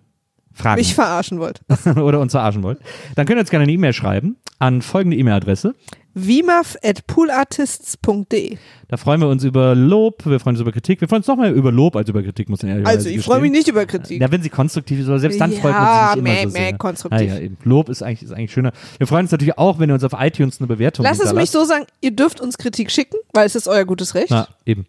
Fragen 0.53 0.79
Mich 0.79 0.93
verarschen 0.95 1.39
wollt. 1.39 1.61
oder 1.97 2.19
uns 2.19 2.33
verarschen 2.33 2.63
wollt, 2.63 2.79
dann 3.15 3.25
könnt 3.25 3.37
ihr 3.37 3.41
uns 3.41 3.49
gerne 3.49 3.63
eine 3.63 3.71
E-Mail 3.71 3.93
schreiben 3.93 4.37
an 4.59 4.81
folgende 4.81 5.17
E-Mail-Adresse. 5.17 5.73
Vimaf 6.13 6.75
at 6.83 7.07
poolartists.de 7.07 8.57
Da 8.89 8.97
freuen 8.97 9.21
wir 9.21 9.29
uns 9.29 9.45
über 9.45 9.75
Lob, 9.75 10.25
wir 10.25 10.41
freuen 10.41 10.55
uns 10.55 10.61
über 10.61 10.73
Kritik. 10.73 10.99
Wir 10.99 11.07
freuen 11.07 11.19
uns 11.21 11.27
noch 11.27 11.37
mehr 11.37 11.53
über 11.53 11.71
Lob 11.71 11.95
als 11.95 12.09
über 12.09 12.21
Kritik, 12.21 12.49
muss 12.49 12.61
ich 12.63 12.69
ehrlich 12.69 12.85
Also, 12.85 13.07
ich 13.07 13.23
freue 13.23 13.39
mich 13.39 13.51
nicht 13.51 13.69
über 13.69 13.85
Kritik. 13.85 14.21
Ja, 14.21 14.29
wenn 14.29 14.41
sie 14.41 14.49
konstruktiv 14.49 14.99
ist, 14.99 15.07
aber 15.07 15.19
selbst 15.19 15.39
dann 15.39 15.53
Ja, 15.53 15.59
freut 15.61 15.71
man 15.73 16.07
sich 16.09 16.15
nicht 16.15 16.23
meh, 16.23 16.41
immer 16.41 16.51
so 16.51 16.57
meh, 16.57 16.63
sehr. 16.65 16.77
konstruktiv. 16.77 17.21
Ja, 17.21 17.35
ja, 17.35 17.39
eben. 17.39 17.57
Lob 17.63 17.87
ist 17.87 18.03
eigentlich, 18.03 18.23
ist 18.23 18.33
eigentlich 18.33 18.51
schöner. 18.51 18.73
Wir 18.97 19.07
freuen 19.07 19.21
uns 19.25 19.31
natürlich 19.31 19.57
auch, 19.57 19.79
wenn 19.79 19.89
ihr 19.89 19.93
uns 19.93 20.03
auf 20.03 20.13
iTunes 20.17 20.59
eine 20.59 20.67
Bewertung 20.67 21.05
Lass 21.05 21.13
es 21.19 21.19
mich 21.19 21.29
hinterlasst. 21.29 21.53
so 21.53 21.63
sagen, 21.63 21.85
ihr 22.01 22.11
dürft 22.11 22.41
uns 22.41 22.57
Kritik 22.57 22.91
schicken, 22.91 23.15
weil 23.33 23.45
es 23.45 23.55
ist 23.55 23.69
euer 23.69 23.85
gutes 23.85 24.13
Recht. 24.13 24.31
Na, 24.31 24.47
eben. 24.65 24.85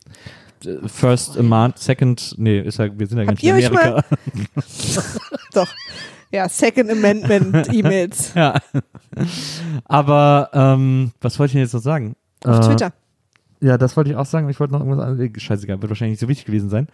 First 0.86 1.36
Amendment, 1.36 1.78
Second, 1.78 2.34
nee, 2.38 2.60
ist 2.60 2.78
ja, 2.78 2.86
wir 2.96 3.06
sind 3.06 3.18
ja 3.18 3.24
gar 3.24 3.32
Habt 3.32 3.42
nicht 3.42 3.66
in 3.66 3.76
Amerika. 3.76 4.04
Doch. 5.54 5.68
Ja, 6.30 6.48
Second 6.48 6.90
Amendment 6.90 7.68
E-Mails 7.72 8.32
ja. 8.34 8.58
Aber, 9.84 10.50
ähm, 10.54 11.12
was 11.20 11.38
wollte 11.38 11.50
ich 11.50 11.52
denn 11.52 11.62
jetzt 11.62 11.74
noch 11.74 11.82
sagen? 11.82 12.16
auf 12.44 12.58
Äh, 12.58 12.68
Twitter. 12.68 12.92
Ja, 13.60 13.78
das 13.78 13.96
wollte 13.96 14.10
ich 14.10 14.16
auch 14.16 14.26
sagen. 14.26 14.48
Ich 14.48 14.58
wollte 14.58 14.72
noch 14.72 14.80
irgendwas 14.80 15.06
anderes. 15.06 15.40
Scheißegal, 15.40 15.80
wird 15.80 15.90
wahrscheinlich 15.90 16.14
nicht 16.14 16.20
so 16.20 16.28
wichtig 16.28 16.46
gewesen 16.46 16.68
sein. 16.68 16.88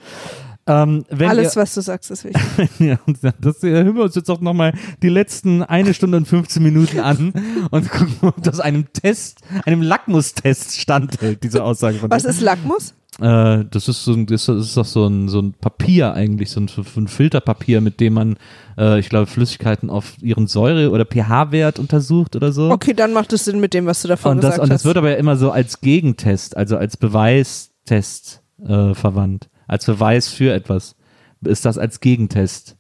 Ähm, 0.69 1.05
Alles, 1.19 1.57
ihr, 1.57 1.63
was 1.63 1.75
du 1.75 1.81
sagst, 1.81 2.11
ist 2.11 2.25
wichtig. 2.25 2.43
ja, 2.79 2.99
das 3.41 3.65
äh, 3.65 3.71
hören 3.71 3.97
wir 3.97 4.05
uns 4.05 4.15
jetzt 4.15 4.31
auch 4.31 4.41
nochmal 4.41 4.75
die 5.03 5.09
letzten 5.09 5.63
eine 5.63 5.95
Stunde 5.95 6.19
und 6.19 6.29
15 6.29 6.63
Minuten 6.63 7.01
an 7.01 7.33
und 7.71 7.91
gucken, 7.91 8.17
ob 8.21 8.43
das 8.43 8.61
einem 8.61 8.93
Test, 8.93 9.41
einem 9.65 9.81
Lackmustest 9.81 10.79
standhält, 10.79 11.43
diese 11.43 11.65
Aussage 11.65 11.99
von 11.99 12.11
Was 12.11 12.25
dir. 12.25 12.29
ist 12.29 12.43
Lackmus? 12.43 12.95
Äh, 13.19 13.65
das 13.71 13.89
ist 13.89 14.05
so 14.05 14.13
ein, 14.13 14.27
das 14.27 14.47
ist 14.47 14.77
doch 14.77 14.85
so 14.85 15.07
ein, 15.07 15.29
so 15.29 15.41
ein 15.41 15.55
Papier 15.55 16.13
eigentlich, 16.13 16.51
so 16.51 16.61
ein, 16.61 16.69
so 16.69 16.83
ein 16.97 17.09
Filterpapier, 17.09 17.81
mit 17.81 17.99
dem 18.01 18.13
man, 18.13 18.37
äh, 18.77 19.01
ich 19.01 19.09
glaube, 19.09 19.27
Flüssigkeiten 19.27 19.89
auf 19.89 20.23
ihren 20.23 20.47
Säure- 20.47 20.91
oder 20.91 21.07
pH-Wert 21.07 21.79
untersucht 21.79 22.37
oder 22.37 22.53
so. 22.53 22.71
Okay, 22.71 22.93
dann 22.93 23.15
macht 23.15 23.33
es 23.33 23.47
Sinn 23.47 23.59
mit 23.59 23.73
dem, 23.73 23.87
was 23.87 24.03
du 24.03 24.09
davor 24.09 24.33
und 24.33 24.39
das, 24.39 24.51
gesagt 24.51 24.63
und 24.63 24.69
das 24.69 24.81
hast. 24.81 24.85
wird 24.85 24.99
aber 24.99 25.11
ja 25.11 25.17
immer 25.17 25.37
so 25.37 25.51
als 25.51 25.81
Gegentest, 25.81 26.57
also 26.59 26.77
als 26.77 26.99
Beweistest 26.99 28.43
äh, 28.65 28.95
verwandt. 28.95 29.49
Als 29.69 29.87
Beweis 29.87 30.29
für 30.29 30.53
etwas 30.53 30.97
ist 31.45 31.65
das 31.65 31.79
als 31.79 32.01
Gegentest. 32.01 32.77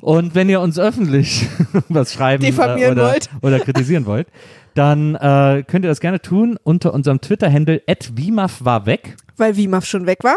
Und 0.00 0.34
wenn 0.34 0.48
ihr 0.48 0.60
uns 0.60 0.78
öffentlich 0.78 1.46
was 1.88 2.12
schreiben 2.12 2.44
äh, 2.44 2.52
oder, 2.90 2.96
wollt. 2.96 3.30
oder 3.40 3.58
kritisieren 3.58 4.04
wollt, 4.06 4.28
dann 4.74 5.14
äh, 5.14 5.64
könnt 5.66 5.84
ihr 5.84 5.88
das 5.88 6.00
gerne 6.00 6.20
tun 6.20 6.58
unter 6.62 6.94
unserem 6.94 7.20
Twitter-Handle 7.20 7.82
@wimaf 8.14 8.64
war 8.64 8.86
weg. 8.86 9.16
weil 9.36 9.56
Vimaf 9.56 9.84
schon 9.84 10.06
weg 10.06 10.22
war. 10.22 10.36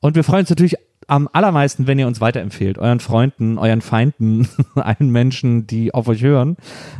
Und 0.00 0.16
wir 0.16 0.24
freuen 0.24 0.40
uns 0.40 0.50
natürlich 0.50 0.76
am 1.08 1.28
allermeisten, 1.32 1.86
wenn 1.86 1.98
ihr 1.98 2.06
uns 2.06 2.20
weiterempfehlt, 2.20 2.78
euren 2.78 3.00
Freunden, 3.00 3.58
euren 3.58 3.80
Feinden, 3.80 4.48
allen 4.76 5.10
Menschen, 5.10 5.66
die 5.66 5.92
auf 5.92 6.08
euch 6.08 6.22
hören. 6.22 6.56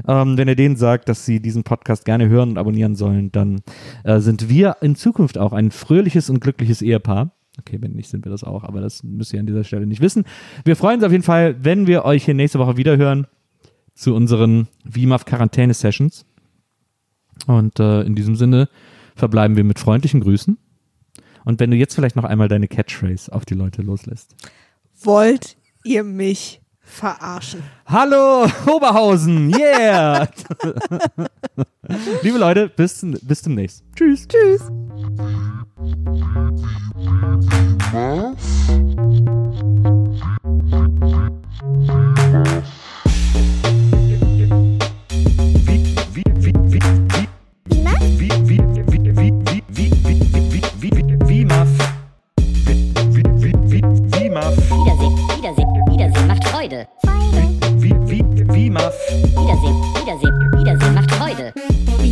Ähm, 0.07 0.37
wenn 0.37 0.49
ihr 0.49 0.57
denen 0.57 0.77
sagt, 0.77 1.09
dass 1.09 1.25
sie 1.25 1.41
diesen 1.41 1.63
Podcast 1.63 2.05
gerne 2.05 2.29
hören 2.29 2.51
und 2.51 2.59
abonnieren 2.59 2.97
sollen, 2.97 3.31
dann 3.31 3.63
äh, 4.03 4.19
sind 4.19 4.49
wir 4.49 4.79
in 4.81 4.97
Zukunft 4.97 5.39
auch 5.39 5.53
ein 5.53 5.71
fröhliches 5.71 6.29
und 6.29 6.41
glückliches 6.41 6.83
Ehepaar. 6.83 7.31
Okay, 7.61 7.79
wenn 7.81 7.93
nicht, 7.93 8.09
sind 8.09 8.25
wir 8.25 8.31
das 8.31 8.45
auch, 8.45 8.65
aber 8.65 8.81
das 8.81 9.03
müsst 9.03 9.33
ihr 9.33 9.41
an 9.41 9.47
dieser 9.47 9.65
Stelle 9.65 9.87
nicht 9.87 10.01
wissen. 10.01 10.25
Wir 10.65 10.77
freuen 10.77 10.97
uns 10.97 11.05
auf 11.05 11.13
jeden 11.13 11.25
Fall, 11.25 11.63
wenn 11.63 11.87
wir 11.87 12.05
euch 12.05 12.25
hier 12.25 12.35
nächste 12.35 12.59
Woche 12.59 12.77
wieder 12.77 12.97
hören 12.97 13.27
zu 13.95 14.15
unseren 14.15 14.69
VMAF 14.89 15.25
Quarantäne 15.25 15.75
Sessions. 15.75 16.25
Und 17.47 17.79
äh, 17.81 18.03
in 18.03 18.15
diesem 18.15 18.35
Sinne 18.35 18.69
verbleiben 19.15 19.57
wir 19.57 19.65
mit 19.65 19.79
freundlichen 19.79 20.21
Grüßen. 20.21 20.59
Und 21.45 21.61
wenn 21.61 21.71
du 21.71 21.77
jetzt 21.77 21.95
vielleicht 21.95 22.17
noch 22.17 22.25
einmal 22.25 22.49
deine 22.49 22.69
Catchphrase 22.69 23.33
auf 23.33 23.45
die 23.45 23.55
Leute 23.55 23.83
loslässt. 23.83 24.35
Wollt 25.03 25.57
ihr 25.85 26.05
mich 26.05 26.61
verarschen? 26.81 27.63
Hallo, 27.87 28.47
Oberhausen, 28.67 29.55
yeah! 29.55 30.29
Liebe 32.23 32.39
Leute, 32.39 32.69
bis, 32.69 33.07
bis 33.23 33.43
demnächst. 33.43 33.85
Tschüss. 33.95 34.27
Tschüss. 34.29 34.63
Wiedersehen, 54.81 55.17
Wiedersehen, 55.35 55.75
Wiedersehen 55.91 56.27
macht 56.27 56.45
Freude. 56.49 56.87
Wiedersehen, 57.03 58.35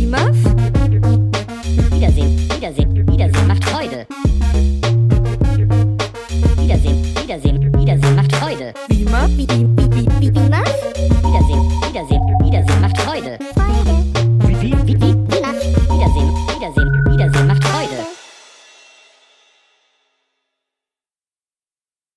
Wiedersehen, 0.01 0.78
Bima 8.89 9.27
Bima 9.37 9.88